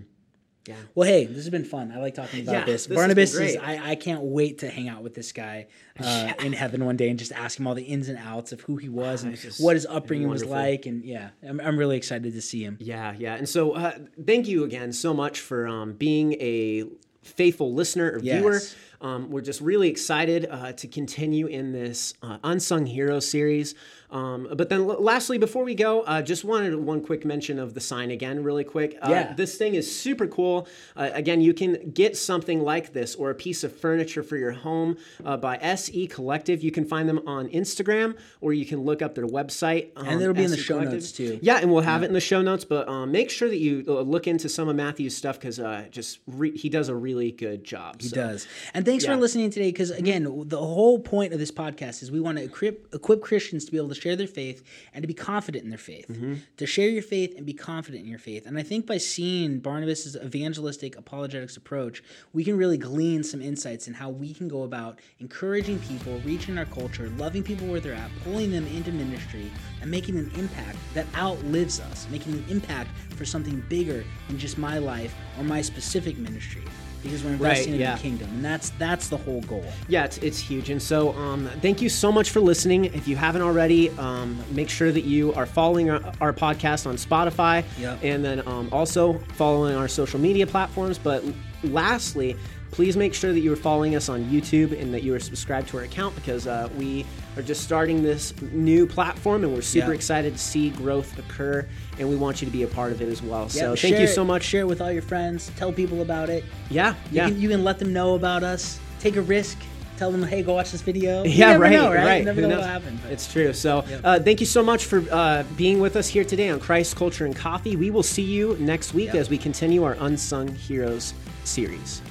Yeah. 0.67 0.75
Well, 0.93 1.07
hey, 1.07 1.25
this 1.25 1.37
has 1.37 1.49
been 1.49 1.63
fun. 1.65 1.91
I 1.91 1.99
like 1.99 2.13
talking 2.13 2.41
about 2.41 2.51
Yeah, 2.53 2.65
this. 2.65 2.85
this 2.85 2.95
Barnabas 2.95 3.33
is. 3.33 3.55
I, 3.57 3.91
I 3.91 3.95
can't 3.95 4.21
wait 4.21 4.59
to 4.59 4.69
hang 4.69 4.87
out 4.87 5.01
with 5.01 5.15
this 5.15 5.31
guy 5.31 5.67
uh, 5.99 6.33
in 6.43 6.53
heaven 6.53 6.85
one 6.85 6.95
day 6.95 7.09
and 7.09 7.17
just 7.17 7.31
ask 7.31 7.59
him 7.59 7.65
all 7.65 7.73
the 7.75 7.83
ins 7.83 8.09
and 8.09 8.19
outs 8.19 8.51
of 8.51 8.61
who 8.61 8.75
he 8.77 8.89
was 8.89 9.23
and 9.23 9.35
just 9.35 9.63
what 9.63 9.75
his 9.75 9.85
upbringing 9.87 10.27
was 10.27 10.45
like. 10.45 10.85
And 10.85 11.03
yeah, 11.03 11.29
I'm, 11.47 11.59
I'm 11.59 11.77
really 11.77 11.97
excited 11.97 12.33
to 12.33 12.41
see 12.41 12.63
him. 12.63 12.77
Yeah, 12.79 13.15
yeah. 13.17 13.35
And 13.35 13.47
so 13.49 13.71
uh, 13.71 13.97
thank 14.25 14.47
you 14.47 14.63
again 14.63 14.93
so 14.93 15.13
much 15.13 15.39
for 15.39 15.67
um, 15.67 15.93
being 15.93 16.33
a 16.33 16.85
faithful 17.23 17.73
listener 17.73 18.11
or 18.13 18.19
viewer. 18.19 18.59
Um, 19.01 19.29
we're 19.29 19.41
just 19.41 19.61
really 19.61 19.87
excited 19.89 20.47
uh, 20.49 20.73
to 20.73 20.87
continue 20.87 21.47
in 21.47 21.71
this 21.71 22.13
uh, 22.21 22.37
Unsung 22.43 22.85
Hero 22.85 23.19
series. 23.19 23.75
Um, 24.11 24.47
but 24.55 24.69
then, 24.69 24.81
l- 24.81 25.01
lastly, 25.01 25.37
before 25.37 25.63
we 25.63 25.75
go, 25.75 26.01
uh, 26.01 26.21
just 26.23 26.43
wanted 26.43 26.73
one 26.75 27.01
quick 27.01 27.23
mention 27.25 27.59
of 27.59 27.75
the 27.75 27.79
sign 27.79 28.09
again, 28.09 28.43
really 28.43 28.63
quick. 28.63 28.97
Uh, 29.01 29.09
Yeah. 29.11 29.33
This 29.33 29.55
thing 29.55 29.75
is 29.75 29.93
super 29.95 30.25
cool. 30.27 30.67
Uh, 30.97 31.11
again, 31.13 31.41
you 31.41 31.53
can 31.53 31.91
get 31.91 32.17
something 32.17 32.61
like 32.61 32.91
this 32.93 33.13
or 33.15 33.29
a 33.29 33.35
piece 33.35 33.63
of 33.63 33.75
furniture 33.77 34.23
for 34.23 34.35
your 34.35 34.51
home 34.51 34.97
uh, 35.23 35.37
by 35.37 35.57
SE 35.57 36.07
Collective. 36.07 36.63
You 36.63 36.71
can 36.71 36.85
find 36.85 37.07
them 37.07 37.21
on 37.27 37.47
Instagram 37.49 38.15
or 38.41 38.51
you 38.53 38.65
can 38.65 38.81
look 38.81 39.01
up 39.03 39.13
their 39.13 39.27
website. 39.27 39.91
um, 39.95 40.07
And 40.07 40.21
it'll 40.21 40.33
be 40.33 40.43
in 40.43 40.49
the 40.51 40.57
show 40.57 40.73
Collective. 40.79 40.93
notes, 41.01 41.11
too. 41.11 41.39
Yeah, 41.43 41.59
and 41.59 41.71
we'll 41.71 41.83
have 41.83 42.01
it 42.01 42.07
in 42.07 42.13
the 42.13 42.19
show 42.19 42.41
notes. 42.41 42.65
But 42.65 42.87
um, 42.89 43.11
make 43.11 43.29
sure 43.29 43.47
that 43.47 43.57
you 43.59 43.83
look 43.83 44.25
into 44.27 44.49
some 44.49 44.67
of 44.67 44.75
Matthew's 44.75 45.15
stuff 45.15 45.39
because 45.39 45.59
uh, 45.59 45.85
just 45.91 46.19
re- 46.27 46.57
he 46.57 46.67
does 46.67 46.89
a 46.89 46.95
really 46.95 47.31
good 47.31 47.63
job. 47.63 48.01
He 48.01 48.09
does. 48.09 48.47
And 48.73 48.85
thanks 48.89 49.05
Yeah. 49.05 49.13
for 49.13 49.21
listening 49.21 49.49
today 49.49 49.71
because, 49.71 49.91
mm-hmm. 49.91 49.99
again, 49.99 50.43
the 50.47 50.57
whole 50.57 50.99
point 50.99 51.33
of 51.33 51.39
this 51.39 51.51
podcast 51.51 52.01
is 52.01 52.11
we 52.11 52.19
want 52.19 52.37
to 52.37 52.43
equip, 52.43 52.93
equip 52.93 53.21
Christians 53.21 53.65
to 53.65 53.71
be 53.71 53.77
able 53.77 53.89
to 53.89 53.95
share 53.95 54.15
their 54.15 54.27
faith 54.27 54.63
and 54.93 55.03
to 55.03 55.07
be 55.07 55.13
confident 55.13 55.63
in 55.63 55.69
their 55.69 55.77
faith. 55.77 56.07
Mm-hmm. 56.07 56.35
To 56.57 56.65
share 56.65 56.89
your 56.89 57.03
faith 57.03 57.35
and 57.37 57.45
be 57.45 57.53
confident 57.53 58.03
in 58.03 58.09
your 58.09 58.19
faith. 58.19 58.45
And 58.45 58.57
I 58.57 58.63
think 58.63 58.85
by 58.85 58.97
seeing 58.97 59.59
Barnabas' 59.59 60.15
evangelistic 60.15 60.97
apologetics 60.97 61.57
approach, 61.57 62.03
we 62.33 62.43
can 62.43 62.57
really 62.57 62.77
glean 62.77 63.23
some 63.23 63.41
insights 63.41 63.87
in 63.87 63.93
how 63.93 64.09
we 64.09 64.33
can 64.33 64.47
go 64.47 64.63
about 64.63 64.99
encouraging 65.19 65.79
people, 65.79 66.19
reaching 66.25 66.57
our 66.57 66.65
culture, 66.65 67.09
loving 67.17 67.43
people 67.43 67.67
where 67.67 67.79
they're 67.79 67.93
at, 67.93 68.11
pulling 68.23 68.51
them 68.51 68.65
into 68.67 68.91
ministry, 68.91 69.51
and 69.81 69.91
making 69.91 70.17
an 70.17 70.31
impact 70.35 70.77
that 70.93 71.05
outlives 71.15 71.79
us, 71.79 72.07
making 72.11 72.33
an 72.33 72.45
impact 72.49 72.89
for 73.15 73.25
something 73.25 73.63
bigger 73.69 74.03
than 74.27 74.37
just 74.37 74.57
my 74.57 74.77
life 74.77 75.13
or 75.37 75.43
my 75.43 75.61
specific 75.61 76.17
ministry 76.17 76.63
because 77.03 77.23
we're 77.23 77.31
investing 77.31 77.73
in 77.73 77.79
yeah. 77.79 77.95
the 77.95 78.01
kingdom, 78.01 78.29
and 78.29 78.45
that's 78.45 78.69
that's 78.71 79.07
the 79.09 79.17
whole 79.17 79.41
goal. 79.41 79.65
Yeah, 79.87 80.05
it's, 80.05 80.17
it's 80.19 80.39
huge. 80.39 80.69
And 80.69 80.81
so, 80.81 81.13
um, 81.13 81.49
thank 81.61 81.81
you 81.81 81.89
so 81.89 82.11
much 82.11 82.29
for 82.29 82.39
listening. 82.39 82.85
If 82.85 83.07
you 83.07 83.15
haven't 83.15 83.41
already, 83.41 83.89
um, 83.91 84.43
make 84.51 84.69
sure 84.69 84.91
that 84.91 85.03
you 85.03 85.33
are 85.33 85.45
following 85.45 85.89
our, 85.89 86.01
our 86.21 86.33
podcast 86.33 86.85
on 86.87 86.95
Spotify 86.95 87.63
Yep. 87.77 87.99
and 88.03 88.23
then 88.25 88.47
um, 88.47 88.69
also 88.71 89.19
following 89.35 89.75
our 89.75 89.87
social 89.87 90.19
media 90.19 90.45
platforms. 90.47 90.97
But 90.97 91.23
lastly, 91.63 92.35
please 92.71 92.95
make 92.95 93.13
sure 93.13 93.33
that 93.33 93.39
you 93.39 93.51
are 93.51 93.55
following 93.57 93.95
us 93.95 94.09
on 94.09 94.23
YouTube 94.25 94.79
and 94.79 94.93
that 94.93 95.03
you 95.03 95.13
are 95.15 95.19
subscribed 95.19 95.67
to 95.69 95.77
our 95.77 95.83
account 95.83 96.15
because 96.15 96.47
uh, 96.47 96.69
we 96.77 97.05
are 97.35 97.41
just 97.41 97.63
starting 97.63 98.03
this 98.03 98.33
new 98.53 98.85
platform 98.85 99.43
and 99.43 99.53
we're 99.53 99.61
super 99.61 99.87
Yeah. 99.89 99.95
excited 99.95 100.33
to 100.33 100.39
see 100.39 100.69
growth 100.71 101.17
occur 101.17 101.67
and 101.97 102.07
we 102.09 102.15
want 102.15 102.41
you 102.41 102.45
to 102.45 102.51
be 102.51 102.63
a 102.63 102.67
part 102.67 102.91
of 102.91 103.01
it 103.01 103.09
as 103.09 103.21
well. 103.21 103.49
so, 103.49 103.75
thank 103.75 103.99
you 103.99 104.07
so 104.07 104.23
much. 104.23 104.43
Share 104.43 104.61
it 104.61 104.67
with 104.67 104.81
all 104.81 104.91
your 104.91 105.01
friends. 105.01 105.51
Tell 105.57 105.71
people 105.73 106.01
about 106.01 106.29
it. 106.29 106.43
Yeah, 106.69 106.91
You, 106.91 106.95
yeah. 107.11 107.27
can, 107.29 107.41
you 107.41 107.49
can 107.49 107.63
let 107.63 107.79
them 107.79 107.91
know 107.93 108.15
about 108.15 108.43
us. 108.43 108.79
Take 108.99 109.15
a 109.15 109.21
risk. 109.21 109.57
Tell 109.97 110.11
them, 110.13 110.23
hey, 110.23 110.43
go 110.43 110.53
watch 110.53 110.71
this 110.71 110.81
video. 110.81 111.23
You 111.25 111.31
Yeah, 111.31 111.55
right, 111.57 111.71
know, 111.73 111.89
right? 111.91 112.05
right. 112.05 112.23
Never 112.25 112.39
Who 112.41 112.47
know 112.47 112.55
knows? 112.55 112.59
what'll 112.65 112.71
happen. 112.71 112.99
but- 113.03 113.11
It's 113.11 113.31
true. 113.31 113.51
So, 113.51 113.79
uh, 114.03 114.19
thank 114.19 114.39
you 114.39 114.45
so 114.45 114.63
much 114.63 114.85
for 114.85 115.03
uh, 115.11 115.43
being 115.57 115.81
with 115.81 115.95
us 115.97 116.07
here 116.07 116.23
today 116.23 116.49
on 116.49 116.59
Christ, 116.61 116.95
Culture, 116.95 117.25
and 117.25 117.35
Coffee. 117.35 117.75
We 117.75 117.89
will 117.89 118.03
see 118.03 118.21
you 118.23 118.55
next 118.59 118.93
week 118.93 119.07
Yep. 119.07 119.15
as 119.15 119.29
we 119.29 119.37
continue 119.37 119.83
our 119.83 119.95
Unsung 119.99 120.55
Heroes 120.55 121.13
series. 121.43 122.01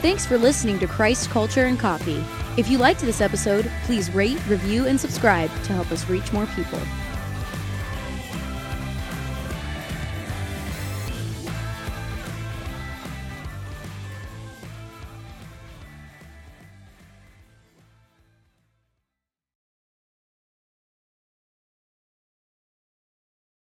Thanks 0.00 0.24
for 0.24 0.38
listening 0.38 0.78
to 0.78 0.86
Christ, 0.86 1.28
Culture, 1.28 1.66
and 1.66 1.76
Coffee. 1.76 2.24
If 2.56 2.68
you 2.68 2.78
liked 2.78 3.00
this 3.00 3.20
episode, 3.20 3.68
please 3.82 4.12
rate, 4.12 4.38
review, 4.46 4.86
and 4.86 4.98
subscribe 4.98 5.50
to 5.64 5.72
help 5.72 5.90
us 5.90 6.08
reach 6.08 6.32
more 6.32 6.46
people. 6.46 6.78